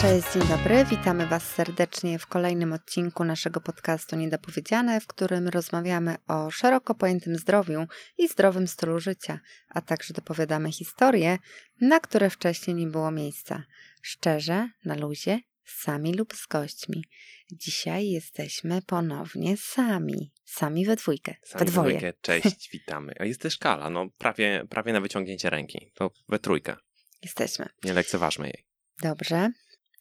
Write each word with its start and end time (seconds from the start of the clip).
Cześć, 0.00 0.32
dzień 0.34 0.42
dobry. 0.48 0.84
Witamy 0.84 1.26
Was 1.26 1.42
serdecznie 1.54 2.18
w 2.18 2.26
kolejnym 2.26 2.72
odcinku 2.72 3.24
naszego 3.24 3.60
podcastu 3.60 4.16
Niedopowiedziane, 4.16 5.00
w 5.00 5.06
którym 5.06 5.48
rozmawiamy 5.48 6.16
o 6.28 6.50
szeroko 6.50 6.94
pojętym 6.94 7.36
zdrowiu 7.36 7.86
i 8.18 8.28
zdrowym 8.28 8.68
stylu 8.68 9.00
życia, 9.00 9.40
a 9.68 9.80
także 9.80 10.14
dopowiadamy 10.14 10.72
historie, 10.72 11.38
na 11.80 12.00
które 12.00 12.30
wcześniej 12.30 12.76
nie 12.76 12.86
było 12.86 13.10
miejsca. 13.10 13.62
Szczerze, 14.02 14.68
na 14.84 14.94
luzie, 14.94 15.40
sami 15.64 16.14
lub 16.14 16.34
z 16.34 16.46
gośćmi. 16.46 17.04
Dzisiaj 17.52 18.08
jesteśmy 18.08 18.82
ponownie 18.82 19.56
sami. 19.56 20.32
Sami 20.44 20.86
we 20.86 20.96
dwójkę. 20.96 21.34
Sami 21.44 21.58
we 21.58 21.64
dwoje. 21.64 21.98
dwójkę. 21.98 22.18
Cześć, 22.20 22.70
witamy. 22.72 23.14
A 23.18 23.24
jest 23.24 23.40
też 23.40 23.58
Kala, 23.58 23.90
no 23.90 24.08
prawie, 24.18 24.64
prawie 24.70 24.92
na 24.92 25.00
wyciągnięcie 25.00 25.50
ręki. 25.50 25.92
To 25.94 26.10
we 26.28 26.38
trójkę. 26.38 26.76
Jesteśmy. 27.22 27.68
Nie 27.84 27.92
lekceważmy 27.92 28.46
jej. 28.46 28.64
Dobrze. 29.02 29.50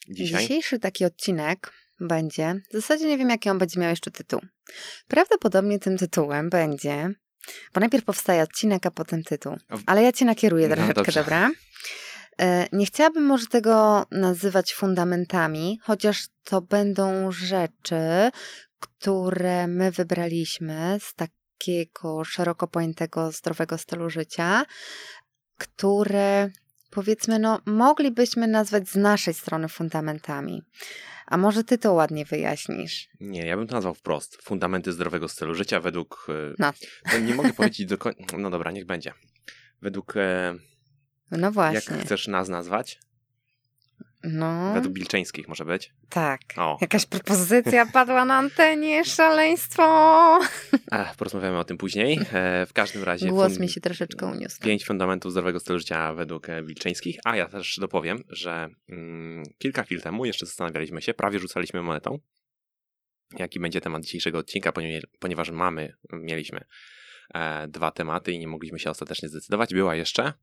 Dzisiaj? 0.10 0.42
Dzisiejszy 0.42 0.80
taki 0.80 1.06
odcinek 1.06 1.72
będzie, 2.00 2.62
w 2.70 2.74
zasadzie 2.74 3.08
nie 3.08 3.18
wiem 3.18 3.30
jaki 3.30 3.50
on 3.50 3.58
będzie 3.58 3.80
miał 3.80 3.90
jeszcze 3.90 4.12
tytuł. 4.12 4.42
Prawdopodobnie 5.08 5.80
tym 5.80 5.98
tytułem 5.98 6.50
będzie, 6.50 7.10
bo 7.74 7.80
najpierw 7.80 8.06
powstaje 8.06 8.44
odcinek, 8.44 8.86
a 8.86 8.92
potem 8.92 9.24
tytuł. 9.24 9.56
Ale 9.86 10.04
ja 10.04 10.12
cię 10.12 10.26
nakieruję 10.26 10.68
No 10.68 10.76
troszeczkę, 10.76 10.94
dobrze. 11.04 11.20
dobra? 11.20 11.52
E, 12.40 12.68
Nie 12.72 12.86
chciałabym 12.86 13.26
może 13.26 13.48
tego 13.48 14.06
nazywać 14.12 14.74
fundamentami, 14.74 15.80
chociaż 15.84 16.24
to 16.44 16.62
będą 16.62 17.32
rzeczy, 17.32 18.32
które 18.80 19.68
my 19.68 19.92
wybraliśmy 19.92 20.98
z 21.02 21.14
takiego 21.14 22.24
szeroko 22.24 22.68
pojętego 22.68 23.32
zdrowego 23.32 23.78
stylu 23.78 24.10
życia, 24.10 24.66
które 25.58 26.50
powiedzmy, 26.98 27.40
no, 27.40 27.60
moglibyśmy 27.66 28.48
nazwać 28.48 28.90
z 28.90 28.96
naszej 28.96 29.34
strony 29.34 29.68
fundamentami. 29.70 30.64
A 31.28 31.38
może 31.38 31.64
ty 31.64 31.78
to 31.78 31.94
ładnie 31.94 32.26
wyjaśnisz? 32.26 33.08
Nie, 33.20 33.46
ja 33.46 33.58
bym 33.58 33.68
to 33.68 33.76
nazwał 33.76 33.94
wprost. 33.94 34.38
Fundamenty 34.42 34.94
zdrowego 34.94 35.28
stylu 35.28 35.56
życia 35.56 35.80
według... 35.80 36.28
e, 36.30 36.54
No. 36.60 36.74
no 37.14 37.20
nie 37.20 37.36
mogę 37.36 37.54
powiedzieć 37.54 37.86
do 37.86 37.98
końca... 37.98 38.38
No 38.38 38.50
dobra, 38.50 38.72
niech 38.72 38.86
będzie. 38.86 39.14
Według... 39.82 40.18
e, 40.18 40.56
No 41.32 41.38
Jak 41.48 41.54
właśnie. 41.54 41.98
chcesz 41.98 42.28
nas 42.28 42.50
nazwać? 42.50 43.00
No, 44.24 44.74
Według 44.74 44.94
Bilczeńskich 44.94 45.48
może 45.48 45.66
być? 45.66 45.94
tak. 46.10 46.40
O, 46.58 46.78
Jakaś 46.82 47.06
propozycja 47.06 47.86
padła 47.86 48.26
na 48.26 48.36
antenie, 48.38 49.06
szaleństwo! 49.06 50.40
Ech, 50.92 51.16
porozmawiamy 51.16 51.60
o 51.60 51.64
tym 51.64 51.78
później. 51.78 52.20
E, 52.34 52.66
w 52.66 52.74
każdym 52.74 53.04
razie... 53.04 53.28
Głos 53.30 53.60
mi 53.60 53.70
się 53.70 53.82
troszeczkę 53.82 54.26
uniósł. 54.26 54.62
Pięć 54.62 54.86
fundamentów 54.86 55.32
zdrowego 55.32 55.60
stylu 55.60 55.80
życia 55.80 56.14
według 56.14 56.50
e, 56.50 56.64
Wilczyńskich. 56.64 57.20
A 57.26 57.36
ja 57.36 57.48
też 57.48 57.78
dopowiem, 57.80 58.24
że 58.30 58.70
mm, 58.90 59.44
kilka 59.58 59.84
chwil 59.84 60.02
temu 60.02 60.26
jeszcze 60.26 60.46
zastanawialiśmy 60.46 61.02
się, 61.02 61.14
prawie 61.14 61.40
rzucaliśmy 61.40 61.82
monetą, 61.82 62.20
jaki 63.40 63.60
będzie 63.60 63.82
temat 63.82 64.04
dzisiejszego 64.04 64.38
odcinka, 64.38 64.72
ponieważ, 64.72 65.04
ponieważ 65.20 65.52
mamy, 65.52 65.94
mieliśmy 66.12 66.60
e, 67.34 67.68
dwa 67.68 67.92
tematy 67.92 68.32
i 68.32 68.40
nie 68.40 68.48
mogliśmy 68.48 68.80
się 68.80 68.90
ostatecznie 68.90 69.30
zdecydować. 69.30 69.74
Była 69.74 69.96
jeszcze 69.96 70.34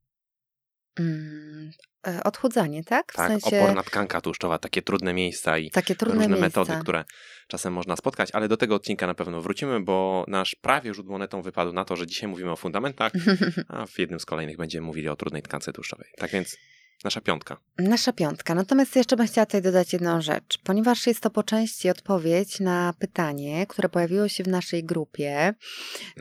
Mm, 1.00 1.70
e, 2.06 2.24
odchudzanie, 2.24 2.84
tak? 2.84 3.12
W 3.12 3.16
tak, 3.16 3.28
sensie 3.28 3.58
oporna 3.58 3.82
tkanka 3.82 4.20
tłuszczowa, 4.20 4.58
takie 4.58 4.82
trudne 4.82 5.14
miejsca 5.14 5.58
i 5.58 5.70
takie 5.70 5.94
trudne 5.94 6.14
różne 6.14 6.40
miejsca. 6.40 6.60
metody, 6.60 6.82
które 6.82 7.04
czasem 7.48 7.72
można 7.72 7.96
spotkać, 7.96 8.30
ale 8.32 8.48
do 8.48 8.56
tego 8.56 8.74
odcinka 8.74 9.06
na 9.06 9.14
pewno 9.14 9.40
wrócimy, 9.40 9.80
bo 9.80 10.24
nasz 10.28 10.56
prawie 10.60 10.94
rzut 10.94 11.06
monetą 11.06 11.42
wypadł 11.42 11.72
na 11.72 11.84
to, 11.84 11.96
że 11.96 12.06
dzisiaj 12.06 12.28
mówimy 12.28 12.50
o 12.50 12.56
fundamentach, 12.56 13.12
a 13.68 13.86
w 13.86 13.98
jednym 13.98 14.20
z 14.20 14.24
kolejnych 14.24 14.56
będziemy 14.56 14.86
mówili 14.86 15.08
o 15.08 15.16
trudnej 15.16 15.42
tkance 15.42 15.72
tłuszczowej. 15.72 16.08
Tak 16.16 16.30
więc 16.30 16.56
nasza 17.04 17.20
piątka. 17.20 17.56
Nasza 17.78 18.12
piątka. 18.12 18.54
Natomiast 18.54 18.96
jeszcze 18.96 19.16
bym 19.16 19.26
chciała 19.26 19.46
tutaj 19.46 19.62
dodać 19.62 19.92
jedną 19.92 20.20
rzecz, 20.20 20.58
ponieważ 20.64 21.06
jest 21.06 21.20
to 21.20 21.30
po 21.30 21.42
części 21.42 21.90
odpowiedź 21.90 22.60
na 22.60 22.94
pytanie, 22.98 23.66
które 23.66 23.88
pojawiło 23.88 24.28
się 24.28 24.44
w 24.44 24.48
naszej 24.48 24.84
grupie 24.84 25.54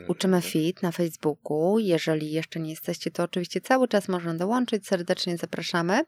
Uczymy 0.08 0.36
Mhm. 0.36 0.52
Fit 0.52 0.82
na 0.82 0.92
Facebooku. 0.92 1.78
Jeżeli 1.78 2.32
jeszcze 2.32 2.60
nie 2.60 2.70
jesteście, 2.70 3.10
to 3.10 3.22
oczywiście 3.22 3.60
cały 3.60 3.88
czas 3.88 4.08
można 4.08 4.34
dołączyć. 4.34 4.86
Serdecznie 4.86 5.36
zapraszamy. 5.36 6.04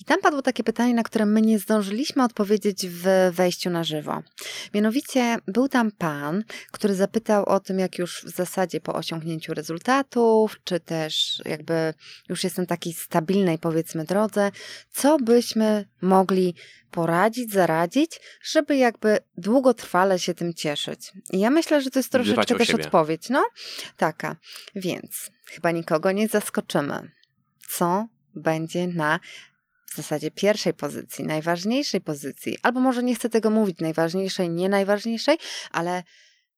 I 0.00 0.04
tam 0.04 0.20
padło 0.20 0.42
takie 0.42 0.64
pytanie, 0.64 0.94
na 0.94 1.02
które 1.02 1.26
my 1.26 1.42
nie 1.42 1.58
zdążyliśmy 1.58 2.24
odpowiedzieć 2.24 2.86
w 2.86 3.30
wejściu 3.32 3.70
na 3.70 3.84
żywo. 3.84 4.22
Mianowicie 4.74 5.38
był 5.46 5.68
tam 5.68 5.90
pan, 5.90 6.44
który 6.70 6.94
zapytał 6.94 7.44
o 7.44 7.60
tym, 7.60 7.78
jak 7.78 7.98
już 7.98 8.24
w 8.24 8.36
zasadzie 8.36 8.80
po 8.80 8.94
osiągnięciu 8.94 9.54
rezultatów, 9.54 10.60
czy 10.64 10.80
też 10.80 11.42
jakby 11.44 11.94
już 12.28 12.44
jest 12.44 12.58
na 12.58 12.66
takiej 12.66 12.92
stabilnej, 12.92 13.58
powiedzmy, 13.58 14.04
drodze, 14.10 14.50
co 14.90 15.18
byśmy 15.18 15.88
mogli 16.02 16.54
poradzić, 16.90 17.52
zaradzić, 17.52 18.20
żeby 18.42 18.76
jakby 18.76 19.18
długotrwale 19.36 20.18
się 20.18 20.34
tym 20.34 20.54
cieszyć. 20.54 21.12
I 21.32 21.40
ja 21.40 21.50
myślę, 21.50 21.82
że 21.82 21.90
to 21.90 21.98
jest 21.98 22.12
troszeczkę 22.12 22.54
o 22.54 22.58
też 22.58 22.68
siebie. 22.68 22.84
odpowiedź, 22.84 23.28
no 23.28 23.46
taka. 23.96 24.36
Więc 24.74 25.30
chyba 25.46 25.70
nikogo 25.70 26.12
nie 26.12 26.28
zaskoczymy. 26.28 27.10
Co 27.68 28.06
będzie 28.34 28.86
na 28.86 29.20
w 29.92 29.96
zasadzie 29.96 30.30
pierwszej 30.30 30.74
pozycji, 30.74 31.24
najważniejszej 31.24 32.00
pozycji, 32.00 32.58
albo 32.62 32.80
może 32.80 33.02
nie 33.02 33.14
chcę 33.14 33.28
tego 33.28 33.50
mówić, 33.50 33.78
najważniejszej, 33.80 34.50
nie 34.50 34.68
najważniejszej, 34.68 35.38
ale 35.70 36.02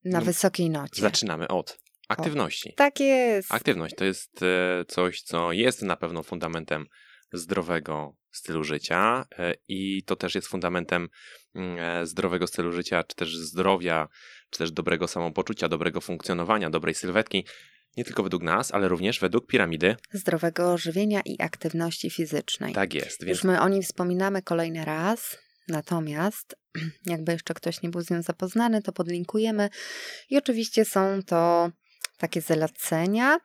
na 0.05 0.19
No, 0.19 0.25
wysokiej 0.25 0.71
nocie. 0.71 1.03
Zaczynamy 1.03 1.49
od 1.49 1.79
aktywności. 2.09 2.75
Tak 2.77 3.01
jest. 3.01 3.53
Aktywność 3.53 3.95
to 3.95 4.05
jest 4.05 4.43
e, 4.43 4.85
coś, 4.89 5.23
co 5.23 5.53
jest 5.53 5.83
na 5.83 5.97
pewno 5.97 6.23
fundamentem 6.23 6.87
zdrowego 7.33 8.15
stylu 8.33 8.65
życia 8.65 9.27
e, 9.39 9.55
i 9.69 10.03
to 10.03 10.17
też 10.17 10.35
jest 10.35 10.49
fundamentem 10.49 11.09
mm, 11.55 11.79
e, 11.79 12.07
zdrowego 12.07 12.47
stylu 12.47 12.73
życia, 12.73 13.05
czy 13.05 13.17
też 13.17 13.37
zdrowia, 13.37 14.09
czy 14.51 14.59
też 14.59 14.73
dobrego 14.73 15.09
samopoczucia, 15.09 15.69
dobrego 15.69 16.01
funkcjonowania, 16.01 16.71
dobrej 16.71 16.95
sylwetki. 16.95 17.47
Nie 17.97 18.05
tylko 18.05 18.23
według 18.23 18.43
nas, 18.43 18.75
ale 18.75 18.89
również 18.89 19.21
według 19.21 19.47
piramidy. 19.47 19.97
Zdrowego 20.13 20.79
żywienia 20.79 21.21
i 21.25 21.43
aktywności 21.43 22.11
fizycznej. 22.11 22.75
Tak 22.75 22.95
jest. 22.95 23.25
Więc 23.25 23.39
Już 23.39 23.45
my 23.45 23.61
o 23.61 23.69
niej 23.69 23.83
wspominamy 23.83 24.43
kolejny 24.43 24.85
raz, 24.85 25.39
natomiast 25.69 26.57
jakby 27.07 27.33
jeszcze 27.33 27.55
ktoś 27.55 27.83
nie 27.83 27.89
był 27.89 28.01
z 28.01 28.11
nią 28.11 28.23
zapoznany, 28.23 28.83
to 28.83 28.93
podlinkujemy. 28.93 29.71
I 30.31 30.39
oczywiście 30.39 30.85
są 30.85 31.23
to 31.27 31.71
takie 32.19 32.41
zalecenia, 32.41 33.39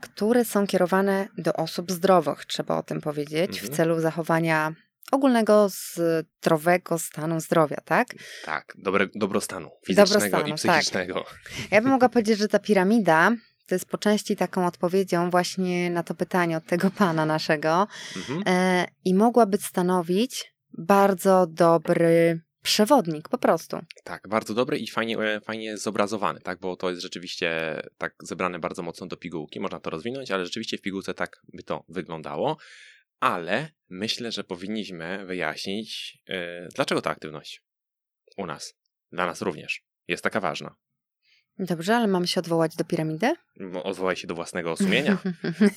które 0.00 0.44
są 0.44 0.66
kierowane 0.66 1.28
do 1.38 1.52
osób 1.52 1.92
zdrowych, 1.92 2.44
trzeba 2.46 2.76
o 2.78 2.82
tym 2.82 3.00
powiedzieć, 3.00 3.50
w 3.60 3.62
Mhm. 3.62 3.74
celu 3.76 4.00
zachowania 4.00 4.72
ogólnego 5.12 5.68
zdrowego 5.68 6.98
stanu 6.98 7.40
zdrowia, 7.40 7.76
tak? 7.84 8.08
tak, 8.44 8.72
dobre, 8.78 9.06
dobrostanu 9.14 9.70
fizycznego 9.86 10.14
Dobrostanu, 10.14 10.46
i 10.46 10.50
tak. 10.50 10.58
psychicznego. 10.58 11.24
Ja 11.70 11.80
bym 11.80 11.90
mogła 11.90 12.08
powiedzieć, 12.08 12.38
że 12.38 12.48
ta 12.48 12.58
piramida 12.58 13.30
to 13.66 13.74
jest 13.74 13.86
po 13.86 13.98
części 13.98 14.36
taką 14.36 14.66
odpowiedzią 14.66 15.30
właśnie 15.30 15.90
na 15.90 16.02
to 16.02 16.14
pytanie 16.14 16.56
od 16.56 16.64
tego 16.66 16.90
pana 16.90 17.26
naszego, 17.26 17.86
Mhm. 18.16 18.42
e, 18.46 18.86
i 19.04 19.14
mogłaby 19.14 19.58
stanowić 19.58 20.54
bardzo 20.78 21.46
dobry 21.46 22.40
przewodnik, 22.68 23.28
po 23.28 23.38
prostu. 23.38 23.78
Tak, 24.04 24.28
bardzo 24.28 24.54
dobry 24.54 24.78
i 24.78 24.86
fajnie, 24.86 25.18
e, 25.18 25.40
fajnie 25.40 25.76
zobrazowany, 25.76 26.40
tak, 26.40 26.60
bo 26.60 26.76
to 26.76 26.90
jest 26.90 27.02
rzeczywiście 27.02 27.80
tak 27.98 28.14
zebrane 28.22 28.58
bardzo 28.58 28.82
mocno 28.82 29.06
do 29.06 29.16
pigułki, 29.16 29.60
można 29.60 29.80
to 29.80 29.90
rozwinąć, 29.90 30.30
ale 30.30 30.44
rzeczywiście 30.44 30.78
w 30.78 30.82
pigułce 30.82 31.14
tak 31.14 31.42
by 31.52 31.62
to 31.62 31.84
wyglądało, 31.88 32.56
ale 33.20 33.70
myślę, 33.88 34.32
że 34.32 34.44
powinniśmy 34.44 35.26
wyjaśnić, 35.26 36.18
e, 36.26 36.68
dlaczego 36.74 37.02
ta 37.02 37.10
aktywność 37.10 37.62
u 38.36 38.46
nas, 38.46 38.74
dla 39.12 39.26
nas 39.26 39.42
również, 39.42 39.82
jest 40.08 40.22
taka 40.22 40.40
ważna. 40.40 40.76
Dobrze, 41.58 41.96
ale 41.96 42.06
mamy 42.06 42.26
się 42.26 42.40
odwołać 42.40 42.76
do 42.76 42.84
piramidy? 42.84 43.34
Odwołaj 43.84 44.16
się 44.16 44.26
do 44.26 44.34
własnego 44.34 44.76
sumienia, 44.76 45.18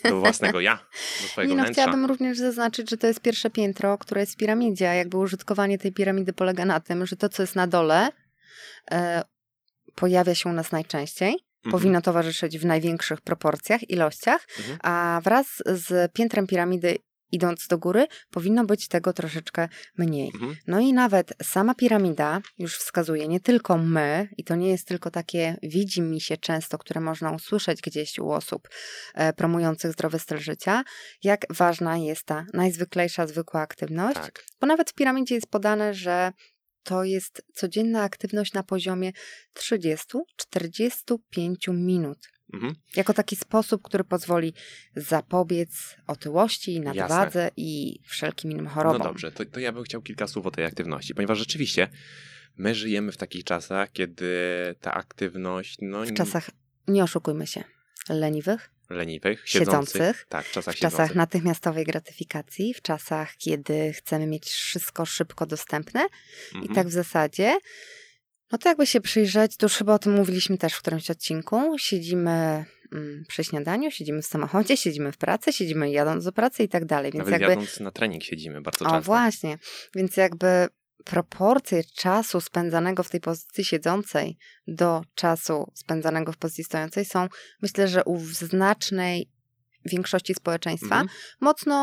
do 0.04 0.20
własnego 0.20 0.60
ja, 0.60 0.80
do 1.22 1.28
swojego 1.32 1.56
Nie 1.56 1.62
no, 1.62 1.70
chciałabym 1.70 2.06
również 2.06 2.38
zaznaczyć, 2.38 2.90
że 2.90 2.98
to 2.98 3.08
jest 3.08 3.22
pierwsze 3.22 3.50
piętro, 3.50 3.98
które 3.98 4.22
jest 4.22 4.34
w 4.34 4.38
piramidzie, 4.38 4.90
a 4.90 4.94
jakby 4.94 5.18
użytkowanie 5.18 5.78
tej 5.78 5.92
piramidy 5.92 6.34
polega 6.34 6.66
na 6.66 6.80
tym, 6.80 7.06
że 7.06 7.16
to, 7.16 7.30
co 7.30 7.44
jest 7.44 7.56
na 7.56 7.68
dole, 7.68 8.10
e, 8.92 9.24
pojawia 9.96 10.36
się 10.36 10.50
u 10.50 10.54
nas 10.54 10.72
najczęściej, 10.72 11.38
Mhm, 11.66 11.72
powinno 11.72 12.02
towarzyszyć 12.02 12.58
w 12.60 12.66
największych 12.66 13.22
proporcjach, 13.22 13.90
ilościach, 13.90 14.48
mhm. 14.60 14.78
a 14.84 15.22
wraz 15.24 15.48
z 15.66 16.12
piętrem 16.12 16.48
piramidy 16.48 16.98
idąc 17.32 17.68
do 17.68 17.78
góry, 17.78 18.08
powinno 18.30 18.66
być 18.66 18.88
tego 18.88 19.14
troszeczkę 19.14 19.70
mniej. 19.98 20.32
Mhm. 20.34 20.56
No 20.68 20.80
i 20.80 20.94
nawet 20.94 21.34
sama 21.44 21.76
piramida 21.76 22.42
już 22.58 22.78
wskazuje, 22.78 23.28
nie 23.28 23.40
tylko 23.40 23.78
my, 23.78 24.30
i 24.38 24.44
to 24.44 24.56
nie 24.56 24.70
jest 24.70 24.88
tylko 24.88 25.12
takie 25.12 25.58
widzi 25.64 26.02
mi 26.02 26.22
się 26.22 26.38
często, 26.38 26.78
które 26.78 27.02
można 27.02 27.32
usłyszeć 27.32 27.82
gdzieś 27.82 28.20
u 28.20 28.32
osób 28.32 28.70
e, 29.14 29.34
promujących 29.34 29.92
zdrowy 29.92 30.20
styl 30.20 30.38
życia, 30.38 30.84
jak 31.24 31.46
ważna 31.50 31.98
jest 31.98 32.24
ta 32.24 32.46
najzwyklejsza, 32.54 33.28
zwykła 33.28 33.62
aktywność, 33.62 34.16
Tak. 34.16 34.46
bo 34.62 34.68
nawet 34.68 34.90
w 34.90 34.94
piramidzie 34.94 35.36
jest 35.36 35.48
podane, 35.48 35.94
że 35.94 36.32
to 36.84 37.04
jest 37.04 37.42
codzienna 37.54 38.04
aktywność 38.04 38.54
na 38.54 38.64
poziomie 38.64 39.12
30-45 39.58 41.18
minut. 41.68 42.18
Mhm. 42.54 42.76
Jako 42.96 43.14
taki 43.14 43.36
sposób, 43.36 43.82
który 43.82 44.04
pozwoli 44.04 44.54
zapobiec 44.96 45.96
otyłości, 46.08 46.80
nadwadze 46.80 47.52
i 47.58 48.00
wszelkim 48.06 48.52
innym 48.52 48.68
chorobom. 48.68 48.98
No 49.00 49.04
dobrze, 49.04 49.32
to, 49.32 49.46
to 49.46 49.60
ja 49.60 49.72
bym 49.72 49.84
chciał 49.84 50.02
kilka 50.02 50.28
słów 50.28 50.46
o 50.46 50.52
tej 50.52 50.66
aktywności, 50.66 51.16
ponieważ 51.16 51.38
rzeczywiście 51.38 51.88
my 52.58 52.76
żyjemy 52.76 53.12
w 53.12 53.18
takich 53.18 53.44
czasach, 53.44 53.92
kiedy 53.92 54.30
ta 54.82 54.94
aktywność, 54.94 55.78
no 55.82 56.06
W 56.06 56.14
czasach, 56.14 56.50
nie 56.88 57.04
oszukujmy 57.04 57.48
się, 57.48 57.64
leniwych, 58.10 58.70
leniwych, 58.90 59.42
Siedzących. 59.46 59.94
siedzących, 59.94 60.26
tak, 60.30 60.46
w 60.46 60.52
czasach 60.52 60.76
w 60.76 60.78
czasach 60.78 60.98
siedzących. 60.98 61.16
natychmiastowej 61.16 61.86
gratyfikacji, 61.86 62.74
w 62.74 62.82
czasach, 62.82 63.36
kiedy 63.38 63.94
chcemy 63.94 64.28
mieć 64.28 64.46
wszystko 64.50 65.06
szybko 65.06 65.46
dostępne. 65.46 66.08
Mhm. 66.54 66.72
I 66.72 66.76
tak 66.76 66.88
w 66.88 66.92
zasadzie, 66.92 67.58
no 68.52 68.58
to 68.58 68.70
jakby 68.70 68.86
się 68.88 69.02
przyjrzeć, 69.02 69.58
to 69.58 69.66
już 69.66 69.74
chyba 69.74 69.94
o 69.94 70.00
tym 70.00 70.14
mówiliśmy 70.14 70.58
też 70.58 70.74
w 70.74 70.80
którymś 70.82 71.12
odcinku. 71.12 71.78
Siedzimy 71.78 72.66
mm, 72.92 73.24
przy 73.28 73.44
śniadaniu, 73.44 73.92
siedzimy 73.92 74.22
w 74.22 74.26
samochodzie, 74.26 74.78
siedzimy 74.78 75.12
w 75.12 75.18
pracy, 75.18 75.54
siedzimy 75.54 75.92
jadąc 75.92 76.26
do 76.26 76.32
pracy 76.32 76.64
i 76.64 76.70
tak 76.70 76.86
dalej. 76.86 77.12
Więc 77.12 77.26
Nawet 77.26 77.42
jakby. 77.42 77.50
jadąc 77.50 77.80
na 77.80 77.92
trening 77.92 78.24
siedzimy 78.24 78.62
bardzo 78.62 78.86
O, 78.86 78.90
często. 78.90 79.02
właśnie. 79.02 79.58
Więc 79.96 80.18
jakby 80.18 80.68
proporcje 81.06 81.84
czasu 81.84 82.42
spędzanego 82.42 83.04
w 83.04 83.10
tej 83.10 83.22
pozycji 83.22 83.66
siedzącej 83.66 84.38
do 84.68 85.02
czasu 85.16 85.72
spędzanego 85.76 86.32
w 86.32 86.38
pozycji 86.38 86.64
stojącej 86.64 87.06
są, 87.06 87.28
myślę, 87.62 87.88
że 87.88 88.04
u 88.04 88.20
znacznej 88.20 89.30
większości 89.86 90.34
społeczeństwa 90.34 90.96
Mhm. 90.96 91.08
mocno 91.42 91.76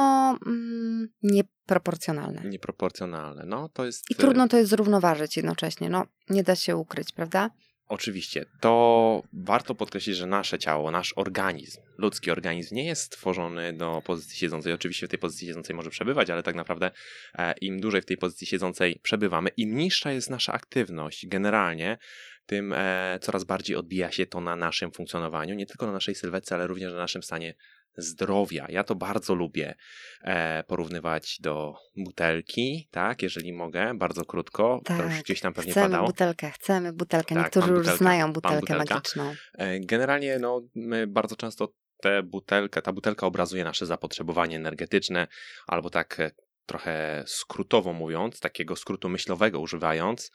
mm, 0.46 1.08
nieproporcjonalne. 1.22 2.42
Nieproporcjonalne. 2.44 3.44
No 3.46 3.68
to 3.68 3.84
jest. 3.84 4.10
I 4.10 4.14
trudno 4.14 4.48
to 4.48 4.56
jest 4.56 4.70
zrównoważyć 4.70 5.36
jednocześnie. 5.36 5.90
No, 5.90 6.06
nie 6.30 6.42
da 6.42 6.56
się 6.56 6.76
ukryć, 6.76 7.12
prawda? 7.12 7.50
Oczywiście, 7.88 8.44
to 8.60 9.22
warto 9.32 9.74
podkreślić, 9.74 10.16
że 10.16 10.26
nasze 10.26 10.58
ciało, 10.58 10.90
nasz 10.90 11.12
organizm, 11.16 11.80
ludzki 11.98 12.30
organizm 12.30 12.74
nie 12.74 12.84
jest 12.84 13.02
stworzony 13.02 13.72
do 13.72 14.02
pozycji 14.04 14.36
siedzącej. 14.36 14.72
Oczywiście 14.72 15.06
w 15.06 15.10
tej 15.10 15.18
pozycji 15.18 15.46
siedzącej 15.46 15.76
może 15.76 15.90
przebywać, 15.90 16.30
ale 16.30 16.42
tak 16.42 16.54
naprawdę 16.54 16.90
e, 17.38 17.54
im 17.60 17.80
dłużej 17.80 18.02
w 18.02 18.06
tej 18.06 18.16
pozycji 18.16 18.46
siedzącej 18.46 19.00
przebywamy, 19.02 19.50
im 19.56 19.76
niższa 19.76 20.12
jest 20.12 20.30
nasza 20.30 20.52
aktywność 20.52 21.26
generalnie, 21.26 21.98
tym 22.46 22.72
e, 22.72 23.18
coraz 23.22 23.44
bardziej 23.44 23.76
odbija 23.76 24.12
się 24.12 24.26
to 24.26 24.40
na 24.40 24.56
naszym 24.56 24.92
funkcjonowaniu, 24.92 25.54
nie 25.54 25.66
tylko 25.66 25.86
na 25.86 25.92
naszej 25.92 26.14
sylwetce, 26.14 26.54
ale 26.54 26.66
również 26.66 26.92
na 26.92 26.98
naszym 26.98 27.22
stanie 27.22 27.54
zdrowia. 27.98 28.66
Ja 28.68 28.84
to 28.84 28.94
bardzo 28.94 29.34
lubię 29.34 29.74
e, 30.22 30.62
porównywać 30.64 31.36
do 31.40 31.74
butelki, 31.96 32.88
tak, 32.90 33.22
jeżeli 33.22 33.52
mogę, 33.52 33.94
bardzo 33.94 34.24
krótko. 34.24 34.80
to 34.84 34.94
już 34.94 35.02
Tak, 35.14 35.22
gdzieś 35.22 35.40
tam 35.40 35.52
pewnie 35.54 35.72
Chcemy 35.72 35.86
padało. 35.86 36.06
butelkę, 36.06 36.50
chcemy 36.50 36.92
butelkę. 36.92 37.34
Tak, 37.34 37.44
Niektórzy 37.44 37.66
mam 37.66 37.76
już 37.76 37.86
znają 37.86 38.32
butelkę. 38.32 38.76
magiczną. 38.76 39.34
E, 39.54 39.80
Generalnie 39.80 40.38
no, 40.38 40.60
my 40.74 41.06
bardzo 41.06 41.36
często 41.36 41.72
tę 42.02 42.22
butelkę, 42.22 42.82
ta 42.82 42.92
butelka 42.92 43.26
obrazuje 43.26 43.64
nasze 43.64 43.86
zapotrzebowanie 43.86 44.56
energetyczne, 44.56 45.26
albo 45.66 45.90
tak 45.90 46.20
e, 46.20 46.30
trochę 46.66 47.24
skrótowo 47.26 47.92
mówiąc, 47.92 48.40
takiego 48.40 48.76
skrótu 48.76 49.08
myślowego 49.08 49.60
używając, 49.60 50.30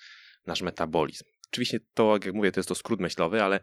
nasz 0.47 0.61
metabolizm. 0.61 1.25
Oczywiście 1.53 1.79
to, 1.93 2.19
jak 2.25 2.33
mówię, 2.33 2.51
to 2.51 2.59
jest 2.59 2.69
to 2.69 2.75
skrót 2.75 2.99
myślowy, 2.99 3.43
ale 3.43 3.59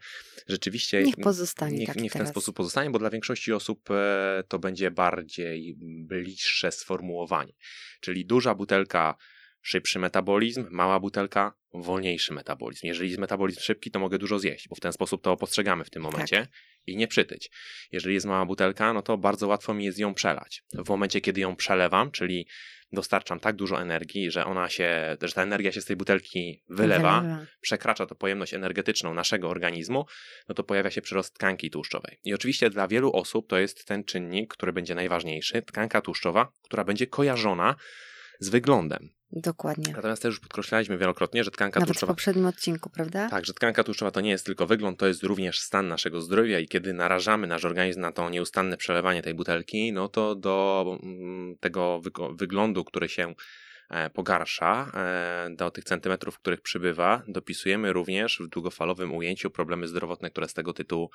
rzeczywiście 0.46 1.02
Niech 1.02 1.16
pozostanie 1.16 1.78
niech, 1.78 1.86
taki 1.86 2.02
niech 2.02 2.10
w 2.10 2.12
ten 2.12 2.20
teraz. 2.20 2.30
sposób 2.30 2.56
pozostanie, 2.56 2.90
bo 2.90 2.98
dla 2.98 3.10
większości 3.10 3.52
osób 3.52 3.90
e, 3.90 4.42
to 4.48 4.58
będzie 4.58 4.90
bardziej 4.90 5.76
bliższe 6.06 6.72
sformułowanie. 6.72 7.52
Czyli 8.00 8.26
duża 8.26 8.54
butelka, 8.54 9.14
szybszy 9.62 9.98
metabolizm, 9.98 10.66
mała 10.70 11.00
butelka, 11.00 11.54
wolniejszy 11.74 12.34
metabolizm. 12.34 12.86
Jeżeli 12.86 13.08
jest 13.08 13.20
metabolizm 13.20 13.60
szybki, 13.60 13.90
to 13.90 13.98
mogę 13.98 14.18
dużo 14.18 14.38
zjeść, 14.38 14.68
bo 14.68 14.76
w 14.76 14.80
ten 14.80 14.92
sposób 14.92 15.22
to 15.22 15.36
postrzegamy 15.36 15.84
w 15.84 15.90
tym 15.90 16.02
momencie 16.02 16.40
Tak. 16.40 16.50
i 16.86 16.96
nie 16.96 17.08
przytyć. 17.08 17.50
Jeżeli 17.92 18.14
jest 18.14 18.26
mała 18.26 18.46
butelka, 18.46 18.92
no 18.92 19.02
to 19.02 19.18
bardzo 19.18 19.46
łatwo 19.46 19.74
mi 19.74 19.84
jest 19.84 19.98
ją 19.98 20.14
przelać. 20.14 20.62
W 20.72 20.88
momencie, 20.88 21.20
kiedy 21.20 21.40
ją 21.40 21.56
przelewam, 21.56 22.10
czyli 22.10 22.46
dostarczam 22.92 23.40
tak 23.40 23.56
dużo 23.56 23.82
energii, 23.82 24.30
że 24.30 24.44
ona 24.44 24.68
się, 24.68 25.16
że 25.22 25.32
ta 25.32 25.42
energia 25.42 25.72
się 25.72 25.80
z 25.80 25.84
tej 25.84 25.96
butelki 25.96 26.62
wylewa, 26.68 27.38
przekracza 27.60 28.06
to 28.06 28.14
pojemność 28.14 28.54
energetyczną 28.54 29.14
naszego 29.14 29.48
organizmu, 29.48 30.06
no 30.48 30.54
to 30.54 30.64
pojawia 30.64 30.90
się 30.90 31.02
przyrost 31.02 31.34
tkanki 31.34 31.70
tłuszczowej. 31.70 32.18
I 32.24 32.34
oczywiście 32.34 32.70
dla 32.70 32.88
wielu 32.88 33.12
osób 33.12 33.48
to 33.48 33.58
jest 33.58 33.84
ten 33.84 34.04
czynnik, 34.04 34.54
który 34.54 34.72
będzie 34.72 34.94
najważniejszy, 34.94 35.62
tkanka 35.62 36.00
tłuszczowa, 36.00 36.52
która 36.62 36.84
będzie 36.84 37.06
kojarzona 37.06 37.76
z 38.40 38.48
wyglądem. 38.48 39.10
Dokładnie. 39.32 39.92
Natomiast 39.96 40.22
też 40.22 40.30
już 40.30 40.40
podkreślaliśmy 40.40 40.98
wielokrotnie, 40.98 41.44
że 41.44 41.50
tkanka 41.50 41.80
Nawet 41.80 41.88
w 41.88 41.92
tłuszczowa. 41.92 42.12
poprzednim 42.12 42.46
odcinku, 42.46 42.90
prawda? 42.90 43.28
Tak, 43.28 43.46
że 43.46 43.54
tkanka 43.54 43.84
tłuszczowa 43.84 44.10
to 44.10 44.20
nie 44.20 44.30
jest 44.30 44.46
tylko 44.46 44.66
wygląd, 44.66 44.98
to 44.98 45.06
jest 45.06 45.22
również 45.22 45.60
stan 45.60 45.88
naszego 45.88 46.20
zdrowia 46.20 46.58
i 46.58 46.68
kiedy 46.68 46.92
narażamy 46.92 47.46
nasz 47.46 47.64
organizm 47.64 48.00
na 48.00 48.12
to 48.12 48.30
nieustanne 48.30 48.76
przelewanie 48.76 49.22
tej 49.22 49.34
butelki, 49.34 49.92
no 49.92 50.08
to 50.08 50.34
do 50.34 50.84
mm, 51.02 51.56
tego 51.60 52.00
wyglądu, 52.32 52.84
który 52.84 53.08
się 53.08 53.34
e, 53.90 54.10
pogarsza, 54.10 54.92
e, 54.94 55.50
do 55.50 55.70
tych 55.70 55.84
centymetrów, 55.84 56.38
których 56.38 56.60
przybywa, 56.60 57.22
dopisujemy 57.28 57.92
również 57.92 58.38
w 58.40 58.48
długofalowym 58.48 59.14
ujęciu 59.14 59.50
problemy 59.50 59.88
zdrowotne, 59.88 60.30
które 60.30 60.48
z 60.48 60.54
tego 60.54 60.72
tytułu 60.72 61.10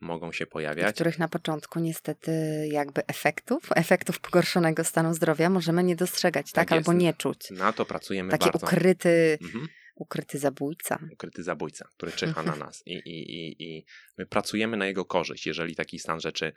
mogą 0.00 0.32
się 0.32 0.46
pojawiać. 0.46 0.94
których 0.94 1.18
na 1.18 1.28
początku 1.28 1.80
niestety 1.80 2.32
jakby 2.72 3.06
efektów, 3.06 3.68
efektów 3.76 4.20
pogorszonego 4.20 4.84
stanu 4.84 5.14
zdrowia 5.14 5.50
możemy 5.50 5.84
nie 5.84 5.96
dostrzegać, 5.96 6.52
tak? 6.52 6.68
Tak. 6.68 6.78
Albo 6.78 6.92
nie 6.92 7.14
czuć. 7.14 7.50
Na 7.50 7.72
to 7.72 7.84
pracujemy 7.84 8.30
Taki 8.30 8.44
bardzo. 8.50 8.66
ukryty, 8.66 9.38
Mhm. 9.42 9.68
ukryty 9.94 10.38
zabójca. 10.38 10.98
ukryty 11.12 11.42
zabójca, 11.42 11.88
który 11.96 12.12
czyha 12.20 12.42
na 12.42 12.56
nas 12.56 12.82
i, 12.86 12.92
i, 12.94 13.32
i, 13.36 13.62
i 13.76 13.84
my 14.18 14.26
pracujemy 14.26 14.76
na 14.76 14.86
jego 14.86 15.04
korzyść, 15.04 15.46
jeżeli 15.46 15.74
taki 15.76 15.98
stan 15.98 16.20
rzeczy 16.20 16.52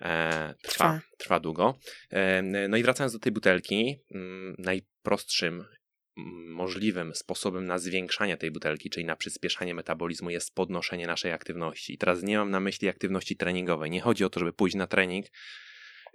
e, 0.00 0.54
trwa, 0.62 0.72
Trwa. 0.72 1.00
trwa 1.18 1.40
długo. 1.40 1.78
E, 2.10 2.42
no 2.42 2.76
i 2.76 2.82
wracając 2.82 3.12
do 3.12 3.18
tej 3.18 3.32
butelki, 3.32 3.98
mm, 4.14 4.54
najprostszym 4.58 5.64
możliwym 6.46 7.14
sposobem 7.14 7.66
na 7.66 7.78
zwiększanie 7.78 8.36
tej 8.36 8.50
butelki, 8.50 8.90
czyli 8.90 9.06
na 9.06 9.16
przyspieszanie 9.16 9.74
metabolizmu 9.74 10.30
jest 10.30 10.54
podnoszenie 10.54 11.06
naszej 11.06 11.32
aktywności. 11.32 11.92
I 11.94 11.98
teraz 11.98 12.22
nie 12.22 12.38
mam 12.38 12.50
na 12.50 12.60
myśli 12.60 12.88
aktywności 12.88 13.36
treningowej. 13.36 13.90
Nie 13.90 14.00
chodzi 14.00 14.24
o 14.24 14.30
to, 14.30 14.40
żeby 14.40 14.52
pójść 14.52 14.76
na 14.76 14.86
trening 14.86 15.26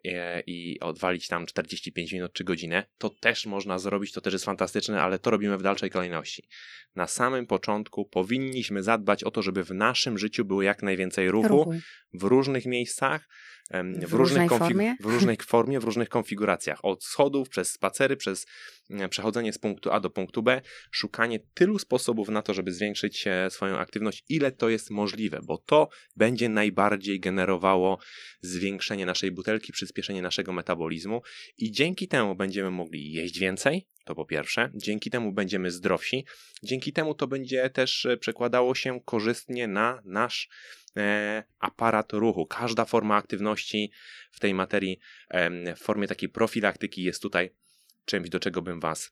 e, 0.06 0.42
i 0.48 0.80
odwalić 0.80 1.28
tam 1.28 1.46
45 1.46 2.14
minut 2.14 2.34
czy 2.34 2.44
godzinę. 2.44 2.86
To 2.98 3.10
też 3.10 3.46
można 3.46 3.80
zrobić, 3.80 4.12
to 4.12 4.22
też 4.22 4.34
jest 4.34 4.46
fantastyczne, 4.46 5.02
ale 5.02 5.20
to 5.20 5.30
robimy 5.30 5.58
w 5.58 5.64
dalszej 5.64 5.90
kolejności. 5.90 6.48
Na 6.96 7.08
samym 7.08 7.48
początku 7.48 8.06
powinniśmy 8.06 8.84
zadbać 8.84 9.24
o 9.24 9.32
to, 9.32 9.42
żeby 9.42 9.64
w 9.64 9.72
naszym 9.72 10.18
życiu 10.18 10.46
było 10.46 10.62
jak 10.62 10.84
najwięcej 10.84 11.32
ruchu, 11.32 11.48
Ruchu. 11.48 11.74
w 12.14 12.24
różnych 12.24 12.66
miejscach, 12.66 13.28
w, 13.72 14.10
W 14.10 14.14
różnych 14.14 14.50
formie? 14.50 14.96
w 15.00 15.06
różnej 15.06 15.38
formie, 15.38 15.80
w 15.80 15.84
różnych 15.84 16.10
konfiguracjach. 16.10 16.80
Od 16.86 17.04
schodów, 17.04 17.50
przez 17.50 17.72
spacery, 17.72 18.18
przez 18.18 18.46
przechodzenie 19.10 19.54
z 19.54 19.58
punktu 19.58 19.92
A 19.92 20.00
do 20.00 20.10
punktu 20.10 20.44
B, 20.44 20.62
szukanie 20.92 21.40
tylu 21.54 21.80
sposobów 21.80 22.30
na 22.30 22.42
to, 22.42 22.54
żeby 22.54 22.74
zwiększyć 22.74 23.28
e, 23.28 23.50
swoją 23.50 23.78
aktywność, 23.78 24.24
ile 24.30 24.52
to 24.52 24.70
jest 24.70 24.92
możliwe, 24.92 25.40
bo 25.44 25.58
to 25.58 25.90
będzie 26.16 26.50
najbardziej 26.50 27.20
generowało 27.20 28.00
zwiększenie 28.42 29.06
naszej 29.06 29.32
butelki, 29.32 29.74
przyspieszenie 29.74 30.22
naszego 30.22 30.54
metabolizmu. 30.54 31.22
I 31.58 31.72
dzięki 31.72 32.08
temu 32.08 32.36
będziemy 32.36 32.72
mogli 32.72 33.12
jeść 33.12 33.40
więcej, 33.40 33.88
to 34.06 34.16
po 34.16 34.26
pierwsze, 34.26 34.72
dzięki 34.76 35.10
temu 35.10 35.34
będziemy 35.34 35.72
zdrowsi, 35.72 36.26
dzięki 36.64 36.94
temu 36.94 37.16
to 37.16 37.28
będzie 37.28 37.70
też 37.70 38.06
e, 38.06 38.18
przekładało 38.18 38.76
się 38.76 39.00
korzystnie 39.06 39.68
na 39.68 40.02
nasz 40.06 40.50
e, 40.98 41.44
aparat 41.60 42.14
ruchu. 42.14 42.46
Każda 42.46 42.86
forma 42.86 43.16
aktywności 43.16 43.92
w 44.32 44.40
tej 44.40 44.54
materii 44.54 45.00
w 45.76 45.80
formie 45.80 46.08
takiej 46.08 46.30
profilaktyki 46.30 47.04
jest 47.04 47.22
tutaj 47.22 47.50
czymś, 48.06 48.30
do 48.30 48.40
czego 48.40 48.62
bym 48.62 48.80
was 48.80 49.12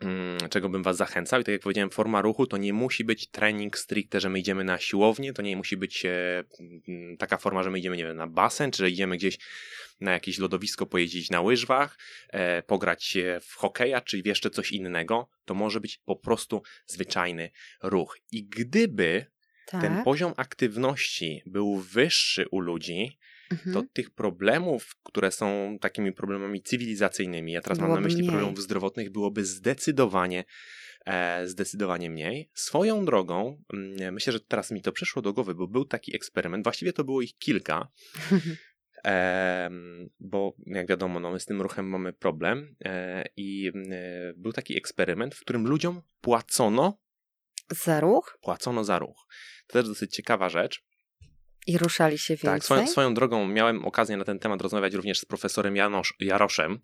mm, 0.00 0.38
czego 0.50 0.68
bym 0.68 0.82
was 0.82 0.96
zachęcał 0.96 1.40
i 1.40 1.44
tak 1.44 1.52
jak 1.52 1.62
powiedziałem, 1.62 1.90
forma 1.90 2.20
ruchu 2.22 2.46
to 2.46 2.56
nie 2.56 2.72
musi 2.72 3.04
być 3.04 3.30
trening 3.30 3.78
stricte, 3.78 4.20
że 4.20 4.28
my 4.28 4.38
idziemy 4.38 4.64
na 4.64 4.78
siłownię, 4.78 5.32
to 5.32 5.42
nie 5.42 5.56
musi 5.56 5.76
być 5.76 6.04
e, 6.04 6.44
mm, 6.88 7.16
taka 7.16 7.36
forma, 7.36 7.62
że 7.62 7.70
my 7.70 7.78
idziemy 7.78 7.96
nie 7.96 8.06
wiem, 8.06 8.16
na 8.16 8.26
basen, 8.26 8.70
czy 8.70 8.78
że 8.78 8.90
idziemy 8.90 9.16
gdzieś 9.16 9.38
na 10.00 10.12
jakieś 10.12 10.38
lodowisko 10.38 10.86
pojeździć 10.86 11.30
na 11.30 11.40
łyżwach, 11.40 11.98
e, 12.28 12.62
pograć 12.62 13.04
się 13.04 13.40
w 13.42 13.54
hokeja, 13.54 14.00
czy 14.00 14.22
jeszcze 14.24 14.50
coś 14.50 14.72
innego, 14.72 15.28
to 15.44 15.54
może 15.54 15.80
być 15.80 16.00
po 16.04 16.16
prostu 16.16 16.62
zwyczajny 16.86 17.50
ruch. 17.82 18.18
I 18.32 18.44
gdyby 18.44 19.26
Tak. 19.66 19.80
ten 19.80 20.04
poziom 20.04 20.32
aktywności 20.36 21.42
był 21.46 21.76
wyższy 21.76 22.46
u 22.50 22.60
ludzi, 22.60 23.18
Mhm. 23.52 23.74
to 23.74 23.82
tych 23.92 24.10
problemów, 24.10 24.96
które 25.02 25.32
są 25.32 25.76
takimi 25.80 26.12
problemami 26.12 26.62
cywilizacyjnymi, 26.62 27.52
ja 27.52 27.60
teraz 27.60 27.78
mam 27.78 27.92
na 27.94 28.00
myśli 28.00 28.18
mniej. 28.18 28.30
problemów 28.30 28.62
zdrowotnych, 28.62 29.10
byłoby 29.10 29.44
zdecydowanie, 29.44 30.44
e, 31.06 31.48
zdecydowanie 31.48 32.10
mniej. 32.10 32.50
Swoją 32.54 33.04
drogą, 33.04 33.62
mm, 33.72 34.14
myślę, 34.14 34.32
że 34.32 34.40
teraz 34.40 34.70
mi 34.70 34.82
to 34.82 34.92
przyszło 34.92 35.22
do 35.22 35.32
głowy, 35.32 35.54
bo 35.54 35.66
był 35.66 35.84
taki 35.84 36.16
eksperyment, 36.16 36.64
właściwie 36.64 36.92
to 36.92 37.04
było 37.04 37.22
ich 37.22 37.38
kilka, 37.38 37.88
bo 40.20 40.54
jak 40.66 40.88
wiadomo, 40.88 41.20
no, 41.20 41.32
my 41.32 41.40
z 41.40 41.44
tym 41.44 41.62
ruchem 41.62 41.88
mamy 41.88 42.12
problem 42.12 42.76
e, 42.84 43.24
i 43.36 43.72
e, 43.90 44.32
był 44.36 44.52
taki 44.52 44.76
eksperyment, 44.78 45.34
w 45.34 45.40
którym 45.40 45.66
ludziom 45.66 46.02
płacono 46.20 46.98
Za 47.70 48.00
ruch? 48.00 48.38
płacono 48.42 48.84
za 48.84 48.98
ruch. 48.98 49.26
To 49.66 49.72
też 49.72 49.88
dosyć 49.88 50.14
ciekawa 50.14 50.48
rzecz, 50.48 50.84
I 51.66 51.78
ruszali 51.78 52.18
się 52.18 52.34
więcej? 52.34 52.50
Tak, 52.50 52.64
swoją, 52.64 52.86
swoją 52.86 53.14
drogą 53.14 53.48
miałem 53.48 53.84
okazję 53.84 54.16
na 54.16 54.24
ten 54.24 54.38
temat 54.38 54.62
rozmawiać 54.62 54.94
również 54.94 55.18
z 55.18 55.24
profesorem 55.24 55.76
Janosz, 55.76 56.14
Jaroszem, 56.20 56.78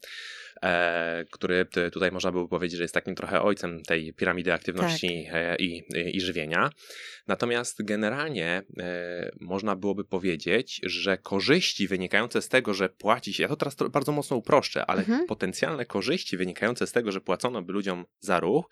e, 0.62 1.24
który 1.32 1.66
tutaj 1.92 2.12
można 2.12 2.32
byłoby 2.32 2.50
powiedzieć, 2.50 2.76
że 2.76 2.84
jest 2.84 2.94
takim 2.94 3.14
trochę 3.14 3.42
ojcem 3.42 3.82
tej 3.82 4.14
piramidy 4.14 4.52
aktywności 4.52 5.24
tak. 5.26 5.34
e, 5.34 5.56
i, 5.56 5.82
i, 6.14 6.20
żywienia. 6.20 6.70
Natomiast 7.26 7.84
generalnie 7.84 8.62
e, 8.78 9.30
można 9.40 9.76
byłoby 9.76 10.04
powiedzieć, 10.04 10.80
że 10.84 11.18
korzyści 11.18 11.88
wynikające 11.88 12.42
z 12.42 12.48
tego, 12.48 12.74
że 12.74 12.88
płaci 12.88 13.34
się, 13.34 13.42
ja 13.42 13.48
to 13.48 13.56
teraz 13.56 13.76
bardzo 13.90 14.12
mocno 14.12 14.36
uproszczę, 14.36 14.86
ale 14.86 15.00
mhm. 15.00 15.26
potencjalne 15.26 15.86
korzyści 15.86 16.36
wynikające 16.36 16.86
z 16.86 16.92
tego, 16.92 17.12
że 17.12 17.20
płacono 17.20 17.62
by 17.62 17.72
ludziom 17.72 18.04
za 18.20 18.40
ruch, 18.40 18.66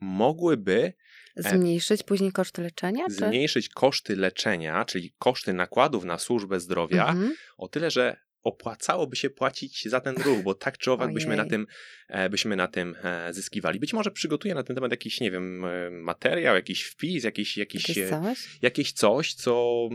mogłyby 0.00 0.92
zmniejszyć 1.36 2.02
później 2.02 2.32
koszty 2.32 2.62
leczenia? 2.62 3.04
Czy? 3.08 3.14
Zmniejszyć 3.14 3.68
koszty 3.68 4.16
leczenia, 4.16 4.84
czyli 4.84 5.14
koszty 5.18 5.52
nakładów 5.52 6.04
na 6.04 6.18
służbę 6.18 6.60
zdrowia, 6.60 7.08
mhm. 7.08 7.34
o 7.56 7.68
tyle, 7.68 7.90
że 7.90 8.16
opłacałoby 8.42 9.16
się 9.16 9.30
płacić 9.30 9.88
za 9.88 10.00
ten 10.00 10.16
ruch, 10.16 10.42
bo 10.42 10.54
tak 10.54 10.78
czy 10.78 10.92
owak 10.92 11.12
byśmy 11.12 11.36
na, 11.36 11.44
tym, 11.44 11.66
e, 12.08 12.30
byśmy 12.30 12.56
na 12.56 12.68
tym 12.68 12.96
e, 13.02 13.32
zyskiwali. 13.32 13.80
Być 13.80 13.92
może 13.92 14.10
przygotuję 14.10 14.54
na 14.54 14.62
ten 14.62 14.76
temat 14.76 14.90
jakiś, 14.90 15.20
nie 15.20 15.30
wiem, 15.30 15.64
materiał, 16.02 16.54
jakiś 16.54 16.82
wpis, 16.82 17.24
jakiś, 17.24 17.56
jakiś, 17.56 17.88
jakieś, 17.88 18.10
coś? 18.10 18.58
jakieś 18.62 18.92
coś, 18.92 19.34
co 19.34 19.88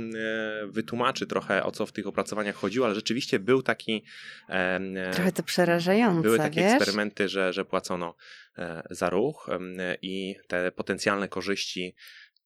wytłumaczy 0.67 1.27
trochę 1.27 1.63
o 1.63 1.71
co 1.71 1.85
w 1.85 1.91
tych 1.91 2.07
opracowaniach 2.07 2.55
chodziło, 2.55 2.85
ale 2.85 2.95
rzeczywiście 2.95 3.39
był 3.39 3.61
taki... 3.61 4.03
Trochę 5.13 5.31
to 5.31 5.43
przerażające, 5.43 6.21
Były 6.21 6.37
takie 6.37 6.61
wiesz? 6.61 6.73
eksperymenty, 6.73 7.29
że, 7.29 7.53
że 7.53 7.65
płacono 7.65 8.15
E, 8.57 8.83
za 8.89 9.09
ruch 9.09 9.47
i 10.01 10.35
te 10.47 10.71
potencjalne 10.71 11.27
korzyści, 11.27 11.95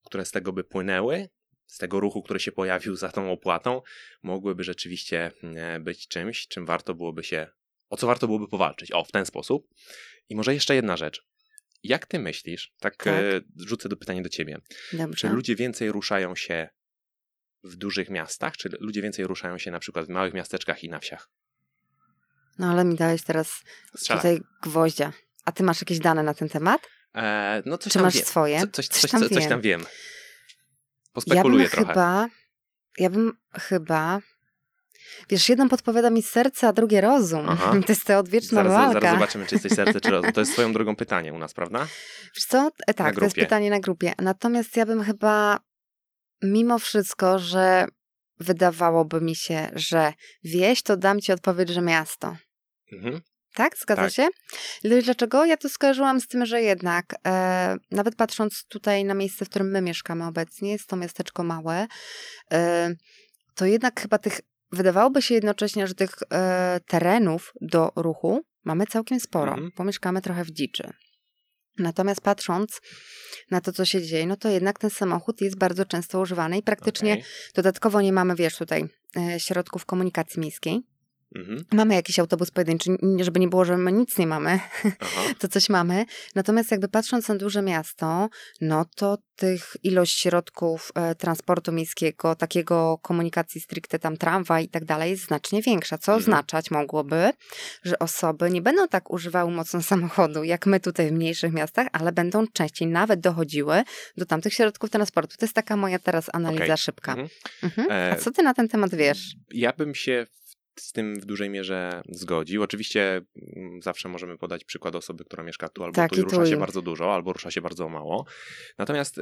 które 0.06 0.26
z 0.26 0.32
tego 0.32 0.54
by 0.54 0.64
płynęły, 0.64 1.30
z 1.70 1.78
tego 1.78 2.00
ruchu, 2.00 2.24
który 2.24 2.40
się 2.40 2.52
pojawił 2.52 2.96
za 2.96 3.10
tą 3.10 3.32
opłatą, 3.32 3.82
mogłyby 4.24 4.64
rzeczywiście 4.64 5.32
e, 5.44 5.80
być 5.80 6.08
czymś, 6.08 6.48
czym 6.48 6.66
warto 6.66 6.94
byłoby 6.94 7.24
się, 7.24 7.48
o 7.90 7.98
co 7.98 8.08
warto 8.08 8.28
byłoby 8.28 8.48
powalczyć. 8.48 8.92
O, 8.92 9.04
w 9.04 9.12
ten 9.12 9.26
sposób. 9.26 9.68
I 10.30 10.36
może 10.36 10.54
jeszcze 10.54 10.76
jedna 10.76 10.98
rzecz. 10.98 11.26
Jak 11.84 12.06
ty 12.06 12.20
myślisz, 12.20 12.74
tak, 12.80 12.96
tak. 12.96 13.08
E, 13.08 13.42
rzucę 13.56 13.90
do 13.90 13.98
pytania 13.98 14.22
do 14.22 14.30
ciebie, 14.30 14.58
Dobrze. 14.94 15.18
czy 15.18 15.30
ludzie 15.30 15.56
więcej 15.56 15.92
ruszają 15.92 16.36
się 16.36 16.70
w 17.64 17.76
dużych 17.76 18.10
miastach, 18.10 18.58
czy 18.58 18.70
ludzie 18.80 19.02
więcej 19.02 19.28
ruszają 19.28 19.58
się 19.58 19.72
na 19.72 19.80
przykład 19.80 20.06
w 20.06 20.10
małych 20.10 20.34
miasteczkach 20.34 20.84
i 20.84 20.90
na 20.90 21.00
wsiach? 21.00 21.30
No 22.60 22.72
ale 22.72 22.86
mi 22.86 22.96
dałeś 22.96 23.24
teraz 23.24 23.64
Strzelaj. 23.96 24.22
tutaj 24.22 24.42
gwoździa. 24.62 25.14
A 25.46 25.52
ty 25.52 25.64
masz 25.64 25.82
jakieś 25.82 26.00
dane 26.00 26.24
na 26.24 26.34
ten 26.34 26.50
temat? 26.50 26.82
E, 27.16 27.64
no 27.66 27.78
coś 27.78 27.94
Czy 27.94 28.00
masz 28.00 28.14
wiem. 28.16 28.26
swoje? 28.26 28.60
Co, 28.60 28.68
coś, 28.68 28.88
coś, 28.88 29.02
coś, 29.02 29.12
tam 29.12 29.30
coś, 29.30 29.48
tam 29.48 29.62
wiem. 29.62 29.86
Pospekuluję 31.26 31.64
ja 31.64 31.70
trochę. 31.70 31.88
Chyba, 31.88 32.28
ja 32.98 33.10
bym 33.10 33.34
chyba... 33.54 34.20
Wiesz, 35.30 35.50
jedno 35.50 35.70
podpowiada 35.70 36.10
mi 36.10 36.24
serce, 36.24 36.68
a 36.68 36.74
drugie 36.74 37.02
rozum. 37.02 37.50
Aha. 37.50 37.74
To 37.86 37.92
jest 37.92 38.06
ta 38.06 38.20
odwieczna 38.20 38.56
zaraz, 38.56 38.74
walka. 38.74 39.00
Zaraz 39.00 39.14
zobaczymy, 39.14 39.46
czy 39.46 39.56
jesteś 39.56 39.74
serce, 39.74 40.02
czy 40.02 40.12
rozum. 40.12 40.32
To 40.32 40.40
jest 40.40 40.52
swoją 40.52 40.74
drogą 40.74 40.96
pytanie 40.96 41.34
u 41.34 41.38
nas, 41.38 41.54
prawda? 41.54 41.88
Wiesz 42.36 42.46
co? 42.46 42.70
E, 42.88 42.94
tak, 42.94 43.16
to 43.16 43.24
jest 43.24 43.36
pytanie 43.36 43.70
na 43.70 43.80
grupie. 43.80 44.14
Natomiast 44.18 44.78
ja 44.78 44.86
bym 44.86 45.04
chyba 45.04 45.60
mimo 46.42 46.80
wszystko, 46.80 47.40
że 47.40 47.86
wydawałoby 48.40 49.22
mi 49.22 49.36
się, 49.36 49.70
że 49.74 50.14
wieś, 50.44 50.82
to 50.82 50.98
dam 50.98 51.22
ci 51.22 51.32
odpowiedź, 51.32 51.70
że 51.70 51.82
miasto. 51.82 52.36
Mhm. 52.92 53.22
Tak? 53.60 53.78
Zgadza 53.78 54.02
tak. 54.02 54.12
się? 54.12 54.28
Dlaczego? 54.84 55.46
Ja 55.46 55.58
to 55.58 55.70
skojarzyłam 55.70 56.22
z 56.22 56.28
tym, 56.28 56.46
że 56.46 56.62
jednak, 56.62 57.16
e, 57.28 57.76
nawet 57.92 58.16
patrząc 58.16 58.66
tutaj 58.68 59.06
na 59.06 59.14
miejsce, 59.14 59.46
w 59.46 59.50
którym 59.50 59.72
my 59.72 59.82
mieszkamy 59.82 60.26
obecnie, 60.26 60.72
jest 60.72 60.88
to 60.88 60.96
miasteczko 60.96 61.44
małe, 61.44 61.88
e, 62.52 62.92
to 63.56 63.66
jednak 63.66 64.02
chyba 64.02 64.18
tych, 64.18 64.42
wydawałoby 64.72 65.22
się 65.22 65.36
jednocześnie, 65.36 65.88
że 65.88 65.94
tych 65.94 66.10
e, 66.32 66.80
terenów 66.88 67.54
do 67.62 67.92
ruchu 67.96 68.42
mamy 68.64 68.86
całkiem 68.86 69.20
sporo, 69.20 69.52
mhm. 69.52 69.72
bo 69.78 69.84
mieszkamy 69.84 70.22
trochę 70.22 70.44
w 70.44 70.52
dziczy. 70.52 70.90
Natomiast 71.78 72.22
patrząc 72.22 72.82
na 73.52 73.62
to, 73.62 73.74
co 73.74 73.86
się 73.86 74.02
dzieje, 74.02 74.28
no 74.28 74.38
to 74.38 74.50
jednak 74.50 74.80
ten 74.80 74.90
samochód 74.90 75.42
jest 75.42 75.58
bardzo 75.58 75.86
często 75.86 76.20
używany 76.20 76.58
i 76.58 76.64
praktycznie 76.64 77.14
okay. 77.14 77.26
dodatkowo 77.56 78.02
nie 78.02 78.14
mamy, 78.14 78.36
wiesz, 78.36 78.58
tutaj 78.58 78.86
e, 79.18 79.40
środków 79.40 79.86
komunikacji 79.86 80.42
miejskiej. 80.42 80.82
Mhm. 81.36 81.66
Mamy 81.72 81.96
jakiś 81.96 82.20
autobus 82.20 82.52
pojedynczy, 82.52 82.98
żeby 83.20 83.40
nie 83.40 83.48
było, 83.48 83.66
że 83.66 83.78
my 83.78 83.92
nic 83.92 84.18
nie 84.18 84.28
mamy, 84.28 84.60
to 85.40 85.48
coś 85.48 85.70
mamy. 85.70 86.06
Natomiast 86.36 86.72
jakby 86.72 86.88
patrząc 86.88 87.28
na 87.28 87.36
duże 87.36 87.62
miasto, 87.62 88.30
no 88.62 88.86
to 88.96 89.18
tych 89.36 89.78
ilość 89.84 90.20
środków 90.20 90.92
e, 90.96 91.16
transportu 91.16 91.72
miejskiego, 91.72 92.36
takiego 92.36 92.98
komunikacji 93.02 93.62
stricte 93.62 94.00
tam 94.00 94.18
tramwaj 94.18 94.66
i 94.66 94.70
tak 94.70 94.86
dalej 94.86 95.12
jest 95.12 95.24
znacznie 95.24 95.62
większa, 95.62 95.98
co 95.98 96.12
mhm. 96.12 96.22
oznaczać 96.22 96.72
mogłoby, 96.72 97.32
że 97.84 98.00
osoby 98.00 98.52
nie 98.52 98.62
będą 98.62 98.88
tak 98.88 99.12
używały 99.12 99.52
mocno 99.52 99.82
samochodu, 99.92 100.44
jak 100.44 100.66
my 100.66 100.80
tutaj 100.80 101.10
w 101.10 101.12
mniejszych 101.12 101.54
miastach, 101.54 101.88
ale 101.92 102.12
będą 102.12 102.48
częściej 102.48 102.88
nawet 102.88 103.20
dochodziły 103.20 103.84
do 104.18 104.26
tamtych 104.26 104.54
środków 104.54 104.90
transportu. 104.90 105.38
To 105.38 105.46
jest 105.46 105.56
taka 105.56 105.78
moja 105.78 106.00
teraz 106.00 106.30
analiza 106.34 106.64
okay. 106.64 106.78
szybka. 106.78 107.12
Mhm. 107.12 107.30
Mhm. 107.64 107.88
A 107.92 107.94
e, 107.94 108.16
co 108.16 108.32
ty 108.32 108.44
na 108.44 108.54
ten 108.54 108.68
temat 108.68 108.96
wiesz? 108.96 109.36
Ja 109.52 109.74
bym 109.74 109.96
się 109.96 110.26
z 110.82 110.92
tym 110.92 111.16
w 111.20 111.26
dużej 111.26 111.50
mierze 111.50 112.02
zgodził. 112.10 112.64
Oczywiście 112.64 113.22
mm, 113.56 113.82
zawsze 113.82 114.10
możemy 114.10 114.38
podać 114.38 114.64
przykład 114.66 114.96
osoby, 114.96 115.26
która 115.26 115.44
mieszka 115.44 115.70
tu 115.70 115.84
albo 115.84 115.96
tak, 115.96 116.12
tu 116.12 116.20
i 116.20 116.24
rusza 116.24 116.46
się 116.46 116.58
bardzo 116.58 116.82
dużo, 116.82 117.14
albo 117.14 117.34
rusza 117.34 117.52
się 117.52 117.62
bardzo 117.62 117.90
mało. 117.90 118.26
Natomiast 118.78 119.20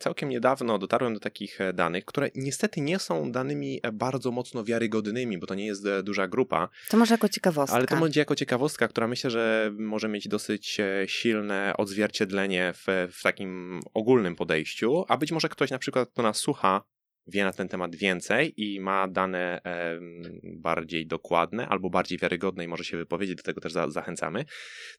całkiem 0.00 0.28
niedawno 0.28 0.78
dotarłem 0.78 1.14
do 1.14 1.20
takich 1.20 1.60
e, 1.60 1.72
danych, 1.72 2.04
które 2.04 2.30
niestety 2.34 2.80
nie 2.80 2.98
są 2.98 3.32
danymi 3.32 3.80
e, 3.82 3.92
bardzo 3.92 4.30
mocno 4.30 4.64
wiarygodnymi, 4.64 5.38
bo 5.38 5.46
to 5.46 5.54
nie 5.54 5.66
jest 5.66 5.86
e, 5.86 6.02
duża 6.02 6.28
grupa. 6.28 6.68
To 6.88 6.96
może 6.96 7.14
jako 7.14 7.28
ciekawostka. 7.28 7.76
Ale 7.76 7.86
to 7.86 7.96
będzie 7.96 8.20
jako 8.20 8.34
ciekawostka, 8.34 8.88
która 8.88 9.08
myślę, 9.08 9.30
że 9.30 9.72
może 9.78 10.08
mieć 10.08 10.28
dosyć 10.28 10.80
silne 11.06 11.74
odzwierciedlenie 11.78 12.72
w, 12.76 12.86
w 13.12 13.22
takim 13.22 13.80
ogólnym 13.94 14.36
podejściu, 14.36 15.04
a 15.08 15.16
być 15.16 15.32
może 15.32 15.48
ktoś 15.48 15.70
na 15.70 15.78
przykład, 15.78 16.08
kto 16.10 16.22
nas 16.22 16.36
słucha, 16.36 16.82
wie 17.26 17.44
na 17.44 17.52
ten 17.52 17.68
temat 17.68 17.96
więcej 17.96 18.54
i 18.56 18.80
ma 18.80 19.08
dane 19.08 19.60
e, 19.64 19.98
bardziej 20.42 21.06
dokładne 21.06 21.68
albo 21.68 21.90
bardziej 21.90 22.18
wiarygodne 22.18 22.64
i 22.64 22.68
może 22.68 22.84
się 22.84 22.96
wypowiedzieć, 22.96 23.36
do 23.36 23.42
tego 23.42 23.60
też 23.60 23.72
za, 23.72 23.90
zachęcamy. 23.90 24.44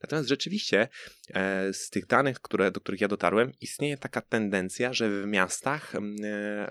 Natomiast 0.04 0.30
rzeczywiście 0.30 0.88
e, 1.34 1.74
z 1.74 1.90
tych 1.90 2.06
danych, 2.06 2.40
które, 2.40 2.72
do 2.72 2.80
których 2.80 3.02
ja 3.02 3.08
dotarłem, 3.08 3.52
istnieje 3.62 3.98
taka 3.98 4.22
tendencja, 4.22 4.94
że 4.94 5.10
w 5.10 5.26
miastach 5.26 5.96
e, 5.96 6.00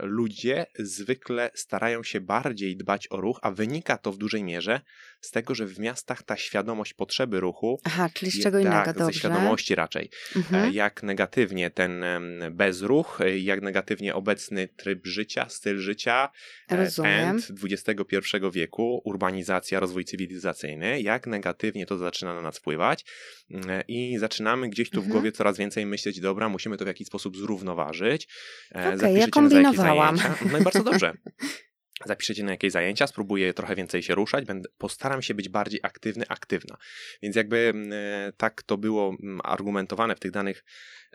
ludzie 0.01 0.67
zwykle 0.79 1.51
starają 1.55 2.03
się 2.03 2.21
bardziej 2.21 2.77
dbać 2.77 3.07
o 3.11 3.21
ruch, 3.21 3.39
a 3.43 3.51
wynika 3.51 3.99
to 3.99 4.13
w 4.13 4.19
dużej 4.19 4.45
mierze 4.45 4.81
z 5.27 5.31
tego, 5.31 5.55
że 5.55 5.67
w 5.67 5.79
miastach 5.79 6.23
ta 6.23 6.37
świadomość 6.37 6.95
potrzeby 6.95 7.41
ruchu. 7.41 7.81
Aha, 7.85 8.11
czyli 8.15 8.31
z 8.31 8.43
czego 8.43 8.59
innego, 8.59 8.95
tak, 8.95 9.05
ze 9.05 9.13
świadomości 9.13 9.75
raczej. 9.75 10.11
Mhm. 10.37 10.73
Jak 10.73 11.03
negatywnie 11.03 11.71
ten 11.71 12.05
bezruch, 12.51 13.19
jak 13.37 13.63
negatywnie 13.63 14.15
obecny 14.15 14.69
tryb 14.69 15.07
życia, 15.07 15.49
styl 15.49 15.79
życia, 15.79 16.29
e, 16.71 16.77
Rozumiem. 16.77 17.43
pęd 17.43 17.53
XXI 17.65 18.17
wieku, 18.53 19.01
urbanizacja, 19.05 19.81
rozwój 19.81 20.05
cywilizacyjny, 20.05 21.01
jak 21.01 21.27
negatywnie 21.27 21.87
to 21.87 21.99
zaczyna 21.99 22.35
na 22.35 22.43
nas 22.43 22.59
wpływać 22.59 23.05
mm, 23.51 23.83
i 23.89 24.19
zaczynamy 24.19 24.69
gdzieś 24.69 24.91
tu 24.91 24.97
w 24.97 25.05
mhm. 25.05 25.13
głowie 25.13 25.33
coraz 25.33 25.59
więcej 25.59 25.87
myśleć, 25.87 26.21
dobra, 26.21 26.49
musimy 26.49 26.77
to 26.77 26.85
w 26.85 26.89
jakiś 26.89 27.07
sposób 27.07 27.37
zrównoważyć. 27.37 28.29
E, 28.75 28.95
okay, 28.95 29.13
ja 29.13 29.29
kombinowałam. 29.29 30.19
No 30.53 30.59
i 30.59 30.63
bardzo 30.63 30.83
dobrze. 30.83 31.13
zapiszecie 32.05 32.45
na 32.45 32.51
jakieś 32.51 32.73
zajęcia, 32.73 33.07
spróbuję 33.07 33.55
trochę 33.55 33.75
więcej 33.75 34.03
się 34.03 34.15
ruszać, 34.15 34.45
będę, 34.45 34.69
postaram 34.79 35.23
się 35.23 35.35
być 35.35 35.49
bardziej 35.49 35.81
aktywny, 35.83 36.25
aktywna. 36.29 36.77
Więc 37.23 37.37
jakby 37.37 37.57
mm, 37.57 37.93
e, 37.93 38.33
tak 38.37 38.63
to 38.63 38.77
było 38.79 39.17
mm, 39.23 39.41
argumentowane 39.45 40.17
w 40.17 40.21
tych 40.21 40.31
danych, 40.31 40.65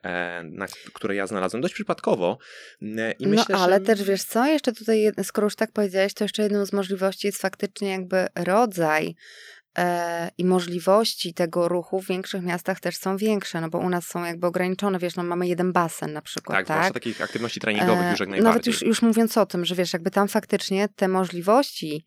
e, 0.04 0.44
na, 0.44 0.66
które 0.94 1.16
ja 1.16 1.28
znalazłem 1.28 1.62
dość 1.62 1.74
przypadkowo. 1.74 2.38
Mm, 2.82 3.14
I 3.20 3.28
myślę, 3.28 3.56
no 3.56 3.64
ale 3.64 3.80
że... 3.80 3.86
też 3.86 4.04
wiesz 4.04 4.24
co, 4.24 4.46
jeszcze 4.46 4.74
tutaj, 4.74 5.12
skoro 5.24 5.46
już 5.46 5.56
tak 5.56 5.72
powiedziałeś, 5.72 6.14
to 6.14 6.24
jeszcze 6.24 6.44
jedną 6.44 6.66
z 6.66 6.74
możliwości 6.74 7.28
jest 7.28 7.42
faktycznie 7.42 7.90
jakby 7.90 8.28
rodzaj 8.36 9.08
e, 9.08 9.16
i 10.38 10.46
możliwości 10.46 11.34
tego 11.34 11.68
ruchu 11.68 12.01
w 12.01 12.08
większych 12.08 12.44
miastach 12.44 12.80
też 12.80 12.98
są 12.98 13.18
większe, 13.18 13.62
no 13.62 13.70
bo 13.70 13.78
u 13.78 13.90
nas 13.90 14.08
są 14.08 14.25
jakby 14.25 14.48
ograniczone, 14.48 15.00
wiesz, 15.00 15.16
no 15.16 15.24
mamy 15.24 15.48
jeden 15.48 15.74
basen 15.74 16.13
na 16.13 16.22
przykład, 16.22 16.68
tak? 16.68 16.68
Tak, 16.68 16.94
takich 16.94 17.22
aktywności 17.22 17.60
treningowych 17.60 18.04
e, 18.04 18.12
już 18.12 18.20
jak 18.20 18.30
najbardziej. 18.30 18.51
Nawet 18.51 18.68
już, 18.68 18.82
już 18.82 19.01
mówiąc 19.01 19.38
o 19.38 19.46
tym, 19.46 19.66
że 19.66 19.75
wiesz, 19.75 19.94
jakby 19.94 20.12
tam 20.12 20.28
faktycznie 20.28 20.90
te 20.96 21.08
możliwości 21.08 22.06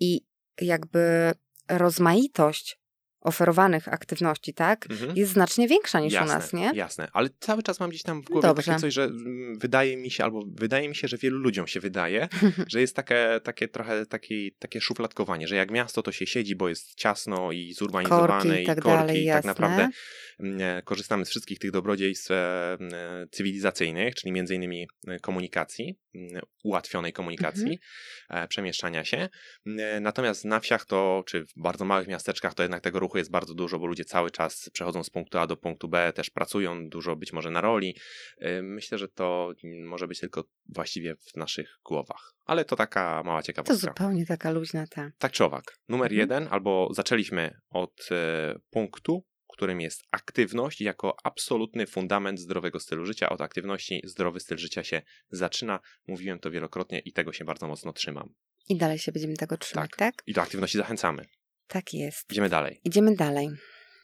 i 0.00 0.20
jakby 0.60 1.32
rozmaitość 1.68 2.81
oferowanych 3.22 3.88
aktywności, 3.88 4.54
tak, 4.54 4.86
Mhm. 4.90 5.16
jest 5.16 5.32
znacznie 5.32 5.68
większa 5.68 6.00
niż 6.00 6.12
jasne, 6.12 6.34
u 6.34 6.38
nas, 6.38 6.52
nie? 6.52 6.70
Jasne, 6.74 7.08
ale 7.12 7.28
cały 7.40 7.62
czas 7.62 7.80
mam 7.80 7.90
gdzieś 7.90 8.02
tam 8.02 8.22
w 8.22 8.24
głowie 8.24 8.48
Dobrze. 8.48 8.62
takie 8.66 8.80
coś, 8.80 8.94
że 8.94 9.04
mm, 9.04 9.58
wydaje 9.58 9.96
mi 9.96 10.10
się, 10.10 10.24
albo 10.24 10.42
wydaje 10.54 10.88
mi 10.88 10.96
się, 10.96 11.08
że 11.08 11.16
wielu 11.16 11.38
ludziom 11.38 11.66
się 11.66 11.80
wydaje, 11.80 12.28
że 12.72 12.80
jest 12.80 12.96
takie, 12.96 13.40
takie 13.44 13.68
trochę 13.68 14.06
takie, 14.06 14.34
takie 14.58 14.80
szufladkowanie, 14.80 15.48
że 15.48 15.56
jak 15.56 15.70
miasto 15.70 16.02
to 16.02 16.12
się 16.12 16.26
siedzi, 16.26 16.56
bo 16.56 16.68
jest 16.68 16.94
ciasno 16.94 17.52
i 17.52 17.72
zurbanizowane 17.72 18.44
Korki 18.44 18.62
i 18.62 18.66
tak 18.66 18.80
korki 18.80 18.98
dalej, 18.98 19.16
i 19.22 19.26
tak 19.26 19.34
jasne. 19.34 19.48
naprawdę 19.48 19.88
mm, 20.40 20.60
e, 20.78 20.82
korzystamy 20.82 21.24
z 21.24 21.28
wszystkich 21.28 21.58
tych 21.58 21.70
dobrodziejstw 21.70 22.30
e, 22.30 22.72
m, 22.80 22.88
e, 22.94 23.26
cywilizacyjnych, 23.30 24.14
czyli 24.14 24.32
między 24.32 24.54
innymi 24.54 24.88
komunikacji, 25.22 25.98
ułatwionej 26.64 27.12
komunikacji, 27.12 27.78
Mhm. 28.30 28.48
przemieszczania 28.48 29.04
się. 29.04 29.28
Natomiast 30.00 30.44
na 30.44 30.60
wsiach 30.60 30.84
to, 30.86 31.22
czy 31.26 31.44
w 31.46 31.52
bardzo 31.56 31.84
małych 31.84 32.08
miasteczkach, 32.08 32.54
to 32.54 32.62
jednak 32.62 32.82
tego 32.82 32.98
ruchu 33.00 33.11
jest 33.18 33.30
bardzo 33.30 33.54
dużo, 33.54 33.78
bo 33.78 33.86
ludzie 33.86 34.04
cały 34.04 34.30
czas 34.30 34.70
przechodzą 34.72 35.04
z 35.04 35.10
punktu 35.10 35.38
A 35.38 35.46
do 35.46 35.56
punktu 35.56 35.88
B, 35.88 36.12
też 36.12 36.30
pracują 36.30 36.88
dużo 36.88 37.16
być 37.16 37.32
może 37.32 37.50
na 37.50 37.60
roli. 37.60 37.96
E, 38.38 38.62
Myślę, 38.62 38.98
że 38.98 39.08
to 39.08 39.52
mm, 39.64 39.86
może 39.88 40.08
być 40.08 40.20
tylko 40.20 40.44
właściwie 40.68 41.16
w 41.16 41.36
naszych 41.36 41.78
głowach. 41.84 42.34
Ale 42.46 42.64
to 42.64 42.76
taka 42.76 43.22
mała 43.24 43.40
To 43.42 43.46
ciekawostka. 43.46 43.76
zupełnie 43.90 44.26
taka 44.26 44.50
luźna 44.50 44.86
ta. 44.86 45.10
Tak 45.18 45.32
czy 45.32 45.44
owak. 45.44 45.78
Numer 45.88 46.12
Mhm. 46.12 46.18
jeden, 46.20 46.48
albo 46.50 46.88
zaczęliśmy 46.92 47.60
od 47.70 48.08
e, 48.10 48.54
punktu, 48.70 49.24
którym 49.48 49.80
jest 49.80 50.02
aktywność 50.10 50.80
jako 50.80 51.16
absolutny 51.24 51.86
fundament 51.86 52.40
zdrowego 52.40 52.80
stylu 52.80 53.06
życia. 53.06 53.28
Od 53.28 53.40
aktywności 53.40 54.00
zdrowy 54.04 54.40
styl 54.40 54.58
życia 54.58 54.84
się 54.84 55.02
zaczyna. 55.30 55.80
Mówiłem 56.08 56.38
to 56.38 56.50
wielokrotnie 56.50 56.98
i 56.98 57.12
tego 57.12 57.32
się 57.32 57.44
bardzo 57.44 57.68
mocno 57.68 57.92
trzymam. 57.92 58.34
I 58.68 58.76
dalej 58.76 58.98
się 58.98 59.12
będziemy 59.12 59.36
tego 59.36 59.56
trzymać, 59.56 59.90
Tak. 59.90 59.98
tak? 59.98 60.22
I 60.26 60.32
do 60.32 60.42
aktywności 60.42 60.78
zachęcamy. 60.78 61.24
Tak 61.66 61.94
jest. 61.94 62.32
Idziemy 62.32 62.48
dalej. 62.48 62.80
Idziemy 62.84 63.16
dalej. 63.16 63.50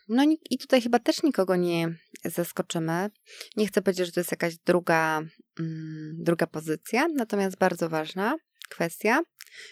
No 0.09 0.25
i 0.51 0.59
tutaj 0.59 0.83
chyba 0.83 0.99
też 0.99 1.23
nikogo 1.23 1.57
nie 1.57 1.89
zaskoczymy. 2.25 3.11
Nie 3.57 3.67
chcę 3.67 3.83
powiedzieć, 3.83 4.07
że 4.07 4.13
to 4.13 4.21
jest 4.21 4.31
jakaś 4.31 4.57
druga, 4.57 5.23
mm, 5.61 6.17
druga 6.19 6.47
pozycja, 6.47 7.09
natomiast 7.09 7.59
bardzo 7.59 7.89
ważna 7.89 8.37
kwestia. 8.69 9.21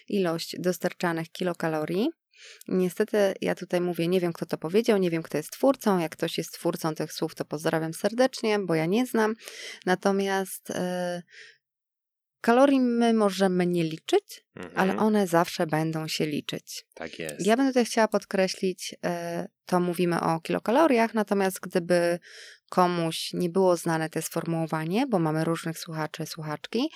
Ilość 0.09 0.57
dostarczanych 0.59 1.31
kilokalorii. 1.33 2.09
Niestety 2.69 3.35
ja 3.41 3.55
tutaj 3.55 3.81
mówię, 3.81 4.09
nie 4.09 4.21
wiem 4.21 4.33
kto 4.33 4.47
to 4.47 4.59
powiedział, 4.59 4.99
nie 4.99 5.11
wiem 5.11 5.23
kto 5.23 5.37
jest 5.37 5.51
twórcą. 5.51 5.99
Jak 5.99 6.13
ktoś 6.13 6.39
jest 6.39 6.53
twórcą 6.53 6.95
tych 6.95 7.13
słów, 7.13 7.35
to 7.35 7.45
pozdrawiam 7.45 7.95
serdecznie, 7.95 8.59
bo 8.59 8.75
ja 8.75 8.87
nie 8.87 9.07
znam. 9.07 9.35
Natomiast 9.87 10.71
e, 10.71 11.23
kalorii 12.47 12.81
my 12.81 13.13
możemy 13.15 13.67
nie 13.67 13.85
liczyć, 13.85 14.45
Mhm. 14.57 14.73
ale 14.77 14.97
one 14.97 15.27
zawsze 15.27 15.67
będą 15.67 16.09
się 16.09 16.27
liczyć. 16.27 16.87
Tak 16.95 17.19
jest. 17.19 17.47
Ja 17.47 17.57
bym 17.57 17.67
tutaj 17.67 17.85
chciała 17.85 18.09
podkreślić, 18.09 18.95
e, 19.05 19.49
to 19.67 19.81
mówimy 19.81 20.21
o 20.21 20.41
kilokaloriach, 20.41 21.15
natomiast 21.15 21.61
gdyby 21.61 22.19
komuś 22.69 23.31
nie 23.33 23.51
było 23.51 23.77
znane 23.77 24.11
to 24.11 24.23
sformułowanie, 24.23 25.07
bo 25.07 25.19
mamy 25.19 25.45
różnych 25.45 25.79
słuchaczy, 25.79 26.27
słuchaczki, 26.27 26.91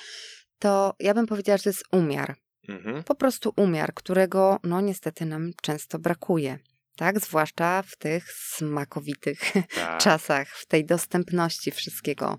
to 0.59 0.95
ja 1.01 1.15
bym 1.15 1.27
powiedziała, 1.27 1.57
że 1.59 1.63
to 1.65 1.69
jest 1.71 1.85
umiar. 1.93 2.37
Mhm. 2.69 3.05
Po 3.05 3.15
prostu 3.15 3.53
umiar, 3.57 3.95
którego 3.95 4.59
no 4.65 4.81
niestety 4.81 5.25
nam 5.27 5.51
często 5.63 5.99
brakuje. 5.99 6.59
Tak, 6.97 7.21
zwłaszcza 7.21 7.83
w 7.83 7.97
tych 7.97 8.33
smakowitych 8.33 9.41
Tak. 9.75 10.01
czasach, 10.01 10.49
w 10.49 10.67
tej 10.67 10.85
dostępności 10.85 11.71
wszystkiego 11.71 12.39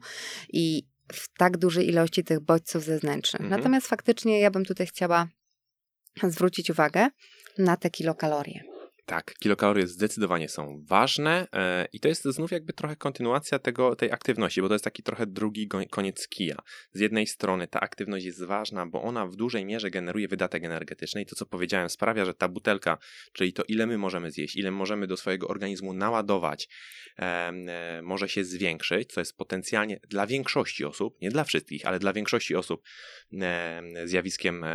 i 0.54 0.91
w 1.14 1.30
tak 1.38 1.58
dużej 1.58 1.88
ilości 1.88 2.24
tych 2.24 2.40
bodźców 2.40 2.84
zewnętrznych. 2.84 3.42
Mhm. 3.42 3.60
Natomiast 3.60 3.88
faktycznie 3.88 4.40
ja 4.40 4.52
bym 4.52 4.66
tutaj 4.66 4.88
chciała 4.88 5.28
zwrócić 6.24 6.70
uwagę 6.70 7.08
na 7.58 7.78
te 7.78 7.90
kilokalorie. 7.90 8.71
Tak, 9.12 9.34
kilokalorie 9.40 9.88
zdecydowanie 9.88 10.50
są 10.50 10.84
ważne 10.88 11.48
e, 11.54 11.88
i 11.94 12.00
to 12.00 12.08
jest 12.08 12.24
znów 12.24 12.52
jakby 12.52 12.74
trochę 12.74 12.96
kontynuacja 12.96 13.60
tego, 13.60 13.96
tej 13.96 14.12
aktywności, 14.12 14.62
bo 14.62 14.68
to 14.68 14.74
jest 14.74 14.84
taki 14.84 15.04
trochę 15.04 15.28
drugi 15.28 15.68
koniec 15.90 16.28
kija. 16.28 16.56
Z 16.94 17.00
jednej 17.00 17.28
strony 17.28 17.68
ta 17.68 17.80
aktywność 17.80 18.26
jest 18.26 18.44
ważna, 18.44 18.86
bo 18.86 19.02
ona 19.02 19.26
w 19.26 19.36
dużej 19.36 19.66
mierze 19.66 19.90
generuje 19.90 20.28
wydatek 20.28 20.64
energetyczny 20.64 21.22
i 21.22 21.26
to, 21.26 21.36
co 21.36 21.46
powiedziałem, 21.46 21.90
sprawia, 21.90 22.26
że 22.26 22.34
ta 22.34 22.48
butelka, 22.48 22.98
czyli 23.34 23.54
to 23.54 23.64
ile 23.68 23.88
my 23.88 23.98
możemy 23.98 24.32
zjeść, 24.32 24.56
ile 24.56 24.72
możemy 24.72 25.08
do 25.08 25.18
swojego 25.18 25.48
organizmu 25.48 25.94
naładować, 25.94 26.70
e, 27.20 27.24
e, 27.24 28.02
może 28.04 28.30
się 28.30 28.44
zwiększyć, 28.44 29.12
co 29.14 29.22
jest 29.22 29.38
potencjalnie 29.38 30.00
dla 30.10 30.28
większości 30.28 30.86
osób, 30.86 31.22
nie 31.22 31.30
dla 31.30 31.44
wszystkich, 31.44 31.86
ale 31.86 32.00
dla 32.00 32.14
większości 32.14 32.56
osób 32.56 32.84
zjawiskiem, 34.06 34.66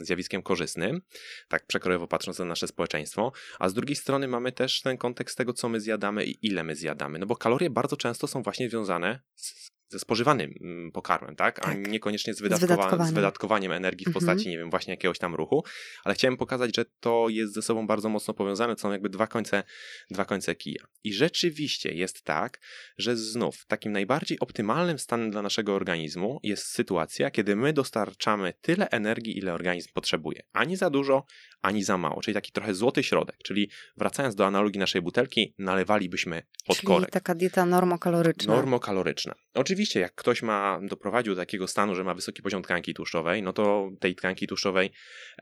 zjawiskiem 0.00 0.42
korzystnym, 0.42 1.00
tak 1.48 1.66
przekrojowo 1.66 2.08
patrząc 2.08 2.38
na 2.38 2.44
nasze 2.44 2.66
społeczeństwo, 2.66 3.32
a 3.58 3.68
z 3.68 3.81
drugiej 3.82 3.96
strony 3.96 4.28
mamy 4.28 4.52
też 4.52 4.82
ten 4.82 4.98
kontekst 4.98 5.38
tego, 5.38 5.52
co 5.52 5.68
my 5.68 5.80
zjadamy 5.80 6.24
i 6.24 6.46
ile 6.46 6.64
my 6.64 6.76
zjadamy. 6.76 7.18
No 7.18 7.26
bo 7.26 7.36
kalorie 7.36 7.70
bardzo 7.70 7.96
często 7.96 8.26
są 8.26 8.42
właśnie 8.42 8.70
związane 8.70 9.20
z, 9.34 9.68
ze 9.92 9.98
spożywanym 9.98 10.54
mm, 10.60 10.92
pokarmem, 10.92 11.36
tak? 11.36 11.58
A 11.58 11.62
Tak. 11.62 11.88
niekoniecznie 11.88 12.34
z, 12.34 12.38
Z 12.38 12.40
wydatkowa- 12.42 12.58
z 12.58 12.60
wydatkowaniem. 12.60 13.14
wydatkowaniem 13.14 13.72
energii 13.72 14.04
w 14.04 14.08
Mhm. 14.08 14.14
postaci, 14.26 14.48
nie 14.48 14.58
wiem, 14.58 14.70
właśnie 14.70 14.92
jakiegoś 14.92 15.18
tam 15.18 15.34
ruchu. 15.34 15.64
Ale 16.04 16.14
chciałem 16.14 16.36
pokazać, 16.36 16.76
że 16.76 16.84
to 17.00 17.26
jest 17.28 17.54
ze 17.54 17.62
sobą 17.62 17.86
bardzo 17.86 18.08
mocno 18.08 18.34
powiązane, 18.34 18.74
to 18.74 18.80
są 18.80 18.92
jakby 18.92 19.08
dwa 19.08 19.26
końce, 19.26 19.62
dwa 20.10 20.24
końce 20.24 20.54
kija. 20.54 20.84
I 21.04 21.12
rzeczywiście 21.14 21.92
jest 21.94 22.22
tak, 22.22 22.60
że 22.98 23.16
znów 23.16 23.66
takim 23.66 23.92
najbardziej 23.92 24.40
optymalnym 24.40 24.98
stanem 24.98 25.30
dla 25.30 25.42
naszego 25.42 25.74
organizmu 25.74 26.40
jest 26.42 26.66
sytuacja, 26.66 27.30
kiedy 27.30 27.56
my 27.56 27.72
dostarczamy 27.72 28.52
tyle 28.60 28.88
energii, 28.90 29.38
ile 29.38 29.52
organizm 29.54 29.88
potrzebuje. 29.94 30.42
Ani 30.52 30.76
za 30.76 30.90
dużo, 30.90 31.24
ani 31.62 31.84
za 31.84 31.98
mało. 31.98 32.20
Czyli 32.20 32.34
taki 32.34 32.52
trochę 32.52 32.74
złoty 32.74 33.02
środek. 33.02 33.36
Czyli 33.44 33.70
wracając 33.96 34.34
do 34.34 34.46
analogii 34.46 34.78
naszej 34.80 35.02
butelki, 35.02 35.54
nalewalibyśmy 35.58 36.42
pod 36.66 36.76
Czyli 36.76 36.86
korek. 36.86 37.10
taka 37.10 37.34
dieta 37.34 37.66
normokaloryczna. 37.66 38.54
Normokaloryczna. 38.54 39.34
Oczywiście, 39.54 40.00
jak 40.00 40.14
ktoś 40.14 40.42
ma 40.42 40.80
doprowadził 40.82 41.34
do 41.34 41.40
takiego 41.40 41.68
stanu, 41.68 41.94
że 41.94 42.04
ma 42.04 42.14
wysoki 42.14 42.42
poziom 42.42 42.62
tkanki 42.62 42.94
tłuszczowej, 42.94 43.42
no 43.42 43.52
to 43.52 43.90
tej 44.00 44.14
tkanki 44.14 44.46
tłuszczowej 44.46 44.90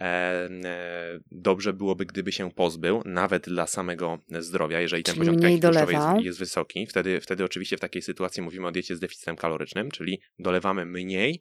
e, 0.01 0.05
e, 0.05 1.21
dobrze 1.31 1.73
byłoby, 1.73 2.07
gdyby 2.07 2.33
się 2.33 2.51
pozbył, 2.51 3.03
nawet 3.05 3.49
dla 3.49 3.67
samego 3.67 4.19
zdrowia, 4.29 4.81
jeżeli 4.81 5.03
ten 5.03 5.15
Czyli 5.15 5.21
poziom 5.21 5.37
mniej 5.37 5.61
tkanki 5.61 5.63
tłuszczowej 5.63 5.95
dolewał. 5.95 6.17
jest, 6.17 6.27
jest 6.27 6.39
wysoki. 6.39 6.87
Wtedy, 6.87 7.21
wtedy 7.21 7.45
oczywiście 7.45 7.77
w 7.77 7.81
takiej 7.81 8.03
sytuacji 8.03 8.43
mówimy 8.43 8.67
o 8.67 8.73
diecie 8.73 8.97
z 8.97 9.01
deficytem 9.01 9.37
kalorycznym, 9.37 9.91
czyli 9.91 10.21
dolewamy 10.39 10.87
mniej 10.87 11.41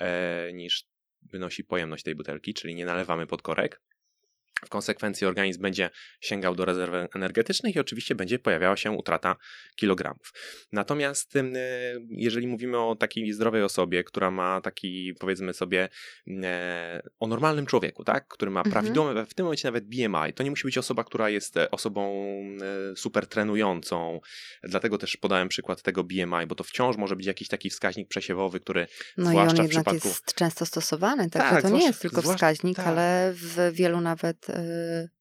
e, 0.00 0.52
niż 0.52 0.84
wynosi 1.22 1.64
pojemność 1.64 2.04
tej 2.04 2.14
butelki, 2.14 2.54
czyli 2.54 2.74
nie 2.74 2.84
nalewamy 2.84 3.26
pod 3.26 3.42
korek. 3.42 3.80
W 4.64 4.68
konsekwencji 4.68 5.26
organizm 5.26 5.62
będzie 5.62 5.90
sięgał 6.20 6.54
do 6.54 6.64
rezerw 6.64 7.16
energetycznych 7.16 7.76
i 7.76 7.80
oczywiście 7.80 8.14
będzie 8.14 8.38
pojawiała 8.38 8.76
się 8.76 8.90
utrata 8.90 9.36
kilogramów. 9.76 10.32
Natomiast 10.72 11.36
e, 11.36 11.42
jeżeli 12.10 12.46
mówimy 12.46 12.78
o 12.78 12.96
takiej 12.96 13.32
zdrowej 13.32 13.62
osobie, 13.62 14.04
która 14.04 14.30
ma 14.30 14.60
taki, 14.60 15.14
powiedzmy 15.20 15.54
sobie, 15.54 15.88
e, 16.42 17.02
o 17.20 17.26
normalnym 17.26 17.66
człowieku, 17.66 18.04
tak, 18.04 18.28
który 18.28 18.50
ma 18.50 18.60
Mhm. 18.60 18.72
prawidłowe, 18.72 19.26
w 19.26 19.34
tym 19.34 19.44
momencie 19.46 19.68
nawet 19.68 19.84
BMI, 19.84 20.32
to 20.34 20.42
nie 20.42 20.50
musi 20.50 20.64
być 20.64 20.78
osoba, 20.78 21.04
która 21.04 21.30
jest 21.30 21.56
e, 21.56 21.70
osobą 21.70 22.12
e, 22.92 22.96
super 22.96 23.26
trenującą, 23.26 24.20
dlatego 24.62 24.98
też 24.98 25.16
podałem 25.16 25.48
przykład 25.48 25.82
tego 25.82 26.04
BMI, 26.04 26.46
bo 26.48 26.54
to 26.54 26.64
wciąż 26.64 26.96
może 26.96 27.16
być 27.16 27.26
jakiś 27.26 27.48
taki 27.48 27.70
wskaźnik 27.70 28.08
przesiewowy, 28.08 28.60
który 28.60 28.86
No 29.16 29.32
i 29.32 29.36
on 29.36 29.50
zwłaszcza 29.50 29.62
w 29.62 29.68
przypadku... 29.68 30.08
jest 30.08 30.34
często 30.34 30.66
stosowany, 30.66 31.30
tak? 31.30 31.42
Tak, 31.50 31.62
to 31.62 31.68
nie 31.68 31.68
zwłaszcza- 31.68 31.86
jest 31.86 32.02
tylko 32.02 32.20
zwłaszcza- 32.20 32.34
wskaźnik, 32.36 32.76
tak. 32.76 32.86
ale 32.86 33.32
w 33.36 33.70
wielu 33.72 34.00
nawet 34.00 34.46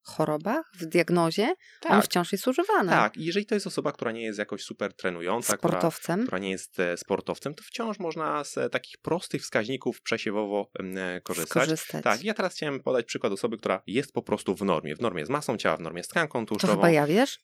chorobach, 0.01 0.71
w 0.79 0.85
diagnozie 0.85 1.43
on 1.43 1.55
Tak, 1.81 2.05
wciąż 2.05 2.31
jest 2.31 2.47
używany. 2.47 2.89
tak, 2.89 3.17
i 3.17 3.25
jeżeli 3.25 3.45
to 3.45 3.55
jest 3.55 3.67
osoba, 3.67 3.91
która 3.91 4.11
nie 4.11 4.21
jest 4.21 4.39
jakoś 4.39 4.63
super 4.63 4.93
trenująca, 4.93 5.57
która, 5.57 5.71
Sportowcem. 5.71 6.23
która 6.23 6.37
nie 6.39 6.49
jest 6.51 6.79
e, 6.79 6.97
sportowcem, 6.97 7.55
to 7.55 7.63
wciąż 7.63 7.99
można 7.99 8.43
z 8.43 8.57
e, 8.57 8.69
takich 8.69 8.97
prostych 8.97 9.41
wskaźników 9.41 10.01
przesiewowo 10.01 10.71
em, 10.79 10.97
e, 10.97 11.21
korzystać. 11.21 11.63
Skorzystać. 11.63 12.03
Tak, 12.03 12.23
ja 12.23 12.33
teraz 12.33 12.53
chciałem 12.55 12.79
podać 12.79 13.05
przykład 13.05 13.33
osoby, 13.33 13.57
która 13.57 13.81
jest 13.87 14.11
po 14.11 14.21
prostu 14.21 14.55
w 14.55 14.61
normie. 14.61 14.95
W 14.95 15.01
normie 15.01 15.25
z 15.25 15.29
masą 15.29 15.57
ciała, 15.57 15.77
w 15.77 15.81
normie 15.81 16.03
z 16.03 16.07
tkanką 16.07 16.39
To 16.45 16.49
tłuszczową. 16.49 16.73
chyba 16.73 16.89
ja, 16.89 17.07
wiesz? 17.07 17.39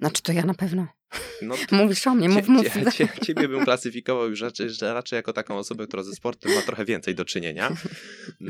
Znaczy 0.00 0.22
to 0.22 0.32
ja 0.32 0.44
na 0.44 0.54
pewno. 0.54 0.86
No, 1.42 1.54
Mówisz 1.82 2.06
o 2.06 2.14
mnie, 2.14 2.28
cie, 2.28 2.34
mów, 2.34 2.48
mów. 2.48 2.66
cie, 2.72 2.92
cie, 2.92 3.08
ciebie 3.22 3.48
bym 3.48 3.64
klasyfikował 3.64 4.30
już 4.30 4.40
raczej, 4.40 4.68
raczej 4.80 5.16
jako 5.16 5.32
taką 5.32 5.58
osobę, 5.58 5.86
która 5.86 6.02
ze 6.02 6.12
sportem 6.12 6.54
ma 6.54 6.62
trochę 6.62 6.84
więcej 6.84 7.14
do 7.14 7.24
czynienia. 7.24 7.72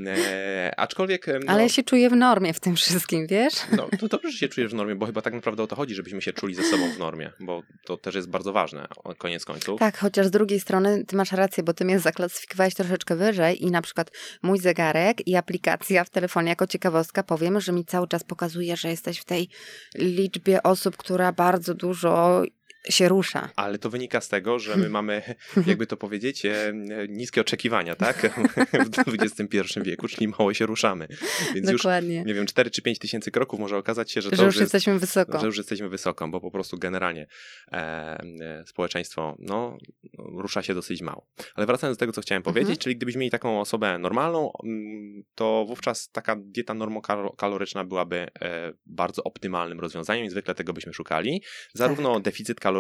E, 0.07 0.75
aczkolwiek... 0.77 1.27
No, 1.27 1.53
Ale 1.53 1.63
ja 1.63 1.69
się 1.69 1.83
czuję 1.83 2.11
w 2.11 2.17
normie 2.17 2.55
w 2.55 2.61
tym 2.61 2.77
wszystkim, 2.77 3.27
wiesz? 3.27 3.55
No, 3.77 3.89
to 4.01 4.09
dobrze, 4.09 4.31
że 4.31 4.39
się 4.39 4.49
czujesz 4.49 4.71
w 4.71 4.75
normie, 4.75 4.95
bo 4.95 5.07
chyba 5.07 5.23
tak 5.23 5.35
naprawdę 5.35 5.63
o 5.63 5.67
to 5.67 5.77
chodzi, 5.77 5.95
żebyśmy 5.95 6.23
się 6.23 6.33
czuli 6.33 6.55
ze 6.55 6.63
sobą 6.63 6.93
w 6.93 6.99
normie, 6.99 7.33
bo 7.41 7.63
to 7.85 7.97
też 7.97 8.15
jest 8.15 8.31
bardzo 8.31 8.53
ważne, 8.53 8.89
koniec 9.19 9.45
końców. 9.45 9.81
Tak, 9.81 9.99
chociaż 9.99 10.27
z 10.27 10.31
drugiej 10.31 10.61
strony 10.61 11.05
ty 11.05 11.17
masz 11.17 11.33
rację, 11.33 11.63
bo 11.63 11.75
ty 11.75 11.85
mnie 11.85 11.99
zaklasyfikowałeś 11.99 12.75
troszeczkę 12.75 13.17
wyżej 13.17 13.63
i 13.65 13.71
na 13.71 13.83
przykład 13.83 14.11
mój 14.43 14.59
zegarek 14.59 15.29
i 15.29 15.37
aplikacja 15.37 16.05
w 16.05 16.11
telefonie 16.11 16.49
jako 16.49 16.67
ciekawostka 16.67 17.23
powiem, 17.23 17.61
że 17.61 17.73
mi 17.73 17.85
cały 17.85 18.09
czas 18.09 18.25
pokazuje, 18.25 18.77
że 18.77 18.89
jesteś 18.89 19.19
w 19.19 19.25
tej 19.25 19.49
liczbie 19.95 20.63
osób, 20.63 20.97
która 20.97 21.33
bardzo 21.33 21.75
dużo 21.75 22.43
się 22.89 23.09
rusza. 23.09 23.51
Ale 23.57 23.79
to 23.79 23.91
wynika 23.91 24.21
z 24.21 24.29
tego, 24.29 24.59
że 24.59 24.77
my 24.77 24.89
mamy, 24.99 25.23
jakby 25.67 25.87
to 25.87 25.97
powiedzieć, 25.97 26.47
e, 26.47 26.73
niskie 27.09 27.41
oczekiwania, 27.41 27.97
tak? 27.97 28.17
W 29.07 29.15
XXI 29.23 29.81
wieku, 29.83 30.09
czyli 30.09 30.29
mało 30.29 30.55
się 30.55 30.67
ruszamy. 30.67 31.09
Więc 31.55 31.71
Dokładnie. 31.73 32.17
już, 32.17 32.27
nie 32.27 32.35
wiem, 32.35 32.47
4 32.47 32.71
czy 32.71 32.83
5 32.83 32.99
tysięcy 32.99 33.31
kroków 33.31 33.61
może 33.61 33.77
okazać 33.77 34.11
się, 34.13 34.23
że, 34.23 34.31
że 34.31 34.37
to 34.37 34.45
już 34.45 34.55
jest, 34.55 34.75
jesteśmy 34.75 34.99
wysoko. 34.99 35.41
Że 35.41 35.47
już 35.47 35.57
jesteśmy 35.57 35.89
wysoko, 35.89 36.29
bo 36.29 36.41
po 36.41 36.51
prostu 36.51 36.79
generalnie 36.79 37.27
e, 37.73 37.77
e, 38.41 38.65
społeczeństwo 38.67 39.37
no, 39.39 39.79
rusza 40.19 40.63
się 40.63 40.75
dosyć 40.75 41.03
mało. 41.03 41.27
Ale 41.55 41.67
wracając 41.67 41.97
do 41.97 42.01
tego, 42.01 42.13
co 42.13 42.21
chciałem 42.21 42.43
powiedzieć, 42.43 42.63
Mhm. 42.71 42.79
czyli 42.79 42.97
gdybyśmy 42.97 43.19
mieli 43.21 43.31
taką 43.31 43.61
osobę 43.61 43.99
normalną, 43.99 44.53
mm, 44.65 45.23
to 45.35 45.65
wówczas 45.69 46.11
taka 46.11 46.37
dieta 46.37 46.75
normokaloryczna 46.75 47.85
byłaby 47.85 48.17
e, 48.41 48.73
bardzo 48.87 49.25
optymalnym 49.25 49.81
rozwiązaniem 49.81 50.25
i 50.25 50.31
zwykle 50.31 50.55
tego 50.55 50.73
byśmy 50.73 50.93
szukali. 50.93 51.43
Zarówno 51.75 52.15
Tak. 52.15 52.23
deficyt 52.23 52.61
kaloryczny, 52.61 52.72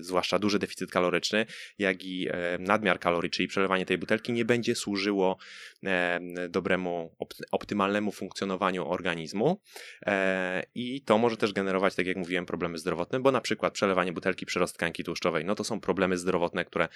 zwłaszcza 0.00 0.38
duży 0.38 0.58
deficyt 0.58 0.90
kaloryczny, 0.90 1.46
jak 1.78 2.04
i 2.04 2.28
e, 2.28 2.58
nadmiar 2.58 3.00
kalorii, 3.00 3.30
czyli 3.30 3.48
przelewanie 3.48 3.86
tej 3.86 3.98
butelki 3.98 4.32
nie 4.32 4.44
będzie 4.44 4.74
służyło 4.74 5.36
e, 5.84 6.20
dobremu, 6.48 7.16
opt- 7.20 7.42
optymalnemu 7.50 8.12
funkcjonowaniu 8.12 8.88
organizmu 8.88 9.60
e, 10.06 10.62
i 10.74 11.02
to 11.02 11.18
może 11.18 11.36
też 11.36 11.52
generować, 11.52 11.94
tak 11.94 12.06
jak 12.06 12.16
mówiłem, 12.16 12.46
problemy 12.46 12.78
zdrowotne, 12.78 13.20
bo 13.20 13.32
na 13.32 13.40
przykład 13.40 13.72
przelewanie 13.72 14.12
butelki, 14.12 14.46
przyrost 14.46 14.74
tkanki 14.74 15.04
tłuszczowej, 15.04 15.44
no 15.44 15.54
to 15.54 15.64
są 15.64 15.80
problemy 15.80 16.18
zdrowotne, 16.18 16.64
które 16.64 16.88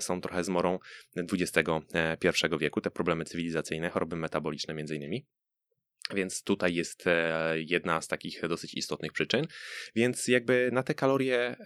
są 0.00 0.20
trochę 0.20 0.44
zmorą 0.44 0.78
XXI 1.16 1.60
wieku, 2.60 2.80
te 2.80 2.90
problemy 2.90 3.24
cywilizacyjne, 3.24 3.90
choroby 3.90 4.16
metaboliczne 4.16 4.74
między 4.74 4.96
innymi. 4.96 5.26
Więc 6.14 6.42
tutaj 6.42 6.74
jest 6.74 7.06
e, 7.06 7.54
jedna 7.56 8.00
z 8.00 8.08
takich 8.08 8.48
dosyć 8.48 8.74
istotnych 8.74 9.12
przyczyn. 9.12 9.46
Więc 9.94 10.28
jakby 10.28 10.70
na 10.72 10.82
te 10.82 10.94
kalorie 10.94 11.38
e, 11.38 11.56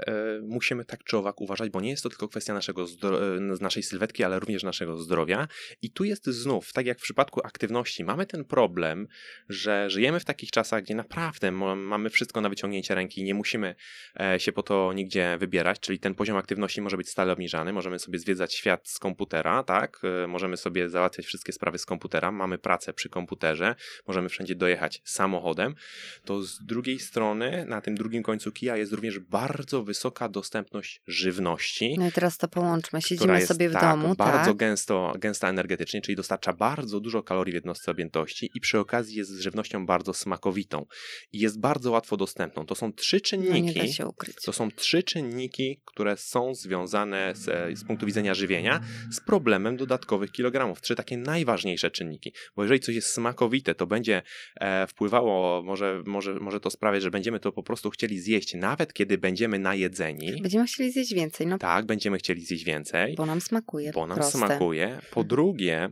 musimy 0.43 0.85
tak 0.85 1.05
czy 1.05 1.17
owak 1.17 1.41
uważać, 1.41 1.71
bo 1.71 1.81
nie 1.81 1.91
jest 1.91 2.03
to 2.03 2.09
tylko 2.09 2.29
kwestia 2.29 2.55
naszego 2.55 2.85
e, 2.85 3.41
naszej 3.61 3.83
sylwetki, 3.83 4.25
ale 4.25 4.41
również 4.41 4.63
naszego 4.63 4.99
zdrowia. 4.99 5.49
I 5.83 5.91
tu 5.91 6.05
jest 6.05 6.27
znów, 6.27 6.73
tak 6.73 6.87
jak 6.87 6.99
w 6.99 7.03
przypadku 7.03 7.41
aktywności, 7.45 8.05
mamy 8.05 8.27
ten 8.27 8.45
problem, 8.45 9.09
że 9.49 9.91
żyjemy 9.91 10.21
w 10.21 10.25
takich 10.25 10.51
czasach, 10.51 10.83
gdzie 10.83 10.95
naprawdę 10.95 11.51
mamy 11.77 12.11
wszystko 12.11 12.41
na 12.41 12.49
wyciągnięcie 12.49 12.95
ręki, 12.95 13.25
nie 13.25 13.35
musimy 13.35 13.75
się 14.39 14.53
po 14.53 14.63
to 14.63 14.93
nigdzie 14.93 15.37
wybierać, 15.41 15.81
czyli 15.81 15.99
ten 15.99 16.15
poziom 16.15 16.37
aktywności 16.37 16.83
może 16.83 16.97
być 16.97 17.09
stale 17.09 17.33
obniżany, 17.33 17.73
możemy 17.73 17.99
sobie 17.99 18.19
zwiedzać 18.19 18.55
świat 18.55 18.89
z 18.89 18.99
komputera, 18.99 19.63
tak? 19.63 20.01
Możemy 20.29 20.57
sobie 20.57 20.89
załatwiać 20.89 21.27
wszystkie 21.27 21.53
sprawy 21.53 21.79
z 21.79 21.87
komputera, 21.87 22.33
mamy 22.33 22.59
pracę 22.59 22.93
przy 22.93 23.09
komputerze, 23.09 23.75
możemy 24.07 24.29
wszędzie 24.35 24.55
dojechać 24.55 25.03
samochodem, 25.05 25.75
to 26.25 26.43
z 26.43 26.65
drugiej 26.65 26.99
strony 26.99 27.65
na 27.69 27.81
tym 27.81 27.95
drugim 27.95 28.23
końcu 28.23 28.53
kija 28.53 28.77
jest 28.77 28.93
również 28.93 29.19
bardzo 29.19 29.83
wysoka 29.83 30.29
dostępność 30.29 31.03
żywności. 31.07 31.97
No 31.99 32.07
i 32.07 32.13
teraz 32.13 32.39
to 32.39 32.49
połączmy. 32.49 33.03
Siedzimy 33.03 33.35
jest, 33.35 33.49
sobie 33.49 33.69
w 33.69 33.73
tak, 33.73 33.83
domu, 33.83 34.15
bardzo 34.15 34.51
tak? 34.51 34.57
gęsto, 34.57 35.13
gęsta 35.19 35.49
energetycznie, 35.49 36.01
czyli 36.01 36.17
dostarcza 36.17 36.53
bardzo 36.53 37.01
dużo 37.01 37.23
kalorii 37.23 37.53
w 37.53 37.55
jednostce 37.55 37.91
objętości 37.91 38.51
i 38.55 38.61
przy 38.61 38.79
okazji 38.79 39.17
jest 39.17 39.31
żywnością 39.31 39.87
bardzo 39.87 40.15
smakowitą 40.15 40.87
i 41.33 41.39
jest 41.39 41.61
bardzo 41.61 41.91
łatwo 41.91 42.17
dostępną. 42.17 42.67
To 42.67 42.75
są 42.75 42.93
trzy 42.93 43.17
No 43.17 43.21
czynniki. 43.21 43.63
nie 43.63 43.75
da 43.75 43.87
się 43.87 44.07
ukryć. 44.07 44.37
To 44.45 44.53
są 44.53 44.71
trzy 44.71 45.03
czynniki, 45.03 45.81
które 45.85 46.17
są 46.17 46.55
związane 46.55 47.33
z, 47.35 47.79
z 47.79 47.85
punktu 47.85 48.07
widzenia 48.07 48.35
żywienia 48.35 48.81
z 49.11 49.21
problemem 49.21 49.77
dodatkowych 49.77 50.33
kilogramów. 50.33 50.81
Trzy 50.81 50.95
takie 50.95 51.17
najważniejsze 51.17 51.91
czynniki. 51.91 52.33
Bo 52.57 52.63
jeżeli 52.63 52.81
coś 52.81 52.95
jest 52.95 53.09
smakowite, 53.09 53.75
to 53.75 53.87
będzie 53.87 54.23
e, 54.61 54.87
wpływało, 54.87 55.63
może, 55.63 56.03
może, 56.07 56.35
może 56.35 56.61
to 56.61 56.71
sprawiać, 56.71 57.03
że 57.03 57.11
będziemy 57.11 57.41
to 57.41 57.53
po 57.53 57.63
prostu 57.63 57.91
chcieli 57.91 58.19
zjeść, 58.21 58.55
nawet 58.55 58.93
kiedy 58.93 59.19
będziemy 59.19 59.59
najedzeni. 59.59 60.43
Będziemy 60.43 60.67
chcieli 60.67 60.93
zjeść 60.93 61.15
więcej, 61.15 61.47
no 61.47 61.59
Tak, 61.59 61.87
będziemy 61.87 62.19
chcieli 62.19 62.45
zjeść 62.45 62.65
więcej, 62.65 63.15
bo 63.15 63.27
nam 63.27 63.41
smakuje. 63.41 63.93
bo 63.93 64.07
nam 64.07 64.17
proste. 64.17 64.39
smakuje. 64.39 64.99
Po 65.11 65.25
drugie, 65.25 65.89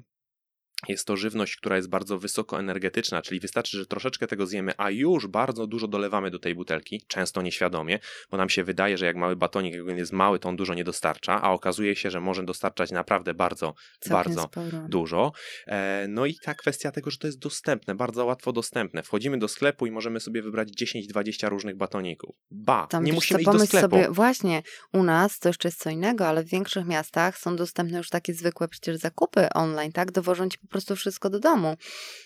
jest 0.89 1.07
to 1.07 1.17
żywność, 1.17 1.57
która 1.57 1.77
jest 1.77 1.89
bardzo 1.89 2.19
wysokoenergetyczna, 2.19 3.23
czyli 3.23 3.41
wystarczy, 3.41 3.79
że 3.79 3.87
troszeczkę 3.87 4.27
tego 4.27 4.47
zjemy, 4.47 4.73
a 4.77 4.91
już 4.91 5.27
bardzo 5.27 5.67
dużo 5.67 5.89
dolewamy 5.89 6.31
do 6.31 6.39
tej 6.39 6.55
butelki, 6.55 7.03
często 7.09 7.43
nieświadomie, 7.43 7.99
bo 8.31 8.37
nam 8.37 8.49
się 8.49 8.65
wydaje, 8.65 8.99
że 8.99 9.07
jak 9.07 9.17
mały 9.17 9.37
batonik, 9.37 9.75
jak 9.75 9.89
on 9.89 9.97
jest 9.97 10.13
mały, 10.13 10.39
to 10.39 10.49
on 10.49 10.57
dużo 10.57 10.75
nie 10.75 10.85
dostarcza, 10.85 11.43
a 11.43 11.51
okazuje 11.51 11.97
się, 11.97 12.11
że 12.11 12.21
może 12.21 12.43
dostarczać 12.45 12.91
naprawdę 12.91 13.35
bardzo, 13.35 13.75
Całkiem 14.01 14.35
bardzo 14.35 14.43
sporo. 14.43 14.79
dużo. 14.89 15.33
E, 15.67 16.07
No 16.09 16.27
i 16.27 16.35
ta 16.45 16.55
kwestia 16.55 16.93
tego, 16.93 17.11
że 17.11 17.19
to 17.19 17.27
jest 17.27 17.39
dostępne, 17.39 17.95
bardzo 17.95 18.25
łatwo 18.25 18.53
dostępne. 18.53 19.03
Wchodzimy 19.03 19.39
do 19.39 19.49
sklepu 19.49 19.87
i 19.87 19.91
możemy 19.91 20.21
sobie 20.21 20.43
wybrać 20.43 20.69
10-20 20.69 21.49
różnych 21.49 21.77
batoników. 21.77 22.37
Ba, 22.51 22.87
Tam 22.87 23.05
nie 23.05 23.13
musimy 23.13 23.41
iść 23.41 23.51
do 23.51 23.59
sklepu. 23.67 23.81
sobie, 23.97 24.09
właśnie 24.11 24.63
u 24.93 25.03
nas 25.03 25.39
to 25.39 25.49
jeszcze 25.49 25.69
jest 25.69 25.79
co 25.83 25.91
innego, 25.91 26.27
ale 26.29 26.45
w 26.45 26.49
większych 26.49 26.87
miastach 26.87 27.39
są 27.39 27.57
dostępne 27.57 27.99
już 27.99 28.09
takie 28.09 28.35
zwykłe 28.35 28.69
przecież 28.69 28.97
zakupy 28.97 29.49
online, 29.55 29.93
tak? 29.93 30.13
Dowożą 30.13 30.49
ci 30.49 30.59
po 30.59 30.67
prostu 30.73 30.97
wszystko 30.97 31.31
do 31.31 31.41
domu. 31.41 31.77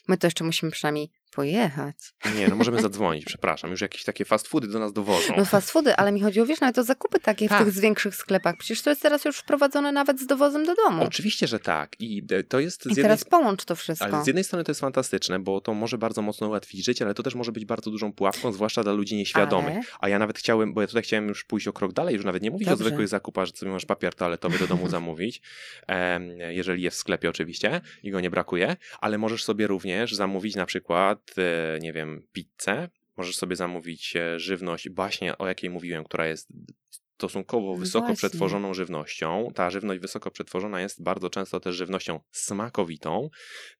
My 0.08 0.18
to 0.18 0.26
jeszcze 0.26 0.44
musimy 0.44 0.72
przynajmniej 0.72 1.10
pojechać. 1.36 1.96
Nie, 2.36 2.48
no 2.48 2.56
możemy 2.56 2.82
zadzwonić, 2.82 3.24
przepraszam. 3.24 3.70
Już 3.70 3.80
jakieś 3.80 4.04
takie 4.04 4.24
fast 4.24 4.48
foody 4.48 4.68
do 4.68 4.78
nas 4.78 4.92
dowożą. 4.92 5.34
No 5.36 5.44
fast 5.44 5.70
foody, 5.70 5.96
ale 5.96 6.12
mi 6.12 6.20
chodziło, 6.20 6.46
wiesz, 6.46 6.60
nawet 6.60 6.78
o 6.78 6.82
zakupy 6.84 7.20
takie 7.20 7.46
w 7.46 7.48
Tak. 7.48 7.64
tych 7.64 7.72
z 7.72 7.80
większych 7.80 8.14
sklepach. 8.16 8.56
Przecież 8.58 8.82
to 8.82 8.90
jest 8.90 9.02
teraz 9.02 9.24
już 9.24 9.38
wprowadzone 9.38 9.92
nawet 9.92 10.20
z 10.20 10.26
dowozem 10.26 10.64
do 10.64 10.74
domu. 10.74 11.02
Oczywiście, 11.04 11.46
że 11.46 11.58
tak. 11.58 12.00
I 12.00 12.22
e, 12.30 12.42
to 12.42 12.60
jest 12.60 12.82
z 12.82 12.86
I 12.86 12.88
jednej 12.88 13.04
teraz 13.04 13.24
połącz 13.24 13.64
to 13.64 13.76
wszystko. 13.76 14.06
Ale 14.06 14.24
z 14.24 14.26
jednej 14.26 14.44
strony 14.44 14.64
to 14.64 14.70
jest 14.70 14.80
fantastyczne, 14.80 15.38
bo 15.38 15.60
to 15.60 15.74
może 15.74 15.98
bardzo 15.98 16.22
mocno 16.22 16.46
ułatwić 16.48 16.84
życie, 16.84 17.04
ale 17.04 17.14
to 17.14 17.22
też 17.22 17.34
może 17.34 17.52
być 17.52 17.64
bardzo 17.64 17.90
dużą 17.90 18.12
pułapką, 18.12 18.52
zwłaszcza 18.52 18.82
dla 18.82 18.92
ludzi 18.92 19.16
nieświadomych. 19.16 19.74
Ale- 19.74 19.82
A 20.00 20.08
ja 20.08 20.18
nawet 20.18 20.38
chciałem, 20.38 20.74
bo 20.74 20.80
ja 20.80 20.86
tutaj 20.86 21.02
chciałem 21.02 21.28
już 21.28 21.44
pójść 21.44 21.68
o 21.68 21.72
krok 21.72 21.92
dalej, 21.92 22.14
już 22.14 22.24
nawet 22.24 22.42
nie 22.42 22.50
mówić 22.50 22.68
Dobrze. 22.68 22.84
o 22.84 22.88
zwykłych 22.88 23.08
zakupach, 23.08 23.46
że 23.46 23.52
sobie 23.52 23.72
masz 23.72 23.84
papier 23.86 24.14
toaletowy 24.14 24.58
do 24.58 24.66
domu 24.66 24.88
zamówić, 24.96 25.42
jeżeli 26.48 26.82
jest 26.82 26.96
w 26.96 27.00
sklepie 27.00 27.30
oczywiście 27.30 27.80
i 28.02 28.10
go 28.10 28.20
nie 28.20 28.30
brakuje, 28.30 28.76
ale 29.00 29.18
możesz 29.18 29.44
sobie 29.44 29.66
również 29.66 30.14
zamówić 30.14 30.56
na 30.56 30.66
przykład, 30.66 31.25
nie 31.80 31.92
wiem, 31.92 32.26
pizzę, 32.32 32.88
możesz 33.16 33.36
sobie 33.36 33.56
zamówić 33.56 34.16
e, 34.16 34.38
żywność 34.38 34.90
właśnie 34.90 35.38
o 35.38 35.46
jakiej 35.46 35.70
mówiłem, 35.70 36.04
która 36.04 36.26
jest 36.26 36.48
stosunkowo 37.18 37.72
No 37.72 37.78
wysoko 37.78 38.06
właśnie. 38.06 38.16
przetworzoną 38.16 38.74
żywnością. 38.74 39.52
Ta 39.54 39.70
żywność 39.70 40.00
wysoko 40.00 40.30
przetworzona 40.30 40.80
jest 40.80 41.02
bardzo 41.02 41.30
często 41.30 41.60
też 41.60 41.76
żywnością 41.76 42.20
smakowitą. 42.30 43.30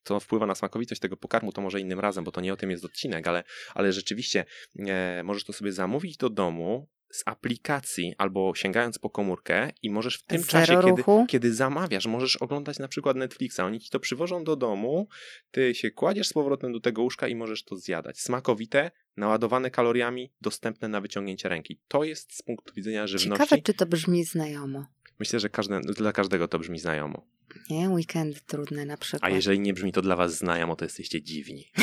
Co 0.04 0.20
wpływa 0.20 0.46
na 0.46 0.54
smakowitość 0.54 1.00
tego 1.00 1.16
pokarmu, 1.16 1.52
to 1.52 1.60
może 1.60 1.80
innym 1.80 2.00
razem, 2.00 2.24
bo 2.24 2.32
to 2.32 2.40
nie 2.40 2.52
o 2.52 2.56
tym 2.56 2.70
jest 2.70 2.84
odcinek, 2.84 3.28
ale, 3.28 3.44
ale 3.74 3.92
rzeczywiście 3.92 4.44
e, 4.78 5.22
możesz 5.24 5.44
to 5.44 5.52
sobie 5.52 5.72
zamówić 5.72 6.16
do 6.16 6.30
domu 6.30 6.88
z 7.10 7.22
aplikacji 7.26 8.14
albo 8.18 8.54
sięgając 8.54 8.98
po 8.98 9.10
komórkę 9.10 9.70
i 9.82 9.90
możesz 9.90 10.16
w 10.16 10.26
tym 10.26 10.42
Zero 10.42 10.66
czasie, 10.66 10.80
kiedy, 10.82 11.02
kiedy 11.28 11.54
zamawiasz, 11.54 12.06
możesz 12.06 12.36
oglądać 12.36 12.78
na 12.78 12.88
przykład 12.88 13.16
Netflixa. 13.16 13.60
Oni 13.60 13.80
ci 13.80 13.90
to 13.90 14.00
przywożą 14.00 14.44
do 14.44 14.56
domu, 14.56 15.08
ty 15.50 15.74
się 15.74 15.90
kładziesz 15.90 16.28
z 16.28 16.32
powrotem 16.32 16.72
do 16.72 16.80
tego 16.80 17.02
łóżka 17.02 17.28
i 17.28 17.34
możesz 17.34 17.64
to 17.64 17.76
zjadać. 17.76 18.20
Smakowite, 18.20 18.90
naładowane 19.16 19.70
kaloriami, 19.70 20.32
dostępne 20.40 20.88
na 20.88 21.00
wyciągnięcie 21.00 21.48
ręki. 21.48 21.80
To 21.88 22.04
jest 22.04 22.36
z 22.36 22.42
punktu 22.42 22.74
widzenia 22.74 23.06
żywności. 23.06 23.44
Ciekawe, 23.44 23.62
czy 23.62 23.74
to 23.74 23.86
brzmi 23.86 24.24
znajomo. 24.24 24.86
Myślę, 25.18 25.40
że 25.40 25.48
każde, 25.48 25.80
dla 25.80 26.12
każdego 26.12 26.48
to 26.48 26.58
brzmi 26.58 26.78
znajomo. 26.78 27.26
Nie, 27.70 27.90
weekendy 27.90 28.40
trudne 28.46 28.84
na 28.84 28.96
przykład. 28.96 29.32
A 29.32 29.34
jeżeli 29.34 29.60
nie 29.60 29.74
brzmi 29.74 29.92
to 29.92 30.02
dla 30.02 30.16
was 30.16 30.36
znajomo, 30.36 30.76
to 30.76 30.84
jesteście 30.84 31.22
dziwni. 31.22 31.64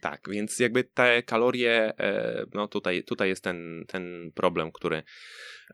Tak, 0.00 0.28
więc 0.30 0.58
jakby 0.58 0.84
te 0.84 1.22
kalorie, 1.22 1.98
e, 1.98 2.44
no 2.54 2.68
tutaj, 2.68 3.04
tutaj 3.04 3.28
jest 3.28 3.44
ten, 3.44 3.84
ten 3.88 4.32
problem, 4.34 4.72
który 4.72 5.02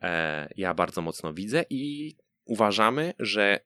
e, 0.03 0.49
ja 0.57 0.75
bardzo 0.75 1.03
mocno 1.03 1.35
widzę 1.35 1.64
i 1.70 2.12
uważamy, 2.44 3.14
że 3.18 3.61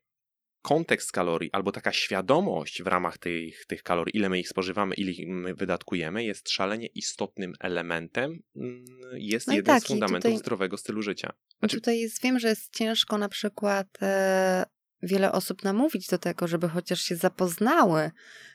kontekst 0.62 1.12
kalorii 1.12 1.52
albo 1.52 1.72
taka 1.72 1.92
świadomość 1.92 2.82
w 2.82 2.86
ramach 2.86 3.18
tych, 3.18 3.66
tych 3.66 3.82
kalorii, 3.82 4.16
ile 4.16 4.28
my 4.28 4.38
ich 4.38 4.48
spożywamy, 4.48 4.94
ile 4.94 5.10
ich 5.10 5.28
my 5.28 5.54
wydatkujemy, 5.54 6.24
jest 6.24 6.50
szalenie 6.50 6.86
istotnym 6.86 7.52
elementem, 7.60 8.42
mm, 8.56 8.84
jest 9.14 9.46
No 9.46 9.54
jeden 9.54 9.74
tak, 9.74 9.82
z 9.82 9.86
fundamentów 9.86 10.30
tutaj- 10.30 10.38
zdrowego 10.38 10.76
stylu 10.76 11.02
życia. 11.02 11.32
Znaczy, 11.58 11.76
Tutaj 11.76 12.00
jest, 12.00 12.22
wiem, 12.22 12.38
że 12.38 12.48
jest 12.48 12.76
ciężko 12.76 13.18
na 13.18 13.28
przykład 13.28 13.86
e, 14.02 14.64
wiele 15.02 15.32
osób 15.32 15.64
namówić 15.64 16.06
do 16.06 16.18
tego, 16.18 16.48
żeby 16.48 16.68
chociaż 16.68 17.00
się 17.00 17.16
zapoznały 17.16 18.10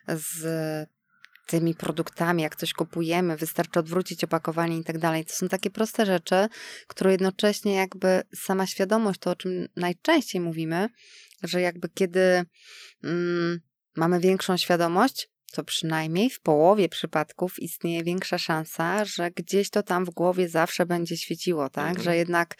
z 0.08 0.45
tymi 1.45 1.75
produktami, 1.75 2.43
jak 2.43 2.55
coś 2.55 2.73
kupujemy, 2.73 3.38
wystarczy 3.38 3.79
odwrócić 3.79 4.23
opakowanie 4.23 4.77
i 4.77 4.84
tak 4.84 4.97
dalej. 4.97 5.25
To 5.25 5.34
są 5.34 5.47
takie 5.47 5.69
proste 5.69 6.05
rzeczy, 6.05 6.47
które 6.88 7.12
jednocześnie 7.12 7.75
jakby 7.75 8.21
sama 8.36 8.67
świadomość, 8.67 9.19
to 9.19 9.31
o 9.31 9.36
czym 9.36 9.67
najczęściej 9.75 10.41
mówimy, 10.41 10.89
że 11.43 11.62
jakby 11.62 11.89
kiedy 11.89 12.45
mm, 13.03 13.60
mamy 13.95 14.19
większą 14.19 14.58
świadomość, 14.58 15.29
to 15.56 15.63
przynajmniej 15.63 16.30
w 16.30 16.41
połowie 16.41 16.89
przypadków 16.89 17.60
istnieje 17.60 18.04
większa 18.04 18.38
szansa, 18.38 19.06
że 19.06 19.32
gdzieś 19.32 19.70
to 19.70 19.84
tam 19.84 20.06
w 20.06 20.10
głowie 20.10 20.50
zawsze 20.50 20.86
będzie 20.86 21.18
świeciło, 21.18 21.70
tak? 21.70 21.88
Mhm. 21.88 22.04
Że 22.04 22.18
jednak 22.18 22.56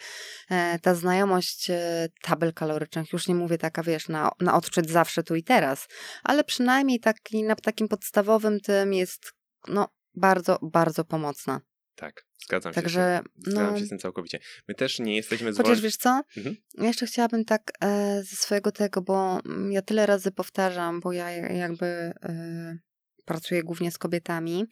e, 0.50 0.78
ta 0.78 0.94
znajomość 0.94 1.70
e, 1.70 2.08
tabel 2.22 2.54
kalorycznych, 2.54 3.12
już 3.12 3.28
nie 3.28 3.34
mówię 3.34 3.58
taka, 3.58 3.82
wiesz, 3.82 4.08
na, 4.08 4.30
na 4.40 4.54
odczyt 4.54 4.90
zawsze 4.90 5.22
tu 5.22 5.34
i 5.34 5.42
teraz, 5.42 5.88
ale 6.22 6.44
przynajmniej 6.44 7.00
taki, 7.00 7.42
na 7.42 7.56
takim 7.56 7.88
podstawowym 7.88 8.60
tym 8.60 8.92
jest, 8.92 9.32
no, 9.68 9.88
bardzo, 10.14 10.58
bardzo 10.62 11.04
pomocna. 11.04 11.60
Tak, 11.94 12.26
zgadzam 12.46 12.72
się. 12.72 12.74
Także, 12.74 13.20
tym. 13.22 13.52
Zgadzam 13.52 13.72
no- 13.72 13.78
się 13.78 13.86
z 13.86 13.88
tym 13.88 13.98
całkowicie. 13.98 14.38
My 14.68 14.74
też 14.74 14.98
nie 14.98 15.16
jesteśmy 15.16 15.46
Chociaż 15.46 15.54
zwolennikami. 15.54 15.82
wiesz 15.82 15.96
co? 15.96 16.22
Mhm. 16.36 16.56
Ja 16.74 16.86
Jeszcze 16.86 17.06
chciałabym 17.06 17.44
tak 17.44 17.72
e, 17.80 18.22
ze 18.22 18.36
swojego 18.36 18.72
tego, 18.72 19.02
bo 19.02 19.40
mm, 19.46 19.72
ja 19.72 19.82
tyle 19.82 20.06
razy 20.06 20.30
powtarzam, 20.32 21.00
bo 21.00 21.12
ja 21.12 21.30
jakby 21.30 21.86
e, 21.86 22.78
pracuję 23.26 23.62
głównie 23.62 23.90
z 23.90 23.98
kobietami 23.98 24.64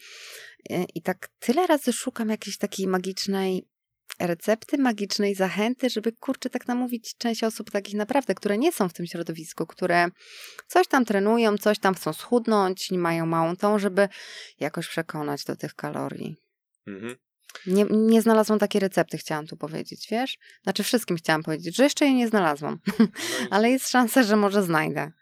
e, 0.70 0.84
i 0.94 1.02
tak 1.02 1.28
tyle 1.38 1.66
razy 1.66 1.92
szukam 1.92 2.28
jakiejś 2.28 2.58
takiej 2.58 2.86
magicznej 2.86 3.66
recepty, 4.20 4.78
magicznej 4.78 5.34
zachęty, 5.34 5.90
żeby 5.90 6.12
kurczę 6.12 6.50
tak 6.50 6.68
namówić 6.68 7.16
część 7.18 7.44
osób 7.44 7.70
takich 7.70 7.94
naprawdę, 7.94 8.34
które 8.34 8.58
nie 8.58 8.72
są 8.72 8.88
w 8.88 8.92
tym 8.92 9.06
środowisku, 9.06 9.66
które 9.66 10.08
coś 10.66 10.88
tam 10.88 11.04
trenują, 11.04 11.58
coś 11.58 11.78
tam 11.78 11.94
chcą 11.94 12.12
schudnąć, 12.12 12.90
nie 12.90 12.98
mają 12.98 13.26
małą 13.26 13.56
tą, 13.56 13.78
żeby 13.78 14.08
jakoś 14.60 14.88
przekonać 14.88 15.44
do 15.44 15.56
tych 15.56 15.74
kalorii. 15.74 16.36
Mhm. 16.86 17.16
Nie, 17.66 17.84
nie 17.90 18.22
znalazłam 18.22 18.58
takiej 18.58 18.80
recepty, 18.80 19.18
chciałam 19.18 19.46
tu 19.46 19.56
powiedzieć, 19.56 20.08
wiesz? 20.10 20.38
Znaczy 20.62 20.82
wszystkim 20.82 21.16
chciałam 21.16 21.42
powiedzieć, 21.42 21.76
że 21.76 21.84
jeszcze 21.84 22.04
jej 22.04 22.14
nie 22.14 22.28
znalazłam, 22.28 22.78
No 22.98 23.06
ale 23.50 23.70
jest 23.70 23.88
szansa, 23.88 24.22
że 24.22 24.36
może 24.36 24.62
znajdę. 24.62 25.12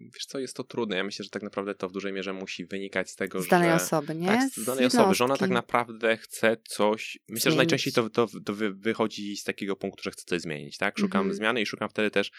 Wiesz 0.00 0.24
co, 0.26 0.38
jest 0.38 0.56
to 0.56 0.64
trudne. 0.64 0.96
Ja 0.96 1.04
myślę, 1.04 1.24
że 1.24 1.30
tak 1.30 1.42
naprawdę 1.42 1.74
to 1.74 1.88
w 1.88 1.92
dużej 1.92 2.12
mierze 2.12 2.32
musi 2.32 2.66
wynikać 2.66 3.10
z 3.10 3.16
tego, 3.16 3.42
Z 3.42 3.48
danej 3.48 3.68
że... 3.70 3.74
osoby, 3.76 4.14
nie? 4.14 4.26
Tak, 4.26 4.50
z 4.50 4.64
danej 4.64 4.86
osoby, 4.86 5.14
że 5.14 5.24
ona 5.24 5.36
tak 5.36 5.50
naprawdę 5.50 6.16
chce 6.16 6.56
coś. 6.64 7.18
Myślę, 7.28 7.50
że 7.50 7.54
Zmienić. 7.54 7.56
najczęściej 7.56 7.92
to, 7.92 8.10
to, 8.10 8.26
to 8.44 8.54
wy- 8.54 8.74
wychodzi 8.74 9.36
z 9.36 9.44
takiego 9.44 9.76
punktu, 9.76 10.02
że 10.02 10.10
chce 10.10 10.24
coś 10.26 10.40
zmienić, 10.40 10.76
tak? 10.76 10.98
Szukam 10.98 11.20
Mhm. 11.20 11.34
zmiany 11.36 11.60
i 11.60 11.66
szukam 11.66 11.88
wtedy 11.88 12.10
też 12.10 12.30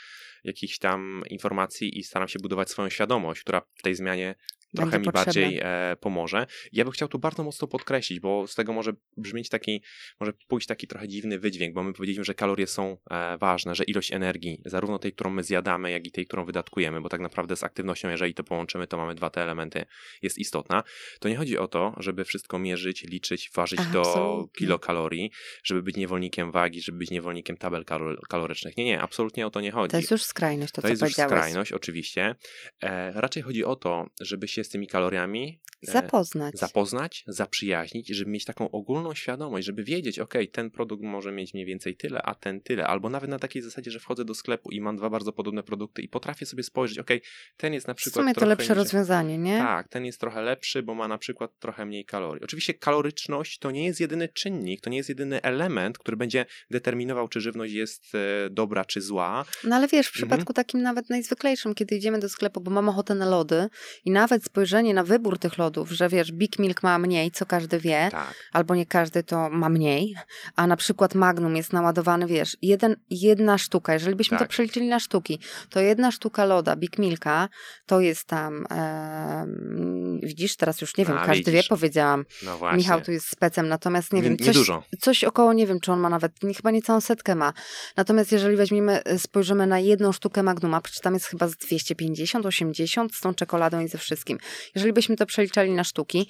jakichś 0.44 0.78
tam 0.78 1.24
informacji 1.30 2.00
i 2.00 2.04
staram 2.04 2.28
się 2.28 2.40
budować 2.40 2.70
swoją 2.70 2.90
świadomość, 2.90 3.42
która 3.42 3.62
w 3.76 3.82
tej 3.82 3.96
zmianie 3.96 4.36
trochę 4.76 4.92
Będzie 4.92 5.08
mi 5.10 5.14
potrzebna. 5.14 5.26
bardziej 5.42 5.60
e, 5.64 5.96
pomoże. 6.00 6.46
Ja 6.72 6.84
bym 6.84 6.92
chciał 6.94 7.08
tu 7.08 7.20
bardzo 7.20 7.44
mocno 7.44 7.68
podkreślić, 7.68 8.20
bo 8.20 8.48
z 8.48 8.56
tego 8.56 8.74
może 8.74 8.92
brzmieć 9.18 9.50
taki, 9.50 9.84
może 10.20 10.34
pójść 10.48 10.68
taki 10.68 10.88
trochę 10.88 11.08
dziwny 11.08 11.40
wydźwięk, 11.40 11.74
bo 11.76 11.84
my 11.84 11.94
powiedzieliśmy, 11.94 12.24
że 12.24 12.34
kalorie 12.34 12.68
są 12.68 12.98
e, 13.12 13.38
ważne, 13.38 13.76
że 13.76 13.84
ilość 13.84 14.12
energii, 14.12 14.62
zarówno 14.66 15.00
tej, 15.00 15.14
którą 15.14 15.30
my 15.30 15.44
zjadamy, 15.44 15.92
jak 15.92 16.08
i 16.08 16.12
tej, 16.12 16.26
którą 16.26 16.46
wydatkujemy, 16.46 17.02
bo 17.02 17.10
tak 17.10 17.22
naprawdę 17.22 17.56
z 17.56 17.64
aktywnością, 17.64 18.10
jeżeli 18.10 18.34
to 18.34 18.44
połączymy, 18.44 18.88
to 18.88 18.98
mamy 18.98 19.16
dwa 19.16 19.30
te 19.30 19.42
elementy, 19.44 19.86
jest 20.22 20.38
istotna. 20.38 20.84
To 21.20 21.30
nie 21.30 21.36
chodzi 21.36 21.58
o 21.58 21.68
to, 21.68 21.94
żeby 21.98 22.26
wszystko 22.26 22.60
mierzyć, 22.60 23.04
liczyć, 23.04 23.52
ważyć 23.56 23.80
do 23.94 24.00
Absolutnie. 24.02 24.60
kilokalorii, 24.60 25.32
żeby 25.64 25.84
być 25.84 25.96
niewolnikiem 25.98 26.52
wagi, 26.52 26.82
żeby 26.82 26.98
być 26.98 27.12
niewolnikiem 27.12 27.58
tabel 27.58 27.84
kalor- 27.84 28.20
kalorycznych. 28.30 28.78
Nie, 28.78 28.86
nie, 28.86 29.02
absolutnie 29.02 29.48
o 29.48 29.50
to 29.50 29.62
nie 29.62 29.72
chodzi. 29.72 29.92
To 29.92 29.98
jest 29.98 30.12
już 30.12 30.24
skrajność, 30.24 30.74
to, 30.74 30.82
To 30.82 30.88
co 30.88 30.90
jest 30.92 31.02
już 31.02 31.14
skrajność, 31.14 31.72
oczywiście. 31.72 32.36
E, 32.84 33.12
raczej 33.22 33.44
chodzi 33.44 33.66
o 33.66 33.76
to, 33.76 34.06
żeby 34.22 34.48
się 34.48 34.59
z 34.64 34.70
tymi 34.70 34.88
kaloriami 34.88 35.60
Zapoznać. 35.82 36.56
zapoznać, 36.56 37.24
zaprzyjaźnić, 37.28 38.08
żeby 38.08 38.32
mieć 38.32 38.46
taką 38.46 38.72
ogólną 38.72 39.14
świadomość, 39.14 39.66
żeby 39.68 39.84
wiedzieć, 39.84 40.20
ok, 40.20 40.34
ten 40.52 40.72
produkt 40.72 41.04
może 41.04 41.32
mieć 41.32 41.54
mniej 41.54 41.66
więcej 41.66 41.96
tyle, 41.96 42.22
a 42.22 42.36
ten 42.36 42.62
tyle, 42.62 42.88
albo 42.88 43.10
nawet 43.10 43.30
na 43.30 43.40
takiej 43.40 43.62
zasadzie, 43.62 43.92
że 43.92 44.00
wchodzę 44.00 44.26
do 44.26 44.34
sklepu 44.36 44.72
i 44.72 44.82
mam 44.82 44.98
dwa 44.98 45.10
bardzo 45.10 45.34
podobne 45.34 45.64
produkty 45.64 46.02
i 46.02 46.08
potrafię 46.10 46.46
sobie 46.46 46.64
spojrzeć, 46.64 47.00
ok, 47.00 47.10
ten 47.58 47.74
jest 47.74 47.88
na 47.88 47.94
w 47.94 47.98
przykład 47.98 48.24
sumie 48.24 48.34
to 48.36 48.46
lepsze 48.46 48.74
niżej- 48.74 48.76
rozwiązanie, 48.84 49.38
nie? 49.38 49.58
tak, 49.58 49.88
ten 49.88 50.06
jest 50.06 50.20
trochę 50.20 50.42
lepszy, 50.42 50.84
bo 50.84 50.96
ma 50.96 51.08
na 51.08 51.18
przykład 51.18 51.52
trochę 51.60 51.86
mniej 51.86 52.06
kalorii. 52.06 52.44
Oczywiście 52.44 52.74
kaloryczność 52.74 53.60
to 53.60 53.72
nie 53.72 53.86
jest 53.86 54.00
jedyny 54.00 54.28
czynnik, 54.28 54.82
to 54.82 54.90
nie 54.90 54.98
jest 54.98 55.10
jedyny 55.10 55.42
element, 55.42 55.98
który 55.98 56.18
będzie 56.18 56.46
determinował, 56.72 57.28
czy 57.28 57.42
żywność 57.42 57.74
jest 57.74 58.16
e, 58.16 58.50
dobra, 58.50 58.86
czy 58.86 59.02
zła. 59.02 59.46
No 59.64 59.76
ale 59.76 59.88
wiesz, 59.88 60.08
w 60.08 60.16
Mhm. 60.16 60.30
przypadku 60.30 60.54
takim 60.54 60.82
nawet 60.82 61.10
najzwyklejszym, 61.10 61.76
kiedy 61.76 61.96
idziemy 61.96 62.20
do 62.20 62.30
sklepu, 62.30 62.62
bo 62.62 62.72
mam 62.72 62.90
ochotę 62.90 63.16
na 63.16 63.26
lody 63.30 63.68
i 64.06 64.12
nawet 64.12 64.44
spojrzenie 64.44 64.94
na 64.94 65.04
wybór 65.04 65.40
tych 65.40 65.58
lodów, 65.58 65.69
że 65.92 66.10
wiesz, 66.10 66.32
Big 66.32 66.60
Milk 66.60 66.84
ma 66.84 67.00
mniej, 67.00 67.32
co 67.32 67.46
każdy 67.46 67.80
wie, 67.80 68.08
Tak. 68.12 68.34
albo 68.54 68.76
nie 68.76 68.86
każdy 68.86 69.24
to 69.24 69.50
ma 69.50 69.70
mniej, 69.70 70.16
a 70.56 70.68
na 70.68 70.78
przykład 70.78 71.16
Magnum 71.16 71.56
jest 71.56 71.74
naładowany, 71.74 72.28
wiesz, 72.28 72.58
jeden, 72.62 72.96
jedna 73.10 73.58
sztuka, 73.58 73.94
jeżeli 73.94 74.16
byśmy 74.16 74.38
Tak. 74.38 74.48
to 74.48 74.52
przeliczyli 74.52 74.88
na 74.88 75.00
sztuki, 75.00 75.40
to 75.70 75.80
jedna 75.80 76.12
sztuka 76.12 76.46
loda 76.46 76.76
Big 76.76 76.98
Milka 76.98 77.50
to 77.86 78.02
jest 78.02 78.24
tam, 78.28 78.66
em, 78.70 80.20
widzisz, 80.24 80.56
teraz 80.56 80.82
już 80.82 80.98
nie 80.98 81.06
wiem, 81.06 81.18
A, 81.18 81.26
każdy 81.26 81.52
widzisz. 81.52 81.54
wie, 81.54 81.64
powiedziałam, 81.70 82.26
No 82.44 82.58
właśnie. 82.58 82.78
Michał 82.78 83.02
tu 83.02 83.12
jest 83.12 83.28
specem, 83.30 83.68
natomiast 83.68 84.14
nie 84.14 84.22
wiem, 84.22 84.38
coś, 84.38 84.48
Niedużo. 84.48 84.84
coś 85.00 85.24
około, 85.24 85.54
nie 85.54 85.68
wiem, 85.68 85.80
czy 85.80 85.92
on 85.92 86.00
ma 86.00 86.10
nawet, 86.10 86.44
nie, 86.44 86.54
chyba 86.54 86.72
nie 86.72 86.82
całą 86.82 87.02
setkę 87.02 87.36
ma. 87.36 87.54
Natomiast 87.98 88.32
jeżeli 88.32 88.56
weźmiemy, 88.56 89.02
y, 89.12 89.20
spojrzymy 89.20 89.68
na 89.68 89.80
jedną 89.80 90.12
sztukę 90.12 90.44
Magnuma, 90.44 90.82
czy 90.82 91.02
tam 91.02 91.14
jest 91.14 91.26
chyba 91.26 91.48
z 91.48 91.56
250, 91.56 92.46
80 92.46 93.16
z 93.16 93.22
tą 93.22 93.34
czekoladą 93.34 93.80
i 93.80 93.88
ze 93.88 93.98
wszystkim. 93.98 94.38
Jeżeli 94.76 94.94
byśmy 94.94 95.16
to 95.16 95.26
przeliczali 95.26 95.59
na 95.68 95.84
sztuki, 95.84 96.30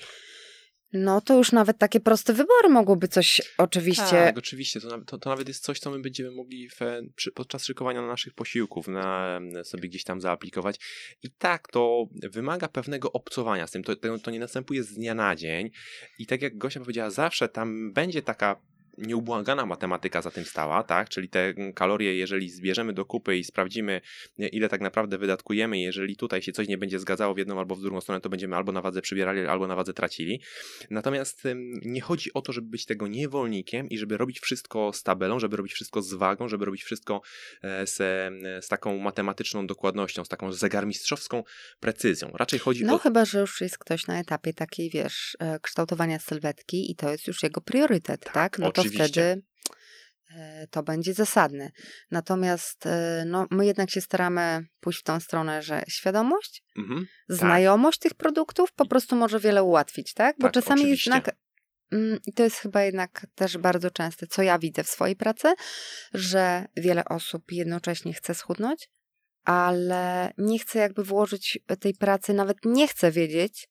no 0.94 1.22
to 1.22 1.38
już 1.38 1.52
nawet 1.52 1.78
takie 1.78 2.00
proste 2.00 2.34
wybory 2.34 2.70
mogłoby 2.70 3.08
coś 3.08 3.42
oczywiście... 3.58 4.04
Tak, 4.04 4.38
oczywiście. 4.38 4.82
To, 4.82 5.02
to, 5.02 5.18
to 5.18 5.30
nawet 5.30 5.48
jest 5.48 5.64
coś, 5.64 5.80
co 5.80 5.92
my 5.92 6.00
będziemy 6.00 6.32
mogli 6.32 6.70
w, 6.70 6.80
przy, 7.16 7.32
podczas 7.32 7.66
szykowania 7.66 8.02
naszych 8.02 8.34
posiłków 8.34 8.88
na, 8.88 9.40
sobie 9.64 9.90
gdzieś 9.90 10.04
tam 10.04 10.22
zaaplikować. 10.22 10.76
I 11.24 11.32
tak, 11.32 11.68
to 11.68 12.06
wymaga 12.32 12.68
pewnego 12.68 13.12
obcowania 13.12 13.68
z 13.68 13.72
tym. 13.72 13.84
To, 13.84 13.96
to, 13.96 14.20
to 14.20 14.32
nie 14.32 14.40
następuje 14.40 14.84
z 14.84 14.94
dnia 14.94 15.16
na 15.16 15.36
dzień. 15.36 15.70
I 16.20 16.26
tak 16.26 16.42
jak 16.42 16.58
Gosia 16.58 16.80
powiedziała, 16.80 17.10
zawsze 17.10 17.50
tam 17.50 17.94
będzie 17.94 18.22
taka 18.22 18.62
nieubłagana 19.00 19.66
matematyka 19.66 20.22
za 20.22 20.32
tym 20.32 20.46
stała, 20.46 20.84
tak? 20.84 21.10
Czyli 21.10 21.30
te 21.30 21.54
kalorie, 21.76 22.16
jeżeli 22.16 22.50
zbierzemy 22.50 22.94
do 22.94 23.06
kupy 23.06 23.38
i 23.38 23.44
sprawdzimy, 23.44 24.02
ile 24.38 24.70
tak 24.70 24.82
naprawdę 24.82 25.18
wydatkujemy, 25.18 25.80
jeżeli 25.80 26.16
tutaj 26.16 26.42
się 26.42 26.52
coś 26.52 26.68
nie 26.68 26.78
będzie 26.78 27.00
zgadzało 27.00 27.34
w 27.34 27.38
jedną 27.38 27.60
albo 27.60 27.76
w 27.76 27.82
drugą 27.82 28.02
stronę, 28.02 28.22
to 28.22 28.30
będziemy 28.30 28.56
albo 28.56 28.72
na 28.72 28.82
wadze 28.82 29.02
przybierali, 29.02 29.46
albo 29.46 29.68
na 29.68 29.76
wadze 29.76 29.94
tracili. 29.94 30.42
Natomiast 30.90 31.44
nie 31.86 32.02
chodzi 32.02 32.34
o 32.34 32.42
to, 32.42 32.54
żeby 32.54 32.68
być 32.70 32.86
tego 32.86 33.08
niewolnikiem 33.08 33.90
i 33.90 33.98
żeby 33.98 34.18
robić 34.18 34.40
wszystko 34.40 34.94
z 34.94 35.04
tabelą, 35.04 35.40
żeby 35.40 35.58
robić 35.58 35.74
wszystko 35.74 36.02
z 36.02 36.14
wagą, 36.14 36.48
żeby 36.48 36.66
robić 36.66 36.84
wszystko 36.84 37.22
e, 37.64 37.88
z, 37.88 38.02
e, 38.02 38.62
z 38.62 38.68
taką 38.68 38.98
matematyczną 38.98 39.68
dokładnością, 39.68 40.26
z 40.26 40.30
taką 40.30 40.52
zegarmistrzowską 40.52 41.44
precyzją. 41.80 42.32
Raczej 42.34 42.60
chodzi 42.60 42.86
No 42.86 42.96
o 42.96 42.98
chyba, 42.98 43.26
że 43.26 43.40
już 43.40 43.62
jest 43.62 43.78
ktoś 43.78 44.08
na 44.08 44.20
etapie 44.20 44.54
takiej, 44.54 44.90
wiesz, 44.90 45.38
e, 45.40 45.60
kształtowania 45.60 46.20
sylwetki 46.20 46.92
i 46.92 46.96
to 46.96 47.12
jest 47.12 47.28
już 47.28 47.44
jego 47.44 47.62
priorytet, 47.62 48.24
tak? 48.24 48.34
Tak, 48.34 48.60
No 48.60 48.72
to 48.72 48.84
oczywiście. 48.90 49.22
wtedy 49.22 49.42
e, 50.36 50.68
to 50.68 50.84
będzie 50.84 51.14
zasadne. 51.14 51.72
Natomiast 52.12 52.86
e, 52.86 53.24
no, 53.28 53.48
my 53.52 53.66
jednak 53.66 53.90
się 53.90 54.02
staramy 54.02 54.66
pójść 54.80 55.00
w 55.00 55.04
tą 55.04 55.20
stronę, 55.20 55.62
że 55.62 55.84
świadomość, 55.88 56.64
Mhm. 56.78 57.08
znajomość 57.30 58.00
tych 58.00 58.14
produktów 58.14 58.72
po 58.72 58.86
prostu 58.86 59.16
może 59.16 59.40
wiele 59.40 59.64
ułatwić, 59.64 60.14
tak? 60.14 60.36
Bo 60.40 60.44
Tak, 60.48 60.54
czasami 60.54 60.82
oczywiście. 60.82 61.12
jednak 61.12 61.36
mm, 61.92 62.20
i 62.26 62.34
to 62.34 62.44
jest 62.44 62.56
chyba 62.58 62.84
jednak 62.84 63.28
też 63.36 63.58
bardzo 63.58 63.92
częste, 63.92 64.28
co 64.28 64.42
ja 64.44 64.60
widzę 64.60 64.84
w 64.84 64.90
swojej 64.90 65.16
pracy, 65.16 65.54
że 66.14 66.66
wiele 66.78 67.06
osób 67.06 67.52
jednocześnie 67.52 68.14
chce 68.14 68.36
schudnąć, 68.36 68.90
ale 69.44 70.32
nie 70.38 70.60
chce 70.60 70.80
jakby 70.80 71.04
włożyć 71.04 71.60
tej 71.80 71.94
pracy, 71.94 72.34
nawet 72.34 72.58
nie 72.66 72.88
chce 72.88 73.12
wiedzieć 73.12 73.68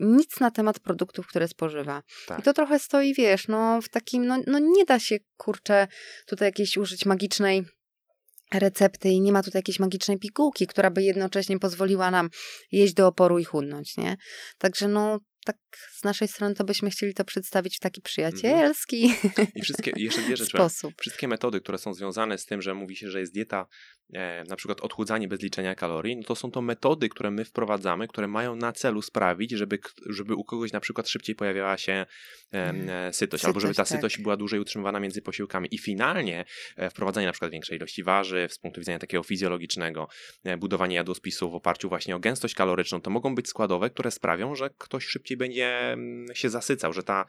nic 0.00 0.40
na 0.40 0.50
temat 0.50 0.80
produktów, 0.80 1.26
które 1.26 1.48
spożywa. 1.48 2.02
Tak. 2.26 2.38
I 2.38 2.42
to 2.42 2.52
trochę 2.52 2.78
stoi, 2.78 3.14
wiesz, 3.14 3.48
no 3.48 3.82
w 3.82 3.88
takim, 3.88 4.26
no, 4.26 4.38
no 4.46 4.58
nie 4.58 4.84
da 4.84 4.98
się, 4.98 5.16
kurczę, 5.36 5.88
tutaj 6.26 6.48
jakiejś 6.48 6.76
użyć 6.76 7.06
magicznej 7.06 7.64
recepty 8.54 9.08
i 9.08 9.20
nie 9.20 9.32
ma 9.32 9.42
tutaj 9.42 9.58
jakiejś 9.58 9.80
magicznej 9.80 10.18
pigułki, 10.18 10.66
która 10.66 10.90
by 10.90 11.02
jednocześnie 11.02 11.58
pozwoliła 11.58 12.10
nam 12.10 12.30
jeść 12.72 12.94
do 12.94 13.06
oporu 13.06 13.38
i 13.38 13.44
chudnąć, 13.44 13.96
nie? 13.96 14.16
Także 14.58 14.88
no, 14.88 15.18
tak 15.44 15.56
z 15.92 16.04
naszej 16.04 16.28
strony 16.28 16.54
to 16.54 16.64
byśmy 16.64 16.90
chcieli 16.90 17.14
to 17.14 17.24
przedstawić 17.24 17.76
w 17.76 17.80
taki 17.80 18.02
przyjacielski 18.02 19.14
I 19.54 19.62
wszystkie, 19.62 19.92
jeszcze 19.96 20.22
dwie 20.22 20.36
rzeczy. 20.36 20.50
sposób. 20.50 20.94
Wszystkie 21.00 21.28
metody, 21.28 21.60
które 21.60 21.78
są 21.78 21.94
związane 21.94 22.38
z 22.38 22.46
tym, 22.46 22.62
że 22.62 22.74
mówi 22.74 22.96
się, 22.96 23.10
że 23.10 23.20
jest 23.20 23.34
dieta, 23.34 23.66
e, 24.14 24.44
na 24.48 24.56
przykład 24.56 24.80
odchudzanie 24.80 25.28
bez 25.28 25.40
liczenia 25.40 25.74
kalorii, 25.74 26.16
no 26.16 26.22
to 26.22 26.34
są 26.34 26.50
to 26.50 26.62
metody, 26.62 27.08
które 27.08 27.30
my 27.30 27.44
wprowadzamy, 27.44 28.08
które 28.08 28.28
mają 28.28 28.56
na 28.56 28.72
celu 28.72 29.02
sprawić, 29.02 29.50
żeby, 29.50 29.78
żeby 30.10 30.34
u 30.34 30.44
kogoś 30.44 30.72
na 30.72 30.80
przykład 30.80 31.08
szybciej 31.08 31.34
pojawiała 31.34 31.78
się 31.78 31.92
e, 31.92 32.74
e, 32.88 33.12
sytość, 33.12 33.44
albo 33.44 33.60
żeby 33.60 33.74
ta 33.74 33.84
Sytość, 33.84 33.90
tak. 33.90 33.98
sytość 33.98 34.22
była 34.22 34.36
dłużej 34.36 34.60
utrzymywana 34.60 35.00
między 35.00 35.22
posiłkami. 35.22 35.68
I 35.70 35.78
finalnie 35.78 36.44
e, 36.76 36.90
wprowadzanie 36.90 37.26
na 37.26 37.32
przykład 37.32 37.50
większej 37.50 37.76
ilości 37.76 38.02
warzyw 38.02 38.52
z 38.52 38.58
punktu 38.58 38.80
widzenia 38.80 38.98
takiego 38.98 39.22
fizjologicznego, 39.22 40.08
e, 40.44 40.56
budowanie 40.56 40.96
jadłospisów 40.96 41.52
w 41.52 41.54
oparciu 41.54 41.88
właśnie 41.88 42.16
o 42.16 42.20
gęstość 42.20 42.54
kaloryczną, 42.54 43.00
to 43.00 43.10
mogą 43.10 43.34
być 43.34 43.48
składowe, 43.48 43.90
które 43.90 44.10
sprawią, 44.10 44.54
że 44.54 44.70
ktoś 44.78 45.06
szybciej 45.06 45.33
będzie 45.36 45.92
mm, 45.92 46.34
się 46.34 46.50
zasycał, 46.50 46.92
że 46.92 47.02
ta 47.02 47.26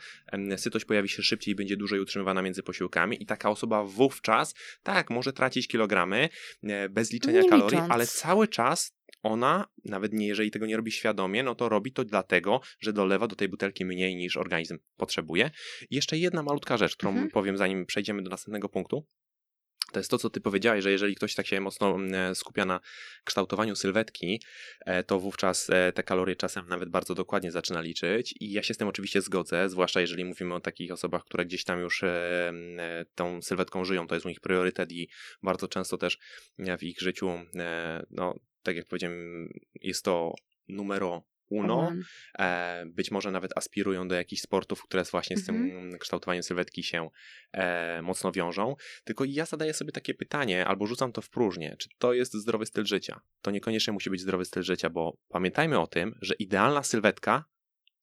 sytość 0.57 0.85
pojawi 0.85 1.09
się 1.09 1.23
szybciej 1.23 1.51
i 1.51 1.55
będzie 1.55 1.77
dłużej 1.77 1.99
utrzymywana 1.99 2.41
między 2.41 2.63
posiłkami 2.63 3.23
i 3.23 3.25
taka 3.25 3.49
osoba 3.49 3.83
wówczas, 3.83 4.55
tak, 4.83 5.09
może 5.09 5.33
tracić 5.33 5.67
kilogramy 5.67 6.29
e, 6.63 6.89
bez 6.89 7.11
liczenia 7.11 7.41
Nie 7.41 7.49
kalorii, 7.49 7.75
licząc. 7.77 7.91
ale 7.91 8.07
cały 8.07 8.47
czas 8.47 8.95
ona, 9.23 9.67
nawet 9.85 10.13
nie 10.13 10.27
jeżeli 10.27 10.51
tego 10.51 10.65
nie 10.65 10.77
robi 10.77 10.91
świadomie, 10.91 11.43
no 11.43 11.55
to 11.55 11.69
robi 11.69 11.91
to 11.91 12.03
dlatego, 12.05 12.61
że 12.79 12.93
dolewa 12.93 13.27
do 13.27 13.35
tej 13.35 13.49
butelki 13.49 13.85
mniej 13.85 14.15
niż 14.15 14.37
organizm 14.37 14.77
potrzebuje. 14.97 15.51
I 15.89 15.95
jeszcze 15.95 16.17
jedna 16.17 16.43
malutka 16.43 16.77
rzecz, 16.77 16.95
którą 16.95 17.11
Mhm. 17.11 17.29
powiem 17.29 17.57
zanim 17.57 17.85
przejdziemy 17.85 18.23
do 18.23 18.29
następnego 18.29 18.69
punktu. 18.69 19.07
To 19.95 19.99
jest 19.99 20.11
to, 20.11 20.17
co 20.17 20.29
ty 20.29 20.41
powiedziałeś, 20.41 20.83
że 20.83 20.91
jeżeli 20.91 21.15
ktoś 21.15 21.35
tak 21.35 21.47
się 21.47 21.61
mocno 21.61 21.95
mm, 21.95 22.35
skupia 22.35 22.65
na 22.65 22.79
kształtowaniu 23.23 23.75
sylwetki, 23.75 24.41
e, 24.85 25.03
to 25.03 25.19
wówczas 25.19 25.69
e, 25.69 25.91
te 25.91 26.03
kalorie 26.03 26.35
czasem 26.35 26.67
nawet 26.67 26.89
bardzo 26.89 27.15
dokładnie 27.15 27.51
zaczyna 27.51 27.81
liczyć. 27.81 28.35
I 28.39 28.51
ja 28.51 28.63
się 28.63 28.73
z 28.73 28.77
tym 28.77 28.87
oczywiście 28.87 29.21
zgodzę, 29.21 29.69
zwłaszcza 29.69 30.01
jeżeli 30.01 30.25
mówimy 30.25 30.55
o 30.55 30.59
takich 30.59 30.91
osobach, 30.91 31.23
które 31.23 31.45
gdzieś 31.45 31.63
tam 31.63 31.79
już 31.79 32.03
e, 32.03 32.53
tą 33.15 33.41
sylwetką 33.41 33.85
żyją, 33.85 34.07
to 34.07 34.15
jest 34.15 34.25
u 34.25 34.29
nich 34.29 34.39
priorytet 34.39 34.91
i 34.91 35.09
bardzo 35.43 35.67
często 35.67 35.97
też 35.97 36.17
w 36.79 36.83
ich 36.83 36.99
życiu, 36.99 37.31
no 38.11 38.39
tak 38.63 38.75
jak 38.75 38.85
powiedziałem, 38.85 39.49
jest 39.81 40.05
to 40.05 40.33
numero 40.67 41.23
uno. 41.49 41.91
E, 42.39 42.85
być 42.85 43.11
może 43.11 43.31
nawet 43.31 43.57
aspirują 43.57 44.07
do 44.07 44.15
jakichś 44.15 44.41
sportów, 44.41 44.83
które 44.83 45.03
właśnie 45.03 45.37
z 45.37 45.45
tym 45.45 45.55
mhm. 45.55 45.97
kształtowaniem 45.99 46.43
sylwetki 46.43 46.83
się 46.83 47.09
e, 47.51 48.01
mocno 48.01 48.31
wiążą. 48.31 48.75
Tylko 49.03 49.25
ja 49.27 49.45
zadaję 49.45 49.73
sobie 49.73 49.91
takie 49.91 50.13
pytanie, 50.13 50.65
albo 50.65 50.87
rzucam 50.87 51.11
to 51.11 51.21
w 51.21 51.29
próżnię, 51.29 51.75
czy 51.79 51.89
to 51.97 52.13
jest 52.13 52.33
zdrowy 52.33 52.65
styl 52.65 52.85
życia? 52.85 53.21
To 53.41 53.51
niekoniecznie 53.51 53.93
musi 53.93 54.09
być 54.09 54.21
zdrowy 54.21 54.45
styl 54.45 54.63
życia, 54.63 54.89
bo 54.89 55.17
pamiętajmy 55.29 55.79
o 55.79 55.87
tym, 55.87 56.15
że 56.21 56.33
idealna 56.33 56.83
sylwetka 56.83 57.45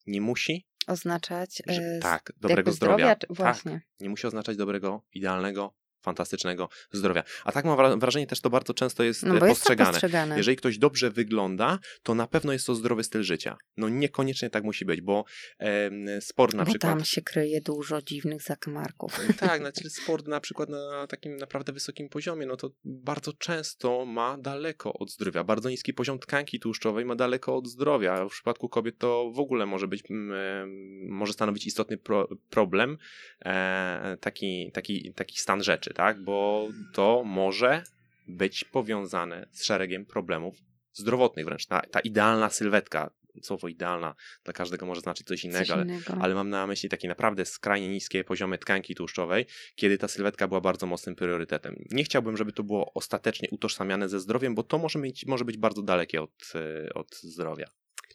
nie 0.07 0.20
musi 0.20 0.66
oznaczać 0.87 1.62
że, 1.66 1.83
e, 1.83 1.98
tak, 1.98 2.33
dobrego 2.40 2.72
zdrowia. 2.72 2.96
zdrowia 2.96 3.16
tak, 3.16 3.37
właśnie. 3.37 3.72
Tak, 3.72 4.00
nie 4.00 4.09
musi 4.09 4.26
oznaczać 4.26 4.57
dobrego, 4.57 5.02
idealnego 5.12 5.74
fantastycznego 6.03 6.69
zdrowia. 6.93 7.25
A 7.45 7.53
tak 7.53 7.65
mam 7.65 8.01
wrażenie, 8.01 8.27
też 8.27 8.41
to 8.41 8.51
bardzo 8.51 8.75
często 8.75 9.03
jest 9.03 9.23
no, 9.23 9.41
postrzegane. 9.41 9.91
Jest 9.91 10.01
postrzegane. 10.01 10.37
Jeżeli 10.37 10.57
ktoś 10.57 10.79
dobrze 10.79 11.11
wygląda, 11.11 11.79
to 12.03 12.15
na 12.15 12.27
pewno 12.27 12.53
jest 12.53 12.67
to 12.67 12.75
zdrowy 12.75 13.05
styl 13.05 13.23
życia. 13.23 13.57
No 13.77 13.88
niekoniecznie 13.88 14.51
tak 14.51 14.65
musi 14.65 14.85
być, 14.85 15.01
bo 15.01 15.25
e, 15.59 16.21
sport 16.21 16.55
na 16.55 16.65
bo 16.65 16.71
przykład... 16.71 16.93
tam 16.93 17.05
się 17.05 17.23
kryje 17.23 17.61
dużo 17.61 18.03
dziwnych 18.03 18.43
zakamarków. 18.43 19.21
Tak, 19.38 19.61
znaczy 19.62 19.91
sport 19.91 20.29
na 20.29 20.41
przykład 20.41 20.69
na 20.69 21.07
takim 21.07 21.37
naprawdę 21.37 21.73
wysokim 21.73 22.09
poziomie, 22.09 22.47
no 22.47 22.57
to 22.57 22.71
bardzo 22.85 23.33
często 23.33 24.05
ma 24.07 24.38
daleko 24.38 24.93
od 24.93 25.11
zdrowia. 25.11 25.45
Bardzo 25.45 25.71
niski 25.71 25.95
poziom 25.95 26.19
tkanki 26.19 26.61
tłuszczowej 26.61 27.05
ma 27.05 27.15
daleko 27.15 27.57
od 27.57 27.69
zdrowia. 27.69 28.25
W 28.25 28.31
przypadku 28.31 28.69
kobiet 28.69 28.99
to 28.99 29.31
w 29.35 29.38
ogóle 29.38 29.67
może 29.67 29.88
być, 29.88 30.03
e, 30.11 30.67
może 31.09 31.33
stanowić 31.33 31.67
istotny 31.67 31.99
pro, 31.99 32.29
problem, 32.51 32.99
e, 33.45 34.17
taki, 34.21 34.71
taki, 34.73 35.15
taki 35.15 35.38
stan 35.38 35.62
rzeczy 35.62 35.91
tak? 35.92 36.24
Bo 36.24 36.68
to 36.92 37.22
może 37.24 37.83
być 38.28 38.64
powiązane 38.64 39.46
z 39.50 39.64
szeregiem 39.64 40.07
problemów 40.07 40.57
zdrowotnych 40.92 41.44
wręcz. 41.44 41.66
Ta, 41.66 41.81
ta 41.81 42.00
idealna 42.00 42.50
sylwetka, 42.50 43.11
słowo 43.42 43.68
idealna 43.68 44.14
dla 44.44 44.52
każdego 44.52 44.87
może 44.87 45.00
znaczyć 45.00 45.26
coś 45.26 45.44
innego, 45.44 45.64
coś 45.64 45.70
ale, 45.70 45.83
innego, 45.83 46.16
ale, 46.20 46.35
mam 46.35 46.50
na 46.50 46.66
myśli 46.66 46.88
takie 46.88 47.09
naprawdę 47.09 47.44
skrajnie 47.44 47.88
niskie 47.88 48.24
poziomy 48.24 48.59
tkanki 48.59 48.94
tłuszczowej, 48.94 49.46
kiedy 49.74 49.98
ta 49.98 50.09
sylwetka 50.09 50.48
była 50.48 50.61
bardzo 50.61 50.87
mocnym 50.87 51.14
priorytetem. 51.14 51.76
Nie 51.90 52.05
chciałbym, 52.05 52.37
żeby 52.37 52.52
to 52.52 52.62
było 52.62 52.94
ostatecznie 52.94 53.48
utożsamiane 53.50 54.09
ze 54.09 54.20
zdrowiem, 54.20 54.55
bo 54.55 54.62
to 54.62 54.78
może, 54.78 54.98
mieć, 54.98 55.26
może 55.26 55.44
być 55.44 55.57
bardzo 55.57 55.83
dalekie 55.83 56.22
od, 56.22 56.52
e, 56.55 56.94
od 56.94 57.16
zdrowia. 57.16 57.66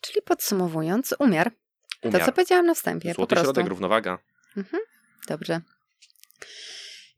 Czyli 0.02 0.22
podsumowując, 0.22 1.16
umiar. 1.20 1.52
umiar. 2.04 2.20
To, 2.20 2.26
co 2.26 2.32
powiedziałam 2.32 2.66
na 2.66 2.74
wstępie. 2.74 3.14
Złoty 3.14 3.36
po 3.36 3.42
środek, 3.42 3.68
równowaga. 3.68 4.20
Mhm. 4.58 4.84
Dobrze. 5.28 5.62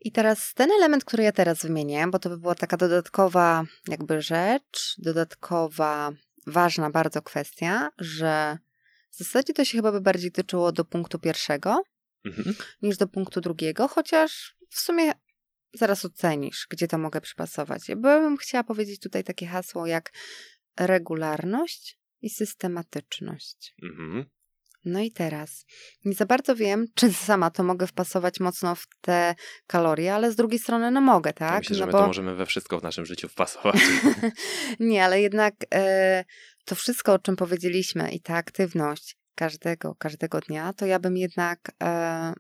I 0.01 0.11
teraz 0.11 0.53
ten 0.53 0.71
element, 0.71 1.05
który 1.05 1.23
ja 1.23 1.31
teraz 1.31 1.61
wymienię, 1.61 2.07
bo 2.07 2.19
to 2.19 2.29
by 2.29 2.37
była 2.37 2.55
taka 2.55 2.77
dodatkowa 2.77 3.63
jakby 3.87 4.21
rzecz, 4.21 4.95
dodatkowa, 4.97 6.11
ważna 6.47 6.89
bardzo 6.89 7.21
kwestia, 7.21 7.89
że 7.97 8.57
w 9.11 9.17
zasadzie 9.17 9.53
to 9.53 9.65
się 9.65 9.77
chyba 9.77 9.91
by 9.91 10.01
bardziej 10.01 10.31
tyczyło 10.31 10.71
do 10.71 10.85
punktu 10.85 11.19
pierwszego 11.19 11.83
mhm. 12.25 12.55
niż 12.81 12.97
do 12.97 13.07
punktu 13.07 13.41
drugiego, 13.41 13.87
chociaż 13.87 14.55
w 14.69 14.79
sumie 14.79 15.11
zaraz 15.73 16.05
ocenisz, 16.05 16.67
gdzie 16.69 16.87
to 16.87 16.97
mogę 16.97 17.21
przypasować. 17.21 17.89
Ja 17.89 17.95
bym 17.95 18.37
chciała 18.37 18.63
powiedzieć 18.63 18.99
tutaj 18.99 19.23
takie 19.23 19.47
hasło 19.47 19.85
jak 19.85 20.11
regularność 20.79 21.99
i 22.21 22.29
systematyczność. 22.29 23.75
Mhm. 23.83 24.25
No 24.89 24.99
i 24.99 25.11
teraz, 25.11 25.65
nie 26.05 26.13
za 26.13 26.25
bardzo 26.25 26.55
wiem, 26.55 26.85
czy 26.95 27.13
sama 27.27 27.49
to 27.49 27.63
mogę 27.63 27.87
wpasować 27.87 28.39
mocno 28.39 28.75
w 28.75 28.85
te 29.01 29.35
kalorie, 29.67 30.13
ale 30.13 30.31
z 30.31 30.35
drugiej 30.35 30.59
strony 30.59 30.91
no 30.91 31.01
mogę, 31.01 31.33
tak? 31.33 31.51
Ja 31.51 31.59
myślę, 31.59 31.75
że 31.75 31.81
no 31.81 31.85
my 31.85 31.91
bo... 31.91 31.99
to 31.99 32.07
możemy 32.07 32.35
we 32.35 32.45
wszystko 32.45 32.79
w 32.79 32.83
naszym 32.83 33.05
życiu 33.05 33.29
wpasować. 33.29 33.75
nie, 34.79 35.05
ale 35.05 35.21
jednak 35.21 35.55
e, 35.73 36.25
to 36.65 36.75
wszystko, 36.75 37.13
o 37.13 37.19
czym 37.19 37.35
powiedzieliśmy 37.35 38.11
i 38.11 38.21
ta 38.21 38.35
aktywność 38.35 39.17
każdego, 39.35 39.95
każdego 39.95 40.39
dnia, 40.39 40.73
to 40.73 40.85
ja 40.85 40.99
bym 40.99 41.17
jednak 41.17 41.71
e, 41.83 42.33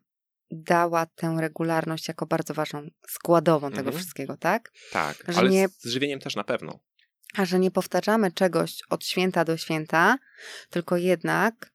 dała 0.51 1.05
tę 1.05 1.37
regularność 1.39 2.07
jako 2.07 2.25
bardzo 2.25 2.53
ważną 2.53 2.87
składową 3.09 3.67
mhm. 3.67 3.85
tego 3.85 3.97
wszystkiego, 3.97 4.37
tak? 4.37 4.71
Tak, 4.91 5.23
że 5.27 5.39
ale 5.39 5.49
nie... 5.49 5.69
z 5.69 5.85
żywieniem 5.85 6.19
też 6.19 6.35
na 6.35 6.43
pewno. 6.43 6.79
A 7.37 7.45
że 7.45 7.59
nie 7.59 7.71
powtarzamy 7.71 8.31
czegoś 8.31 8.79
od 8.89 9.05
święta 9.05 9.45
do 9.45 9.57
święta, 9.57 10.17
tylko 10.69 10.97
jednak 10.97 11.71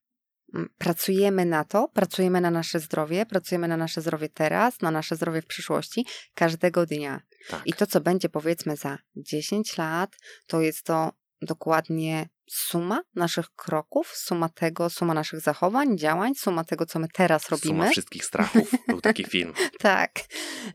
pracujemy 0.78 1.44
na 1.44 1.64
to, 1.64 1.88
pracujemy 1.88 2.40
na 2.40 2.50
nasze 2.50 2.80
zdrowie, 2.80 3.26
pracujemy 3.26 3.68
na 3.68 3.76
nasze 3.76 4.00
zdrowie 4.00 4.28
teraz, 4.28 4.80
na 4.80 4.90
nasze 4.90 5.16
zdrowie 5.16 5.42
w 5.42 5.46
przyszłości, 5.46 6.06
każdego 6.34 6.86
dnia. 6.86 7.20
Tak. 7.48 7.66
I 7.66 7.72
to, 7.72 7.86
co 7.86 8.00
będzie 8.00 8.28
powiedzmy 8.28 8.76
za 8.76 8.98
10 9.16 9.78
lat, 9.78 10.16
to 10.46 10.60
jest 10.60 10.82
to 10.82 11.12
dokładnie 11.42 12.28
suma 12.50 13.02
naszych 13.14 13.50
kroków, 13.56 14.12
suma 14.16 14.48
tego, 14.48 14.90
suma 14.90 15.14
naszych 15.14 15.40
zachowań, 15.40 15.98
działań, 15.98 16.34
suma 16.34 16.64
tego, 16.64 16.86
co 16.86 16.98
my 16.98 17.08
teraz 17.12 17.48
robimy. 17.48 17.74
Suma 17.74 17.90
wszystkich 17.90 18.24
strachów. 18.24 18.70
Był 18.88 19.00
taki 19.00 19.24
film. 19.24 19.52
tak. 19.78 20.10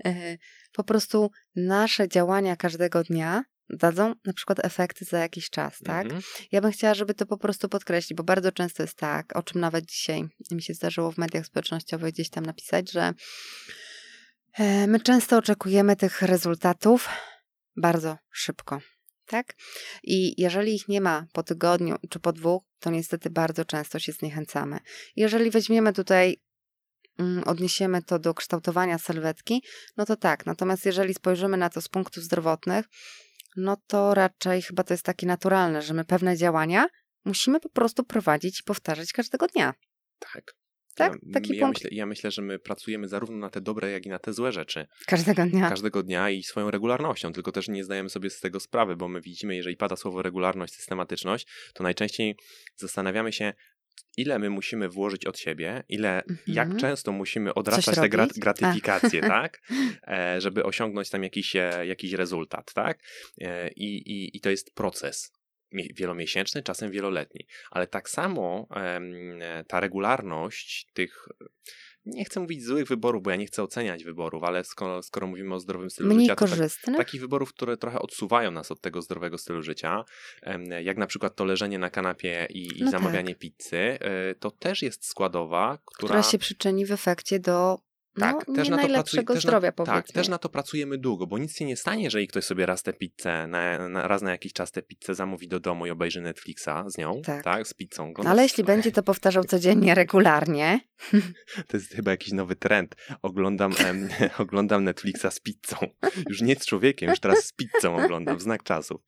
E, 0.05 0.37
po 0.73 0.83
prostu 0.83 1.31
nasze 1.55 2.07
działania 2.07 2.55
każdego 2.55 3.03
dnia 3.03 3.43
dadzą 3.69 4.13
na 4.25 4.33
przykład 4.33 4.65
efekty 4.65 5.05
za 5.05 5.19
jakiś 5.19 5.49
czas, 5.49 5.77
tak? 5.85 6.05
Mhm. 6.05 6.21
Ja 6.51 6.61
bym 6.61 6.71
chciała, 6.71 6.93
żeby 6.93 7.13
to 7.13 7.25
po 7.25 7.37
prostu 7.37 7.69
podkreślić, 7.69 8.17
bo 8.17 8.23
bardzo 8.23 8.51
często 8.51 8.83
jest 8.83 8.97
tak, 8.97 9.35
o 9.35 9.43
czym 9.43 9.61
nawet 9.61 9.85
dzisiaj 9.85 10.23
mi 10.51 10.61
się 10.61 10.73
zdarzyło 10.73 11.11
w 11.11 11.17
mediach 11.17 11.45
społecznościowych 11.45 12.13
gdzieś 12.13 12.29
tam 12.29 12.45
napisać, 12.45 12.91
że 12.91 13.13
e, 14.53 14.87
my 14.87 14.99
często 14.99 15.37
oczekujemy 15.37 15.95
tych 15.95 16.21
rezultatów 16.21 17.09
bardzo 17.77 18.17
szybko. 18.31 18.81
Tak? 19.25 19.53
I 20.03 20.41
jeżeli 20.41 20.75
ich 20.75 20.87
nie 20.87 21.01
ma 21.01 21.25
po 21.33 21.43
tygodniu 21.43 21.95
czy 22.09 22.19
po 22.19 22.33
dwóch, 22.33 22.63
to 22.79 22.89
niestety 22.89 23.29
bardzo 23.29 23.65
często 23.65 23.99
się 23.99 24.11
zniechęcamy. 24.11 24.79
Jeżeli 25.15 25.51
weźmiemy 25.51 25.93
tutaj 25.93 26.37
mm, 27.19 27.43
odniesiemy 27.43 28.03
to 28.03 28.19
do 28.19 28.33
kształtowania 28.33 28.97
sylwetki, 28.97 29.63
no 29.97 30.05
to 30.05 30.15
tak. 30.15 30.45
Natomiast 30.45 30.85
jeżeli 30.85 31.13
spojrzymy 31.13 31.57
na 31.57 31.69
to 31.69 31.81
z 31.81 31.89
punktów 31.89 32.23
zdrowotnych, 32.23 32.85
no 33.57 33.77
to 33.87 34.13
raczej 34.13 34.61
chyba 34.61 34.83
to 34.83 34.93
jest 34.93 35.03
takie 35.03 35.27
naturalne, 35.27 35.81
że 35.81 35.93
my 35.93 36.05
pewne 36.05 36.37
działania 36.37 36.87
musimy 37.25 37.59
po 37.59 37.69
prostu 37.69 38.03
prowadzić 38.03 38.59
i 38.59 38.63
powtarzać 38.63 39.13
każdego 39.13 39.47
dnia. 39.47 39.73
Tak. 40.19 40.59
Tak? 40.95 41.13
Ja, 41.13 41.33
Taki 41.33 41.55
ja 41.55 41.65
punkt. 41.65 41.83
Myślę, 41.83 41.89
ja 41.97 42.05
myślę, 42.05 42.31
że 42.31 42.41
my 42.41 42.59
pracujemy 42.59 43.07
zarówno 43.07 43.37
na 43.37 43.49
te 43.49 43.61
dobre, 43.61 43.91
jak 43.91 44.05
i 44.05 44.09
na 44.09 44.19
te 44.19 44.33
złe 44.33 44.51
rzeczy. 44.51 44.87
Każdego 45.07 45.45
dnia. 45.45 45.69
Każdego 45.69 46.03
dnia 46.03 46.29
i 46.29 46.43
swoją 46.43 46.71
regularnością, 46.71 47.33
tylko 47.33 47.51
też 47.51 47.67
nie 47.67 47.83
zdajemy 47.83 48.09
sobie 48.09 48.29
z 48.29 48.39
tego 48.39 48.59
sprawy, 48.59 48.95
bo 48.95 49.07
my 49.07 49.21
widzimy, 49.21 49.55
jeżeli 49.55 49.77
pada 49.77 49.95
słowo 49.95 50.21
regularność, 50.21 50.73
systematyczność, 50.73 51.47
to 51.73 51.83
najczęściej 51.83 52.35
zastanawiamy 52.75 53.33
się, 53.33 53.53
ile 54.17 54.39
my 54.39 54.49
musimy 54.49 54.89
włożyć 54.89 55.25
od 55.25 55.39
siebie, 55.39 55.83
ile, 55.89 56.23
jak 56.47 56.65
mhm. 56.65 56.79
często 56.79 57.11
musimy 57.11 57.53
odrastać 57.53 57.95
te 57.95 58.09
gratyfikacje, 58.37 59.21
tak? 59.37 59.61
E, 60.07 60.41
żeby 60.41 60.63
osiągnąć 60.63 61.09
tam 61.09 61.23
jakiś, 61.23 61.55
e, 61.55 61.85
jakiś 61.85 62.13
rezultat, 62.13 62.73
tak? 62.73 62.99
E, 63.41 63.69
I, 63.69 64.11
i, 64.11 64.37
I 64.37 64.41
to 64.41 64.49
jest 64.49 64.73
proces 64.73 65.31
wielomiesięczny, 65.95 66.63
czasem 66.63 66.91
wieloletni. 66.91 67.47
Ale 67.71 67.87
tak 67.87 68.09
samo 68.09 68.67
ta 69.67 69.79
regularność 69.79 70.87
tych 70.93 71.27
nie 72.09 72.25
chcę 72.25 72.39
mówić 72.39 72.63
złych 72.63 72.87
wyborów, 72.87 73.23
bo 73.23 73.29
ja 73.29 73.35
nie 73.35 73.45
chcę 73.45 73.63
oceniać 73.63 74.03
wyborów, 74.03 74.43
ale 74.43 74.63
skoro, 74.63 75.03
skoro 75.03 75.27
mówimy 75.27 75.55
o 75.55 75.59
zdrowym 75.59 75.89
stylu 75.89 76.09
Mniej 76.09 76.29
życia, 76.29 76.35
to 76.35 76.47
tak, 76.85 76.97
takich 76.97 77.21
wyborów, 77.21 77.53
które 77.53 77.77
trochę 77.77 77.99
odsuwają 77.99 78.51
nas 78.51 78.71
od 78.71 78.81
tego 78.81 79.01
zdrowego 79.01 79.37
stylu 79.37 79.61
życia, 79.61 80.05
jak 80.83 80.97
na 80.97 81.07
przykład 81.07 81.35
to 81.35 81.45
leżenie 81.45 81.79
na 81.79 81.89
kanapie 81.89 82.47
i, 82.49 82.79
i 82.79 82.83
no 82.83 82.91
zamawianie 82.91 83.35
tak. 83.35 83.39
pizzy, 83.39 83.77
e, 83.77 84.35
to 84.35 84.51
też 84.51 84.81
jest 84.81 85.05
składowa, 85.05 85.77
która... 85.85 86.07
która 86.07 86.23
się 86.23 86.37
przyczyni 86.37 86.85
w 86.85 86.91
efekcie 86.91 87.39
do 87.39 87.88
tak, 88.19 88.47
no, 88.47 88.55
też 88.55 88.69
na 88.69 88.77
to 88.77 88.87
pracuje, 88.87 89.23
też 89.23 89.43
zdrowia, 89.43 89.71
na, 89.77 89.85
Tak, 89.85 90.07
też 90.07 90.27
na 90.27 90.37
to 90.37 90.49
pracujemy 90.49 90.97
długo, 90.97 91.27
bo 91.27 91.37
nic 91.37 91.55
się 91.55 91.65
nie 91.65 91.77
stanie, 91.77 92.03
jeżeli 92.03 92.27
ktoś 92.27 92.43
sobie 92.43 92.65
raz 92.65 92.83
tę 92.83 92.93
pizzę, 92.93 93.47
na, 93.47 93.89
na, 93.89 94.07
raz 94.07 94.21
na 94.21 94.31
jakiś 94.31 94.53
czas 94.53 94.71
tę 94.71 94.81
pizzę 94.81 95.15
zamówi 95.15 95.47
do 95.47 95.59
domu 95.59 95.85
i 95.85 95.89
obejrzy 95.89 96.21
Netflixa 96.21 96.69
z 96.87 96.97
nią, 96.97 97.21
tak, 97.25 97.43
tak 97.43 97.67
z 97.67 97.73
pizzą. 97.73 98.13
No, 98.23 98.29
ale 98.29 98.43
jeśli 98.43 98.63
będzie 98.63 98.91
to 98.91 99.03
powtarzał 99.03 99.43
codziennie, 99.43 99.95
regularnie, 99.95 100.79
To 101.67 101.77
jest 101.77 101.95
chyba 101.95 102.11
jakiś 102.11 102.33
nowy 102.33 102.55
trend. 102.55 102.95
Oglądam, 103.21 103.73
em, 103.85 104.09
oglądam 104.37 104.83
Netflixa 104.83 105.27
z 105.31 105.39
pizzą. 105.39 105.77
Już 106.29 106.41
nie 106.41 106.55
z 106.55 106.65
człowiekiem, 106.65 107.09
już 107.09 107.19
teraz 107.19 107.45
z 107.45 107.53
pizzą 107.53 107.95
oglądam, 108.03 108.37
w 108.37 108.41
znak 108.41 108.63
czasów. 108.63 109.01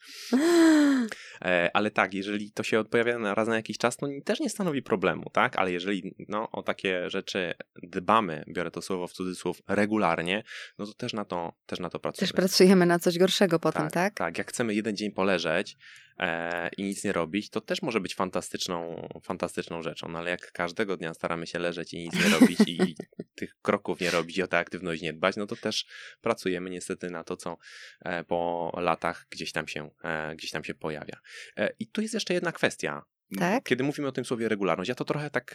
E, 1.41 1.69
ale 1.73 1.91
tak, 1.91 2.13
jeżeli 2.13 2.51
to 2.51 2.63
się 2.63 2.83
pojawia 2.83 3.33
raz 3.33 3.47
na 3.47 3.55
jakiś 3.55 3.77
czas, 3.77 3.97
to 3.97 4.07
też 4.25 4.39
nie 4.39 4.49
stanowi 4.49 4.81
problemu, 4.81 5.29
tak? 5.33 5.57
Ale 5.57 5.71
jeżeli 5.71 6.15
no, 6.27 6.51
o 6.51 6.63
takie 6.63 7.09
rzeczy 7.09 7.53
dbamy, 7.83 8.43
biorę 8.53 8.71
to 8.71 8.81
słowo 8.81 9.00
w 9.07 9.13
cudzysłów, 9.13 9.61
regularnie, 9.67 10.43
no 10.77 10.85
to 10.85 10.93
też 10.93 11.13
na 11.13 11.25
to, 11.25 11.53
też 11.65 11.79
na 11.79 11.89
to 11.89 11.99
pracujemy. 11.99 12.27
Też 12.27 12.35
pracujemy 12.35 12.85
na 12.85 12.99
coś 12.99 13.17
gorszego 13.17 13.59
potem, 13.59 13.81
tak? 13.81 13.93
Tak, 13.93 14.13
tak. 14.13 14.37
jak 14.37 14.49
chcemy 14.49 14.73
jeden 14.73 14.95
dzień 14.95 15.11
poleżeć 15.11 15.77
e, 16.19 16.69
i 16.77 16.83
nic 16.83 17.03
nie 17.03 17.11
robić, 17.11 17.49
to 17.49 17.61
też 17.61 17.81
może 17.81 17.99
być 17.99 18.15
fantastyczną, 18.15 19.09
fantastyczną 19.23 19.81
rzeczą, 19.81 20.07
no 20.07 20.19
ale 20.19 20.29
jak 20.29 20.51
każdego 20.51 20.97
dnia 20.97 21.13
staramy 21.13 21.47
się 21.47 21.59
leżeć 21.59 21.93
i 21.93 21.97
nic 21.97 22.13
nie 22.13 22.39
robić 22.39 22.59
i 22.67 22.95
tych 23.39 23.55
kroków 23.61 23.99
nie 23.99 24.11
robić 24.11 24.37
i 24.37 24.43
o 24.43 24.47
tę 24.47 24.57
aktywność 24.57 25.01
nie 25.01 25.13
dbać, 25.13 25.35
no 25.35 25.47
to 25.47 25.55
też 25.55 25.85
pracujemy 26.21 26.69
niestety 26.69 27.09
na 27.09 27.23
to, 27.23 27.37
co 27.37 27.57
e, 28.01 28.23
po 28.23 28.71
latach 28.77 29.25
gdzieś 29.29 29.51
tam 29.51 29.67
się, 29.67 29.89
e, 30.03 30.35
gdzieś 30.35 30.51
tam 30.51 30.63
się 30.63 30.73
pojawia. 30.73 31.17
E, 31.57 31.73
I 31.79 31.87
tu 31.87 32.01
jest 32.01 32.13
jeszcze 32.13 32.33
jedna 32.33 32.51
kwestia. 32.51 33.03
Tak? 33.39 33.63
Kiedy 33.63 33.83
mówimy 33.83 34.07
o 34.07 34.11
tym 34.11 34.25
słowie 34.25 34.49
regularność, 34.49 34.89
ja 34.89 34.95
to 34.95 35.05
trochę 35.05 35.29
tak, 35.29 35.53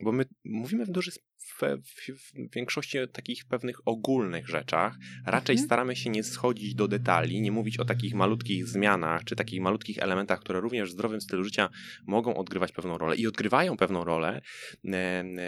bo 0.00 0.12
my 0.12 0.24
mówimy 0.44 0.84
w, 0.84 0.90
duży, 0.90 1.10
w, 1.44 1.60
w, 1.82 2.54
większości 2.54 2.98
takich 3.12 3.44
pewnych 3.44 3.88
ogólnych 3.88 4.48
rzeczach. 4.48 4.96
Raczej 5.26 5.52
mhm. 5.52 5.66
staramy 5.66 5.96
się 5.96 6.10
nie 6.10 6.22
schodzić 6.22 6.74
do 6.74 6.88
detali, 6.88 7.40
nie 7.40 7.52
mówić 7.52 7.78
o 7.78 7.84
takich 7.84 8.14
malutkich 8.14 8.66
zmianach, 8.66 9.24
czy 9.24 9.36
takich 9.36 9.60
malutkich 9.60 9.98
elementach, 9.98 10.40
które 10.40 10.60
również 10.60 10.88
w 10.88 10.92
zdrowym 10.92 11.20
stylu 11.20 11.44
życia 11.44 11.68
mogą 12.06 12.36
odgrywać 12.36 12.72
pewną 12.72 12.98
rolę 12.98 13.16
i 13.16 13.26
odgrywają 13.26 13.76
pewną 13.76 14.04
rolę, 14.04 14.40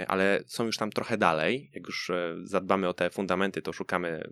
ale 0.09 0.43
są 0.47 0.67
już 0.67 0.77
tam 0.77 0.91
trochę 0.91 1.19
dalej. 1.19 1.71
Jak 1.75 1.87
już 1.87 2.11
e, 2.11 2.37
zadbamy 2.45 2.89
o 2.89 2.95
te 2.95 3.11
fundamenty, 3.11 3.63
to 3.63 3.73
szukamy 3.73 4.23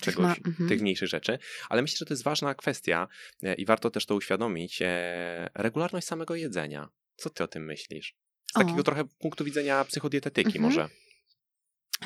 czegoś, 0.00 0.38
mhm. 0.46 0.68
tych 0.68 0.80
mniejszych 0.80 1.08
rzeczy. 1.08 1.38
Ale 1.68 1.82
myślę, 1.82 1.96
że 1.98 2.06
to 2.06 2.14
jest 2.14 2.24
ważna 2.24 2.54
kwestia 2.54 3.08
e, 3.42 3.54
i 3.54 3.64
warto 3.64 3.90
też 3.90 4.06
to 4.06 4.14
uświadomić. 4.14 4.82
E, 4.82 5.50
regularność 5.54 6.06
samego 6.06 6.34
jedzenia. 6.34 6.88
Co 7.16 7.30
ty 7.30 7.44
o 7.44 7.48
tym 7.48 7.64
myślisz? 7.64 8.16
Z 8.46 8.52
takiego 8.52 8.80
o. 8.80 8.82
trochę 8.82 9.04
punktu 9.18 9.44
widzenia 9.44 9.84
psychodietetyki 9.84 10.58
mhm. 10.58 10.64
może. 10.64 10.88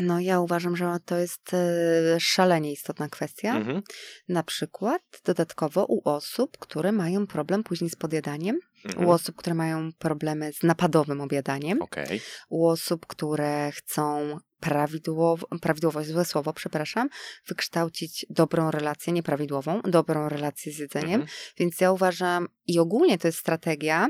No, 0.01 0.21
ja 0.21 0.41
uważam, 0.41 0.77
że 0.77 0.97
to 1.05 1.17
jest 1.17 1.55
e, 1.55 2.21
szalenie 2.21 2.73
istotna 2.73 3.09
kwestia. 3.09 3.57
Mhm. 3.57 3.83
Na 4.29 4.43
przykład 4.43 5.03
dodatkowo 5.25 5.87
u 5.89 6.09
osób, 6.09 6.59
które 6.59 6.93
mają 6.93 7.27
problem 7.27 7.63
później 7.63 7.91
z 7.91 7.97
podjadaniem, 7.97 8.59
mhm. 8.85 9.07
u 9.07 9.11
osób, 9.11 9.37
które 9.37 9.55
mają 9.55 9.93
problemy 9.99 10.53
z 10.53 10.63
napadowym 10.63 11.21
objadaniem, 11.21 11.83
okay. 11.83 12.21
u 12.49 12.67
osób, 12.67 13.07
które 13.07 13.71
chcą 13.73 14.39
prawidłowo, 14.61 15.47
prawidłowo, 15.61 16.05
złe 16.05 16.25
słowo, 16.25 16.53
przepraszam, 16.53 17.09
wykształcić 17.49 18.27
dobrą 18.31 18.71
relację, 18.71 19.13
nieprawidłową, 19.13 19.81
dobrą 19.83 20.29
relację 20.29 20.73
z 20.73 20.79
jedzeniem. 20.79 21.21
Mhm. 21.21 21.29
Więc 21.59 21.81
ja 21.81 21.93
uważam, 21.93 22.49
i 22.67 22.79
ogólnie 22.79 23.19
to 23.19 23.29
jest 23.29 23.39
strategia, 23.39 24.09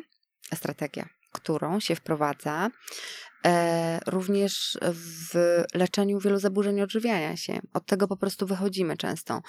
strategia, 0.54 1.08
którą 1.32 1.80
się 1.80 1.94
wprowadza 1.94 2.70
również 4.06 4.78
w 4.92 5.34
leczeniu 5.74 6.20
wielu 6.20 6.38
zaburzeń 6.38 6.80
odżywiania 6.80 7.36
się. 7.36 7.58
Od 7.74 7.86
tego 7.86 8.08
po 8.08 8.16
prostu 8.16 8.46
wychodzimy 8.46 8.96
często. 8.96 9.42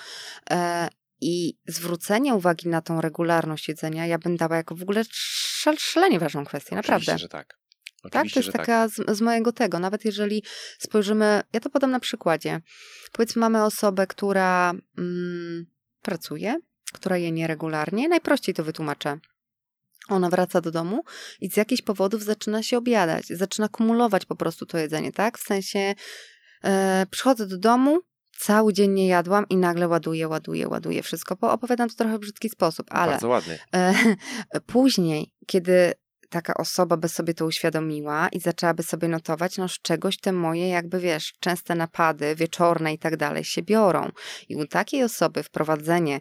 E, 0.49 0.89
i 1.21 1.57
zwrócenie 1.67 2.35
uwagi 2.35 2.69
na 2.69 2.81
tą 2.81 3.01
regularność 3.01 3.67
jedzenia, 3.67 4.05
ja 4.05 4.17
bym 4.17 4.37
dała 4.37 4.55
jako 4.55 4.75
w 4.75 4.81
ogóle 4.81 5.03
szalenie 5.77 6.19
ważną 6.19 6.45
kwestię, 6.45 6.79
Oczywiście, 6.79 6.91
naprawdę. 6.91 7.17
że 7.17 7.29
tak. 7.29 7.59
Oczywiście, 8.03 8.11
tak, 8.11 8.33
to 8.33 8.39
jest 8.39 8.51
taka 8.51 8.89
tak. 8.89 9.15
z, 9.15 9.17
z, 9.17 9.21
mojego 9.21 9.51
tego. 9.51 9.79
Nawet 9.79 10.05
jeżeli 10.05 10.43
spojrzymy, 10.79 11.41
ja 11.53 11.59
to 11.59 11.69
podam 11.69 11.91
na 11.91 11.99
przykładzie. 11.99 12.61
Powiedzmy, 13.11 13.39
mamy 13.39 13.63
osobę, 13.63 14.07
która 14.07 14.73
mm, 14.97 15.65
pracuje, 16.01 16.59
która 16.93 17.17
je 17.17 17.31
nieregularnie. 17.31 18.09
Najprościej 18.09 18.55
to 18.55 18.63
wytłumaczę. 18.63 19.19
Ona 20.09 20.29
wraca 20.29 20.61
do 20.61 20.71
domu 20.71 21.03
i 21.41 21.49
z 21.49 21.57
jakichś 21.57 21.81
powodów 21.81 22.23
zaczyna 22.23 22.63
się 22.63 22.77
obiadać, 22.77 23.27
zaczyna 23.27 23.69
kumulować 23.69 24.25
po 24.25 24.35
prostu 24.35 24.65
to 24.65 24.77
jedzenie, 24.77 25.11
tak? 25.11 25.37
W 25.37 25.43
sensie 25.43 25.95
e, 26.63 27.05
przychodzę 27.11 27.47
do 27.47 27.57
domu, 27.57 27.99
cały 28.37 28.73
dzień 28.73 28.91
nie 28.91 29.07
jadłam 29.07 29.45
i 29.49 29.57
nagle 29.57 29.87
ładuję, 29.87 30.27
ładuję, 30.27 30.67
ładuję 30.67 31.03
wszystko. 31.03 31.35
Bo 31.35 31.51
opowiadam 31.51 31.89
to 31.89 31.95
trochę 31.95 32.17
w 32.17 32.21
brzydki 32.21 32.49
sposób, 32.49 32.87
ale 32.89 33.11
Bardzo 33.11 33.27
ładny. 33.27 33.59
E, 33.73 33.93
później, 34.73 35.31
kiedy 35.47 35.93
taka 36.29 36.53
osoba 36.53 36.97
by 36.97 37.09
sobie 37.09 37.33
to 37.33 37.45
uświadomiła 37.45 38.29
i 38.29 38.39
zaczęłaby 38.39 38.83
sobie 38.83 39.07
notować, 39.07 39.57
no 39.57 39.67
z 39.67 39.79
czegoś 39.81 40.17
te 40.17 40.31
moje 40.31 40.69
jakby, 40.69 40.99
wiesz, 40.99 41.33
częste 41.39 41.75
napady 41.75 42.35
wieczorne 42.35 42.93
i 42.93 42.99
tak 42.99 43.17
dalej 43.17 43.43
się 43.43 43.61
biorą. 43.61 44.11
I 44.49 44.55
u 44.55 44.67
takiej 44.67 45.03
osoby 45.03 45.43
wprowadzenie 45.43 46.19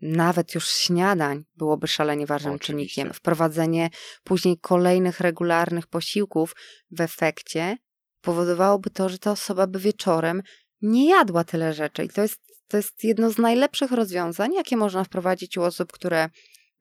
nawet 0.00 0.54
już 0.54 0.68
śniadań 0.68 1.44
byłoby 1.56 1.88
szalenie 1.88 2.26
ważnym 2.26 2.54
Oczywiście. 2.54 2.94
czynnikiem. 2.94 3.14
Wprowadzenie 3.14 3.90
później 4.24 4.58
kolejnych 4.58 5.20
regularnych 5.20 5.86
posiłków 5.86 6.56
w 6.90 7.00
efekcie 7.00 7.76
powodowałoby 8.20 8.90
to, 8.90 9.08
że 9.08 9.18
ta 9.18 9.30
osoba 9.30 9.66
by 9.66 9.78
wieczorem 9.78 10.42
nie 10.82 11.10
jadła 11.10 11.44
tyle 11.44 11.74
rzeczy. 11.74 12.04
I 12.04 12.08
to 12.08 12.22
jest, 12.22 12.40
to 12.68 12.76
jest 12.76 13.04
jedno 13.04 13.30
z 13.30 13.38
najlepszych 13.38 13.92
rozwiązań, 13.92 14.52
jakie 14.52 14.76
można 14.76 15.04
wprowadzić 15.04 15.58
u 15.58 15.62
osób, 15.62 15.92
które 15.92 16.28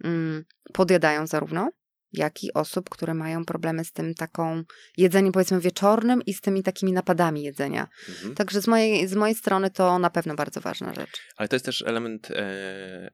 mm, 0.03 0.45
podjadają 0.74 1.28
zarówno, 1.28 1.70
jak 2.14 2.43
i 2.43 2.53
osób, 2.53 2.89
które 2.89 3.14
mają 3.14 3.45
problemy 3.45 3.86
z 3.86 3.91
tym 3.91 4.14
taką 4.14 4.64
jedzeniem 4.97 5.34
powiedzmy 5.34 5.60
wieczornym 5.60 6.22
i 6.26 6.34
z 6.34 6.41
tymi 6.41 6.64
takimi 6.64 6.93
napadami 6.93 7.43
jedzenia. 7.43 7.88
Mhm. 8.10 8.36
Także 8.36 8.62
z 8.62 8.68
mojej, 8.68 9.08
z 9.08 9.16
mojej 9.16 9.36
strony 9.36 9.72
to 9.72 9.99
na 9.99 10.10
pewno 10.10 10.36
bardzo 10.36 10.62
ważna 10.62 10.93
rzecz. 10.93 11.22
Ale 11.38 11.49
to 11.49 11.55
jest 11.55 11.66
też 11.66 11.82
element, 11.82 12.32
e, 12.32 13.12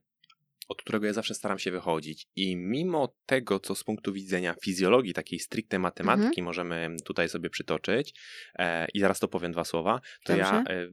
od 0.67 0.81
którego 0.81 1.05
ja 1.05 1.13
zawsze 1.13 1.33
staram 1.33 1.59
się 1.59 1.71
wychodzić 1.71 2.27
i 2.35 2.55
mimo 2.55 3.15
tego, 3.25 3.59
co 3.59 3.75
z 3.75 3.83
punktu 3.83 4.13
widzenia 4.13 4.55
fizjologii, 4.61 5.13
takiej 5.13 5.39
stricte 5.39 5.79
matematyki 5.79 6.41
mhm. 6.41 6.45
możemy 6.45 6.95
tutaj 7.05 7.29
sobie 7.29 7.49
przytoczyć 7.49 8.13
e, 8.55 8.87
i 8.93 8.99
zaraz 8.99 9.19
to 9.19 9.27
powiem 9.27 9.51
dwa 9.51 9.63
słowa, 9.63 10.01
to 10.23 10.33
Dobrze. 10.33 10.43
ja 10.43 10.63
e, 10.75 10.87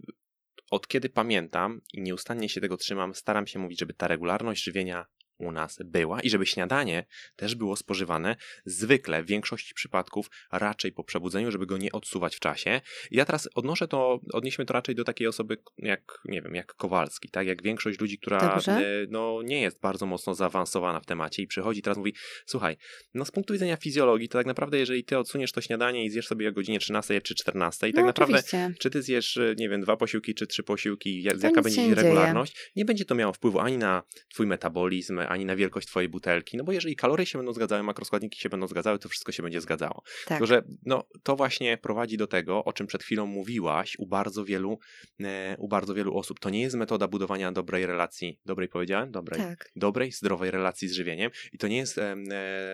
od 0.71 0.89
kiedy 0.89 1.09
pamiętam 1.09 1.81
i 1.93 2.01
nieustannie 2.01 2.49
się 2.49 2.61
tego 2.61 2.77
trzymam, 2.77 3.15
staram 3.15 3.47
się 3.47 3.59
mówić, 3.59 3.81
żeby 3.81 3.95
ta 3.95 4.09
regularność 4.09 4.65
żywienia 4.65 5.07
u 5.41 5.53
nas 5.53 5.79
była 5.85 6.21
i 6.21 6.31
żeby 6.31 6.47
śniadanie 6.47 7.07
też 7.37 7.55
było 7.55 7.77
spożywane 7.77 8.37
zwykle 8.65 9.23
w 9.23 9.27
większości 9.27 9.75
przypadków 9.75 10.31
raczej 10.53 10.93
po 10.93 11.05
przebudzeniu, 11.05 11.51
żeby 11.51 11.67
go 11.67 11.79
nie 11.79 11.93
odsuwać 11.93 12.37
w 12.37 12.41
czasie. 12.41 12.81
I 13.11 13.17
ja 13.17 13.25
teraz 13.25 13.49
odnoszę 13.55 13.89
to, 13.89 14.21
odnieśmy 14.33 14.67
to 14.67 14.75
raczej 14.75 14.95
do 14.95 15.05
takiej 15.05 15.27
osoby 15.27 15.59
jak, 15.79 16.19
nie 16.25 16.43
wiem, 16.43 16.55
jak 16.55 16.75
Kowalski, 16.75 17.29
tak? 17.29 17.47
Jak 17.47 17.63
większość 17.63 18.01
ludzi, 18.01 18.19
która 18.19 18.41
Dobrze. 18.41 18.73
E, 18.73 19.07
no, 19.11 19.43
nie 19.43 19.61
jest 19.61 19.81
bardzo 19.81 20.07
mocno 20.07 20.35
zaawansowana 20.35 21.01
w 21.01 21.07
temacie 21.07 21.43
i 21.43 21.47
przychodzi 21.47 21.83
teraz 21.83 21.99
mówi, 21.99 22.15
słuchaj, 22.47 22.77
no 23.15 23.25
z 23.25 23.31
punktu 23.31 23.53
widzenia 23.53 23.77
fizjologii, 23.77 24.29
to 24.29 24.39
tak 24.39 24.47
naprawdę 24.47 24.79
jeżeli 24.79 25.05
ty 25.05 25.19
odsuniesz 25.19 25.53
to 25.53 25.61
śniadanie 25.61 26.05
i 26.05 26.11
zjesz 26.11 26.27
sobie 26.27 26.49
o 26.49 26.53
godzinie 26.53 26.79
13 26.79 27.21
czy 27.21 27.35
14, 27.35 27.89
i 27.89 27.93
tak 27.93 28.03
no, 28.03 28.07
naprawdę 28.07 28.35
oczywiście. 28.35 28.75
czy 28.79 28.91
ty 28.91 29.03
zjesz, 29.03 29.37
e, 29.37 29.55
nie 29.59 29.69
wiem, 29.69 29.81
dwa 29.81 29.97
posiłki 29.97 30.35
czy 30.35 30.47
trzy 30.47 30.63
posiłki, 30.63 31.23
jaka 31.23 31.63
będzie 31.63 31.95
regularność, 31.95 32.55
dzieje. 32.55 32.71
nie 32.77 32.85
będzie 32.85 33.05
to 33.05 33.15
miało 33.15 33.33
wpływu 33.33 33.61
ani 33.61 33.79
na 33.79 34.03
twój 34.29 34.47
metabolizm, 34.47 35.21
ani 35.31 35.45
na 35.45 35.57
wielkość 35.57 35.89
twojej 35.89 36.09
butelki, 36.09 36.57
no 36.57 36.65
bo 36.65 36.73
jeżeli 36.73 36.97
kalorie 36.97 37.27
się 37.27 37.39
będą 37.39 37.53
zgadzały, 37.53 37.83
makroskładniki 37.83 38.41
się 38.41 38.49
będą 38.49 38.67
zgadzały, 38.67 38.99
to 38.99 39.09
wszystko 39.09 39.33
się 39.33 39.43
będzie 39.43 39.61
zgadzało. 39.61 40.03
Tak. 40.05 40.29
Tylko, 40.29 40.47
że 40.47 40.63
no, 40.87 41.05
to 41.23 41.37
właśnie 41.37 41.79
prowadzi 41.79 42.17
do 42.17 42.27
tego, 42.27 42.65
o 42.65 42.73
czym 42.73 42.87
przed 42.87 43.03
chwilą 43.03 43.27
mówiłaś 43.27 43.97
u 43.99 44.07
bardzo 44.07 44.45
wielu, 44.45 44.79
e, 45.21 45.57
u 45.59 45.69
bardzo 45.69 45.95
wielu 45.95 46.17
osób. 46.17 46.41
To 46.41 46.51
nie 46.51 46.61
jest 46.61 46.77
metoda 46.77 47.09
budowania 47.09 47.53
dobrej 47.53 47.87
relacji, 47.87 48.41
dobrej 48.45 48.69
powiedziałem? 48.69 49.11
Dobrej, 49.11 49.41
tak. 49.41 49.71
dobrej 49.77 50.13
zdrowej 50.13 50.51
relacji 50.51 50.89
z 50.89 50.93
żywieniem 50.93 51.31
i 51.53 51.59
to 51.59 51.69
nie 51.69 51.77
jest 51.77 51.99
e, 51.99 52.17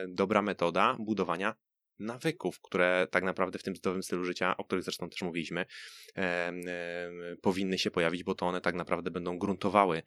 dobra 0.09 0.43
metoda 0.43 0.97
budowania 0.99 1.55
nawyków, 1.99 2.61
które 2.61 3.07
tak 3.11 3.24
naprawdę 3.24 3.59
w 3.59 3.62
tym 3.62 3.76
zdrowym 3.76 4.03
stylu 4.03 4.24
życia, 4.24 4.57
o 4.57 4.64
których 4.64 4.84
zresztą 4.84 5.11
też 5.11 5.22
mówiliśmy, 5.22 5.66
e, 6.16 6.20
e, 6.20 6.53
powinny 7.42 7.78
się 7.78 7.90
pojawić, 7.90 8.24
bo 8.24 8.34
to 8.34 8.47
one 8.47 8.61
tak 8.61 8.74
naprawdę 8.74 9.11
będą 9.11 9.38
gruntowały 9.38 10.03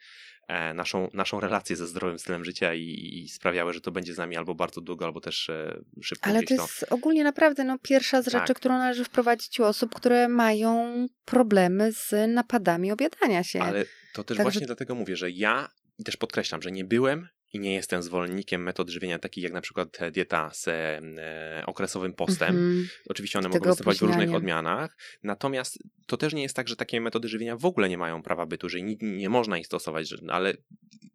e, 0.47 0.73
naszą, 0.73 1.09
naszą 1.13 1.39
relację 1.39 1.75
ze 1.75 1.87
zdrowym 1.87 2.19
stylem 2.19 2.45
życia 2.45 2.73
i, 2.73 3.09
i, 3.23 3.29
sprawiały, 3.29 3.73
że 3.73 3.81
to 3.81 3.91
będzie 3.91 4.13
z 4.13 4.17
nami 4.17 4.37
albo 4.37 4.55
bardzo 4.55 4.81
długo, 4.81 5.05
albo 5.05 5.21
też 5.21 5.49
e, 5.49 5.81
szybko. 6.01 6.29
Ale 6.29 6.43
to 6.43 6.53
jest 6.53 6.79
to... 6.79 6.95
ogólnie 6.95 7.23
naprawdę 7.23 7.63
no, 7.63 7.77
pierwsza 7.81 8.21
z 8.21 8.25
rzeczy, 8.25 8.47
tak. 8.47 8.57
którą 8.57 8.77
należy 8.77 9.03
wprowadzić 9.03 9.59
u 9.59 9.63
osób, 9.63 9.95
które 9.95 10.27
mają 10.27 11.05
problemy 11.25 11.91
z 11.91 12.33
napadami 12.33 12.91
obiadania 12.91 13.43
się. 13.43 13.61
Ale 13.61 13.85
to 14.13 14.23
też 14.23 14.37
tak, 14.37 14.45
właśnie 14.45 14.59
że... 14.59 14.65
dlatego 14.65 14.95
mówię, 14.95 15.15
że 15.15 15.31
ja 15.31 15.69
i 15.99 16.03
też 16.03 16.17
podkreślam, 16.17 16.61
że 16.61 16.71
nie 16.71 16.85
byłem 16.85 17.27
i 17.53 17.59
nie 17.59 17.73
jestem 17.73 18.03
zwolennikiem 18.03 18.63
metod 18.63 18.89
żywienia 18.89 19.19
takich 19.19 19.43
jak 19.43 19.53
na 19.53 19.61
przykład 19.61 19.97
dieta 20.11 20.51
z 20.53 20.67
e, 20.67 21.63
okresowym 21.65 22.13
postem. 22.13 22.49
Mm 22.49 22.83
-hmm. 22.83 22.87
Oczywiście 23.09 23.39
one 23.39 23.49
Tego 23.49 23.59
mogą 23.59 23.69
występować 23.69 23.99
w 23.99 24.01
różnych 24.01 24.33
odmianach, 24.33 24.97
natomiast 25.23 25.79
to 26.05 26.17
też 26.17 26.33
nie 26.33 26.43
jest 26.43 26.55
tak, 26.55 26.67
że 26.67 26.75
takie 26.75 27.01
metody 27.01 27.27
żywienia 27.27 27.57
w 27.57 27.65
ogóle 27.65 27.89
nie 27.89 27.97
mają 27.97 28.23
prawa 28.23 28.45
bytu, 28.45 28.69
że 28.69 28.81
nie, 28.81 28.95
nie 29.01 29.29
można 29.29 29.57
ich 29.57 29.65
stosować, 29.65 30.09
że, 30.09 30.17
ale 30.27 30.53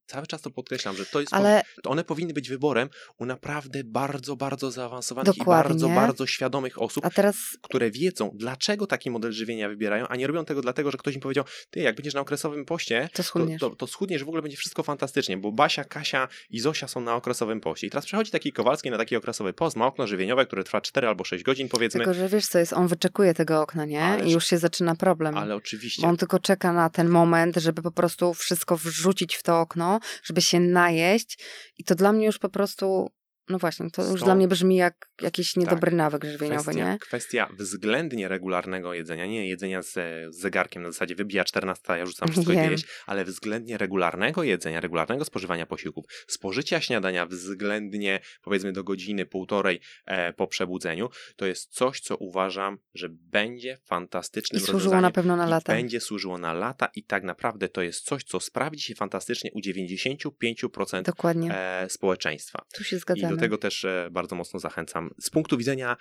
cały 0.07 0.27
czas 0.27 0.43
to 0.43 0.51
podkreślam, 0.51 0.97
że 0.97 1.07
to 1.07 1.21
jest, 1.21 1.35
Ale 1.35 1.63
to 1.83 1.91
one 1.91 2.05
powinny 2.05 2.33
być 2.33 2.49
wyborem 2.49 2.89
u 3.19 3.27
naprawdę 3.27 3.85
bardzo, 3.85 4.37
bardzo 4.37 4.71
zaawansowanych 4.71 5.37
i 5.37 5.39
Dokładnie. 5.39 5.69
bardzo, 5.69 5.89
bardzo 5.89 6.27
świadomych 6.27 6.83
osób, 6.83 7.05
teraz 7.15 7.37
które 7.63 7.91
wiedzą, 7.91 8.31
dlaczego 8.35 8.87
taki 8.87 9.11
model 9.11 9.33
żywienia 9.33 9.69
wybierają, 9.69 10.09
a 10.09 10.17
nie 10.17 10.27
robią 10.27 10.45
tego 10.45 10.63
dlatego, 10.63 10.91
że 10.91 10.99
ktoś 10.99 11.15
im 11.15 11.21
powiedział, 11.21 11.45
ty, 11.71 11.81
jak 11.81 11.97
będziesz 11.97 12.15
na 12.15 12.21
okresowym 12.21 12.65
poście, 12.65 13.09
to 13.13 13.23
schudniesz. 13.23 13.61
to, 13.61 13.71
to, 13.71 13.77
to 13.77 13.87
schudniesz, 13.87 14.25
w 14.25 14.29
ogóle 14.29 14.43
będzie 14.43 14.57
wszystko 14.57 14.83
fantastycznie, 14.83 15.37
bo 15.37 15.53
Basia, 15.53 15.85
Kasia 15.85 16.24
i 16.51 16.61
Zosia 16.61 16.89
są 16.89 17.01
na 17.01 17.15
okresowym 17.15 17.61
poście. 17.61 17.87
I 17.87 17.91
teraz 17.91 18.07
przechodzi 18.07 18.31
taki 18.31 18.53
Kowalski 18.53 18.91
na 18.91 18.99
taki 18.99 19.17
okresowy 19.17 19.53
post, 19.53 19.77
ma 19.77 19.87
okno 19.87 20.07
żywieniowe, 20.07 20.47
które 20.47 20.65
trwa 20.65 20.81
4 20.81 21.09
albo 21.09 21.25
6 21.25 21.45
godzin, 21.45 21.69
powiedzmy, 21.69 21.99
Tylko, 22.01 22.15
że 22.15 22.29
wiesz 22.29 22.47
co 22.47 22.59
jest, 22.59 22.73
on 22.73 22.87
wyczekuje 22.89 23.35
tego 23.35 23.63
okna, 23.63 23.85
nie? 23.85 24.01
Ależ- 24.03 24.27
I 24.29 24.33
już 24.33 24.47
się 24.47 24.59
zaczyna 24.59 24.95
problem. 24.95 25.39
ale 25.39 25.57
oczywiście... 25.57 26.03
Bo 26.03 26.09
on 26.09 26.17
tylko 26.17 26.39
czeka 26.39 26.73
na 26.73 26.91
ten 26.91 27.09
moment, 27.09 27.57
żeby 27.57 27.83
po 27.83 27.91
prostu 27.91 28.35
wszystko 28.35 28.77
wrzucić 28.77 29.35
w 29.37 29.43
to 29.43 29.61
okno, 29.61 30.01
żeby 30.25 30.43
się 30.43 30.61
najeść. 30.61 31.39
I 31.79 31.85
to 31.85 31.95
dla 31.95 32.13
mnie 32.13 32.27
już 32.27 32.39
po 32.39 32.49
prostu, 32.49 33.11
no 33.49 33.59
właśnie, 33.59 33.91
to 33.91 34.11
już 34.11 34.23
dla 34.23 34.35
mnie 34.35 34.49
brzmi 34.49 34.77
jak 34.77 35.09
jakiś 35.23 35.57
niedobry 35.57 35.93
nawyk 35.93 36.25
żywieniowy, 36.25 36.63
kwestia, 36.63 36.93
nie? 36.93 36.99
kwestia 36.99 37.49
względnie 37.59 38.29
regularnego 38.29 38.95
jedzenia, 38.95 39.27
nie 39.27 39.49
jedzenia 39.49 39.83
z, 39.83 39.93
z 40.35 40.37
zegarkiem 40.41 40.83
na 40.83 40.91
zasadzie 40.91 41.15
wybija 41.15 41.45
14, 41.45 41.83
ja 41.99 42.07
rzucam 42.07 42.29
wszystko 42.29 42.53
i 42.53 42.57
Wiem. 42.57 42.71
jeść, 42.71 42.85
ale 43.07 43.25
względnie 43.25 43.79
regularnego 43.79 44.43
jedzenia, 44.43 44.81
regularnego 44.81 45.25
spożywania 45.25 45.67
posiłków, 45.67 46.05
spożycia 46.27 46.81
śniadania 46.81 47.27
względnie 47.27 48.21
powiedzmy 48.43 48.73
do 48.73 48.85
godziny, 48.85 49.27
półtorej 49.27 49.81
e, 50.07 50.33
po 50.33 50.47
przebudzeniu, 50.47 51.09
to 51.37 51.47
jest 51.47 51.75
coś, 51.75 52.01
co 52.01 52.17
uważam, 52.17 52.79
że 52.95 53.09
będzie 53.11 53.79
I 53.85 53.87
fantastycznym 53.89 54.61
służyło 54.61 54.75
rozwiązaniem. 54.79 55.03
na 55.03 55.11
pewno 55.11 55.37
na 55.37 55.47
I 55.47 55.51
lata. 55.51 55.73
będzie 55.73 56.01
służyło 56.01 56.39
na 56.39 56.53
lata 56.53 56.89
i 56.95 57.05
tak 57.05 57.25
naprawdę 57.25 57.69
to 57.69 57.83
jest 57.83 58.05
coś, 58.05 58.25
co 58.25 58.41
sprawdzi 58.41 58.83
się 58.83 58.95
fantastycznie 58.95 59.51
u 59.55 59.61
95% 59.61 61.03
Dokładnie. 61.03 61.55
e, 61.55 61.87
społeczeństwa. 61.91 62.65
Tu 62.75 62.85
się 62.85 62.97
I 62.97 62.99
zgadzamy. 62.99 63.34
Do 63.35 63.41
tego 63.41 63.59
też 63.59 63.85
e, 63.85 64.09
bardzo 64.13 64.37
mocno 64.37 64.61
zachęcam. 64.61 65.11
Z 65.21 65.31
punktu 65.31 65.59
widzenia 65.59 65.97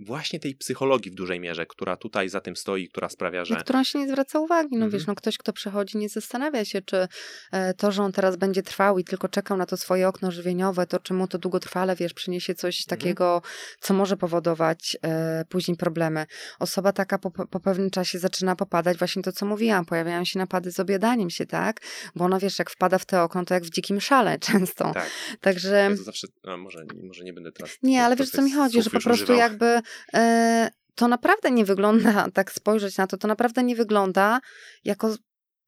właśnie 0.00 0.40
tej 0.40 0.54
psychologii 0.54 1.10
w 1.10 1.14
dużej 1.14 1.40
mierze, 1.40 1.66
która 1.66 1.96
tutaj 1.96 2.28
za 2.28 2.40
tym 2.40 2.56
stoi, 2.56 2.88
która 2.88 3.08
sprawia, 3.08 3.38
Na 3.38 3.44
że 3.44 3.56
którą 3.56 3.84
się 3.84 3.98
nie 3.98 4.08
zwraca 4.08 4.38
uwagi. 4.40 4.68
No 4.76 4.84
Mhm. 4.84 4.90
wiesz, 4.90 5.06
no 5.06 5.14
ktoś, 5.14 5.38
kto 5.38 5.52
przechodzi, 5.52 5.98
nie 5.98 6.08
zastanawia 6.08 6.64
się, 6.64 6.82
czy 6.82 7.08
e, 7.52 7.74
to, 7.74 7.92
że 7.92 8.02
on 8.02 8.12
teraz 8.12 8.36
będzie 8.36 8.62
trwał 8.62 8.98
i 8.98 9.04
tylko 9.04 9.28
czekał 9.28 9.56
na 9.56 9.66
to 9.66 9.76
swoje 9.76 10.08
okno 10.08 10.30
żywieniowe, 10.30 10.86
to 10.86 10.98
czy 11.00 11.14
mu 11.14 11.28
to 11.28 11.38
długotrwale, 11.38 11.96
wiesz, 11.96 12.14
przyniesie 12.14 12.54
coś 12.54 12.80
Mhm. 12.80 13.00
takiego, 13.00 13.42
co 13.80 13.94
może 13.94 14.16
powodować 14.16 14.96
e, 15.02 15.44
później 15.48 15.76
problemy. 15.76 16.26
Osoba 16.58 16.92
taka 16.92 17.18
po, 17.18 17.30
po 17.30 17.60
pewnym 17.60 17.90
czasie 17.90 18.18
zaczyna 18.18 18.56
popadać, 18.56 18.98
właśnie 18.98 19.22
to, 19.22 19.32
co 19.32 19.46
mówiłam, 19.46 19.84
pojawiają 19.86 20.24
się 20.24 20.38
napady 20.38 20.72
z 20.72 20.80
objadaniem 20.80 21.30
się, 21.30 21.46
tak? 21.46 21.80
Bo 22.14 22.24
ona, 22.24 22.38
wiesz, 22.38 22.58
jak 22.58 22.70
wpada 22.70 22.98
w 22.98 23.06
te 23.06 23.22
okno, 23.22 23.44
to 23.44 23.54
jak 23.54 23.64
w 23.64 23.70
dzikim 23.70 24.00
szale 24.00 24.38
często. 24.48 24.92
tak, 24.94 25.10
Także... 25.40 25.88
ja 25.90 25.96
zawsze, 25.96 26.26
a 26.44 26.56
może, 26.56 26.84
może 27.02 27.24
nie 27.24 27.32
będę 27.32 27.52
teraz... 27.52 27.70
Nie, 27.82 28.04
ale 28.04 28.16
wiesz 28.16 28.30
co 28.30 28.42
mi 28.42 28.52
chodzi, 28.52 28.82
że 28.82 28.90
po 28.90 29.00
prostu 29.00 29.12
używał. 29.24 29.36
jakby 29.36 29.80
to 30.94 31.08
naprawdę 31.08 31.50
nie 31.50 31.64
wygląda, 31.64 32.26
tak 32.34 32.52
spojrzeć 32.52 32.96
na 32.96 33.06
to, 33.06 33.16
to 33.16 33.28
naprawdę 33.28 33.62
nie 33.62 33.76
wygląda 33.76 34.40
jako 34.84 35.14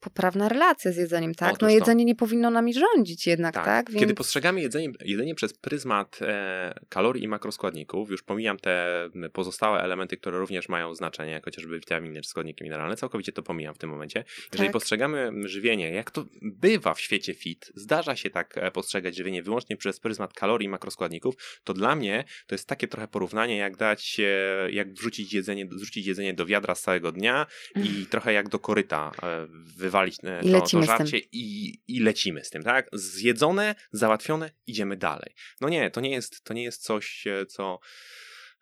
poprawna 0.00 0.48
relacja 0.48 0.92
z 0.92 0.96
jedzeniem, 0.96 1.34
tak? 1.34 1.48
Otóż 1.48 1.62
No 1.62 1.68
to. 1.68 1.74
jedzenie 1.74 2.04
nie 2.04 2.14
powinno 2.14 2.50
nami 2.50 2.74
rządzić 2.74 3.26
jednak, 3.26 3.54
tak? 3.54 3.86
Kiedy 3.86 3.98
Więc 4.06 4.14
postrzegamy 4.14 4.60
jedzenie, 4.60 4.88
jedzenie 5.04 5.34
przez 5.34 5.52
pryzmat 5.52 6.18
e, 6.22 6.74
kalorii 6.88 7.24
i 7.24 7.28
makroskładników, 7.28 8.10
już 8.10 8.22
pomijam 8.22 8.58
te 8.58 9.08
pozostałe 9.32 9.82
elementy, 9.82 10.16
które 10.16 10.38
również 10.38 10.68
mają 10.68 10.94
znaczenie, 10.94 11.32
jak 11.32 11.44
chociażby 11.44 11.78
witaminy 11.78 12.20
czy 12.20 12.28
składniki 12.28 12.64
mineralne, 12.64 12.96
całkowicie 12.96 13.32
to 13.32 13.42
pomijam 13.42 13.74
w 13.74 13.78
tym 13.78 13.90
momencie. 13.90 14.24
Jeżeli 14.52 14.68
Tak. 14.68 14.72
postrzegamy 14.72 15.32
żywienie, 15.44 15.90
jak 15.92 16.10
to 16.10 16.24
bywa 16.42 16.94
w 16.94 17.00
świecie 17.00 17.34
fit, 17.34 17.72
zdarza 17.74 18.16
się 18.16 18.30
tak 18.30 18.58
e, 18.58 18.70
postrzegać 18.70 19.16
żywienie 19.16 19.42
wyłącznie 19.42 19.76
przez 19.76 20.00
pryzmat 20.00 20.32
kalorii 20.32 20.66
i 20.66 20.68
makroskładników, 20.68 21.60
to 21.64 21.74
dla 21.74 21.96
mnie 21.96 22.24
to 22.46 22.54
jest 22.54 22.68
takie 22.68 22.88
trochę 22.88 23.08
porównanie, 23.08 23.56
jak 23.56 23.76
dać, 23.76 24.20
e, 24.20 24.70
jak 24.70 24.92
wrzucić 24.92 25.32
jedzenie, 25.32 25.68
zrzucić 25.70 26.06
jedzenie 26.06 26.34
do 26.34 26.46
wiadra 26.46 26.74
z 26.74 26.82
całego 26.82 27.12
dnia 27.12 27.46
i 27.84 28.06
trochę 28.06 28.32
jak 28.32 28.48
do 28.48 28.58
koryta 28.58 29.12
e, 29.22 29.46
wywalić 29.90 30.16
e, 30.24 30.40
I 30.42 30.52
to, 30.52 30.60
to 30.60 30.82
żarcie 30.82 31.18
i, 31.32 31.78
i 31.88 32.00
lecimy 32.00 32.44
z 32.44 32.50
tym, 32.50 32.62
tak? 32.62 32.88
Zjedzone, 32.92 33.74
załatwione, 33.92 34.50
idziemy 34.66 34.96
dalej. 34.96 35.34
No 35.60 35.68
nie, 35.68 35.90
to 35.90 36.00
nie 36.00 36.10
jest, 36.10 36.44
to 36.44 36.54
nie 36.54 36.62
jest 36.62 36.82
coś, 36.82 37.26
e, 37.26 37.46
co 37.46 37.80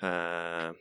e, 0.03 0.73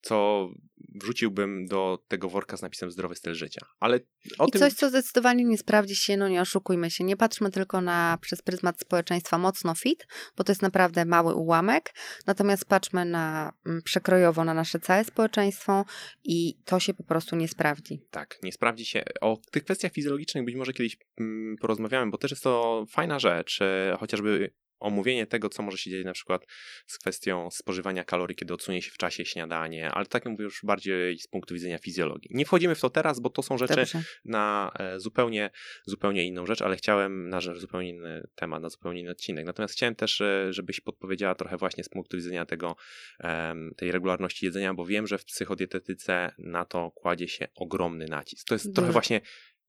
co 0.00 0.48
wrzuciłbym 0.94 1.66
do 1.66 1.98
tego 2.08 2.28
worka 2.28 2.56
z 2.56 2.62
napisem 2.62 2.90
zdrowy 2.90 3.14
styl 3.14 3.34
życia. 3.34 3.66
Ale 3.80 4.00
o 4.38 4.46
I 4.46 4.50
tym 4.50 4.58
coś, 4.58 4.72
co 4.72 4.88
zdecydowanie 4.88 5.44
nie 5.44 5.58
sprawdzi 5.58 5.96
się, 5.96 6.16
no 6.16 6.28
nie 6.28 6.40
oszukujmy 6.40 6.90
się, 6.90 7.04
nie 7.04 7.16
patrzmy 7.16 7.50
tylko 7.50 7.80
na 7.80 8.18
przez 8.20 8.42
pryzmat 8.42 8.80
społeczeństwa 8.80 9.38
mocno 9.38 9.74
fit, 9.74 10.06
bo 10.36 10.44
to 10.44 10.52
jest 10.52 10.62
naprawdę 10.62 11.04
mały 11.04 11.34
ułamek, 11.34 11.94
natomiast 12.26 12.64
patrzmy 12.64 13.04
na 13.04 13.52
mm, 13.66 13.82
przekrojowo 13.82 14.44
na 14.44 14.54
nasze 14.54 14.80
całe 14.80 15.04
społeczeństwo 15.04 15.84
i 16.24 16.54
to 16.64 16.80
się 16.80 16.94
po 16.94 17.04
prostu 17.04 17.36
nie 17.36 17.48
sprawdzi. 17.48 18.02
tak, 18.10 18.38
nie 18.42 18.52
sprawdzi 18.52 18.84
się. 18.84 19.02
O 19.20 19.38
tych 19.50 19.64
kwestiach 19.64 19.92
fizjologicznych 19.92 20.44
być 20.44 20.54
może 20.54 20.72
kiedyś 20.72 20.96
mm, 21.20 21.56
porozmawiamy, 21.60 22.10
bo 22.10 22.18
też 22.18 22.30
jest 22.30 22.42
to 22.42 22.84
fajna 22.90 23.18
rzecz, 23.18 23.62
e, 23.62 23.96
chociażby 24.00 24.52
omówienie 24.80 25.26
tego, 25.26 25.48
co 25.48 25.62
może 25.62 25.78
się 25.78 25.90
dziać 25.90 26.04
na 26.04 26.12
przykład 26.12 26.46
z 26.86 26.98
kwestią 26.98 27.50
spożywania 27.50 28.04
kalorii, 28.04 28.36
kiedy 28.36 28.54
odsunie 28.54 28.82
się 28.82 28.90
w 28.90 28.96
czasie 28.96 29.24
śniadanie, 29.24 29.90
ale 29.90 30.06
tak 30.06 30.24
jak 30.24 30.32
mówię 30.32 30.44
już 30.44 30.60
bardziej 30.64 31.18
z 31.18 31.26
punktu 31.26 31.54
widzenia 31.54 31.78
fizjologii. 31.78 32.30
Nie 32.34 32.44
wchodzimy 32.44 32.74
w 32.74 32.80
to 32.80 32.90
teraz, 32.90 33.20
bo 33.20 33.30
to 33.30 33.42
są 33.42 33.58
rzeczy 33.58 33.76
Dobrze. 33.76 34.02
na 34.24 34.72
e, 34.78 35.00
zupełnie, 35.00 35.50
zupełnie 35.86 36.24
inną 36.24 36.46
rzecz, 36.46 36.62
ale 36.62 36.76
chciałem 36.76 37.28
na 37.28 37.40
rzecz- 37.40 37.58
zupełnie 37.58 37.88
inny 37.88 38.26
temat, 38.34 38.62
na 38.62 38.68
zupełnie 38.68 39.00
inny 39.00 39.10
odcinek. 39.10 39.46
Natomiast 39.46 39.74
chciałem 39.74 39.94
też, 39.94 40.20
e, 40.20 40.52
żebyś 40.52 40.80
podpowiedziała 40.80 41.34
trochę 41.34 41.56
właśnie 41.56 41.84
z 41.84 41.88
punktu 41.88 42.16
widzenia 42.16 42.46
tego, 42.46 42.76
tej 43.76 43.92
regularności 43.92 44.46
jedzenia, 44.46 44.74
bo 44.74 44.86
wiem, 44.86 45.06
że 45.06 45.18
w 45.18 45.24
psychodietetyce 45.24 46.32
na 46.38 46.64
to 46.64 46.90
kładzie 46.90 47.28
się 47.28 47.48
ogromny 47.54 48.06
nacisk. 48.06 48.46
To 48.48 48.54
jest 48.54 48.74
trochę 48.74 48.92
właśnie 48.92 49.20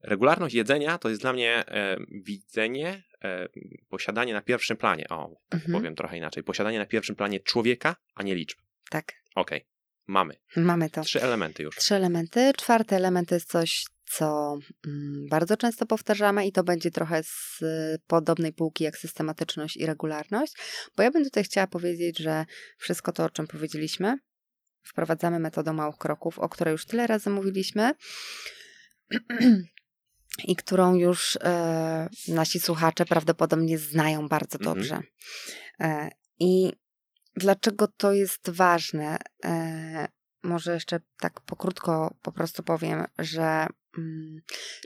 regularność 0.03 0.55
jedzenia, 0.55 0.97
to 0.97 1.09
jest 1.09 1.21
dla 1.21 1.33
mnie 1.33 1.65
e, 1.67 1.97
widzenie, 2.11 3.03
e, 3.23 3.47
posiadanie 3.89 4.33
na 4.33 4.41
pierwszym 4.41 4.77
planie, 4.77 5.05
o, 5.09 5.35
tak 5.49 5.61
Mhm. 5.61 5.79
powiem 5.79 5.95
trochę 5.95 6.17
inaczej, 6.17 6.43
posiadanie 6.43 6.79
na 6.79 6.85
pierwszym 6.85 7.15
planie 7.15 7.39
człowieka, 7.39 7.95
a 8.15 8.23
nie 8.23 8.35
liczb. 8.35 8.59
Tak, 8.89 9.13
Okej, 9.35 9.65
mamy. 10.07 10.33
mamy 10.55 10.89
to. 10.89 11.01
Trzy 11.01 11.21
elementy 11.21 11.63
już. 11.63 11.75
Trzy 11.75 11.95
elementy. 11.95 12.51
Czwarty 12.57 12.95
element 12.95 13.29
to 13.29 13.35
jest 13.35 13.49
coś, 13.49 13.85
co 14.05 14.57
mm, 14.87 15.27
bardzo 15.29 15.57
często 15.57 15.85
powtarzamy 15.85 16.47
i 16.47 16.51
to 16.51 16.63
będzie 16.63 16.91
trochę 16.91 17.23
z 17.23 17.61
y, 17.61 17.99
podobnej 18.07 18.53
półki 18.53 18.83
jak 18.83 18.97
systematyczność 18.97 19.77
i 19.77 19.85
regularność, 19.85 20.53
bo 20.97 21.03
ja 21.03 21.11
bym 21.11 21.23
tutaj 21.23 21.43
chciała 21.43 21.67
powiedzieć, 21.67 22.17
że 22.17 22.45
wszystko 22.77 23.11
to, 23.11 23.23
o 23.23 23.29
czym 23.29 23.47
powiedzieliśmy, 23.47 24.17
wprowadzamy 24.83 25.39
metodą 25.39 25.73
małych 25.73 25.97
kroków, 25.97 26.39
o 26.39 26.49
której 26.49 26.71
już 26.71 26.85
tyle 26.85 27.07
razy 27.07 27.29
mówiliśmy 27.29 27.91
i 30.43 30.55
którą 30.55 30.95
już 30.95 31.37
e, 31.41 32.09
nasi 32.27 32.59
słuchacze 32.59 33.05
prawdopodobnie 33.05 33.77
znają 33.77 34.27
bardzo 34.27 34.57
Mhm. 34.57 34.75
dobrze. 34.75 34.99
E, 35.79 36.09
I 36.39 36.71
dlaczego 37.35 37.87
to 37.97 38.13
jest 38.13 38.49
ważne? 38.49 39.17
E, 39.45 40.07
może 40.43 40.73
jeszcze 40.73 40.99
tak 41.19 41.41
pokrótko 41.41 42.15
po 42.21 42.31
prostu 42.31 42.63
powiem, 42.63 43.05
że 43.19 43.67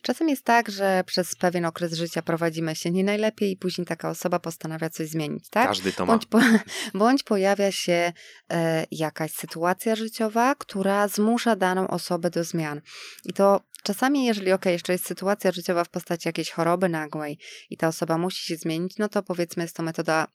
czasem 0.01 0.29
jest 0.29 0.43
tak, 0.43 0.69
że 0.71 1.03
przez 1.05 1.35
pewien 1.35 1.65
okres 1.65 1.93
życia 1.93 2.21
prowadzimy 2.21 2.75
się 2.75 2.91
nie 2.91 3.03
najlepiej 3.03 3.51
i 3.51 3.57
później 3.57 3.87
taka 3.87 4.09
osoba 4.09 4.39
postanawia 4.39 4.89
coś 4.89 5.07
zmienić, 5.09 5.49
tak? 5.49 5.67
Każdy 5.67 5.93
to 5.93 6.05
ma. 6.05 6.13
Bądź, 6.13 6.25
po, 6.25 6.39
bądź 6.99 7.23
pojawia 7.23 7.71
się 7.71 8.13
e, 8.51 8.85
jakaś 8.91 9.31
sytuacja 9.31 9.95
życiowa, 9.95 10.55
która 10.55 11.07
zmusza 11.07 11.55
daną 11.55 11.87
osobę 11.87 12.29
do 12.29 12.43
zmian. 12.43 12.81
I 13.25 13.33
to 13.33 13.61
czasami, 13.83 14.25
jeżeli 14.25 14.51
ok, 14.51 14.65
jeszcze 14.65 14.93
jest 14.93 15.05
sytuacja 15.05 15.51
życiowa 15.51 15.83
w 15.83 15.89
postaci 15.89 16.27
jakiejś 16.27 16.51
choroby 16.51 16.89
nagłej 16.89 17.39
i 17.69 17.77
ta 17.77 17.87
osoba 17.87 18.17
musi 18.17 18.45
się 18.45 18.55
zmienić, 18.55 18.97
no 18.97 19.09
to 19.09 19.23
powiedzmy 19.23 19.63
jest 19.63 19.75
to 19.75 19.83
metoda 19.83 20.27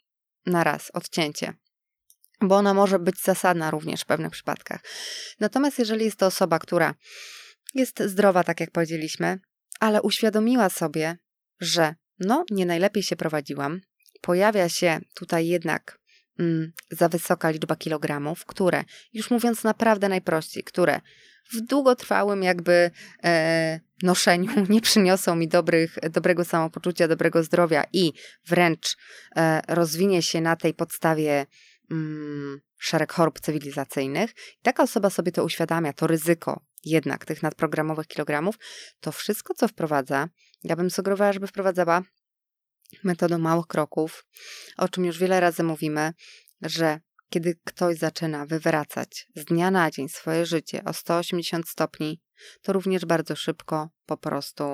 na 0.46 0.64
raz, 0.64 0.90
odcięcie. 0.94 1.54
Bo 2.40 2.56
ona 2.56 2.74
może 2.74 2.98
być 2.98 3.22
zasadna 3.22 3.70
również 3.70 4.00
w 4.00 4.06
pewnych 4.06 4.32
przypadkach. 4.32 4.80
Natomiast 5.40 5.78
jeżeli 5.78 6.04
jest 6.04 6.16
to 6.16 6.26
osoba, 6.26 6.58
która 6.58 6.94
jest 7.74 8.02
zdrowa, 8.02 8.44
tak 8.44 8.60
jak 8.60 8.70
powiedzieliśmy, 8.70 9.38
ale 9.80 10.02
uświadomiła 10.02 10.68
sobie, 10.68 11.16
że 11.60 11.94
no, 12.18 12.44
nie 12.50 12.66
najlepiej 12.66 13.02
się 13.02 13.16
prowadziłam, 13.16 13.80
pojawia 14.20 14.68
się 14.68 15.00
tutaj 15.14 15.46
jednak 15.46 15.98
mm, 16.38 16.72
za 16.90 17.08
wysoka 17.08 17.50
liczba 17.50 17.76
kilogramów, 17.76 18.44
które, 18.46 18.84
już 19.12 19.30
mówiąc 19.30 19.64
naprawdę 19.64 20.08
najprościej, 20.08 20.64
które 20.64 21.00
w 21.52 21.60
długotrwałym 21.60 22.42
jakby 22.42 22.90
e, 23.24 23.80
noszeniu 24.02 24.50
nie 24.68 24.80
przyniosą 24.80 25.36
mi 25.36 25.48
dobrych, 25.48 25.98
dobrego 26.10 26.44
samopoczucia, 26.44 27.08
dobrego 27.08 27.42
zdrowia 27.42 27.84
i 27.92 28.12
wręcz 28.46 28.96
e, 29.36 29.60
rozwinie 29.68 30.22
się 30.22 30.40
na 30.40 30.56
tej 30.56 30.74
podstawie 30.74 31.46
mm, 31.90 32.60
szereg 32.78 33.12
chorób 33.12 33.40
cywilizacyjnych. 33.40 34.30
I 34.30 34.62
taka 34.62 34.82
osoba 34.82 35.10
sobie 35.10 35.32
to 35.32 35.44
uświadamia, 35.44 35.92
to 35.92 36.06
ryzyko 36.06 36.69
jednak 36.84 37.24
tych 37.24 37.42
nadprogramowych 37.42 38.06
kilogramów, 38.06 38.54
to 39.00 39.12
wszystko, 39.12 39.54
co 39.54 39.68
wprowadza, 39.68 40.28
ja 40.64 40.76
bym 40.76 40.90
sugerowała, 40.90 41.32
żeby 41.32 41.46
wprowadzała 41.46 42.02
metodą 43.04 43.38
małych 43.38 43.66
kroków, 43.66 44.26
o 44.76 44.88
czym 44.88 45.04
już 45.04 45.18
wiele 45.18 45.40
razy 45.40 45.62
mówimy, 45.62 46.12
że 46.62 47.00
kiedy 47.30 47.58
ktoś 47.64 47.98
zaczyna 47.98 48.46
wywracać 48.46 49.26
z 49.36 49.44
dnia 49.44 49.70
na 49.70 49.90
dzień 49.90 50.08
swoje 50.08 50.46
życie 50.46 50.84
o 50.84 50.92
180 50.92 51.68
stopni, 51.68 52.20
to 52.62 52.72
również 52.72 53.04
bardzo 53.04 53.36
szybko 53.36 53.88
po 54.06 54.16
prostu 54.16 54.64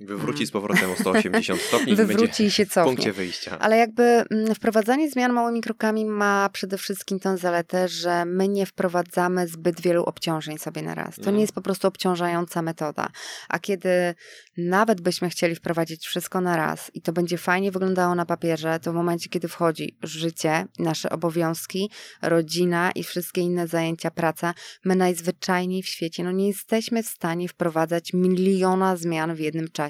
Wywróci 0.00 0.46
z 0.46 0.50
powrotem 0.50 0.90
o 0.90 0.96
180 0.96 1.60
stopni 1.60 1.94
wywróci 1.96 2.44
i 2.44 2.50
się 2.50 2.66
w 2.66 2.74
punkcie 2.74 3.12
wyjścia. 3.12 3.58
Ale 3.58 3.76
jakby 3.76 4.02
mm, 4.02 4.54
wprowadzanie 4.54 5.10
zmian 5.10 5.32
małymi 5.32 5.60
krokami 5.60 6.04
ma 6.04 6.48
przede 6.52 6.78
wszystkim 6.78 7.20
tą 7.20 7.36
zaletę, 7.36 7.88
że 7.88 8.24
my 8.24 8.48
nie 8.48 8.66
wprowadzamy 8.66 9.48
zbyt 9.48 9.80
wielu 9.80 10.04
obciążeń 10.04 10.58
sobie 10.58 10.82
na 10.82 10.94
raz. 10.94 11.14
To 11.14 11.20
Mhm. 11.20 11.36
nie 11.36 11.40
jest 11.42 11.52
po 11.52 11.62
prostu 11.62 11.88
obciążająca 11.88 12.62
metoda. 12.62 13.08
A 13.48 13.58
kiedy 13.58 14.14
nawet 14.56 15.00
byśmy 15.00 15.28
chcieli 15.30 15.54
wprowadzić 15.54 16.06
wszystko 16.06 16.40
na 16.40 16.56
raz 16.56 16.90
i 16.94 17.02
to 17.02 17.12
będzie 17.12 17.38
fajnie 17.38 17.70
wyglądało 17.70 18.14
na 18.14 18.26
papierze, 18.26 18.80
to 18.80 18.92
w 18.92 18.94
momencie, 18.94 19.28
kiedy 19.28 19.48
wchodzi 19.48 19.96
życie, 20.02 20.66
nasze 20.78 21.10
obowiązki, 21.10 21.90
rodzina 22.22 22.90
i 22.90 23.04
wszystkie 23.04 23.40
inne 23.40 23.68
zajęcia, 23.68 24.10
praca, 24.10 24.54
my 24.84 24.96
najzwyczajniej 24.96 25.82
w 25.82 25.88
świecie 25.88 26.24
no 26.24 26.32
nie 26.32 26.46
jesteśmy 26.46 27.02
w 27.02 27.06
stanie 27.06 27.48
wprowadzać 27.48 28.12
miliona 28.12 28.96
zmian 28.96 29.34
w 29.34 29.40
jednym 29.40 29.68
czasie. 29.68 29.85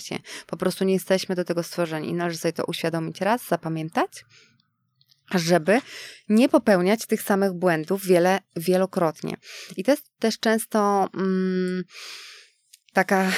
Po 0.47 0.57
prostu 0.57 0.85
nie 0.85 0.93
jesteśmy 0.93 1.35
do 1.35 1.45
tego 1.45 1.63
stworzeni 1.63 2.09
i 2.09 2.15
należy 2.15 2.39
sobie 2.39 2.53
to 2.53 2.65
uświadomić 2.65 3.21
raz, 3.21 3.49
zapamiętać, 3.49 4.25
żeby 5.35 5.81
nie 6.29 6.49
popełniać 6.49 7.07
tych 7.07 7.23
samych 7.23 7.53
błędów 7.53 8.07
wiele, 8.07 8.39
wielokrotnie. 8.57 9.37
I 9.77 9.85
to 9.85 9.91
jest 9.91 10.11
też 10.19 10.39
często 10.39 11.09
mm, 11.15 11.85
taka 12.93 13.33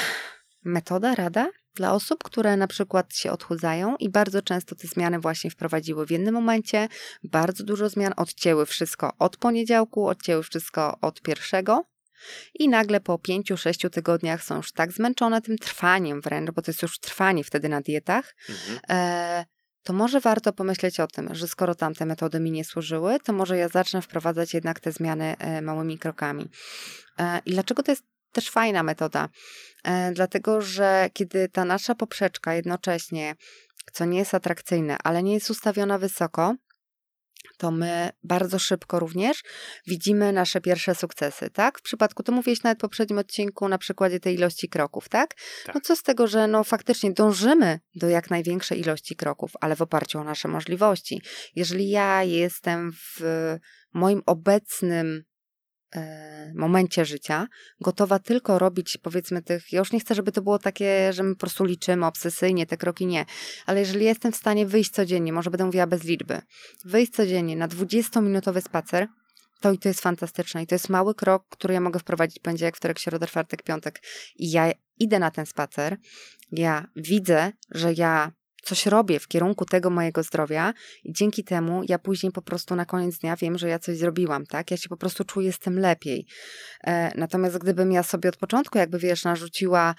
metoda, 0.64 1.14
rada 1.14 1.50
dla 1.74 1.92
osób, 1.92 2.24
które 2.24 2.56
na 2.56 2.66
przykład 2.66 3.14
się 3.14 3.32
odchudzają 3.32 3.96
i 3.96 4.10
bardzo 4.10 4.42
często 4.42 4.74
te 4.74 4.88
zmiany 4.88 5.18
właśnie 5.18 5.50
wprowadziły 5.50 6.06
w 6.06 6.10
jednym 6.10 6.34
momencie, 6.34 6.88
bardzo 7.22 7.64
dużo 7.64 7.88
zmian, 7.88 8.12
odcięły 8.16 8.66
wszystko 8.66 9.12
od 9.18 9.36
poniedziałku, 9.36 10.06
odcięły 10.08 10.42
wszystko 10.42 10.98
od 11.00 11.22
pierwszego, 11.22 11.84
i 12.54 12.68
nagle 12.68 13.00
po 13.00 13.18
pięciu, 13.18 13.56
sześciu 13.56 13.90
tygodniach 13.90 14.44
są 14.44 14.56
już 14.56 14.72
tak 14.72 14.92
zmęczone 14.92 15.42
tym 15.42 15.58
trwaniem 15.58 16.20
wręcz, 16.20 16.50
bo 16.50 16.62
to 16.62 16.70
jest 16.70 16.82
już 16.82 16.98
trwanie 16.98 17.44
wtedy 17.44 17.68
na 17.68 17.80
dietach, 17.80 18.34
Mhm. 18.48 18.78
e, 18.88 19.44
to 19.82 19.92
może 19.92 20.20
warto 20.20 20.52
pomyśleć 20.52 21.00
o 21.00 21.06
tym, 21.06 21.34
że 21.34 21.48
skoro 21.48 21.74
tamte 21.74 22.06
metody 22.06 22.40
mi 22.40 22.50
nie 22.50 22.64
służyły, 22.64 23.20
to 23.20 23.32
może 23.32 23.56
ja 23.56 23.68
zacznę 23.68 24.02
wprowadzać 24.02 24.54
jednak 24.54 24.80
te 24.80 24.92
zmiany 24.92 25.36
e, 25.38 25.62
małymi 25.62 25.98
krokami. 25.98 26.48
E, 27.18 27.40
I 27.46 27.50
dlaczego 27.50 27.82
to 27.82 27.92
jest 27.92 28.04
też 28.32 28.50
fajna 28.50 28.82
metoda? 28.82 29.28
E, 29.84 30.12
dlatego, 30.12 30.60
że 30.60 31.10
kiedy 31.12 31.48
ta 31.48 31.64
nasza 31.64 31.94
poprzeczka 31.94 32.54
jednocześnie, 32.54 33.34
co 33.92 34.04
nie 34.04 34.18
jest 34.18 34.34
atrakcyjne, 34.34 34.96
ale 35.04 35.22
nie 35.22 35.34
jest 35.34 35.50
ustawiona 35.50 35.98
wysoko, 35.98 36.54
to 37.58 37.70
my 37.70 38.10
bardzo 38.22 38.58
szybko 38.58 38.98
również 38.98 39.42
widzimy 39.86 40.32
nasze 40.32 40.60
pierwsze 40.60 40.94
sukcesy, 40.94 41.50
tak? 41.50 41.78
W 41.78 41.82
przypadku, 41.82 42.22
to 42.22 42.32
mówiłeś 42.32 42.62
nawet 42.62 42.78
w 42.78 42.80
poprzednim 42.80 43.18
odcinku 43.18 43.68
na 43.68 43.78
przykładzie 43.78 44.20
tej 44.20 44.34
ilości 44.34 44.68
kroków, 44.68 45.08
tak? 45.08 45.34
Tak. 45.66 45.74
No 45.74 45.80
co 45.80 45.96
z 45.96 46.02
tego, 46.02 46.26
że 46.26 46.46
no 46.46 46.64
faktycznie 46.64 47.12
dążymy 47.12 47.80
do 47.94 48.08
jak 48.08 48.30
największej 48.30 48.80
ilości 48.80 49.16
kroków, 49.16 49.50
ale 49.60 49.76
w 49.76 49.82
oparciu 49.82 50.18
o 50.18 50.24
nasze 50.24 50.48
możliwości. 50.48 51.22
Jeżeli 51.56 51.88
ja 51.88 52.22
jestem 52.22 52.92
w 52.92 53.20
moim 53.94 54.22
obecnym 54.26 55.24
momencie 56.54 57.04
życia 57.04 57.46
gotowa 57.80 58.18
tylko 58.18 58.58
robić 58.58 58.98
powiedzmy 59.02 59.42
tych, 59.42 59.72
ja 59.72 59.78
już 59.78 59.92
nie 59.92 60.00
chcę, 60.00 60.14
żeby 60.14 60.32
to 60.32 60.42
było 60.42 60.58
takie, 60.58 61.12
że 61.12 61.22
my 61.22 61.34
po 61.34 61.40
prostu 61.40 61.64
liczymy 61.64 62.06
obsesyjnie 62.06 62.66
te 62.66 62.76
kroki, 62.76 63.06
nie, 63.06 63.24
ale 63.66 63.80
jeżeli 63.80 64.04
jestem 64.04 64.32
w 64.32 64.36
stanie 64.36 64.66
wyjść 64.66 64.90
codziennie, 64.90 65.32
może 65.32 65.50
będę 65.50 65.64
mówiła 65.64 65.86
bez 65.86 66.04
liczby, 66.04 66.40
wyjść 66.84 67.12
codziennie 67.12 67.56
na 67.56 67.68
20-minutowy 67.68 68.60
spacer, 68.60 69.08
to 69.60 69.72
i 69.72 69.78
to 69.78 69.88
jest 69.88 70.00
fantastyczne 70.00 70.62
i 70.62 70.66
to 70.66 70.74
jest 70.74 70.88
mały 70.88 71.14
krok, 71.14 71.44
który 71.48 71.74
ja 71.74 71.80
mogę 71.80 72.00
wprowadzić 72.00 72.38
poniedziałek, 72.38 72.76
wtorek, 72.76 72.98
środa, 72.98 73.26
czwartek, 73.26 73.62
piątek. 73.62 74.02
I 74.36 74.50
ja 74.50 74.72
idę 74.98 75.18
na 75.18 75.30
ten 75.30 75.46
spacer, 75.46 75.96
ja 76.52 76.86
widzę, 76.96 77.52
że 77.70 77.92
ja 77.92 78.32
coś 78.62 78.86
robię 78.86 79.20
w 79.20 79.28
kierunku 79.28 79.64
tego 79.64 79.90
mojego 79.90 80.22
zdrowia 80.22 80.74
i 81.04 81.12
dzięki 81.12 81.44
temu 81.44 81.82
ja 81.88 81.98
później 81.98 82.32
po 82.32 82.42
prostu 82.42 82.76
na 82.76 82.84
koniec 82.84 83.18
dnia 83.18 83.36
wiem, 83.36 83.58
że 83.58 83.68
ja 83.68 83.78
coś 83.78 83.96
zrobiłam, 83.96 84.46
tak? 84.46 84.70
Ja 84.70 84.76
się 84.76 84.88
po 84.88 84.96
prostu 84.96 85.24
czuję 85.24 85.52
z 85.52 85.58
tym 85.58 85.78
lepiej. 85.78 86.26
E, 86.84 87.12
natomiast 87.18 87.58
gdybym 87.58 87.92
ja 87.92 88.02
sobie 88.02 88.28
od 88.28 88.36
początku 88.36 88.78
jakby, 88.78 88.98
wiesz, 88.98 89.24
narzuciła, 89.24 89.94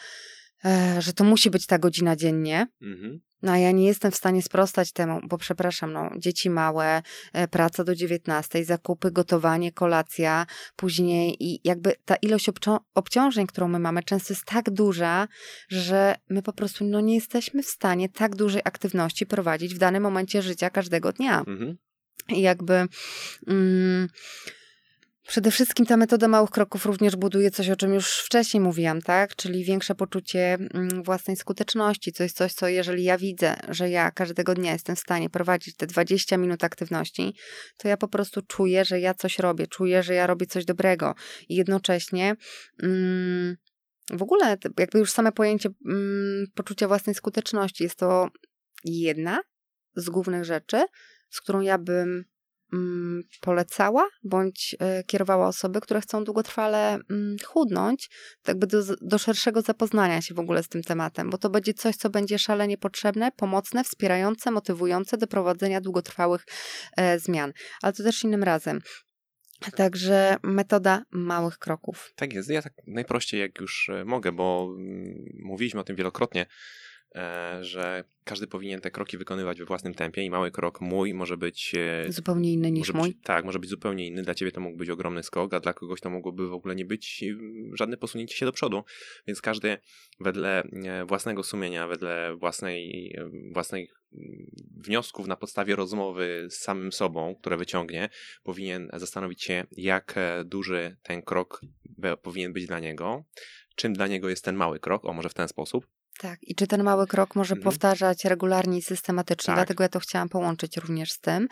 że 0.99 1.13
to 1.13 1.23
musi 1.23 1.49
być 1.49 1.65
ta 1.65 1.79
godzina 1.79 2.15
dziennie, 2.15 2.67
Mhm. 2.81 3.19
no 3.41 3.51
a 3.51 3.57
ja 3.57 3.71
nie 3.71 3.85
jestem 3.85 4.11
w 4.11 4.15
stanie 4.15 4.41
sprostać 4.41 4.91
temu, 4.91 5.19
bo 5.23 5.37
przepraszam, 5.37 5.93
no, 5.93 6.09
dzieci 6.17 6.49
małe, 6.49 7.01
e, 7.33 7.47
praca 7.47 7.83
do 7.83 7.95
19, 7.95 8.65
zakupy, 8.65 9.11
gotowanie, 9.11 9.71
kolacja, 9.71 10.45
później 10.75 11.35
i 11.39 11.59
jakby 11.63 11.93
ta 12.05 12.15
ilość 12.15 12.49
obcią- 12.49 12.79
obciążeń, 12.95 13.47
którą 13.47 13.67
my 13.67 13.79
mamy, 13.79 14.03
często 14.03 14.33
jest 14.33 14.45
tak 14.45 14.69
duża, 14.69 15.27
że 15.69 16.15
my 16.29 16.41
po 16.41 16.53
prostu 16.53 16.85
no, 16.85 17.01
nie 17.01 17.15
jesteśmy 17.15 17.63
w 17.63 17.67
stanie 17.69 18.09
tak 18.09 18.35
dużej 18.35 18.61
aktywności 18.65 19.25
prowadzić 19.25 19.75
w 19.75 19.77
danym 19.77 20.03
momencie 20.03 20.41
życia 20.41 20.69
każdego 20.69 21.11
dnia. 21.13 21.39
Mhm. 21.39 21.77
I 22.29 22.41
jakby 22.41 22.85
mm, 23.47 24.07
przede 25.29 25.51
wszystkim 25.51 25.85
ta 25.85 25.97
metoda 25.97 26.27
małych 26.27 26.49
kroków 26.49 26.85
również 26.85 27.15
buduje 27.15 27.51
coś, 27.51 27.69
o 27.69 27.75
czym 27.75 27.93
już 27.93 28.19
wcześniej 28.19 28.61
mówiłam, 28.61 29.01
tak? 29.01 29.35
Czyli 29.35 29.63
większe 29.63 29.95
poczucie 29.95 30.53
mm, 30.53 31.03
własnej 31.03 31.37
skuteczności. 31.37 32.13
To 32.13 32.23
jest 32.23 32.37
coś, 32.37 32.53
co 32.53 32.67
jeżeli 32.67 33.03
ja 33.03 33.17
widzę, 33.17 33.55
że 33.67 33.89
ja 33.89 34.11
każdego 34.11 34.55
dnia 34.55 34.73
jestem 34.73 34.95
w 34.95 34.99
stanie 34.99 35.29
prowadzić 35.29 35.75
te 35.75 35.87
20 35.87 36.37
minut 36.37 36.63
aktywności, 36.63 37.35
to 37.77 37.87
ja 37.87 37.97
po 37.97 38.07
prostu 38.07 38.41
czuję, 38.41 38.85
że 38.85 38.99
ja 38.99 39.13
coś 39.13 39.39
robię, 39.39 39.67
czuję, 39.67 40.03
że 40.03 40.13
ja 40.13 40.27
robię 40.27 40.45
coś 40.45 40.65
dobrego. 40.65 41.15
I 41.49 41.55
jednocześnie 41.55 42.35
mm, 42.83 43.55
w 44.13 44.21
ogóle 44.23 44.57
jakby 44.79 44.99
już 44.99 45.11
same 45.11 45.31
pojęcie 45.31 45.69
mm, 45.85 46.45
poczucia 46.55 46.87
własnej 46.87 47.15
skuteczności 47.15 47.83
jest 47.83 47.95
to 47.95 48.27
jedna 48.85 49.41
z 49.95 50.09
głównych 50.09 50.45
rzeczy, 50.45 50.85
z 51.29 51.41
którą 51.41 51.61
ja 51.61 51.77
bym 51.77 52.25
polecała 53.41 54.07
bądź 54.23 54.75
e, 54.79 55.03
kierowała 55.03 55.47
osoby, 55.47 55.81
które 55.81 56.01
chcą 56.01 56.23
długotrwale 56.23 56.99
mm, 57.09 57.35
chudnąć, 57.45 58.09
tak 58.43 58.47
jakby 58.47 58.67
do, 58.67 58.83
do 59.01 59.17
szerszego 59.17 59.61
zapoznania 59.61 60.21
się 60.21 60.33
w 60.33 60.39
ogóle 60.39 60.63
z 60.63 60.67
tym 60.67 60.83
tematem, 60.83 61.29
bo 61.29 61.37
to 61.37 61.49
będzie 61.49 61.73
coś, 61.73 61.95
co 61.95 62.09
będzie 62.09 62.39
szalenie 62.39 62.77
potrzebne, 62.77 63.31
pomocne, 63.31 63.83
wspierające, 63.83 64.51
motywujące 64.51 65.17
do 65.17 65.27
prowadzenia 65.27 65.81
długotrwałych 65.81 66.45
e, 66.97 67.19
zmian. 67.19 67.53
Ale 67.81 67.93
to 67.93 68.03
też 68.03 68.23
innym 68.23 68.43
razem. 68.43 68.79
Także 69.75 70.37
metoda 70.43 71.03
małych 71.11 71.57
kroków. 71.57 72.13
Tak 72.15 72.33
jest. 72.33 72.49
Ja 72.49 72.61
tak 72.61 72.73
najprościej 72.87 73.39
jak 73.39 73.59
już 73.59 73.89
e, 73.89 74.05
mogę, 74.05 74.31
bo 74.31 74.75
mm, 74.77 75.25
mówiliśmy 75.43 75.79
o 75.79 75.83
tym 75.83 75.95
wielokrotnie, 75.95 76.45
że 77.61 78.03
każdy 78.23 78.47
powinien 78.47 78.81
te 78.81 78.91
kroki 78.91 79.17
wykonywać 79.17 79.59
we 79.59 79.65
własnym 79.65 79.93
tempie 79.93 80.23
i 80.23 80.29
mały 80.29 80.51
krok 80.51 80.81
mój 80.81 81.13
może 81.13 81.37
być 81.37 81.75
e, 81.75 82.11
Zupełnie 82.11 82.53
inny 82.53 82.71
niż 82.71 82.93
mój. 82.93 83.09
Być, 83.09 83.17
tak, 83.23 83.45
może 83.45 83.59
być 83.59 83.69
zupełnie 83.69 84.07
inny. 84.07 84.21
Dla 84.21 84.33
ciebie 84.33 84.51
to 84.51 84.61
mógł 84.61 84.77
być 84.77 84.89
ogromny 84.89 85.23
skok, 85.23 85.53
a 85.53 85.59
dla 85.59 85.73
kogoś 85.73 86.01
to 86.01 86.09
mogłoby 86.09 86.47
w 86.47 86.53
ogóle 86.53 86.75
nie 86.75 86.85
być 86.85 87.23
mm, 87.23 87.77
żadne 87.77 87.97
posunięcie 87.97 88.37
się 88.37 88.45
do 88.45 88.51
przodu. 88.51 88.83
Więc 89.27 89.41
każdy 89.41 89.77
wedle 90.19 90.63
e, 90.63 91.05
własnego 91.05 91.43
sumienia, 91.43 91.87
wedle 91.87 92.35
własnej, 92.35 93.13
e, 93.17 93.29
własnych 93.53 94.01
mm, 94.13 94.51
wniosków 94.77 95.27
na 95.27 95.35
podstawie 95.35 95.75
rozmowy 95.75 96.47
z 96.49 96.55
samym 96.55 96.91
sobą, 96.91 97.35
które 97.35 97.57
wyciągnie, 97.57 98.09
powinien 98.43 98.89
zastanowić 98.93 99.43
się, 99.43 99.63
jak 99.71 100.13
e, 100.17 100.43
duży 100.45 100.97
ten 101.03 101.21
krok 101.21 101.61
powinien 102.21 102.53
być 102.53 102.65
dla 102.67 102.79
niego. 102.79 103.23
Czym 103.75 103.93
dla 103.93 104.07
niego 104.07 104.29
jest 104.29 104.45
ten 104.45 104.55
mały 104.55 104.79
krok, 104.79 105.05
o 105.05 105.13
może 105.13 105.29
w 105.29 105.33
ten 105.33 105.47
sposób. 105.47 105.98
Tak, 106.21 106.39
i 106.43 106.55
czy 106.55 106.67
ten 106.67 106.83
mały 106.83 107.07
krok 107.07 107.35
może 107.35 107.55
Mhm. 107.55 107.63
powtarzać 107.63 108.25
regularnie 108.25 108.77
i 108.77 108.81
systematycznie, 108.81 109.45
Tak. 109.45 109.55
dlatego 109.55 109.83
ja 109.83 109.89
to 109.89 109.99
chciałam 109.99 110.29
połączyć 110.29 110.77
również 110.77 111.11
z 111.11 111.19
tym. 111.19 111.47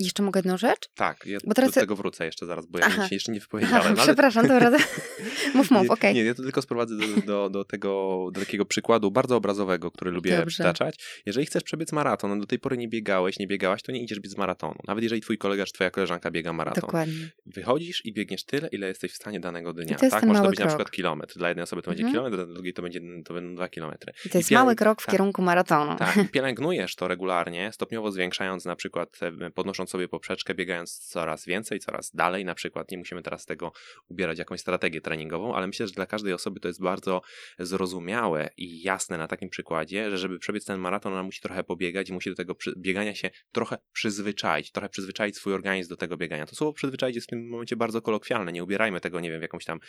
Jeszcze 0.00 0.22
mogę 0.22 0.38
jedną 0.38 0.56
rzecz? 0.58 0.88
Tak, 0.94 1.26
ja 1.26 1.38
Bo 1.44 1.54
teraz- 1.54 1.70
do 1.74 1.80
tego 1.80 1.96
wrócę 1.96 2.24
jeszcze 2.26 2.46
zaraz, 2.46 2.66
bo 2.66 2.78
ja 2.78 2.84
Aha. 2.86 3.08
się 3.08 3.14
jeszcze 3.16 3.32
nie 3.32 3.38
Aha, 3.38 3.44
wypowiedziałem. 3.46 3.86
ale 3.86 3.96
przepraszam, 3.96 4.48
dobra. 4.48 4.70
mów, 5.54 5.70
mów, 5.70 5.90
okej. 5.90 6.14
Nie, 6.14 6.24
ja 6.24 6.34
to 6.34 6.42
tylko 6.42 6.62
sprowadzę 6.62 6.96
do, 6.96 7.06
do, 7.26 7.50
do, 7.50 7.64
tego, 7.64 8.18
do 8.32 8.40
takiego 8.40 8.64
przykładu 8.64 9.10
bardzo 9.10 9.36
obrazowego, 9.36 9.90
który 9.90 10.10
lubię 10.10 10.30
Dobrze. 10.36 10.46
przytaczać. 10.46 10.94
Jeżeli 11.26 11.46
chcesz 11.46 11.62
przebiec 11.62 11.92
maraton, 11.92 12.32
a 12.32 12.36
do 12.36 12.46
tej 12.46 12.58
pory 12.58 12.76
nie 12.76 12.88
biegałeś, 12.88 13.38
nie 13.38 13.46
biegałaś, 13.46 13.82
to 13.82 13.92
nie 13.92 14.02
idziesz 14.02 14.20
biec 14.20 14.36
maratonu. 14.36 14.74
Nawet 14.88 15.02
jeżeli 15.02 15.22
twój 15.22 15.38
kolega 15.38 15.66
czy 15.66 15.72
twoja 15.72 15.90
koleżanka 15.90 16.30
biega 16.30 16.52
maraton. 16.52 16.80
Dokładnie. 16.80 17.14
Wychodzisz 17.46 18.04
i 18.06 18.12
biegniesz 18.12 18.44
tyle, 18.44 18.68
ile 18.68 18.88
jesteś 18.88 19.12
w 19.12 19.16
stanie 19.16 19.40
danego 19.40 19.72
dnia. 19.72 19.96
to 19.96 20.04
jest 20.04 20.14
tak? 20.16 20.24
Może 20.24 20.42
to 20.42 20.48
być 20.50 20.58
na 20.58 20.64
krok. 20.64 20.70
przykład 20.76 20.90
kilometr. 20.90 21.38
Dla 21.38 21.48
jednej 21.48 21.64
osoby 21.64 21.82
to 21.82 21.90
będzie 21.90 22.04
Mhm. 22.04 22.12
kilometr, 22.24 22.36
dla 22.46 22.54
drugiej 22.54 22.72
to, 22.72 22.82
będzie, 22.82 23.00
to 23.24 23.34
będą 23.34 23.54
dwa 23.54 23.68
kilometry. 23.68 24.12
I 24.26 24.30
to 24.30 24.38
jest 24.38 24.50
pielęg- 24.50 24.54
mały 24.54 24.76
krok 24.76 25.02
w 25.02 25.06
tak. 25.06 25.12
kierunku 25.12 25.42
maratonu. 25.42 25.96
Tak, 25.96 26.16
i 26.16 26.28
pielęgnujesz 26.38 26.96
to 26.96 27.08
regularnie, 27.08 27.72
stopniowo 27.72 28.12
zwiększając 28.12 28.64
na 28.64 28.76
przykład, 28.76 29.18
e, 29.42 29.50
podnosząc 29.50 29.89
sobie 29.90 30.08
poprzeczkę, 30.08 30.54
biegając 30.54 30.98
coraz 30.98 31.46
więcej, 31.46 31.80
coraz 31.80 32.14
dalej 32.14 32.44
na 32.44 32.54
przykład. 32.54 32.90
Nie 32.90 32.98
musimy 32.98 33.22
teraz 33.22 33.46
tego 33.46 33.72
ubierać 34.08 34.38
jakąś 34.38 34.60
strategię 34.60 35.00
treningową, 35.00 35.54
ale 35.54 35.66
myślę, 35.66 35.86
że 35.86 35.92
dla 35.92 36.06
każdej 36.06 36.32
osoby 36.32 36.60
to 36.60 36.68
jest 36.68 36.82
bardzo 36.82 37.22
zrozumiałe 37.58 38.50
i 38.56 38.82
jasne 38.82 39.18
na 39.18 39.28
takim 39.28 39.48
przykładzie, 39.48 40.10
że 40.10 40.18
żeby 40.18 40.38
przebiec 40.38 40.64
ten 40.64 40.80
maraton, 40.80 41.12
ona 41.12 41.22
musi 41.22 41.40
trochę 41.40 41.64
pobiegać 41.64 42.08
i 42.08 42.12
musi 42.12 42.30
do 42.30 42.36
tego 42.36 42.56
biegania 42.76 43.14
się 43.14 43.30
trochę 43.52 43.78
przyzwyczaić, 43.92 44.72
trochę 44.72 44.88
przyzwyczaić 44.88 45.36
swój 45.36 45.54
organizm 45.54 45.90
do 45.90 45.96
tego 45.96 46.16
biegania. 46.16 46.46
To 46.46 46.56
słowo 46.56 46.72
przyzwyczaić 46.72 47.14
jest 47.14 47.26
w 47.26 47.30
tym 47.30 47.48
momencie 47.48 47.76
bardzo 47.76 48.02
kolokwialne. 48.02 48.52
Nie 48.52 48.64
ubierajmy 48.64 49.00
tego, 49.00 49.20
nie 49.20 49.30
wiem, 49.30 49.38
w 49.38 49.42
jakąś 49.42 49.64
tam, 49.64 49.80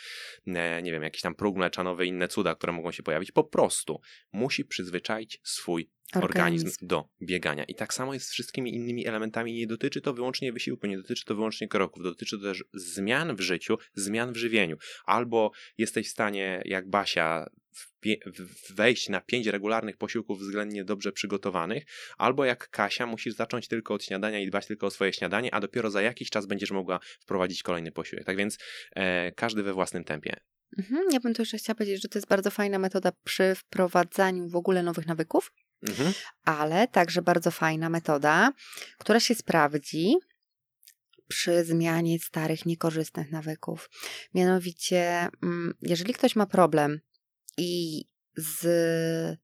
e, 0.46 0.82
nie 0.82 0.92
wiem, 0.92 1.02
jakiś 1.02 1.22
tam 1.22 1.34
próg 1.34 1.56
mleczanowy, 1.56 2.06
inne 2.06 2.28
cuda, 2.28 2.54
które 2.54 2.72
mogą 2.72 2.92
się 2.92 3.02
pojawić. 3.02 3.32
Po 3.32 3.44
prostu 3.44 4.00
musi 4.32 4.64
przyzwyczaić 4.64 5.40
swój 5.42 5.90
organizm. 6.20 6.66
organizm 6.66 6.86
do 6.86 7.08
biegania. 7.22 7.64
I 7.64 7.74
tak 7.74 7.94
samo 7.94 8.14
jest 8.14 8.26
z 8.26 8.32
wszystkimi 8.32 8.74
innymi 8.74 9.06
elementami. 9.06 9.52
Nie 9.54 9.66
dotyczy 9.66 10.00
to 10.00 10.14
wyłącznie 10.14 10.52
wysiłku, 10.52 10.86
nie 10.86 10.96
dotyczy 10.96 11.24
to 11.24 11.34
wyłącznie 11.34 11.68
kroków, 11.68 12.02
dotyczy 12.02 12.38
to 12.38 12.44
też 12.44 12.64
zmian 12.74 13.36
w 13.36 13.40
życiu, 13.40 13.78
zmian 13.94 14.32
w 14.32 14.36
żywieniu. 14.36 14.76
Albo 15.04 15.50
jesteś 15.78 16.08
w 16.08 16.10
stanie, 16.10 16.62
jak 16.64 16.90
Basia, 16.90 17.46
wejść 18.70 19.08
na 19.08 19.20
pięć 19.20 19.46
regularnych 19.46 19.96
posiłków 19.96 20.38
względnie 20.38 20.84
dobrze 20.84 21.12
przygotowanych, 21.12 21.84
albo 22.18 22.44
jak 22.44 22.68
Kasia 22.68 23.06
musisz 23.06 23.34
zacząć 23.34 23.68
tylko 23.68 23.94
od 23.94 24.04
śniadania 24.04 24.40
i 24.40 24.46
dbać 24.46 24.66
tylko 24.66 24.86
o 24.86 24.90
swoje 24.90 25.12
śniadanie, 25.12 25.54
a 25.54 25.60
dopiero 25.60 25.90
za 25.90 26.02
jakiś 26.02 26.30
czas 26.30 26.46
będziesz 26.46 26.70
mogła 26.70 27.00
wprowadzić 27.20 27.62
kolejny 27.62 27.92
posiłek. 27.92 28.24
Tak 28.24 28.36
więc 28.36 28.58
e, 28.96 29.32
każdy 29.32 29.62
we 29.62 29.72
własnym 29.72 30.04
tempie. 30.04 30.36
Mhm, 30.78 31.02
ja 31.12 31.20
bym 31.20 31.34
tu 31.34 31.42
jeszcze 31.42 31.58
chciała 31.58 31.74
powiedzieć, 31.74 32.02
że 32.02 32.08
to 32.08 32.18
jest 32.18 32.28
bardzo 32.28 32.50
fajna 32.50 32.78
metoda 32.78 33.12
przy 33.24 33.54
wprowadzaniu 33.54 34.48
w 34.48 34.56
ogóle 34.56 34.82
nowych 34.82 35.06
nawyków, 35.06 35.52
mhm. 35.88 36.12
ale 36.44 36.88
także 36.88 37.22
bardzo 37.22 37.50
fajna 37.50 37.90
metoda, 37.90 38.52
która 38.98 39.20
się 39.20 39.34
sprawdzi 39.34 40.16
przy 41.28 41.64
zmianie 41.64 42.18
starych, 42.18 42.66
niekorzystnych 42.66 43.30
nawyków. 43.30 43.90
Mianowicie, 44.34 45.28
mm, 45.42 45.74
jeżeli 45.82 46.14
ktoś 46.14 46.36
ma 46.36 46.46
problem 46.46 47.00
i 47.58 48.04
z 48.36 49.38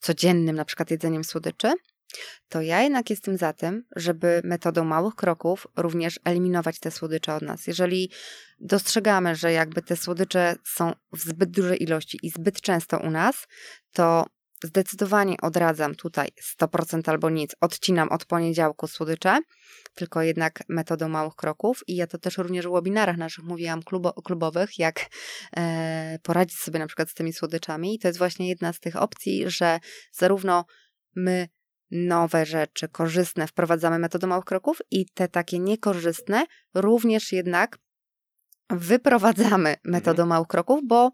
codziennym 0.00 0.56
na 0.56 0.64
przykład 0.64 0.90
jedzeniem 0.90 1.24
słodyczy, 1.24 1.72
to 2.48 2.62
ja 2.62 2.82
jednak 2.82 3.10
jestem 3.10 3.36
za 3.36 3.52
tym, 3.52 3.84
żeby 3.96 4.40
metodą 4.44 4.84
małych 4.84 5.14
kroków 5.14 5.66
również 5.76 6.20
eliminować 6.24 6.78
te 6.78 6.90
słodycze 6.90 7.34
od 7.34 7.42
nas. 7.42 7.66
Jeżeli 7.66 8.10
dostrzegamy, 8.60 9.36
że 9.36 9.52
jakby 9.52 9.82
te 9.82 9.96
słodycze 9.96 10.56
są 10.64 10.92
w 11.12 11.20
zbyt 11.20 11.50
dużej 11.50 11.82
ilości 11.82 12.18
i 12.22 12.30
zbyt 12.30 12.60
często 12.60 12.98
u 12.98 13.10
nas, 13.10 13.46
to 13.92 14.26
zdecydowanie 14.64 15.36
odradzam 15.42 15.94
tutaj 15.94 16.28
100% 16.60 17.10
albo 17.10 17.30
nic. 17.30 17.56
Odcinam 17.60 18.08
od 18.08 18.24
poniedziałku 18.24 18.86
słodycze, 18.86 19.38
tylko 19.94 20.22
jednak 20.22 20.62
metodą 20.68 21.08
małych 21.08 21.34
kroków. 21.34 21.80
I 21.86 21.96
ja 21.96 22.06
to 22.06 22.18
też 22.18 22.38
również 22.38 22.66
w 22.66 22.72
webinarach 22.72 23.16
naszych 23.16 23.44
mówiłam 23.44 23.82
klubo, 23.82 24.12
klubowych, 24.12 24.78
jak 24.78 25.06
e, 25.56 26.18
poradzić 26.22 26.58
sobie 26.58 26.78
na 26.78 26.86
przykład 26.86 27.10
z 27.10 27.14
tymi 27.14 27.32
słodyczami. 27.32 27.94
I 27.94 27.98
to 27.98 28.08
jest 28.08 28.18
właśnie 28.18 28.48
jedna 28.48 28.72
z 28.72 28.80
tych 28.80 28.96
opcji, 28.96 29.44
że 29.46 29.80
zarówno 30.12 30.64
my 31.16 31.48
nowe 31.90 32.46
rzeczy 32.46 32.88
korzystne 32.88 33.46
wprowadzamy 33.46 33.98
metodą 33.98 34.26
małych 34.26 34.44
kroków 34.44 34.78
i 34.90 35.06
te 35.14 35.28
takie 35.28 35.58
niekorzystne 35.58 36.44
również 36.74 37.32
jednak 37.32 37.78
wyprowadzamy 38.70 39.76
metodą 39.84 40.22
mhm. 40.22 40.28
małych 40.28 40.48
kroków, 40.48 40.80
bo 40.86 41.10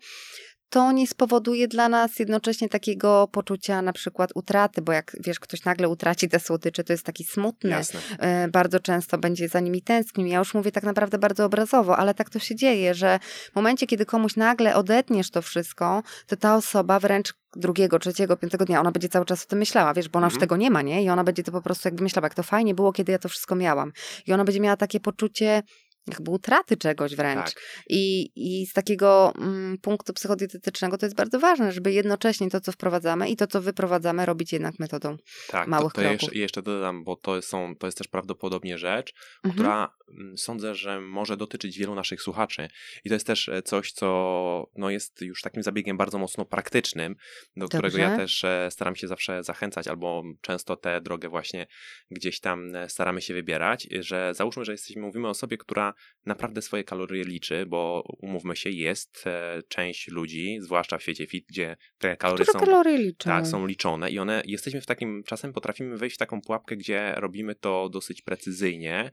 to 0.75 0.93
nie 0.93 1.07
spowoduje 1.07 1.69
dla 1.69 1.89
nas 1.89 2.19
jednocześnie 2.19 2.69
takiego 2.69 3.29
poczucia 3.33 3.83
na 3.83 3.93
przykład 3.93 4.31
utraty, 4.35 4.83
bo 4.83 4.93
jak 4.93 5.17
wiesz, 5.21 5.41
ktoś 5.41 5.65
nagle 5.65 5.89
utraci 5.89 6.29
te 6.29 6.41
słodycze, 6.41 6.85
to 6.85 6.93
jest 6.93 7.07
taki 7.07 7.25
smutny. 7.25 7.71
Jasne. 7.71 8.01
E, 8.19 8.49
bardzo 8.49 8.81
często 8.81 9.19
będzie 9.19 9.49
za 9.49 9.61
nimi 9.61 9.83
tęsknił. 9.83 10.27
Ja 10.27 10.39
już 10.39 10.55
mówię 10.55 10.73
tak 10.73 10.85
naprawdę 10.85 11.19
bardzo 11.19 11.45
obrazowo, 11.45 11.97
ale 11.97 12.15
tak 12.15 12.31
to 12.31 12.39
się 12.39 12.55
dzieje, 12.55 12.95
że 12.95 13.19
w 13.53 13.57
momencie, 13.57 13.87
kiedy 13.87 14.07
komuś 14.07 14.37
nagle 14.37 14.75
odetniesz 14.75 15.31
to 15.31 15.43
wszystko, 15.43 16.03
to 16.27 16.37
ta 16.37 16.57
osoba 16.57 17.01
wręcz 17.01 17.35
drugiego, 17.57 17.99
trzeciego, 17.99 18.37
piątego 18.37 18.65
dnia, 18.65 18.81
ona 18.81 18.93
będzie 18.93 19.09
cały 19.09 19.25
czas 19.25 19.45
o 19.45 19.47
tym 19.47 19.59
myślała, 19.59 19.95
wiesz, 19.95 20.09
bo 20.09 20.19
ona 20.19 20.27
mhm. 20.27 20.37
już 20.37 20.41
tego 20.41 20.57
nie 20.57 20.71
ma, 20.71 20.83
nie? 20.83 21.03
I 21.03 21.11
ona 21.11 21.25
będzie 21.25 21.43
to 21.43 21.53
po 21.53 21.63
prostu 21.63 21.89
jakby 21.89 22.03
myślała, 22.03 22.27
jak 22.27 22.35
to 22.35 22.43
fajnie 22.43 22.75
było, 22.75 22.93
kiedy 22.93 23.13
ja 23.13 23.19
to 23.19 23.29
wszystko 23.29 23.55
miałam. 23.55 23.93
I 24.27 24.33
ona 24.33 24.45
będzie 24.45 24.61
miała 24.61 24.77
takie 24.77 25.01
poczucie 25.01 25.63
jakby 26.07 26.31
utraty 26.31 26.77
czegoś 26.77 27.17
wręcz. 27.17 27.55
Tak. 27.55 27.63
I, 27.89 28.31
I 28.37 28.67
z 28.67 28.73
takiego 28.73 29.33
mm, 29.39 29.79
punktu 29.79 30.13
psychodietetycznego 30.13 30.99
to 30.99 31.07
jest 31.07 31.17
bardzo 31.17 31.41
ważne, 31.41 31.73
żeby 31.73 31.93
jednocześnie 31.93 32.51
to, 32.51 32.61
co 32.61 32.73
wprowadzamy 32.73 33.29
i 33.29 33.37
to, 33.37 33.47
co 33.47 33.61
wyprowadzamy, 33.61 34.27
robić 34.27 34.53
jednak 34.53 34.79
metodą 34.79 35.17
tak, 35.49 35.69
małych 35.69 35.93
to, 35.93 35.97
to 35.97 36.03
kroków. 36.03 36.23
Jeszcze, 36.23 36.39
jeszcze 36.39 36.63
dodam, 36.63 37.05
bo 37.05 37.17
to, 37.17 37.43
są, 37.43 37.77
to 37.77 37.87
jest 37.87 37.99
też 37.99 38.09
prawdopodobnie 38.09 38.79
rzecz, 38.79 39.15
mhm. 39.45 39.55
która 39.55 39.95
mm, 40.19 40.39
sądzę, 40.39 40.75
że 40.75 41.01
może 41.01 41.37
dotyczyć 41.37 41.79
wielu 41.79 41.95
naszych 41.95 42.23
słuchaczy. 42.23 42.69
I 43.05 43.09
to 43.09 43.15
jest 43.15 43.27
też 43.27 43.49
e, 43.49 43.63
coś, 43.63 43.93
co 43.93 44.71
no, 44.77 44.91
jest 44.91 45.21
już 45.21 45.43
takim 45.43 45.63
zabiegiem 45.63 45.97
bardzo 45.97 46.19
mocno 46.19 46.45
praktycznym, 46.45 47.15
do 47.57 47.61
Dobrze. 47.61 47.79
którego 47.79 47.99
ja 47.99 48.17
też 48.17 48.45
e, 48.45 48.69
staram 48.71 48.97
się 48.97 49.09
zawsze 49.09 49.43
zachęcać, 49.43 49.89
albo 49.89 50.23
często 50.41 50.77
tę 50.77 51.01
drogę 51.01 51.29
właśnie 51.29 51.67
gdzieś 52.11 52.41
tam 52.41 52.77
e, 52.77 52.89
staramy 52.89 53.21
się 53.21 53.35
wybierać, 53.35 53.89
że 54.01 54.35
załóżmy, 54.35 54.65
że 54.65 54.73
jesteśmy, 54.73 55.03
mówimy 55.03 55.27
o 55.27 55.31
osobie, 55.31 55.57
która 55.57 55.94
naprawdę 56.27 56.63
swoje 56.63 56.85
kalorie 56.85 57.25
liczy, 57.25 57.67
bo 57.67 58.05
umówmy 58.19 58.57
się, 58.57 58.71
jest 58.71 59.27
e, 59.27 59.63
część 59.69 60.09
ludzi, 60.09 60.59
zwłaszcza 60.61 60.99
w 60.99 61.03
świecie 61.03 61.27
fit, 61.27 61.45
gdzie 61.49 61.77
te 61.99 62.17
kalorie 62.17 62.45
są, 62.45 62.61
kalorie 62.61 62.99
liczą? 62.99 63.31
Tak, 63.31 63.47
są 63.47 63.67
liczone 63.67 64.11
i 64.11 64.19
one, 64.19 64.43
jesteśmy 64.45 64.81
w 64.81 64.87
takim, 64.87 65.23
czasem 65.27 65.53
potrafimy 65.53 65.97
wejść 65.97 66.17
w 66.17 66.19
taką 66.19 66.41
pułapkę, 66.41 66.77
gdzie 66.77 67.15
robimy 67.17 67.55
to 67.55 67.89
dosyć 67.89 68.23
precyzyjnie. 68.23 69.11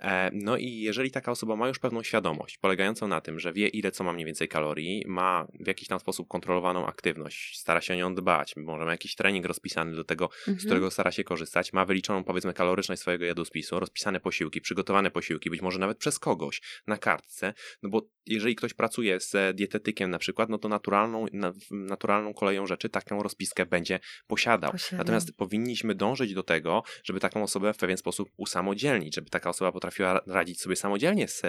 E, 0.00 0.30
no 0.32 0.56
i 0.56 0.80
jeżeli 0.80 1.10
taka 1.10 1.32
osoba 1.32 1.56
ma 1.56 1.68
już 1.68 1.78
pewną 1.78 2.02
świadomość, 2.02 2.58
polegającą 2.58 3.08
na 3.08 3.20
tym, 3.20 3.40
że 3.40 3.52
wie 3.52 3.68
ile 3.68 3.90
co 3.90 4.04
ma 4.04 4.12
mniej 4.12 4.26
więcej 4.26 4.48
kalorii, 4.48 5.04
ma 5.06 5.46
w 5.60 5.66
jakiś 5.66 5.88
tam 5.88 6.00
sposób 6.00 6.28
kontrolowaną 6.28 6.86
aktywność, 6.86 7.58
stara 7.58 7.80
się 7.80 7.94
o 7.94 7.96
nią 7.96 8.14
dbać, 8.14 8.56
może 8.56 8.84
ma 8.84 8.90
jakiś 8.90 9.14
trening 9.14 9.46
rozpisany 9.46 9.96
do 9.96 10.04
tego, 10.04 10.24
mhm. 10.24 10.60
z 10.60 10.64
którego 10.64 10.90
stara 10.90 11.12
się 11.12 11.24
korzystać, 11.24 11.72
ma 11.72 11.84
wyliczoną 11.84 12.24
powiedzmy 12.24 12.54
kaloryczność 12.54 13.02
swojego 13.02 13.24
jadłospisu, 13.24 13.80
rozpisane 13.80 14.20
posiłki, 14.20 14.60
przygotowane 14.60 15.10
posiłki, 15.10 15.50
być 15.50 15.62
może 15.62 15.78
nawet 15.78 15.98
przez 15.98 16.18
kogoś, 16.24 16.62
na 16.86 16.96
kartce, 16.96 17.54
no 17.82 17.88
bo 17.88 18.02
jeżeli 18.26 18.56
ktoś 18.56 18.74
pracuje 18.74 19.20
z 19.20 19.56
dietetykiem 19.56 20.10
na 20.10 20.18
przykład, 20.18 20.48
no 20.48 20.58
to 20.58 20.68
naturalną, 20.68 21.26
naturalną 21.70 22.34
koleją 22.34 22.66
rzeczy 22.66 22.88
taką 22.88 23.22
rozpiskę 23.22 23.66
będzie 23.66 24.00
posiadał. 24.26 24.72
Posiada. 24.72 24.96
Natomiast 24.96 25.36
powinniśmy 25.36 25.94
dążyć 25.94 26.34
do 26.34 26.42
tego, 26.42 26.82
żeby 27.04 27.20
taką 27.20 27.42
osobę 27.42 27.74
w 27.74 27.76
pewien 27.76 27.96
sposób 27.96 28.30
usamodzielnić, 28.36 29.14
żeby 29.14 29.30
taka 29.30 29.50
osoba 29.50 29.72
potrafiła 29.72 30.20
radzić 30.26 30.60
sobie 30.60 30.76
samodzielnie 30.76 31.28
z 31.28 31.42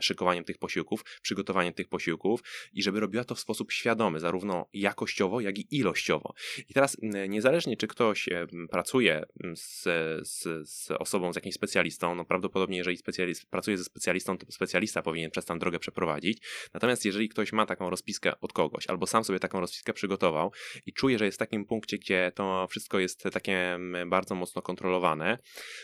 szykowaniem 0.00 0.44
tych 0.44 0.58
posiłków, 0.58 1.04
przygotowaniem 1.22 1.74
tych 1.74 1.88
posiłków 1.88 2.40
i 2.72 2.82
żeby 2.82 3.00
robiła 3.00 3.24
to 3.24 3.34
w 3.34 3.40
sposób 3.40 3.72
świadomy, 3.72 4.20
zarówno 4.20 4.68
jakościowo, 4.72 5.40
jak 5.40 5.58
i 5.58 5.76
ilościowo. 5.76 6.34
I 6.68 6.74
teraz 6.74 6.96
niezależnie, 7.28 7.76
czy 7.76 7.86
ktoś 7.86 8.28
pracuje 8.70 9.24
z, 9.54 9.82
z, 10.28 10.68
z 10.68 10.90
osobą, 10.90 11.32
z 11.32 11.36
jakimś 11.36 11.54
specjalistą, 11.54 12.14
no 12.14 12.24
prawdopodobnie 12.24 12.78
jeżeli 12.78 12.96
specjalist, 12.96 13.46
pracuje 13.50 13.78
ze 13.78 13.84
specjalistą, 13.84 14.17
to 14.24 14.36
specjalista 14.48 15.02
powinien 15.02 15.30
przez 15.30 15.44
tę 15.44 15.58
drogę 15.58 15.78
przeprowadzić. 15.78 16.42
Natomiast 16.74 17.04
jeżeli 17.04 17.28
ktoś 17.28 17.52
ma 17.52 17.66
taką 17.66 17.90
rozpiskę 17.90 18.40
od 18.40 18.52
kogoś, 18.52 18.86
albo 18.86 19.06
sam 19.06 19.24
sobie 19.24 19.38
taką 19.38 19.60
rozpiskę 19.60 19.92
przygotował 19.92 20.52
i 20.86 20.92
czuje, 20.92 21.18
że 21.18 21.24
jest 21.24 21.38
w 21.38 21.38
takim 21.38 21.64
punkcie, 21.64 21.98
gdzie 21.98 22.32
to 22.34 22.66
wszystko 22.70 22.98
jest 22.98 23.22
takie 23.32 23.74
mm, 23.74 24.10
bardzo 24.10 24.34
mocno 24.34 24.62
kontrolowane, 24.62 25.38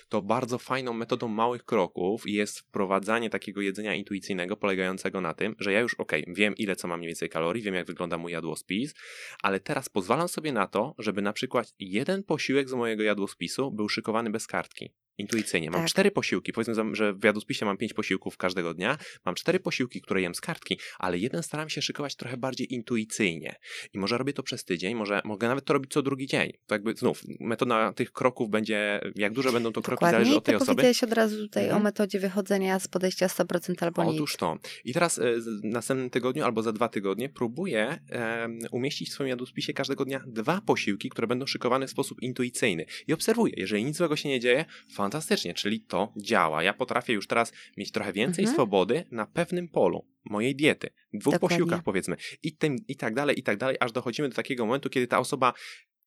to 0.08 0.22
bardzo 0.22 0.58
fajną 0.58 0.92
metodą 0.92 1.28
małych 1.28 1.64
kroków 1.64 2.22
jest 2.26 2.58
wprowadzanie 2.58 3.30
takiego 3.30 3.60
jedzenia 3.60 3.94
intuicyjnego, 3.94 4.56
polegającego 4.56 5.20
na 5.20 5.34
tym, 5.34 5.56
że 5.58 5.72
ja 5.72 5.80
już, 5.80 5.94
ok, 5.94 6.12
wiem 6.28 6.54
ile 6.56 6.76
co 6.76 6.88
mam 6.88 6.98
mniej 6.98 7.08
więcej 7.08 7.28
kalorii, 7.28 7.62
wiem 7.62 7.74
jak 7.74 7.86
wygląda 7.86 8.18
mój 8.18 8.32
jadłospis, 8.32 8.94
ale 9.42 9.60
teraz 9.60 9.88
pozwalam 9.88 10.28
sobie 10.28 10.52
na 10.52 10.66
to, 10.66 10.94
żeby 10.98 11.22
na 11.22 11.32
przykład 11.32 11.74
jeden 11.78 12.22
posiłek 12.22 12.68
z 12.68 12.72
mojego 12.72 13.02
jadłospisu 13.02 13.70
był 13.70 13.88
szykowany 13.88 14.30
bez 14.30 14.46
kartki 14.46 14.94
intuicyjnie. 15.18 15.70
Mam 15.70 15.80
tak. 15.80 15.90
cztery 15.90 16.10
posiłki, 16.10 16.52
powiedzmy, 16.52 16.94
że 16.94 17.12
w 17.12 17.24
jadłospisie 17.24 17.66
mam 17.66 17.76
pięć 17.76 17.94
posiłków 17.94 18.36
każdego 18.36 18.74
dnia, 18.74 18.98
mam 19.24 19.34
cztery 19.34 19.60
posiłki, 19.60 20.00
które 20.00 20.22
jem 20.22 20.34
z 20.34 20.40
kartki, 20.40 20.78
ale 20.98 21.18
jeden 21.18 21.42
staram 21.42 21.68
się 21.68 21.82
szykować 21.82 22.16
trochę 22.16 22.36
bardziej 22.36 22.74
intuicyjnie. 22.74 23.56
I 23.92 23.98
może 23.98 24.18
robię 24.18 24.32
to 24.32 24.42
przez 24.42 24.64
tydzień, 24.64 24.94
może 24.94 25.20
mogę 25.24 25.48
nawet 25.48 25.64
to 25.64 25.72
robić 25.72 25.92
co 25.92 26.02
drugi 26.02 26.26
dzień. 26.26 26.52
To 26.66 26.74
jakby 26.74 26.94
znów, 26.94 27.22
metoda 27.40 27.92
tych 27.92 28.12
kroków 28.12 28.50
będzie, 28.50 29.00
jak 29.14 29.32
duże 29.32 29.52
będą 29.52 29.72
to 29.72 29.82
kroki, 29.82 29.96
Dokładnie. 29.96 30.18
zależy 30.18 30.36
od 30.36 30.44
tej 30.44 30.52
Ty 30.52 30.56
osoby. 30.56 30.70
powiedziałeś 30.70 31.04
od 31.04 31.12
razu 31.12 31.36
tutaj 31.36 31.64
mhm. 31.64 31.82
o 31.82 31.84
metodzie 31.84 32.20
wychodzenia 32.20 32.78
z 32.78 32.88
podejścia 32.88 33.26
100% 33.26 33.84
albo 33.84 34.02
Otóż 34.02 34.12
nic. 34.12 34.20
Otóż 34.20 34.36
to. 34.36 34.58
I 34.84 34.92
teraz 34.92 35.18
e, 35.18 35.40
w 35.40 35.64
następnym 35.64 36.10
tygodniu 36.10 36.44
albo 36.44 36.62
za 36.62 36.72
dwa 36.72 36.88
tygodnie 36.88 37.28
próbuję 37.28 37.98
e, 38.10 38.48
umieścić 38.72 39.10
w 39.10 39.12
swoim 39.12 39.28
jadłospisie 39.28 39.72
każdego 39.72 40.04
dnia 40.04 40.20
dwa 40.26 40.60
posiłki, 40.60 41.08
które 41.08 41.26
będą 41.26 41.46
szykowane 41.46 41.86
w 41.86 41.90
sposób 41.90 42.22
intuicyjny. 42.22 42.86
I 43.06 43.12
obserwuję, 43.12 43.54
jeżeli 43.56 43.84
nic 43.84 43.96
złego 43.96 44.16
się 44.16 44.28
nie 44.28 44.40
dzieje, 44.40 44.64
fantastycznie, 45.04 45.54
czyli 45.54 45.80
to 45.80 46.12
działa. 46.16 46.62
Ja 46.62 46.74
potrafię 46.74 47.12
już 47.12 47.26
teraz 47.26 47.52
mieć 47.76 47.92
trochę 47.92 48.12
więcej 48.12 48.44
mhm. 48.44 48.54
swobody 48.54 49.04
na 49.10 49.26
pewnym 49.26 49.68
polu 49.68 50.06
mojej 50.24 50.56
diety, 50.56 50.90
dwóch 51.12 51.34
Dokładnie. 51.34 51.56
posiłkach 51.56 51.82
powiedzmy 51.82 52.16
i, 52.42 52.56
tym, 52.56 52.76
i 52.88 52.96
tak 52.96 53.14
dalej, 53.14 53.38
i 53.38 53.42
tak 53.42 53.56
dalej, 53.56 53.76
aż 53.80 53.92
dochodzimy 53.92 54.28
do 54.28 54.34
takiego 54.34 54.66
momentu, 54.66 54.90
kiedy 54.90 55.06
ta 55.06 55.18
osoba 55.18 55.52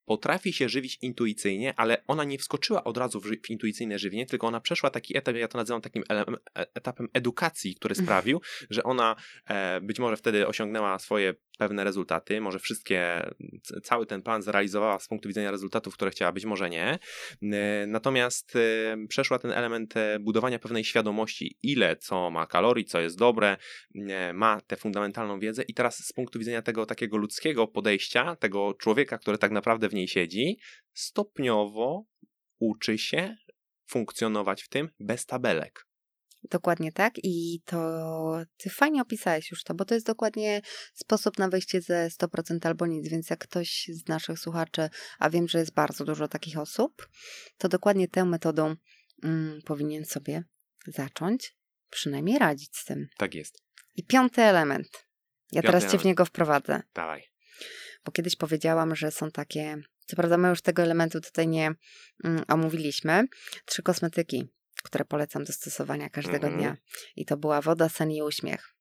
potrafi 0.06 0.54
się 0.54 0.70
żywić 0.70 0.98
intuicyjnie, 1.02 1.74
ale 1.78 2.04
ona 2.08 2.24
nie 2.24 2.38
wskoczyła 2.38 2.84
od 2.84 2.98
razu 2.98 3.22
w, 3.22 3.26
ży- 3.26 3.40
w 3.46 3.50
intuicyjne 3.50 4.00
żywienie, 4.00 4.26
tylko 4.26 4.48
ona 4.48 4.62
przeszła 4.62 4.90
taki 4.90 5.18
etap, 5.18 5.36
ja 5.36 5.48
to 5.48 5.58
nazywam 5.58 5.82
takim 5.82 6.04
ele- 6.04 6.36
e- 6.58 6.68
etapem 6.76 7.08
edukacji, 7.14 7.76
który 7.76 7.96
sprawił, 7.96 8.42
że 8.70 8.84
ona 8.84 9.16
e, 9.48 9.82
być 9.82 10.00
może 10.00 10.18
wtedy 10.18 10.48
osiągnęła 10.48 11.00
swoje 11.00 11.34
pewne 11.58 11.84
rezultaty, 11.84 12.42
może 12.42 12.60
wszystkie, 12.60 13.30
cały 13.84 14.06
ten 14.06 14.22
plan 14.22 14.42
zrealizowała 14.42 15.00
z 15.00 15.08
punktu 15.08 15.30
widzenia 15.30 15.52
rezultatów, 15.52 15.94
które 15.94 16.12
chciała, 16.12 16.32
być 16.32 16.46
może 16.46 16.70
nie. 16.70 17.00
Natomiast 17.88 18.56
e, 18.56 18.98
przeszła 19.08 19.40
ten 19.40 19.52
element 19.52 19.98
e, 19.98 20.20
budowania 20.20 20.60
pewnej 20.60 20.84
świadomości, 20.84 21.58
ile 21.64 21.96
co 21.96 22.30
ma 22.30 22.48
kalorii, 22.48 22.86
co 22.86 23.00
jest 23.00 23.18
dobre, 23.18 23.58
ma 24.34 24.62
tę 24.62 24.76
fundamentalną 24.76 25.40
wiedzę 25.40 25.64
i 25.64 25.74
teraz 25.74 26.06
z 26.06 26.14
punktu 26.14 26.40
widzenia 26.40 26.62
tego 26.62 26.86
takiego 26.86 27.18
ludzkiego 27.18 27.68
podejścia, 27.68 28.36
tego 28.36 28.74
człowieka, 28.74 29.18
który 29.18 29.38
tak 29.38 29.52
naprawdę 29.52 29.90
w 29.90 29.94
niej 29.94 30.08
siedzi, 30.08 30.60
stopniowo 30.94 32.06
uczy 32.60 32.98
się 32.98 33.36
funkcjonować 33.90 34.64
w 34.64 34.70
tym 34.70 34.90
bez 35.00 35.26
tabelek. 35.26 35.87
Dokładnie 36.52 36.92
tak 36.92 37.14
i 37.24 37.62
to 37.66 37.78
ty 38.58 38.70
fajnie 38.70 39.02
opisałeś 39.02 39.52
już 39.52 39.64
to, 39.64 39.74
bo 39.74 39.86
to 39.86 39.94
jest 39.94 40.08
dokładnie 40.08 40.62
sposób 40.94 41.38
na 41.38 41.50
wyjście 41.50 41.82
ze 41.82 42.08
100% 42.08 42.68
albo 42.68 42.86
nic, 42.88 43.10
więc 43.10 43.30
jak 43.30 43.40
ktoś 43.40 43.90
z 43.94 44.08
naszych 44.08 44.40
słuchaczy, 44.40 44.90
a 45.20 45.30
wiem, 45.30 45.48
że 45.48 45.60
jest 45.60 45.74
bardzo 45.74 46.06
dużo 46.06 46.28
takich 46.28 46.58
osób, 46.58 47.10
to 47.58 47.70
dokładnie 47.70 48.08
tą 48.08 48.26
metodą 48.26 48.76
mm, 49.24 49.62
powinien 49.66 50.06
sobie 50.06 50.44
zacząć 50.88 51.56
przynajmniej 51.90 52.40
radzić 52.40 52.78
z 52.78 52.86
tym. 52.86 53.08
Tak 53.18 53.36
jest. 53.36 53.64
I 53.96 54.04
piąty 54.04 54.42
element. 54.42 54.88
Ja 55.52 55.62
Piąty 55.62 55.68
teraz 55.68 55.84
cię 55.84 55.88
w 55.88 55.92
element. 55.94 56.06
niego 56.06 56.26
wprowadzę, 56.26 56.82
Dawaj. 56.94 57.24
bo 58.06 58.12
kiedyś 58.12 58.36
powiedziałam, 58.36 58.96
że 58.96 59.12
są 59.12 59.32
takie, 59.32 59.78
co 60.06 60.16
prawda 60.16 60.38
my 60.38 60.50
już 60.50 60.62
tego 60.62 60.82
elementu 60.82 61.22
tutaj 61.22 61.48
nie 61.48 61.72
mm, 62.24 62.44
omówiliśmy, 62.48 63.24
trzy 63.66 63.84
kosmetyki, 63.84 64.48
które 64.84 65.06
polecam 65.06 65.44
do 65.44 65.54
stosowania 65.54 66.10
każdego 66.10 66.48
Mhm. 66.48 66.58
dnia. 66.58 66.78
I 67.16 67.26
to 67.26 67.38
była 67.38 67.62
woda, 67.62 67.90
sen 67.90 68.12
i 68.12 68.22
uśmiech. 68.22 68.74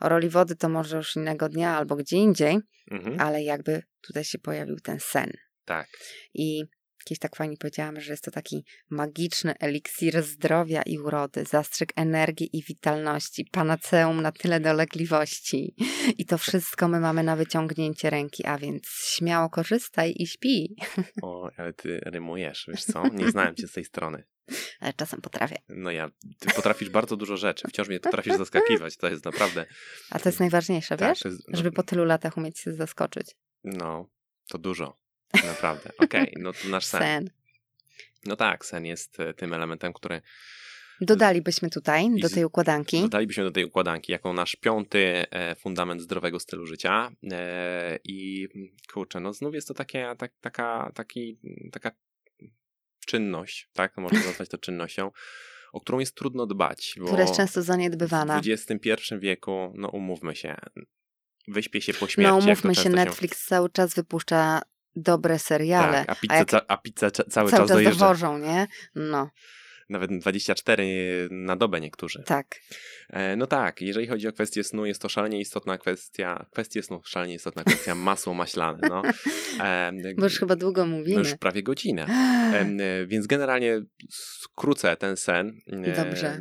O 0.00 0.08
roli 0.08 0.28
wody 0.28 0.56
to 0.56 0.68
może 0.68 0.96
już 0.96 1.16
innego 1.16 1.48
dnia 1.48 1.76
albo 1.76 1.96
gdzie 1.96 2.16
indziej, 2.16 2.58
Mhm. 2.90 3.20
ale 3.20 3.42
jakby 3.42 3.82
tutaj 4.06 4.24
się 4.24 4.38
pojawił 4.38 4.76
ten 4.80 5.00
sen. 5.00 5.32
Tak. 5.64 5.88
I 6.34 6.64
kiedyś 7.04 7.18
tak 7.18 7.36
fajnie 7.36 7.56
powiedziałam, 7.56 8.00
że 8.00 8.12
jest 8.12 8.24
to 8.24 8.30
taki 8.30 8.64
magiczny 8.90 9.54
eliksir 9.60 10.22
zdrowia 10.22 10.82
i 10.82 10.98
urody, 10.98 11.44
zastrzyk 11.44 11.92
energii 11.96 12.50
i 12.52 12.62
witalności, 12.62 13.44
panaceum 13.52 14.22
na 14.22 14.32
tyle 14.32 14.60
dolegliwości. 14.60 15.74
I 16.18 16.26
to 16.26 16.38
wszystko 16.38 16.88
my 16.88 17.00
mamy 17.00 17.22
na 17.22 17.36
wyciągnięcie 17.36 18.10
ręki, 18.10 18.46
a 18.46 18.58
więc 18.58 18.86
śmiało 18.86 19.50
korzystaj 19.50 20.14
i 20.16 20.26
śpi. 20.26 20.76
O, 21.22 21.50
ale 21.56 21.72
ty 21.72 22.00
rymujesz, 22.06 22.64
wiesz 22.68 22.84
co? 22.84 23.08
Nie 23.08 23.30
znałem 23.30 23.54
cię 23.54 23.68
z 23.68 23.72
tej 23.72 23.84
strony. 23.84 24.24
Ale 24.80 24.92
czasem 24.92 25.20
potrafię. 25.20 25.56
No 25.68 25.90
ja, 25.90 26.10
ty 26.38 26.54
potrafisz 26.56 26.90
bardzo 26.90 27.16
dużo 27.16 27.36
rzeczy. 27.36 27.68
Wciąż 27.68 27.88
mnie 27.88 28.00
potrafisz 28.00 28.36
zaskakiwać. 28.36 28.96
To 28.96 29.08
jest 29.08 29.24
naprawdę... 29.24 29.66
A 30.10 30.18
to 30.18 30.28
jest 30.28 30.40
najważniejsze, 30.40 30.96
Tak, 30.96 31.08
wiesz? 31.08 31.18
to 31.20 31.28
jest, 31.28 31.48
no, 31.48 31.56
Żeby 31.56 31.72
po 31.72 31.82
tylu 31.82 32.04
latach 32.04 32.36
umieć 32.36 32.58
się 32.58 32.72
zaskoczyć. 32.72 33.26
no, 33.64 34.08
to 34.48 34.58
dużo. 34.58 34.98
Naprawdę. 35.46 35.90
Okej, 35.98 36.34
no 36.40 36.52
to 36.52 36.68
nasz 36.68 36.84
sen. 36.84 37.00
Sen. 37.00 37.30
No 38.26 38.36
tak, 38.36 38.64
sen 38.64 38.86
jest 38.86 39.20
e, 39.20 39.34
tym 39.34 39.52
elementem, 39.54 39.92
który 39.92 40.22
Dodalibyśmy 41.00 41.70
tutaj 41.70 42.08
do 42.20 42.28
tej 42.28 42.44
układanki. 42.44 43.00
dodalibyśmy 43.00 43.44
do 43.44 43.50
tej 43.50 43.64
układanki 43.64 44.12
jako 44.12 44.32
nasz 44.32 44.56
piąty 44.56 45.24
e, 45.30 45.54
fundament 45.54 46.02
zdrowego 46.02 46.40
stylu 46.40 46.66
życia. 46.66 47.10
E, 47.32 47.98
I 48.04 48.48
kurczę, 48.92 49.20
no 49.20 49.32
znów 49.32 49.54
jest 49.54 49.68
to 49.68 49.74
takie, 49.74 50.14
tak, 50.18 50.32
taka, 50.40 50.92
taki, 50.94 51.38
taka 51.72 51.90
czynność, 53.06 53.68
tak? 53.72 53.96
Można 53.96 54.20
nazwać 54.26 54.48
to 54.48 54.58
czynnością, 54.58 55.10
o 55.72 55.80
którą 55.80 55.98
jest 55.98 56.14
trudno 56.16 56.46
dbać. 56.46 56.94
Bo 56.98 57.06
która 57.06 57.22
jest 57.22 57.36
często 57.36 57.60
w 57.60 57.64
zaniedbywana. 57.64 58.40
XXI 58.46 58.90
wieku, 59.18 59.72
no 59.74 59.88
umówmy 59.88 60.36
się, 60.36 60.56
wyśpię 61.48 61.80
się 61.80 61.94
po 61.94 62.08
śmierci. 62.08 62.32
No 62.32 62.36
jak 62.36 62.44
to 62.44 62.68
umówmy 62.68 62.74
się, 62.74 62.90
Netflix 62.90 63.46
cały 63.46 63.70
czas 63.70 63.94
wypuszcza 63.94 64.62
dobre 64.96 65.38
seriale. 65.38 66.04
Tak, 66.04 66.08
a 66.08 66.12
a 66.12 66.14
pizzę, 66.14 66.34
jak 66.34 66.50
ca, 66.50 66.60
a 66.68 66.76
pizzę 66.76 67.10
ca, 67.10 67.24
cały, 67.24 67.30
cały 67.30 67.50
czas 67.50 67.60
czas 67.60 67.68
dojeżdża. 67.68 67.98
dowożą, 67.98 68.38
nie? 68.38 68.66
No, 68.94 69.30
Nawet 69.88 70.10
24 70.18 71.28
na 71.30 71.56
dobę 71.56 71.80
niektórzy. 71.80 72.22
tak. 72.26 72.46
E, 73.10 73.36
No 73.36 73.46
tak, 73.46 73.80
jeżeli 73.80 74.06
chodzi 74.06 74.28
o 74.28 74.32
kwestię 74.32 74.64
snu, 74.64 74.86
jest 74.86 75.02
to 75.02 75.08
szalenie 75.08 75.40
istotna 75.40 75.78
kwestia, 75.78 76.46
kwestie 76.52 76.82
snu, 76.82 77.00
szalenie 77.04 77.34
istotna 77.34 77.64
kwestia 77.64 77.94
masło 78.08 78.34
maślane, 78.34 78.88
no. 78.88 79.02
Bo 80.16 80.24
już 80.24 80.38
chyba 80.38 80.56
długo 80.56 80.86
no 80.86 80.96
mówimy. 80.96 81.18
już 81.18 81.34
prawie 81.34 81.62
godzinę. 81.62 82.06
Więc 83.06 83.26
generalnie 83.26 83.80
skrócę 84.10 84.96
ten 84.96 85.16
sen. 85.16 85.52
Dobrze. 85.96 86.38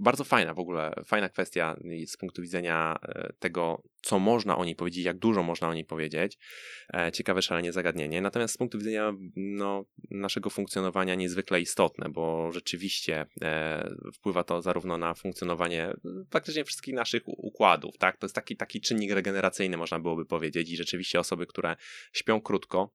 Bardzo 0.00 0.24
fajna 0.24 0.54
w 0.54 0.58
ogóle, 0.58 0.92
fajna 1.04 1.28
kwestia 1.28 1.76
z 2.06 2.16
punktu 2.16 2.42
widzenia 2.42 2.98
e, 3.02 3.32
tego, 3.38 3.82
co 4.02 4.18
można 4.18 4.56
o 4.56 4.64
niej 4.64 4.76
powiedzieć, 4.76 5.04
jak 5.04 5.18
dużo 5.18 5.42
można 5.42 5.68
o 5.68 5.74
niej 5.74 5.84
powiedzieć. 5.84 6.38
E, 6.94 7.12
Ciekawe 7.12 7.42
szalenie 7.42 7.72
zagadnienie. 7.72 8.20
Natomiast 8.20 8.54
z 8.54 8.56
punktu 8.56 8.78
widzenia 8.78 9.12
no, 9.36 9.84
naszego 10.10 10.50
funkcjonowania 10.50 11.14
niezwykle 11.14 11.60
istotne, 11.60 12.08
bo 12.08 12.52
rzeczywiście 12.52 13.26
e, 13.42 13.90
wpływa 14.14 14.44
to 14.44 14.62
zarówno 14.62 14.98
na 14.98 15.14
funkcjonowanie 15.14 15.84
e, 15.84 15.96
praktycznie 16.30 16.64
wszystkich 16.64 16.94
naszych 16.94 17.22
układów. 17.26 17.98
Tak? 17.98 18.16
To 18.16 18.26
jest 18.26 18.34
taki, 18.34 18.56
taki 18.56 18.80
czynnik 18.80 19.12
regeneracyjny, 19.12 19.76
można 19.76 19.98
byłoby 19.98 20.26
powiedzieć. 20.26 20.70
I 20.70 20.76
rzeczywiście 20.76 21.20
osoby, 21.20 21.46
które 21.46 21.76
śpią 22.12 22.40
krótko, 22.40 22.94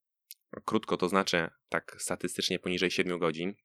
krótko 0.66 0.98
to 0.98 1.10
znaczy 1.10 1.48
tak 1.70 1.96
statystycznie 2.00 2.60
poniżej 2.60 2.92
7 2.92 3.20
godzin, 3.20 3.50
e, 3.50 3.56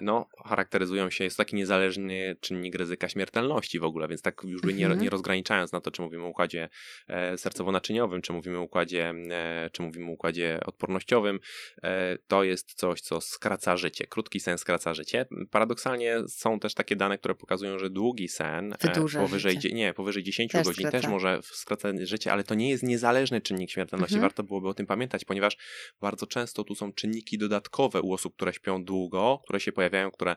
no, 0.00 0.28
charakteryzują 0.46 1.10
się, 1.10 1.24
jest 1.24 1.36
taki 1.36 1.56
niezależny 1.56 2.36
czynnik 2.40 2.74
ryzyka 2.74 3.08
śmiertelności 3.08 3.78
w 3.78 3.84
ogóle, 3.84 4.08
więc 4.08 4.22
tak 4.22 4.40
już 4.44 4.62
by 4.62 4.74
nie, 4.74 4.84
Mhm. 4.84 5.02
nie 5.02 5.10
rozgraniczając 5.10 5.72
na 5.72 5.80
to, 5.80 5.90
czy 5.90 6.02
mówimy 6.02 6.24
o 6.24 6.28
układzie 6.28 6.68
e, 7.08 7.34
sercowo-naczyniowym, 7.38 8.20
czy 8.20 8.32
mówimy 8.32 8.58
o 8.58 8.62
układzie, 8.62 9.14
e, 9.30 9.70
czy 9.72 9.82
mówimy 9.82 10.06
o 10.10 10.12
układzie 10.12 10.60
odpornościowym, 10.66 11.40
e, 11.82 12.18
to 12.28 12.44
jest 12.44 12.74
coś, 12.74 13.00
co 13.00 13.20
skraca 13.20 13.76
życie. 13.76 14.06
Krótki 14.06 14.40
sen 14.40 14.58
skraca 14.58 14.94
życie. 14.94 15.26
Paradoksalnie 15.50 16.16
są 16.28 16.60
też 16.60 16.74
takie 16.74 16.96
dane, 16.96 17.18
które 17.18 17.34
pokazują, 17.34 17.78
że 17.78 17.90
długi 17.90 18.28
sen, 18.28 18.72
e, 18.72 18.76
Wydłuża 18.88 19.20
powyżej, 19.20 19.58
dzie- 19.58 19.72
nie, 19.72 19.94
powyżej 19.94 20.22
10 20.22 20.52
Też 20.52 20.64
godzin 20.66 20.86
skraca. 20.86 20.98
też 21.02 21.10
może 21.10 21.40
skracać 21.42 22.08
życie, 22.08 22.32
ale 22.32 22.44
to 22.44 22.54
nie 22.54 22.70
jest 22.70 22.82
niezależny 22.82 23.40
czynnik 23.40 23.70
śmiertelności. 23.70 24.14
Mhm. 24.14 24.22
Warto 24.30 24.42
byłoby 24.42 24.68
o 24.68 24.74
tym 24.74 24.86
pamiętać, 24.86 25.24
ponieważ 25.24 25.56
bardzo 26.00 26.26
często 26.26 26.64
tu 26.64 26.74
są 26.74 26.92
czynniki 26.92 27.38
dodatkowe 27.38 28.00
u 28.02 28.12
osób, 28.12 28.34
które 28.36 28.52
śpią 28.52 28.84
długo, 28.84 29.42
które 29.50 29.60
się 29.60 29.72
pojawiają, 29.72 30.10
które 30.10 30.36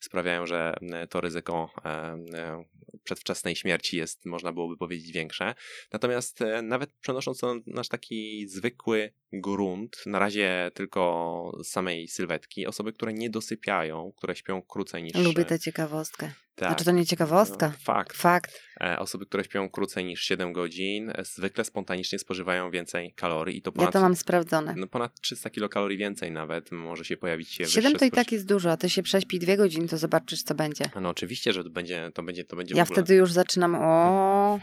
sprawiają, 0.00 0.46
że 0.46 0.74
e, 0.92 1.06
to 1.06 1.20
ryzyko 1.20 1.70
e, 1.84 1.88
e, 1.88 2.64
przedwczesnej 3.04 3.56
śmierci 3.56 3.96
jest, 3.96 4.26
można 4.26 4.52
byłoby 4.52 4.76
powiedzieć, 4.76 5.12
większe. 5.12 5.54
Natomiast 5.92 6.38
nawet 6.62 6.92
przenosząc 6.92 7.38
to 7.38 7.54
na 7.54 7.60
nasz 7.66 7.88
taki 7.88 8.48
zwykły 8.48 9.12
grunt, 9.32 9.96
na 10.06 10.18
razie 10.18 10.70
tylko 10.74 11.52
samej 11.64 12.08
sylwetki, 12.08 12.66
osoby, 12.66 12.92
które 12.92 13.12
nie 13.12 13.30
dosypiają, 13.30 14.12
które 14.16 14.36
śpią 14.36 14.62
krócej 14.62 15.02
niż... 15.02 15.14
Lubię 15.14 15.44
tę 15.44 15.58
ciekawostkę. 15.58 16.32
Tak, 16.54 16.68
Znaczy 16.68 16.84
to 16.84 16.90
nie 16.90 17.06
ciekawostka. 17.06 17.68
no, 17.68 17.74
fakt. 17.84 18.16
Fakt. 18.16 18.60
E, 18.80 18.98
Osoby, 18.98 19.26
które 19.26 19.44
śpią 19.44 19.68
krócej 19.70 20.04
niż 20.04 20.22
7 20.22 20.52
godzin, 20.52 21.10
e, 21.10 21.24
zwykle 21.24 21.64
spontanicznie 21.64 22.18
spożywają 22.18 22.70
więcej 22.70 23.14
kalorii 23.16 23.56
i 23.58 23.62
to 23.62 23.70
Ja 23.70 23.76
ponad, 23.76 23.92
to 23.92 24.00
mam 24.00 24.16
sprawdzone. 24.16 24.74
no, 24.76 24.86
ponad 24.86 25.20
300 25.20 25.50
kilokalorii 25.50 25.98
więcej 25.98 26.30
nawet 26.32 26.72
może 26.72 27.04
się 27.04 27.16
pojawić 27.16 27.50
się 27.52 27.64
Siedem 27.66 27.82
wyższe 27.92 27.98
to 27.98 28.04
i 28.04 28.10
tak 28.10 28.32
jest 28.32 28.46
dużo, 28.46 28.72
a 28.72 28.76
ty 28.76 28.90
się 28.90 29.02
prześpi 29.02 29.38
dwie 29.38 29.56
godziny, 29.56 29.88
to 29.88 29.98
zobaczysz, 29.98 30.42
co 30.42 30.54
będzie. 30.54 30.84
No 31.00 31.08
oczywiście, 31.08 31.52
że 31.52 31.64
to 31.64 31.70
będzie, 31.70 32.10
to 32.14 32.22
będzie, 32.22 32.44
to 32.44 32.56
będzie 32.56 32.74
Ja 32.74 32.82
ogóle... 32.82 32.94
wtedy 32.96 33.14
już 33.14 33.32
zaczynam, 33.32 33.74
o, 33.74 34.58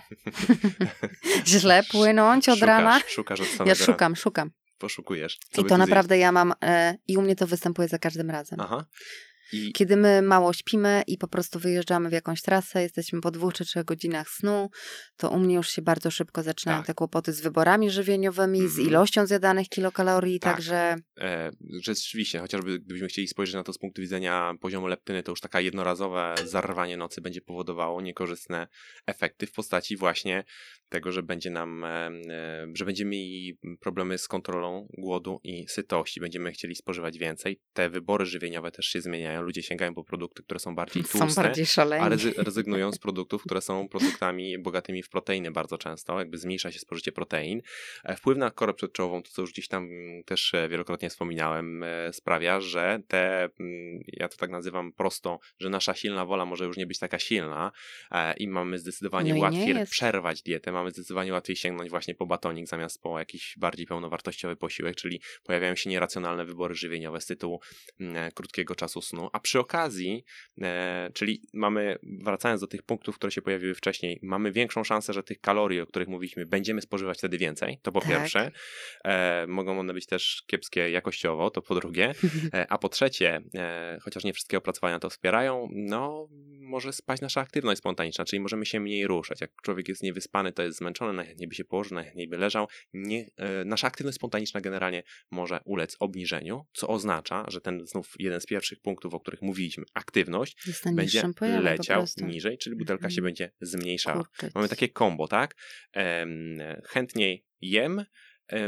źle 1.47 1.83
płynąć 1.91 2.49
od 2.49 2.55
szukasz, 2.55 2.67
rana. 2.67 2.99
Szukasz 3.07 3.39
od 3.39 3.47
Ja 3.47 3.57
samego 3.57 3.73
rana. 3.79 3.85
szukam, 3.85 4.15
szukam. 4.15 4.51
Poszukujesz. 4.77 5.37
co 5.51 5.61
I 5.61 5.65
to 5.65 5.77
naprawdę 5.77 6.17
ja 6.17 6.31
mam, 6.31 6.53
e, 6.63 6.95
i 7.07 7.17
u 7.17 7.21
mnie 7.21 7.35
to 7.35 7.47
występuje 7.47 7.87
za 7.87 7.99
każdym 7.99 8.29
razem. 8.29 8.59
zjeść. 8.59 8.71
Aha. 8.73 8.85
I 9.53 9.71
Kiedy 9.73 9.97
my 9.97 10.21
mało 10.21 10.53
śpimy 10.53 11.03
i 11.07 11.17
po 11.17 11.27
prostu 11.27 11.59
wyjeżdżamy 11.59 12.09
w 12.09 12.11
jakąś 12.11 12.41
trasę, 12.41 12.81
jesteśmy 12.81 13.21
po 13.21 13.31
dwóch 13.31 13.53
czy 13.53 13.65
trzech 13.65 13.85
godzinach 13.85 14.29
snu, 14.29 14.69
to 15.17 15.29
u 15.29 15.39
mnie 15.39 15.55
już 15.55 15.69
się 15.69 15.81
bardzo 15.81 16.11
szybko 16.11 16.43
zaczynają 16.43 16.79
Tak. 16.79 16.87
te 16.87 16.93
kłopoty 16.93 17.33
z 17.33 17.41
wyborami 17.41 17.89
żywieniowymi, 17.91 18.59
z 18.59 18.63
Mhm. 18.63 18.87
ilością 18.87 19.25
zjadanych 19.25 19.69
kilokalorii, 19.69 20.39
Tak. 20.39 20.55
także 20.55 20.95
e, 21.19 21.51
rzeczywiście, 21.81 22.39
chociażby 22.39 22.79
gdybyśmy 22.79 23.07
chcieli 23.07 23.27
spojrzeć 23.27 23.55
na 23.55 23.63
to 23.63 23.73
z 23.73 23.77
punktu 23.77 24.01
widzenia 24.01 24.53
poziomu 24.61 24.87
leptyny, 24.87 25.23
to 25.23 25.31
już 25.31 25.41
taka 25.41 25.61
jednorazowe 25.61 26.35
zarwanie 26.45 26.97
nocy 26.97 27.21
będzie 27.21 27.41
powodowało 27.41 28.01
niekorzystne 28.01 28.67
efekty 29.05 29.47
w 29.47 29.51
postaci 29.51 29.97
właśnie 29.97 30.43
tego, 30.89 31.11
że 31.11 31.23
będzie 31.23 31.49
nam, 31.49 31.83
e, 31.83 31.87
e, 31.87 32.67
że 32.73 32.85
będziemy 32.85 33.11
mieli 33.11 33.59
problemy 33.79 34.17
z 34.17 34.27
kontrolą 34.27 34.87
głodu 34.97 35.39
i 35.43 35.67
sytości. 35.67 36.19
Będziemy 36.19 36.51
chcieli 36.51 36.75
spożywać 36.75 37.17
więcej. 37.17 37.59
Te 37.73 37.89
wybory 37.89 38.25
żywieniowe 38.25 38.71
też 38.71 38.85
się 38.85 39.01
zmieniają. 39.01 39.38
Ludzie 39.41 39.63
sięgają 39.63 39.93
po 39.93 40.03
produkty, 40.03 40.43
które 40.43 40.59
są 40.59 40.75
bardziej 40.75 41.03
Są 41.03 41.19
tłuste, 41.19 41.43
bardziej 41.43 41.65
szaleni. 41.65 42.05
a 42.05 42.09
rezy- 42.09 42.43
rezygnują 42.43 42.91
z 42.91 42.99
produktów, 42.99 43.43
które 43.43 43.61
są 43.61 43.87
produktami 43.89 44.57
bogatymi 44.57 45.03
w 45.03 45.09
proteiny 45.09 45.51
bardzo 45.51 45.77
często, 45.77 46.19
jakby 46.19 46.37
zmniejsza 46.37 46.71
się 46.71 46.79
spożycie 46.79 47.11
protein. 47.11 47.61
E, 48.03 48.15
Wpływ 48.15 48.37
na 48.37 48.51
korę 48.51 48.73
przedczołową, 48.73 49.23
to 49.23 49.29
co 49.31 49.41
już 49.41 49.51
gdzieś 49.51 49.67
tam 49.67 49.89
też 50.25 50.53
e, 50.53 50.69
wielokrotnie 50.69 51.09
wspominałem, 51.09 51.83
e, 51.83 52.13
sprawia, 52.13 52.61
że 52.61 52.99
te, 53.07 53.43
mm, 53.59 53.99
ja 54.07 54.29
to 54.29 54.37
tak 54.37 54.49
nazywam 54.49 54.93
prosto, 54.93 55.39
że 55.59 55.69
nasza 55.69 55.93
silna 55.93 56.25
wola 56.25 56.45
może 56.45 56.65
już 56.65 56.77
nie 56.77 56.85
być 56.87 56.99
taka 56.99 57.19
silna 57.19 57.71
i 58.37 58.47
mamy 58.47 58.77
zdecydowanie 58.79 59.33
No 59.33 59.39
łatwiej 59.39 59.85
przerwać 59.89 60.41
dietę, 60.41 60.71
mamy 60.71 60.91
zdecydowanie 60.91 61.33
łatwiej 61.33 61.55
sięgnąć 61.55 61.89
właśnie 61.89 62.15
po 62.15 62.25
batonik 62.25 62.67
zamiast 62.67 63.01
po 63.01 63.19
jakiś 63.19 63.55
bardziej 63.57 63.85
pełnowartościowy 63.85 64.55
posiłek, 64.55 64.95
czyli 64.95 65.21
pojawiają 65.43 65.75
się 65.75 65.89
nieracjonalne 65.89 66.45
wybory 66.45 66.75
żywieniowe 66.75 67.21
z 67.21 67.25
tytułu 67.25 67.61
mm, 67.99 68.31
krótkiego 68.31 68.75
czasu 68.75 69.01
snu, 69.01 69.28
a 69.33 69.39
przy 69.39 69.59
okazji, 69.59 70.23
e, 70.61 71.09
czyli 71.13 71.41
mamy, 71.53 71.97
wracając 72.03 72.61
do 72.61 72.67
tych 72.67 72.83
punktów, 72.83 73.15
które 73.15 73.31
się 73.31 73.41
pojawiły 73.41 73.75
wcześniej, 73.75 74.19
mamy 74.21 74.51
większą 74.51 74.83
szansę, 74.83 75.13
że 75.13 75.23
tych 75.23 75.41
kalorii, 75.41 75.81
o 75.81 75.85
których 75.85 76.07
mówiliśmy, 76.07 76.45
będziemy 76.45 76.81
spożywać 76.81 77.17
wtedy 77.17 77.37
więcej, 77.37 77.79
to 77.81 77.91
po 77.91 78.01
Tak. 78.01 78.09
pierwsze. 78.09 78.51
E, 79.03 79.47
mogą 79.47 79.79
one 79.79 79.93
być 79.93 80.05
też 80.05 80.43
kiepskie 80.47 80.89
jakościowo, 80.89 81.49
to 81.49 81.61
po 81.61 81.75
drugie. 81.75 82.13
E, 82.53 82.71
a 82.71 82.77
po 82.77 82.89
trzecie, 82.89 83.41
e, 83.55 83.97
chociaż 84.01 84.23
nie 84.23 84.33
wszystkie 84.33 84.57
opracowania 84.57 84.99
to 84.99 85.09
wspierają, 85.09 85.67
no 85.71 86.27
może 86.61 86.93
spaść 86.93 87.21
nasza 87.21 87.41
aktywność 87.41 87.79
spontaniczna, 87.79 88.25
czyli 88.25 88.39
możemy 88.39 88.65
się 88.65 88.79
mniej 88.79 89.07
ruszać. 89.07 89.41
Jak 89.41 89.51
człowiek 89.63 89.87
jest 89.89 90.03
niewyspany, 90.03 90.51
to 90.51 90.63
jest 90.63 90.77
zmęczony, 90.77 91.13
najchętniej 91.13 91.47
by 91.47 91.55
się 91.55 91.65
położył, 91.65 91.95
najchętniej 91.95 92.27
by 92.27 92.37
leżał. 92.37 92.67
Nie, 92.93 93.25
e, 93.37 93.65
nasza 93.65 93.87
aktywność 93.87 94.15
spontaniczna 94.15 94.61
generalnie 94.61 95.03
może 95.31 95.59
ulec 95.65 95.95
obniżeniu, 95.99 96.65
co 96.73 96.87
oznacza, 96.87 97.45
że 97.47 97.61
ten 97.61 97.87
znów 97.87 98.13
jeden 98.19 98.41
z 98.41 98.45
pierwszych 98.45 98.79
punktów, 98.81 99.13
o 99.19 99.21
których 99.21 99.41
mówiliśmy, 99.41 99.83
aktywność, 99.93 100.57
na 100.85 100.91
będzie 100.91 101.23
leciał 101.61 102.05
niżej, 102.21 102.57
czyli 102.57 102.75
butelka 102.75 103.09
się 103.09 103.19
Mhm. 103.19 103.23
będzie 103.23 103.51
zmniejszała. 103.61 104.23
Kurczyć. 104.23 104.55
Mamy 104.55 104.69
takie 104.69 104.89
kombo, 104.89 105.27
tak? 105.27 105.55
Em, 105.93 106.57
chętniej 106.85 107.45
jem, 107.61 108.05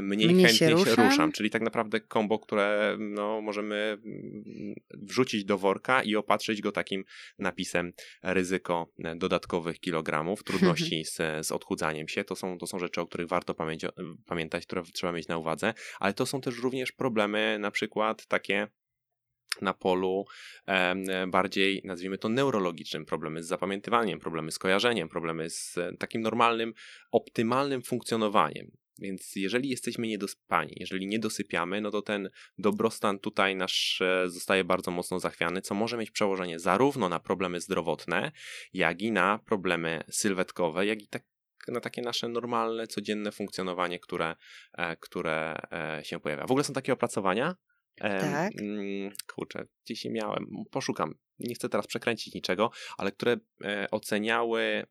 mniej, 0.02 0.28
Mniej 0.34 0.42
się 0.42 0.48
chętniej 0.48 0.70
się 0.70 0.90
ruszam. 0.92 1.06
ruszam. 1.10 1.32
Czyli 1.32 1.50
tak 1.50 1.62
naprawdę 1.62 2.00
kombo, 2.02 2.40
które 2.40 2.98
no, 3.00 3.42
możemy 3.42 3.76
mm, 3.76 4.74
wrzucić 4.94 5.46
do 5.46 5.58
worka 5.58 6.04
i 6.04 6.16
opatrzyć 6.16 6.62
go 6.62 6.72
takim 6.72 7.04
napisem 7.40 7.94
ryzyko 8.24 8.94
dodatkowych 9.16 9.80
kilogramów, 9.80 10.44
trudności 10.48 11.06
z, 11.06 11.18
z 11.48 11.52
odchudzaniem 11.52 12.08
się. 12.08 12.24
To 12.24 12.36
są, 12.36 12.58
to 12.58 12.68
są 12.68 12.80
rzeczy, 12.80 13.02
o 13.02 13.08
których 13.08 13.28
warto 13.28 13.54
pamięci, 13.54 13.88
pamiętać, 14.26 14.66
które 14.66 14.84
trzeba 14.94 15.14
mieć 15.14 15.28
na 15.28 15.38
uwadze, 15.38 15.74
ale 16.00 16.14
to 16.14 16.26
są 16.26 16.42
też 16.42 16.58
również 16.58 16.92
problemy 16.92 17.58
na 17.60 17.72
przykład 17.72 18.26
takie 18.28 18.68
na 19.62 19.74
polu 19.74 20.26
em, 20.66 21.06
bardziej, 21.28 21.82
nazwijmy 21.86 22.18
to, 22.18 22.30
neurologicznym, 22.30 23.06
problemy 23.06 23.44
z 23.44 23.48
zapamiętywaniem, 23.48 24.20
problemy 24.20 24.52
z 24.52 24.60
kojarzeniem, 24.60 25.10
problemy 25.10 25.50
z 25.50 25.78
e, 25.78 25.98
takim 25.98 26.22
normalnym, 26.22 26.74
optymalnym 27.12 27.82
funkcjonowaniem. 27.82 28.72
Więc 29.00 29.36
jeżeli 29.36 29.70
jesteśmy 29.70 30.08
niedospani, 30.08 30.74
jeżeli 30.80 31.08
nie 31.08 31.20
dosypiamy, 31.20 31.82
no 31.82 31.92
to 31.92 32.02
ten 32.02 32.30
dobrostan 32.58 33.20
tutaj 33.20 33.56
nasz 33.56 34.02
e, 34.02 34.30
zostaje 34.30 34.64
bardzo 34.64 34.92
mocno 34.92 35.20
zachwiany, 35.20 35.62
co 35.62 35.76
może 35.76 35.98
mieć 35.98 36.12
przełożenie 36.12 36.60
zarówno 36.60 37.10
na 37.10 37.20
problemy 37.20 37.62
zdrowotne, 37.62 38.32
jak 38.74 39.02
i 39.02 39.12
na 39.12 39.40
problemy 39.46 40.04
sylwetkowe, 40.10 40.86
jak 40.86 41.02
i 41.02 41.08
tak 41.08 41.24
na 41.68 41.80
takie 41.80 42.02
nasze 42.02 42.28
normalne, 42.28 42.88
codzienne 42.88 43.32
funkcjonowanie, 43.32 44.00
które, 44.00 44.36
e, 44.74 44.96
które 44.96 45.56
e, 45.72 46.02
się 46.04 46.20
pojawia. 46.20 46.48
W 46.48 46.52
ogóle 46.52 46.64
są 46.64 46.74
takie 46.74 46.94
opracowania, 46.94 47.56
Tak. 47.96 48.62
mm, 48.62 49.12
kurczę, 49.36 49.68
gdzieś 49.86 50.06
je 50.06 50.12
miałem. 50.12 50.48
Poszukam. 50.72 51.16
Nie 51.40 51.56
chcę 51.56 51.70
teraz 51.70 51.88
przekręcić 51.88 52.34
niczego, 52.34 52.72
ale 52.98 53.12
które 53.12 53.38
e, 53.64 53.88
oceniały 53.92 54.86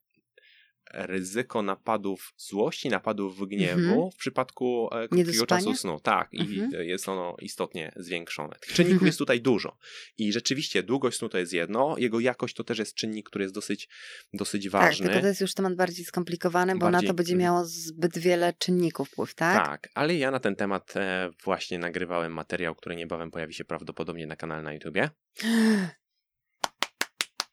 ryzyko 0.95 1.63
napadów 1.63 2.33
złości, 2.37 2.89
napadów 2.89 3.49
gniewu 3.49 3.81
Mhm. 3.81 4.11
w 4.11 4.17
przypadku 4.17 4.89
e, 4.93 5.09
krótkiego 5.09 5.47
czasu 5.47 5.75
snu. 5.75 6.01
Tak, 6.01 6.29
i 6.33 6.41
Mhm. 6.41 6.75
e, 6.75 6.85
jest 6.85 7.09
ono 7.09 7.37
istotnie 7.43 7.93
zwiększone. 7.97 8.57
Tych 8.61 8.73
czynników 8.73 9.07
jest 9.07 9.19
tutaj 9.19 9.41
dużo. 9.41 9.77
I 10.19 10.33
rzeczywiście 10.33 10.83
długość 10.83 11.19
snu 11.19 11.29
to 11.29 11.39
jest 11.39 11.53
jedno, 11.53 11.95
jego 11.99 12.21
jakość 12.21 12.55
to 12.55 12.65
też 12.65 12.79
jest 12.79 12.95
czynnik, 12.95 13.27
który 13.29 13.45
jest 13.45 13.55
dosyć, 13.55 13.89
dosyć 14.33 14.63
Tak, 14.65 14.73
ważny. 14.73 15.07
tylko 15.07 15.21
to 15.21 15.27
jest 15.27 15.41
już 15.41 15.55
temat 15.55 15.75
bardziej 15.75 16.05
skomplikowany, 16.05 16.77
bo 16.77 16.87
na 16.87 16.91
Bardziej- 16.93 17.09
to 17.09 17.15
będzie 17.15 17.33
mhm. 17.35 17.53
miało 17.53 17.65
zbyt 17.67 18.19
wiele 18.19 18.53
czynników 18.59 19.09
wpływ, 19.11 19.35
tak? 19.35 19.67
Tak, 19.67 19.89
ale 19.95 20.15
ja 20.17 20.31
na 20.31 20.41
ten 20.41 20.57
temat 20.57 20.97
e, 20.97 21.31
właśnie 21.45 21.79
nagrywałem 21.79 22.33
materiał, 22.33 22.75
który 22.75 22.97
niebawem 22.97 23.31
pojawi 23.31 23.55
się 23.55 23.65
prawdopodobnie 23.65 24.27
na 24.27 24.37
kanale 24.37 24.63
na 24.63 24.73
YouTubie. 24.73 25.11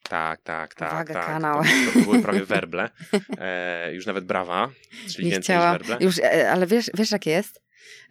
Tak, 0.09 0.41
tak, 0.41 0.75
tak. 0.75 0.91
Uwaga, 0.93 1.13
tak. 1.13 1.25
kanał. 1.25 1.63
To, 1.63 1.99
to 1.99 1.99
były 2.05 2.21
prawie 2.21 2.45
werble. 2.45 2.89
E, 3.39 3.93
już 3.93 4.05
nawet 4.05 4.25
brawa, 4.25 4.71
czyli 5.13 5.25
Nie 5.25 5.31
więcej 5.31 5.55
chciałam. 5.55 5.77
niż 5.77 5.87
werble. 5.87 6.05
Już, 6.05 6.19
e, 6.19 6.51
ale 6.51 6.67
wiesz, 6.67 6.89
wiesz 6.93 7.11
jak 7.11 7.25
jest? 7.25 7.61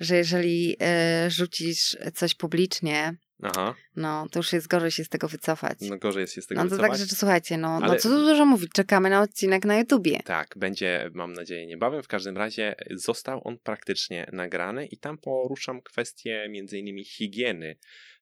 Że 0.01 0.17
jeżeli 0.17 0.77
e, 0.81 1.31
rzucisz 1.31 1.97
coś 2.15 2.35
publicznie, 2.35 3.15
Aha, 3.43 3.75
no 3.97 4.27
to 4.31 4.39
już 4.39 4.53
jest 4.53 4.69
gorzej 4.69 4.91
się 4.91 5.05
z 5.05 5.09
tego 5.09 5.29
wycofać. 5.29 5.79
no 5.81 5.99
gorzej 5.99 6.21
jest 6.21 6.35
się 6.35 6.43
z 6.43 6.47
tego 6.47 6.65
No 6.65 6.71
to 6.71 6.77
wycofać. 6.77 6.99
tak, 7.01 7.09
że 7.09 7.17
słuchajcie, 7.17 7.59
no, 7.59 7.81
no 7.81 7.87
Ale- 7.87 7.99
co 7.99 8.09
tu 8.09 8.25
dużo 8.25 8.47
mówić, 8.47 8.71
czekamy 8.73 9.11
na 9.11 9.23
odcinek 9.23 9.65
na 9.65 9.79
YouTubie. 9.79 10.21
Tak, 10.25 10.55
będzie, 10.57 11.11
mam 11.15 11.33
nadzieję, 11.33 11.67
niebawem. 11.67 12.03
W 12.03 12.09
każdym 12.09 12.37
razie 12.37 12.75
został 12.91 13.41
on 13.49 13.59
praktycznie 13.59 14.27
nagrany 14.33 14.87
i 14.87 14.99
tam 14.99 15.19
poruszam 15.19 15.83
kwestie 15.83 16.47
między 16.51 16.79
innymi 16.79 17.05
higieny 17.05 17.77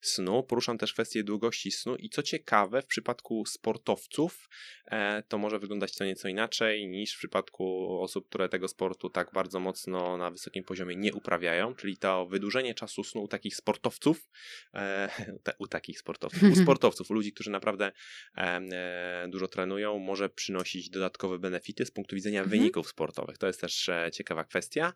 snu, 0.06 0.42
poruszam 0.42 0.78
też 0.78 0.92
kwestie 0.92 1.24
długości 1.24 1.70
snu 1.70 1.96
i 1.96 2.10
co 2.10 2.22
ciekawe, 2.22 2.82
w 2.82 2.86
przypadku 2.86 3.44
sportowców 3.46 4.48
e, 4.86 5.22
to 5.28 5.38
może 5.38 5.58
wyglądać 5.58 5.96
to 5.96 6.04
nieco 6.04 6.28
inaczej 6.28 6.88
niż 6.88 7.14
w 7.14 7.18
przypadku 7.18 7.98
osób, 8.00 8.28
które 8.28 8.48
tego 8.48 8.68
sportu 8.68 9.10
tak 9.10 9.32
bardzo 9.32 9.60
mocno 9.60 10.16
na 10.16 10.30
wysokim 10.30 10.64
poziomie 10.64 10.96
nie 10.96 11.14
uprawiają, 11.14 11.74
czyli 11.74 11.96
to 11.96 12.26
wydłużenie 12.26 12.74
czasu 12.74 13.04
snu 13.04 13.22
u 13.22 13.28
takich 13.28 13.56
sportowców, 13.56 14.28
e, 14.74 15.08
u 15.58 15.66
takich 15.66 15.98
sportowców, 15.98 16.42
u 16.42 16.56
sportowców, 16.64 17.10
u 17.10 17.14
ludzi, 17.14 17.32
którzy 17.32 17.50
naprawdę 17.50 17.92
e, 18.36 19.26
dużo 19.28 19.48
trenują, 19.48 19.98
może 19.98 20.28
przynosić 20.28 20.90
dodatkowe 20.90 21.38
benefity 21.38 21.86
z 21.86 21.90
punktu 21.90 22.16
widzenia 22.16 22.44
Mhm. 22.44 22.60
wyników 22.60 22.88
sportowych. 22.88 23.38
To 23.38 23.46
jest 23.46 23.60
też 23.60 23.90
ciekawa 24.12 24.44
kwestia 24.44 24.92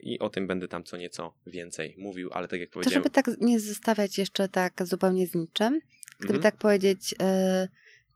i 0.00 0.18
o 0.18 0.30
tym 0.30 0.46
będę 0.46 0.68
tam 0.68 0.84
co 0.84 0.96
nieco 0.96 1.34
więcej 1.46 1.94
mówił, 1.98 2.30
ale 2.32 2.48
tak 2.48 2.60
jak 2.60 2.68
To 2.68 2.72
powiedziałem, 2.72 3.02
żeby 3.04 3.10
tak 3.10 3.30
nie 3.40 3.60
zostawiać 3.70 4.18
jeszcze 4.18 4.48
tak 4.48 4.86
zupełnie 4.86 5.26
z 5.26 5.34
niczym, 5.34 5.80
gdyby 6.18 6.34
Mhm. 6.34 6.42
tak 6.42 6.56
powiedzieć, 6.56 7.14
e, 7.22 7.68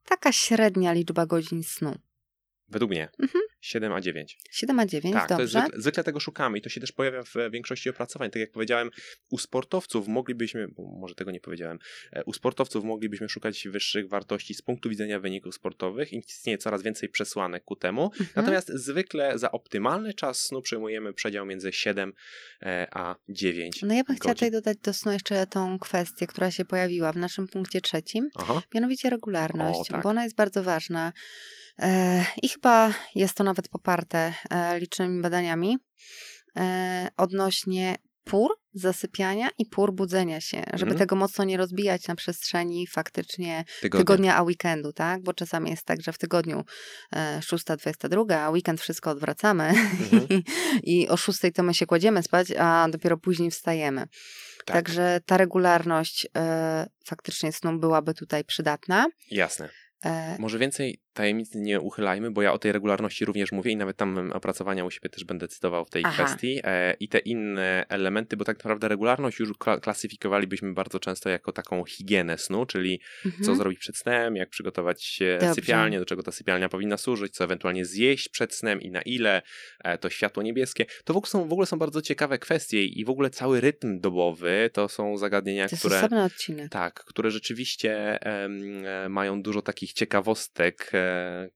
taka 0.05 0.33
średnia 0.33 0.93
liczba 0.93 1.27
godzin 1.27 1.65
snu. 1.65 1.95
Według 2.69 2.91
mnie 2.91 3.09
Mhm. 3.23 3.45
7 3.61 3.93
a 3.93 4.01
9. 4.01 4.39
7 4.51 4.81
a 4.81 4.87
9, 4.87 5.15
Tak, 5.15 5.29
dobrze. 5.29 5.47
zwykle, 5.49 5.81
zwykle 5.81 6.05
tego 6.05 6.21
szukamy 6.21 6.59
i 6.59 6.63
to 6.63 6.69
się 6.69 6.81
też 6.81 6.93
pojawia 6.93 7.23
w 7.23 7.35
większości 7.53 7.91
opracowań. 7.91 8.31
Tak 8.31 8.41
jak 8.41 8.51
powiedziałem, 8.51 8.91
u 9.31 9.39
sportowców 9.39 10.09
moglibyśmy, 10.09 10.69
bo 10.69 10.83
może 11.01 11.15
tego 11.15 11.31
nie 11.31 11.41
powiedziałem, 11.41 11.79
e, 12.13 12.25
u 12.25 12.33
sportowców 12.33 12.85
moglibyśmy 12.85 13.29
szukać 13.29 13.69
wyższych 13.69 14.09
wartości 14.09 14.55
z 14.55 14.63
punktu 14.63 14.91
widzenia 14.91 15.21
wyników 15.21 15.55
sportowych 15.55 16.13
i 16.13 16.19
istnieje 16.19 16.59
coraz 16.59 16.83
więcej 16.83 17.09
przesłanek 17.09 17.65
ku 17.65 17.77
temu. 17.77 18.05
Mhm. 18.05 18.29
Natomiast 18.37 18.69
zwykle 18.69 19.39
za 19.39 19.53
optymalny 19.53 20.15
czas 20.15 20.41
snu 20.41 20.63
przyjmujemy 20.63 21.13
przedział 21.13 21.47
między 21.47 21.73
7 21.73 22.13
e, 22.63 22.87
a 22.91 23.17
9 23.29 23.83
No 23.83 23.95
ja 23.95 24.05
bym 24.05 24.17
chciała 24.17 24.35
godzin. 24.35 24.35
tutaj 24.35 24.51
dodać 24.51 24.79
do 24.79 24.93
snu 24.93 25.13
jeszcze 25.13 25.47
tą 25.47 25.79
kwestię, 25.79 26.27
która 26.27 26.51
się 26.51 26.65
pojawiła 26.65 27.13
w 27.13 27.17
naszym 27.17 27.49
punkcie 27.49 27.81
trzecim, 27.81 28.29
Aha, 28.35 28.63
mianowicie 28.75 29.11
regularność, 29.11 29.81
O, 29.81 29.85
tak. 29.93 30.03
bo 30.03 30.09
ona 30.09 30.25
jest 30.25 30.37
bardzo 30.37 30.63
ważna 30.63 31.13
i 32.43 32.49
chyba 32.49 32.95
jest 33.15 33.35
to 33.35 33.45
nawet 33.45 33.69
poparte 33.69 34.35
e, 34.51 34.79
licznymi 34.81 35.23
badaniami 35.23 35.79
e, 36.57 37.09
odnośnie 37.17 37.97
pór 38.25 38.51
zasypiania 38.75 39.49
i 39.59 39.67
pór 39.67 39.93
budzenia 39.93 40.41
się, 40.41 40.57
żeby 40.57 40.75
Mhm. 40.93 40.99
tego 40.99 41.17
mocno 41.17 41.45
nie 41.45 41.57
rozbijać 41.57 42.09
na 42.09 42.15
przestrzeni 42.15 42.87
faktycznie 42.87 43.65
tygodnia. 43.81 44.01
tygodnia 44.05 44.37
a 44.37 44.43
weekendu, 44.43 44.93
tak? 44.93 45.23
Bo 45.23 45.33
czasami 45.35 45.71
jest 45.71 45.85
tak, 45.87 46.03
że 46.03 46.13
w 46.13 46.19
tygodniu 46.19 46.65
e, 47.13 47.41
6.22, 47.41 48.35
a 48.35 48.51
weekend 48.51 48.81
wszystko 48.81 49.11
odwracamy 49.11 49.65
Mhm. 49.65 50.43
i 50.83 51.09
o 51.09 51.17
6 51.17 51.39
to 51.55 51.63
my 51.63 51.75
się 51.75 51.87
kładziemy 51.87 52.23
spać, 52.23 52.49
a 52.59 52.87
dopiero 52.91 53.17
później 53.19 53.51
wstajemy. 53.51 54.01
Tak. 54.65 54.77
Także 54.77 55.21
ta 55.27 55.37
regularność 55.37 56.27
e, 56.37 56.87
faktycznie 57.07 57.53
snu 57.53 57.79
byłaby 57.79 58.15
tutaj 58.15 58.45
przydatna. 58.45 59.07
Jasne. 59.31 59.69
E, 60.05 60.37
Może 60.39 60.59
więcej 60.59 60.99
tajemnicy 61.15 61.61
nie 61.61 61.81
uchylajmy, 61.81 62.31
bo 62.31 62.43
ja 62.43 62.53
o 62.53 62.59
tej 62.59 62.73
regularności 62.73 63.25
również 63.25 63.53
mówię 63.53 63.73
i 63.73 63.77
nawet 63.77 63.97
tam 63.97 64.33
opracowania 64.33 64.85
u 64.85 64.91
siebie 64.91 65.09
też 65.09 65.25
będę 65.25 65.49
cytował 65.49 65.85
w 65.85 65.91
tej 65.91 66.03
Aha. 66.07 66.25
kwestii. 66.25 66.61
E, 66.65 66.95
I 67.01 67.09
te 67.09 67.19
inne 67.19 67.87
elementy, 67.89 68.37
bo 68.37 68.45
tak 68.45 68.59
naprawdę 68.59 68.89
regularność 68.89 69.39
już 69.39 69.51
klasyfikowalibyśmy 69.83 70.75
bardzo 70.75 71.01
często 71.01 71.29
jako 71.29 71.53
taką 71.53 71.85
higienę 71.85 72.39
snu, 72.39 72.67
czyli 72.67 73.01
mhm. 73.27 73.45
co 73.45 73.55
zrobić 73.55 73.79
przed 73.79 73.97
snem, 73.97 74.37
jak 74.37 74.49
przygotować 74.49 75.19
Dobrze. 75.41 75.55
sypialnię, 75.55 75.99
do 75.99 76.05
czego 76.05 76.23
ta 76.23 76.33
sypialnia 76.33 76.69
powinna 76.69 76.97
służyć, 76.97 77.35
co 77.35 77.45
ewentualnie 77.45 77.85
zjeść 77.85 78.29
przed 78.29 78.55
snem 78.55 78.81
i 78.81 78.91
na 78.91 79.03
ile, 79.03 79.43
e, 79.85 79.99
to 79.99 80.11
światło 80.11 80.43
niebieskie. 80.43 80.87
To 81.05 81.15
w 81.15 81.17
ogóle, 81.17 81.31
są, 81.31 81.49
w 81.49 81.53
ogóle 81.53 81.67
są 81.67 81.79
bardzo 81.79 82.03
ciekawe 82.03 82.39
kwestie 82.39 82.85
i 82.85 83.05
w 83.05 83.11
ogóle 83.11 83.31
cały 83.31 83.61
rytm 83.61 84.01
dobowy 84.01 84.71
to 84.73 84.89
są 84.89 85.17
zagadnienia, 85.17 85.69
to 85.69 85.77
które... 85.77 86.09
To 86.09 86.25
odcinek. 86.25 86.73
Tak, 86.73 87.05
które 87.05 87.31
rzeczywiście 87.31 88.19
um, 88.43 89.13
mają 89.13 89.43
dużo 89.43 89.63
takich 89.63 89.93
ciekawostek, 89.93 90.93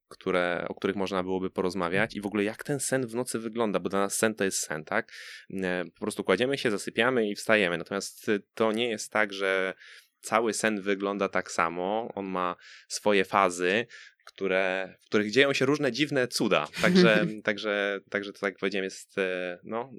które, 0.09 0.66
o 0.68 0.74
których 0.74 0.96
można 0.96 1.22
byłoby 1.22 1.51
porozmawiać 1.51 2.16
i 2.16 2.20
w 2.20 2.26
ogóle 2.26 2.44
jak 2.44 2.64
ten 2.64 2.80
sen 2.80 3.07
w 3.07 3.14
nocy 3.14 3.38
wygląda, 3.38 3.80
bo 3.80 3.88
dla 3.88 4.01
nas 4.01 4.16
sen 4.16 4.34
to 4.34 4.44
jest 4.44 4.59
sen, 4.59 4.84
tak? 4.84 5.12
E, 5.51 5.84
po 5.94 6.01
prostu 6.01 6.24
kładziemy 6.24 6.59
się, 6.59 6.70
zasypiamy 6.70 7.28
i 7.28 7.34
wstajemy. 7.34 7.78
Natomiast 7.78 8.30
to 8.55 8.72
nie 8.72 8.88
jest 8.88 9.12
tak, 9.12 9.32
że 9.32 9.74
cały 10.20 10.53
sen 10.53 10.80
wygląda 10.80 11.28
tak 11.28 11.51
samo. 11.51 12.09
On 12.14 12.26
ma 12.26 12.57
swoje 12.88 13.24
fazy, 13.24 13.86
które, 14.24 14.94
w 15.01 15.05
których 15.05 15.30
dzieją 15.30 15.53
się 15.53 15.66
różne 15.66 15.92
dziwne 15.92 16.28
cuda. 16.28 16.68
Także, 16.82 17.26
także, 17.44 18.01
także 18.11 18.32
to, 18.32 18.40
tak 18.40 18.53
jak 18.53 18.59
powiedziałem, 18.59 18.84
jest 18.84 19.18
e, 19.18 19.59
no, 19.64 19.92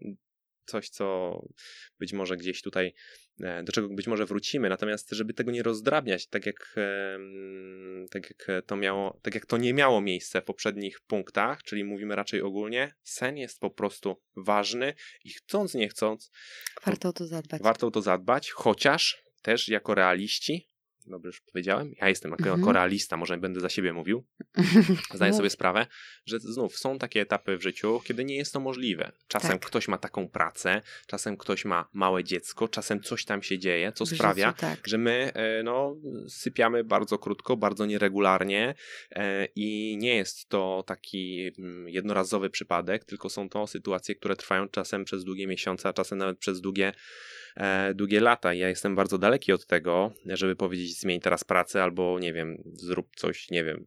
coś, 0.65 0.89
co 0.89 1.39
być 1.99 2.13
może 2.13 2.37
gdzieś 2.37 2.61
tutaj 2.61 2.93
do 3.63 3.71
czego 3.71 3.89
być 3.89 4.07
może 4.07 4.25
wrócimy, 4.25 4.69
natomiast 4.69 5.09
żeby 5.11 5.33
tego 5.33 5.51
nie 5.51 5.63
rozdrabniać, 5.63 6.27
tak 6.27 6.45
jak, 6.45 6.75
tak 8.11 8.29
jak 8.29 8.65
to 8.65 8.75
miało, 8.75 9.19
tak 9.21 9.35
jak 9.35 9.45
to 9.45 9.57
nie 9.57 9.73
miało 9.73 10.01
miejsca 10.01 10.41
w 10.41 10.43
poprzednich 10.43 10.99
punktach, 11.01 11.63
czyli 11.63 11.83
mówimy 11.83 12.15
raczej 12.15 12.41
ogólnie, 12.41 12.93
sen 13.03 13.37
jest 13.37 13.59
po 13.59 13.69
prostu 13.69 14.21
ważny 14.35 14.93
i 15.23 15.29
chcąc, 15.29 15.73
nie 15.73 15.89
chcąc, 15.89 16.31
warto 16.85 17.09
o 17.09 17.13
to 17.13 17.27
zadbać. 17.27 17.61
Warto 17.61 17.87
o 17.87 17.91
to 17.91 18.01
zadbać, 18.01 18.51
chociaż 18.51 19.23
też 19.41 19.67
jako 19.67 19.95
realiści 19.95 20.68
dobrze 21.09 21.27
już 21.27 21.41
powiedziałem, 21.41 21.93
ja 22.01 22.09
jestem 22.09 22.31
jako 22.31 22.49
mm 22.49 22.61
-hmm. 22.61 22.73
realista, 22.73 23.17
może 23.17 23.37
będę 23.37 23.59
za 23.59 23.69
siebie 23.69 23.93
mówił, 23.93 24.25
zdaję 25.13 25.33
sobie 25.33 25.49
sprawę, 25.49 25.87
że 26.25 26.39
znów 26.39 26.77
są 26.77 26.99
takie 26.99 27.21
etapy 27.21 27.57
w 27.57 27.63
życiu, 27.63 28.01
kiedy 28.03 28.25
nie 28.25 28.35
jest 28.35 28.53
to 28.53 28.59
możliwe. 28.59 29.11
Czasem 29.27 29.51
tak. 29.51 29.65
ktoś 29.65 29.87
ma 29.87 29.97
taką 29.97 30.29
pracę, 30.29 30.81
czasem 31.07 31.37
ktoś 31.37 31.65
ma 31.65 31.89
małe 31.93 32.23
dziecko, 32.23 32.67
czasem 32.67 33.01
coś 33.01 33.25
tam 33.25 33.43
się 33.43 33.59
dzieje, 33.59 33.91
co 33.91 34.05
w 34.05 34.09
sprawia, 34.09 34.47
życiu, 34.47 34.61
tak. 34.61 34.87
że 34.87 34.97
my 34.97 35.31
e, 35.33 35.63
no, 35.63 35.95
sypiamy 36.27 36.83
bardzo 36.83 37.17
krótko, 37.17 37.57
bardzo 37.57 37.85
nieregularnie 37.85 38.75
e, 39.11 39.47
i 39.55 39.97
nie 39.97 40.15
jest 40.15 40.49
to 40.49 40.83
taki 40.87 41.51
mm, 41.59 41.89
jednorazowy 41.89 42.49
przypadek, 42.49 43.05
tylko 43.05 43.29
są 43.29 43.49
to 43.49 43.67
sytuacje, 43.67 44.15
które 44.15 44.35
trwają 44.35 44.69
czasem 44.69 45.05
przez 45.05 45.23
długie 45.23 45.47
miesiące, 45.47 45.89
a 45.89 45.93
czasem 45.93 46.17
nawet 46.17 46.39
przez 46.39 46.61
długie 46.61 46.93
E, 47.59 47.93
długie 47.93 48.19
lata. 48.19 48.53
Ja 48.53 48.69
jestem 48.69 48.95
bardzo 48.95 49.17
daleki 49.17 49.53
od 49.53 49.65
tego, 49.65 50.11
żeby 50.25 50.55
powiedzieć 50.55 50.98
zmień 50.99 51.19
teraz 51.19 51.43
pracę 51.43 51.83
albo 51.83 52.19
nie 52.19 52.33
wiem, 52.33 52.63
zrób 52.73 53.07
coś, 53.15 53.49
nie 53.51 53.63
wiem, 53.63 53.85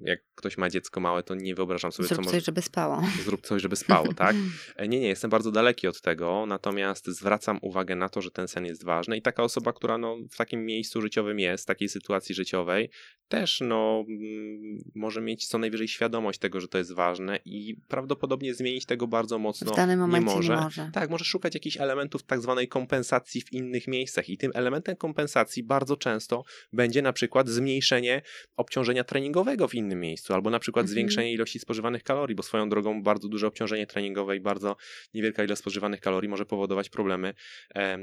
jak 0.00 0.20
ktoś 0.34 0.58
ma 0.58 0.70
dziecko 0.70 1.00
małe, 1.00 1.22
to 1.22 1.34
nie 1.34 1.54
wyobrażam 1.54 1.92
sobie, 1.92 2.08
zrób 2.08 2.18
co 2.18 2.24
coś, 2.24 2.32
może... 2.32 2.44
żeby 2.44 2.62
spało. 2.62 3.02
Zrób 3.24 3.46
coś, 3.46 3.62
żeby 3.62 3.76
spało, 3.76 4.14
tak? 4.14 4.36
E, 4.76 4.88
nie, 4.88 5.00
nie, 5.00 5.08
jestem 5.08 5.30
bardzo 5.30 5.50
daleki 5.50 5.88
od 5.88 6.00
tego, 6.00 6.46
natomiast 6.46 7.06
zwracam 7.06 7.58
uwagę 7.62 7.96
na 7.96 8.08
to, 8.08 8.22
że 8.22 8.30
ten 8.30 8.48
sen 8.48 8.66
jest 8.66 8.84
ważny 8.84 9.16
i 9.16 9.22
taka 9.22 9.42
osoba, 9.42 9.72
która 9.72 9.98
no, 9.98 10.16
w 10.30 10.36
takim 10.36 10.64
miejscu 10.64 11.02
życiowym 11.02 11.38
jest, 11.38 11.64
w 11.64 11.66
takiej 11.66 11.88
sytuacji 11.88 12.34
życiowej, 12.34 12.90
też 13.28 13.60
no, 13.60 14.04
mm, 14.08 14.78
może 14.94 15.20
mieć 15.20 15.46
co 15.46 15.58
najwyżej 15.58 15.88
świadomość 15.88 16.38
tego, 16.38 16.60
że 16.60 16.68
to 16.68 16.78
jest 16.78 16.94
ważne 16.94 17.38
i 17.44 17.76
prawdopodobnie 17.88 18.54
zmienić 18.54 18.86
tego 18.86 19.06
bardzo 19.06 19.38
mocno 19.38 19.72
w 19.72 19.76
danym 19.76 20.00
momencie 20.00 20.28
nie 20.28 20.34
może. 20.34 20.56
Nie 20.56 20.60
może. 20.60 20.90
Tak, 20.92 21.10
może 21.10 21.24
szukać 21.24 21.54
jakichś 21.54 21.76
elementów 21.76 22.22
tak 22.22 22.40
zwanej 22.40 22.68
kompensacji 22.68 23.40
w 23.40 23.52
innych 23.52 23.88
miejscach 23.88 24.28
i 24.28 24.38
tym 24.38 24.50
elementem 24.54 24.96
kompensacji 24.96 25.62
bardzo 25.62 25.96
często 25.96 26.35
będzie 26.72 27.02
na 27.02 27.12
przykład 27.12 27.48
zmniejszenie 27.48 28.22
obciążenia 28.56 29.04
treningowego 29.04 29.68
w 29.68 29.74
innym 29.74 30.00
miejscu 30.00 30.34
albo 30.34 30.50
na 30.50 30.58
przykład 30.58 30.82
mhm. 30.82 30.92
zwiększenie 30.92 31.32
ilości 31.32 31.58
spożywanych 31.58 32.02
kalorii, 32.02 32.36
bo 32.36 32.42
swoją 32.42 32.68
drogą 32.68 33.02
bardzo 33.02 33.28
duże 33.28 33.46
obciążenie 33.46 33.86
treningowe 33.86 34.36
i 34.36 34.40
bardzo 34.40 34.76
niewielka 35.14 35.44
ilość 35.44 35.60
spożywanych 35.60 36.00
kalorii 36.00 36.28
może 36.28 36.46
powodować 36.46 36.88
problemy 36.88 37.34
e, 37.74 37.98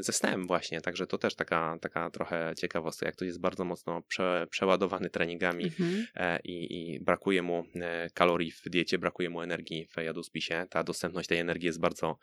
ze 0.00 0.12
snem 0.12 0.46
właśnie, 0.46 0.80
także 0.80 1.06
to 1.06 1.18
też 1.18 1.34
taka, 1.34 1.78
taka 1.80 2.10
trochę 2.10 2.52
ciekawostka, 2.58 3.06
jak 3.06 3.16
to 3.16 3.24
jest 3.24 3.40
bardzo 3.40 3.64
mocno 3.64 4.02
prze, 4.02 4.46
przeładowany 4.50 5.10
treningami 5.10 5.64
mhm. 5.64 6.06
e, 6.14 6.40
i, 6.44 6.94
i, 6.94 7.00
brakuje 7.00 7.42
mu 7.42 7.64
e, 7.74 8.10
kalorii 8.14 8.50
w 8.50 8.62
diecie, 8.66 8.98
brakuje 8.98 9.30
mu 9.30 9.42
energii 9.42 9.86
w 9.86 10.02
jadłospisie, 10.02 10.66
ta 10.70 10.84
dostępność 10.84 11.28
tej 11.28 11.38
energii 11.38 11.66
jest 11.66 11.80
bardzo 11.80 12.18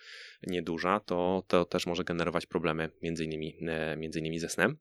nieduża, 0.47 0.99
to, 0.99 1.43
to 1.47 1.65
też 1.65 1.85
może 1.85 2.03
generować 2.03 2.45
problemy 2.45 2.89
między 3.01 3.25
innymi, 3.25 3.57
między 3.97 4.19
innymi 4.19 4.39
ze 4.39 4.49
snem. 4.49 4.77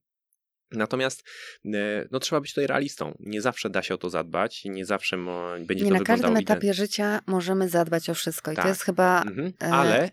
Natomiast 0.73 1.25
e, 1.65 2.09
no, 2.11 2.21
trzeba 2.21 2.41
być 2.41 2.51
tutaj 2.51 2.67
realistą. 2.67 3.17
Nie 3.21 3.43
zawsze 3.43 3.71
da 3.71 3.83
się 3.83 3.95
o 3.95 3.99
to 3.99 4.11
zadbać, 4.11 4.65
nie 4.65 4.87
zawsze 4.87 5.17
będzie 5.67 5.85
nie 5.85 5.91
to 5.91 5.99
na 5.99 6.05
każdym 6.05 6.37
etapie 6.37 6.75
życia 6.75 7.21
możemy 7.27 7.69
zadbać 7.69 8.11
o 8.11 8.15
wszystko 8.15 8.53
i 8.53 8.57
tak. 8.57 8.65
to 8.65 8.69
jest 8.69 8.83
chyba... 8.83 9.23
Mhm. 9.23 9.53
E, 9.63 9.67
Ale 9.67 10.11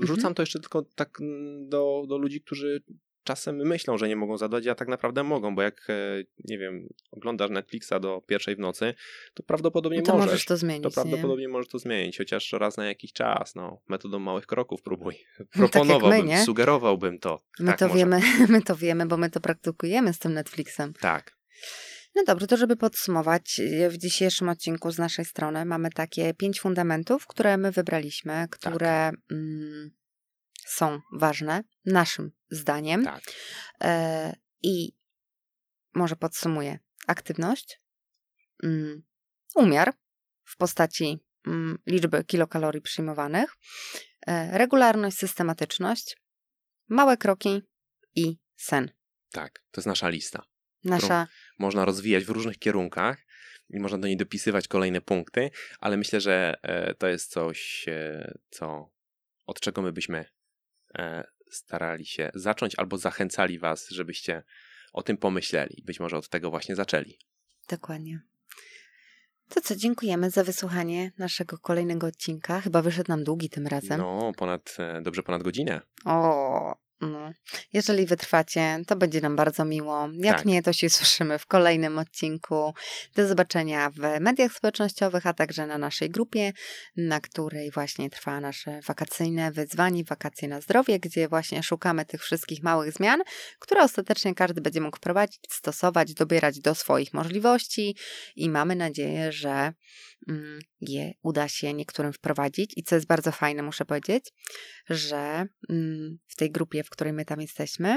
wrzucam 0.00 0.18
mhm. 0.18 0.34
to 0.34 0.42
jeszcze 0.42 0.60
tylko 0.60 0.82
tak 0.94 1.18
do, 1.60 2.04
do 2.08 2.18
ludzi, 2.18 2.40
którzy 2.40 2.82
czasem 3.24 3.56
myślą, 3.56 3.98
że 3.98 4.08
nie 4.08 4.16
mogą 4.16 4.36
zadać, 4.36 4.66
a 4.66 4.74
tak 4.74 4.88
naprawdę 4.88 5.22
mogą, 5.22 5.54
bo 5.54 5.62
jak, 5.62 5.86
e, 5.90 6.24
nie 6.44 6.58
wiem, 6.58 6.88
oglądasz 7.10 7.50
Netflixa 7.50 7.92
do 8.00 8.22
pierwszej 8.26 8.56
w 8.56 8.58
nocy, 8.58 8.94
to 9.34 9.42
prawdopodobnie 9.42 9.98
no 9.98 10.04
to 10.04 10.12
możesz. 10.12 10.26
możesz 10.26 10.44
to 10.44 10.56
zmienić. 10.56 10.82
To 10.82 10.90
prawdopodobnie 10.90 11.46
nie? 11.46 11.52
możesz 11.52 11.68
to 11.68 11.78
zmienić, 11.78 12.18
chociaż 12.18 12.52
raz 12.52 12.76
na 12.76 12.86
jakiś 12.86 13.12
czas, 13.12 13.54
no, 13.54 13.80
metodą 13.88 14.18
małych 14.18 14.46
kroków 14.46 14.82
próbuj. 14.82 15.14
Proponowałbym, 15.52 16.20
tak 16.20 16.38
my, 16.38 16.44
sugerowałbym 16.44 17.18
to. 17.18 17.42
My 17.58 17.66
tak, 17.66 17.78
to 17.78 17.88
wiemy, 17.88 18.20
my 18.48 18.62
to 18.62 18.76
wiemy, 18.76 19.06
bo 19.06 19.16
my 19.16 19.30
to 19.30 19.40
praktykujemy 19.40 20.12
z 20.12 20.18
tym 20.18 20.32
Netflixem. 20.32 20.92
Tak. 21.00 21.36
No 22.14 22.22
dobrze, 22.26 22.46
to 22.46 22.56
żeby 22.56 22.76
podsumować, 22.76 23.60
w 23.88 23.96
dzisiejszym 23.96 24.48
odcinku 24.48 24.90
z 24.90 24.98
naszej 24.98 25.24
strony 25.24 25.64
mamy 25.64 25.90
takie 25.90 26.34
pięć 26.34 26.60
fundamentów, 26.60 27.26
które 27.26 27.56
my 27.56 27.72
wybraliśmy, 27.72 28.46
które 28.50 29.10
tak. 29.10 29.14
mm, 29.30 29.90
są 30.66 31.00
ważne, 31.12 31.64
naszym 31.84 32.32
zdaniem. 32.50 33.04
Tak. 33.04 33.22
E, 33.80 34.36
I 34.62 34.92
może 35.94 36.16
podsumuję. 36.16 36.78
Aktywność, 37.06 37.80
mm, 38.62 39.02
umiar 39.54 39.94
w 40.44 40.56
postaci 40.56 41.24
mm, 41.46 41.78
liczby 41.86 42.24
kilokalorii 42.24 42.82
przyjmowanych, 42.82 43.56
e, 44.26 44.58
regularność, 44.58 45.18
systematyczność, 45.18 46.16
małe 46.88 47.16
kroki 47.16 47.62
i 48.14 48.38
sen. 48.56 48.90
Tak, 49.30 49.58
to 49.70 49.80
jest 49.80 49.86
nasza 49.86 50.08
lista. 50.08 50.42
Nasza. 50.84 51.26
Można 51.58 51.84
rozwijać 51.84 52.24
w 52.24 52.30
różnych 52.30 52.58
kierunkach 52.58 53.18
i 53.70 53.80
można 53.80 53.98
do 53.98 54.06
niej 54.06 54.16
dopisywać 54.16 54.68
kolejne 54.68 55.00
punkty, 55.00 55.50
ale 55.80 55.96
myślę, 55.96 56.20
że 56.20 56.54
e, 56.62 56.94
to 56.94 57.08
jest 57.08 57.30
coś, 57.30 57.86
co 58.50 58.92
od 59.46 59.60
czego 59.60 59.82
my 59.82 59.92
byśmy 59.92 60.24
starali 61.50 62.06
się 62.06 62.30
zacząć 62.34 62.78
albo 62.78 62.96
zachęcali 62.96 63.58
Was, 63.58 63.88
żebyście 63.90 64.42
o 64.92 65.02
tym 65.02 65.16
pomyśleli. 65.16 65.82
Być 65.86 66.00
może 66.00 66.16
od 66.16 66.28
tego 66.28 66.50
właśnie 66.50 66.76
zaczęli. 66.76 67.18
Dokładnie. 67.68 68.20
To 69.48 69.60
co, 69.60 69.76
dziękujemy 69.76 70.30
za 70.30 70.44
wysłuchanie 70.44 71.12
naszego 71.18 71.58
kolejnego 71.58 72.06
odcinka. 72.06 72.60
Chyba 72.60 72.82
wyszedł 72.82 73.08
nam 73.08 73.24
długi 73.24 73.50
tym 73.50 73.66
razem. 73.66 74.00
No, 74.00 74.32
ponad, 74.36 74.76
e, 74.78 75.02
dobrze 75.02 75.22
ponad 75.22 75.42
godzinę. 75.42 75.80
O, 76.04 76.74
no. 77.06 77.32
Jeżeli 77.72 78.06
wytrwacie, 78.06 78.82
to 78.86 78.96
będzie 78.96 79.20
nam 79.20 79.36
bardzo 79.36 79.64
miło. 79.64 80.08
Jak 80.18 80.36
tak. 80.36 80.46
nie, 80.46 80.62
to 80.62 80.72
się 80.72 80.90
słyszymy 80.90 81.38
w 81.38 81.46
kolejnym 81.46 81.98
odcinku. 81.98 82.74
Do 83.14 83.28
zobaczenia 83.28 83.90
w 83.90 84.20
mediach 84.20 84.52
społecznościowych, 84.52 85.26
a 85.26 85.32
także 85.32 85.66
na 85.66 85.78
naszej 85.78 86.10
grupie, 86.10 86.52
na 86.96 87.20
której 87.20 87.70
właśnie 87.70 88.10
trwa 88.10 88.40
nasze 88.40 88.80
wakacyjne 88.86 89.52
wyzwanie, 89.52 90.04
wakacje 90.04 90.48
na 90.48 90.60
zdrowie, 90.60 90.98
gdzie 90.98 91.28
właśnie 91.28 91.62
szukamy 91.62 92.04
tych 92.04 92.22
wszystkich 92.22 92.62
małych 92.62 92.92
zmian, 92.92 93.20
które 93.58 93.82
ostatecznie 93.82 94.34
każdy 94.34 94.60
będzie 94.60 94.80
mógł 94.80 94.96
wprowadzić, 94.96 95.40
stosować, 95.50 96.14
dobierać 96.14 96.60
do 96.60 96.74
swoich 96.74 97.14
możliwości 97.14 97.96
i 98.36 98.50
mamy 98.50 98.76
nadzieję, 98.76 99.32
że 99.32 99.72
je 100.80 101.12
uda 101.22 101.48
się 101.48 101.74
niektórym 101.74 102.12
wprowadzić. 102.12 102.72
I 102.76 102.82
co 102.82 102.94
jest 102.94 103.06
bardzo 103.06 103.32
fajne, 103.32 103.62
muszę 103.62 103.84
powiedzieć, 103.84 104.32
że 104.90 105.46
mm, 105.70 106.18
w 106.28 106.36
tej 106.36 106.50
grupie, 106.50 106.84
w 106.84 106.90
której 106.90 107.12
my 107.12 107.24
tam 107.24 107.40
jesteśmy, 107.40 107.96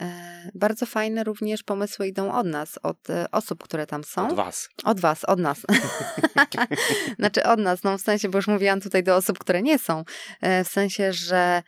e, 0.00 0.50
bardzo 0.54 0.86
fajne 0.86 1.24
również 1.24 1.62
pomysły 1.62 2.08
idą 2.08 2.32
od 2.32 2.46
nas, 2.46 2.78
od 2.82 3.10
e, 3.10 3.30
osób, 3.30 3.64
które 3.64 3.86
tam 3.86 4.04
są. 4.04 4.28
Od 4.28 4.34
was. 4.34 4.68
Od 4.84 5.00
was, 5.00 5.24
od 5.24 5.38
nas. 5.38 5.62
znaczy 7.18 7.42
od 7.42 7.60
nas, 7.60 7.82
no 7.82 7.98
w 7.98 8.00
sensie, 8.00 8.28
bo 8.28 8.38
już 8.38 8.48
mówiłam 8.48 8.80
tutaj 8.80 9.02
do 9.02 9.16
osób, 9.16 9.38
które 9.38 9.62
nie 9.62 9.78
są. 9.78 10.04
E, 10.40 10.64
w 10.64 10.68
sensie, 10.68 11.12
że 11.12 11.62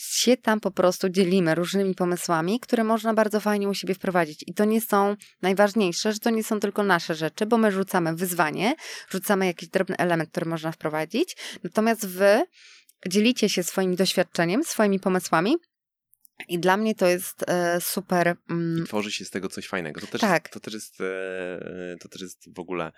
się 0.00 0.36
tam 0.36 0.60
po 0.60 0.70
prostu 0.70 1.08
dzielimy 1.08 1.54
różnymi 1.54 1.94
pomysłami, 1.94 2.60
które 2.60 2.84
można 2.84 3.14
bardzo 3.14 3.40
fajnie 3.40 3.68
u 3.68 3.74
siebie 3.74 3.94
wprowadzić. 3.94 4.44
I 4.46 4.54
to 4.54 4.64
nie 4.64 4.80
są 4.80 5.16
najważniejsze, 5.42 6.12
że 6.12 6.18
to 6.18 6.30
nie 6.30 6.44
są 6.44 6.60
tylko 6.60 6.82
nasze 6.82 7.14
rzeczy, 7.14 7.46
bo 7.46 7.58
my 7.58 7.72
rzucamy 7.72 8.16
wyzwanie, 8.16 8.74
rzucamy 9.08 9.46
jakiś 9.46 9.68
drobny 9.68 9.96
element, 9.96 10.30
który 10.30 10.46
można 10.46 10.72
wprowadzić, 10.72 11.36
natomiast 11.64 12.06
wy 12.06 12.42
dzielicie 13.08 13.48
się 13.48 13.62
swoim 13.62 13.96
doświadczeniem, 13.96 14.64
swoimi 14.64 15.00
pomysłami 15.00 15.56
i 16.48 16.58
dla 16.58 16.76
mnie 16.76 16.94
to 16.94 17.06
jest 17.06 17.44
e, 17.48 17.80
super. 17.80 18.36
I 18.82 18.84
tworzy 18.84 19.12
się 19.12 19.24
z 19.24 19.30
tego 19.30 19.48
coś 19.48 19.68
fajnego. 19.68 20.00
To 20.00 20.06
też, 20.06 20.20
tak. 20.20 20.44
jest, 20.44 20.54
to, 20.54 20.60
też 20.60 20.74
jest, 20.74 21.00
e, 21.00 21.96
to 22.00 22.08
też 22.08 22.22
jest 22.22 22.54
w 22.54 22.58
ogóle 22.58 22.92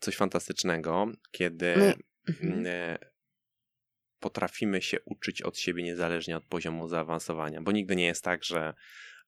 coś 0.00 0.16
fantastycznego, 0.16 1.06
kiedy 1.30 1.94
mhm. 2.28 2.66
e, 2.66 3.13
potrafimy 4.24 4.82
się 4.82 5.00
uczyć 5.04 5.42
od 5.42 5.58
siebie 5.58 5.82
niezależnie 5.82 6.36
od 6.36 6.44
poziomu 6.44 6.88
zaawansowania, 6.88 7.62
bo 7.62 7.72
nigdy 7.72 7.96
nie 7.96 8.04
jest 8.04 8.24
tak, 8.24 8.44
że 8.44 8.74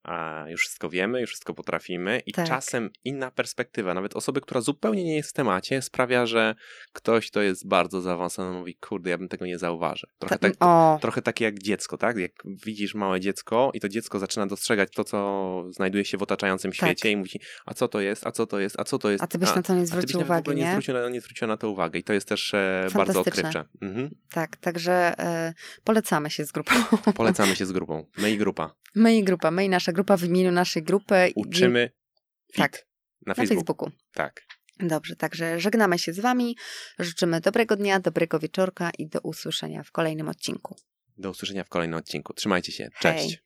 a 0.06 0.44
już 0.48 0.60
wszystko 0.60 0.90
wiemy, 0.90 1.20
już 1.20 1.30
wszystko 1.30 1.54
potrafimy 1.54 2.22
i 2.26 2.32
Tak. 2.32 2.48
czasem 2.48 2.90
inna 3.04 3.30
perspektywa, 3.30 3.94
nawet 3.94 4.16
osoby, 4.16 4.40
która 4.40 4.60
zupełnie 4.60 5.04
nie 5.04 5.16
jest 5.16 5.30
w 5.30 5.32
temacie, 5.32 5.82
sprawia, 5.82 6.26
że 6.26 6.54
ktoś, 6.92 7.30
kto 7.30 7.42
jest 7.42 7.68
bardzo 7.68 8.00
zaawansowany, 8.00 8.58
mówi, 8.58 8.74
kurde, 8.74 9.10
ja 9.10 9.18
bym 9.18 9.28
tego 9.28 9.46
nie 9.46 9.58
zauważył. 9.58 10.10
Trochę, 10.18 10.38
Ta- 10.38 10.50
tak, 10.50 11.00
trochę 11.00 11.22
takie 11.22 11.44
jak 11.44 11.58
dziecko, 11.58 11.98
tak? 11.98 12.16
Jak 12.16 12.32
widzisz 12.66 12.94
małe 12.94 13.20
dziecko 13.20 13.70
i 13.74 13.80
to 13.80 13.88
dziecko 13.88 14.18
zaczyna 14.18 14.46
dostrzegać 14.46 14.88
to, 14.94 15.04
co 15.04 15.64
znajduje 15.70 16.04
się 16.04 16.18
w 16.18 16.22
otaczającym 16.22 16.70
Tak. 16.70 16.76
świecie 16.76 17.10
i 17.10 17.16
mówi, 17.16 17.40
a 17.66 17.74
co 17.74 17.88
to 17.88 18.00
jest, 18.00 18.26
a 18.26 18.32
co 18.32 18.46
to 18.46 18.60
jest, 18.60 18.80
a 18.80 18.84
co 18.84 18.98
to 18.98 19.10
jest. 19.10 19.24
a 19.24 19.26
ty 19.26 19.38
byś 19.38 19.54
na 19.54 19.62
to 19.62 19.74
nie 19.74 19.82
a 19.82 19.86
zwrócił 19.86 20.20
uwagi, 20.20 20.50
nie 20.50 20.56
nie? 20.56 20.70
zwrócił, 20.70 20.94
na, 20.94 21.08
nie 21.08 21.20
zwrócił 21.20 21.48
na 21.48 21.56
to 21.56 21.70
uwagę 21.70 21.98
i 21.98 22.04
to 22.04 22.12
jest 22.12 22.28
też 22.28 22.54
e, 22.54 22.86
bardzo 22.94 23.20
odkrywcze. 23.20 23.64
Mhm. 23.82 24.10
Tak, 24.30 24.56
także 24.56 24.92
e, 25.18 25.54
polecamy 25.84 26.30
się 26.30 26.44
z 26.44 26.52
grupą. 26.52 26.74
Polecamy 27.14 27.56
się 27.56 27.66
z 27.66 27.72
grupą. 27.72 28.06
My 28.18 28.30
i 28.30 28.38
grupa. 28.38 28.74
My 28.94 29.16
i 29.16 29.24
grupa, 29.24 29.50
my 29.50 29.64
i 29.64 29.68
nasza 29.68 29.92
grupa 29.96 30.16
w 30.16 30.24
imieniu 30.24 30.52
naszej 30.52 30.82
grupy. 30.82 31.32
Uczymy 31.34 31.90
Tak. 32.54 32.72
na 32.72 33.30
na 33.30 33.34
Facebooku. 33.34 33.56
Facebooku. 33.56 33.90
Tak. 34.12 34.42
Dobrze, 34.80 35.16
także 35.16 35.60
żegnamy 35.60 35.98
się 35.98 36.12
z 36.12 36.20
Wami. 36.20 36.56
Życzymy 36.98 37.40
dobrego 37.40 37.76
dnia, 37.76 38.00
dobrego 38.00 38.38
wieczorka 38.38 38.90
i 38.98 39.06
do 39.08 39.20
usłyszenia 39.20 39.82
w 39.82 39.90
kolejnym 39.90 40.28
odcinku. 40.28 40.76
Do 41.18 41.30
usłyszenia 41.30 41.64
w 41.64 41.68
kolejnym 41.68 41.98
odcinku. 41.98 42.32
Trzymajcie 42.32 42.72
się. 42.72 42.88
Hej. 42.94 43.14
Cześć. 43.14 43.45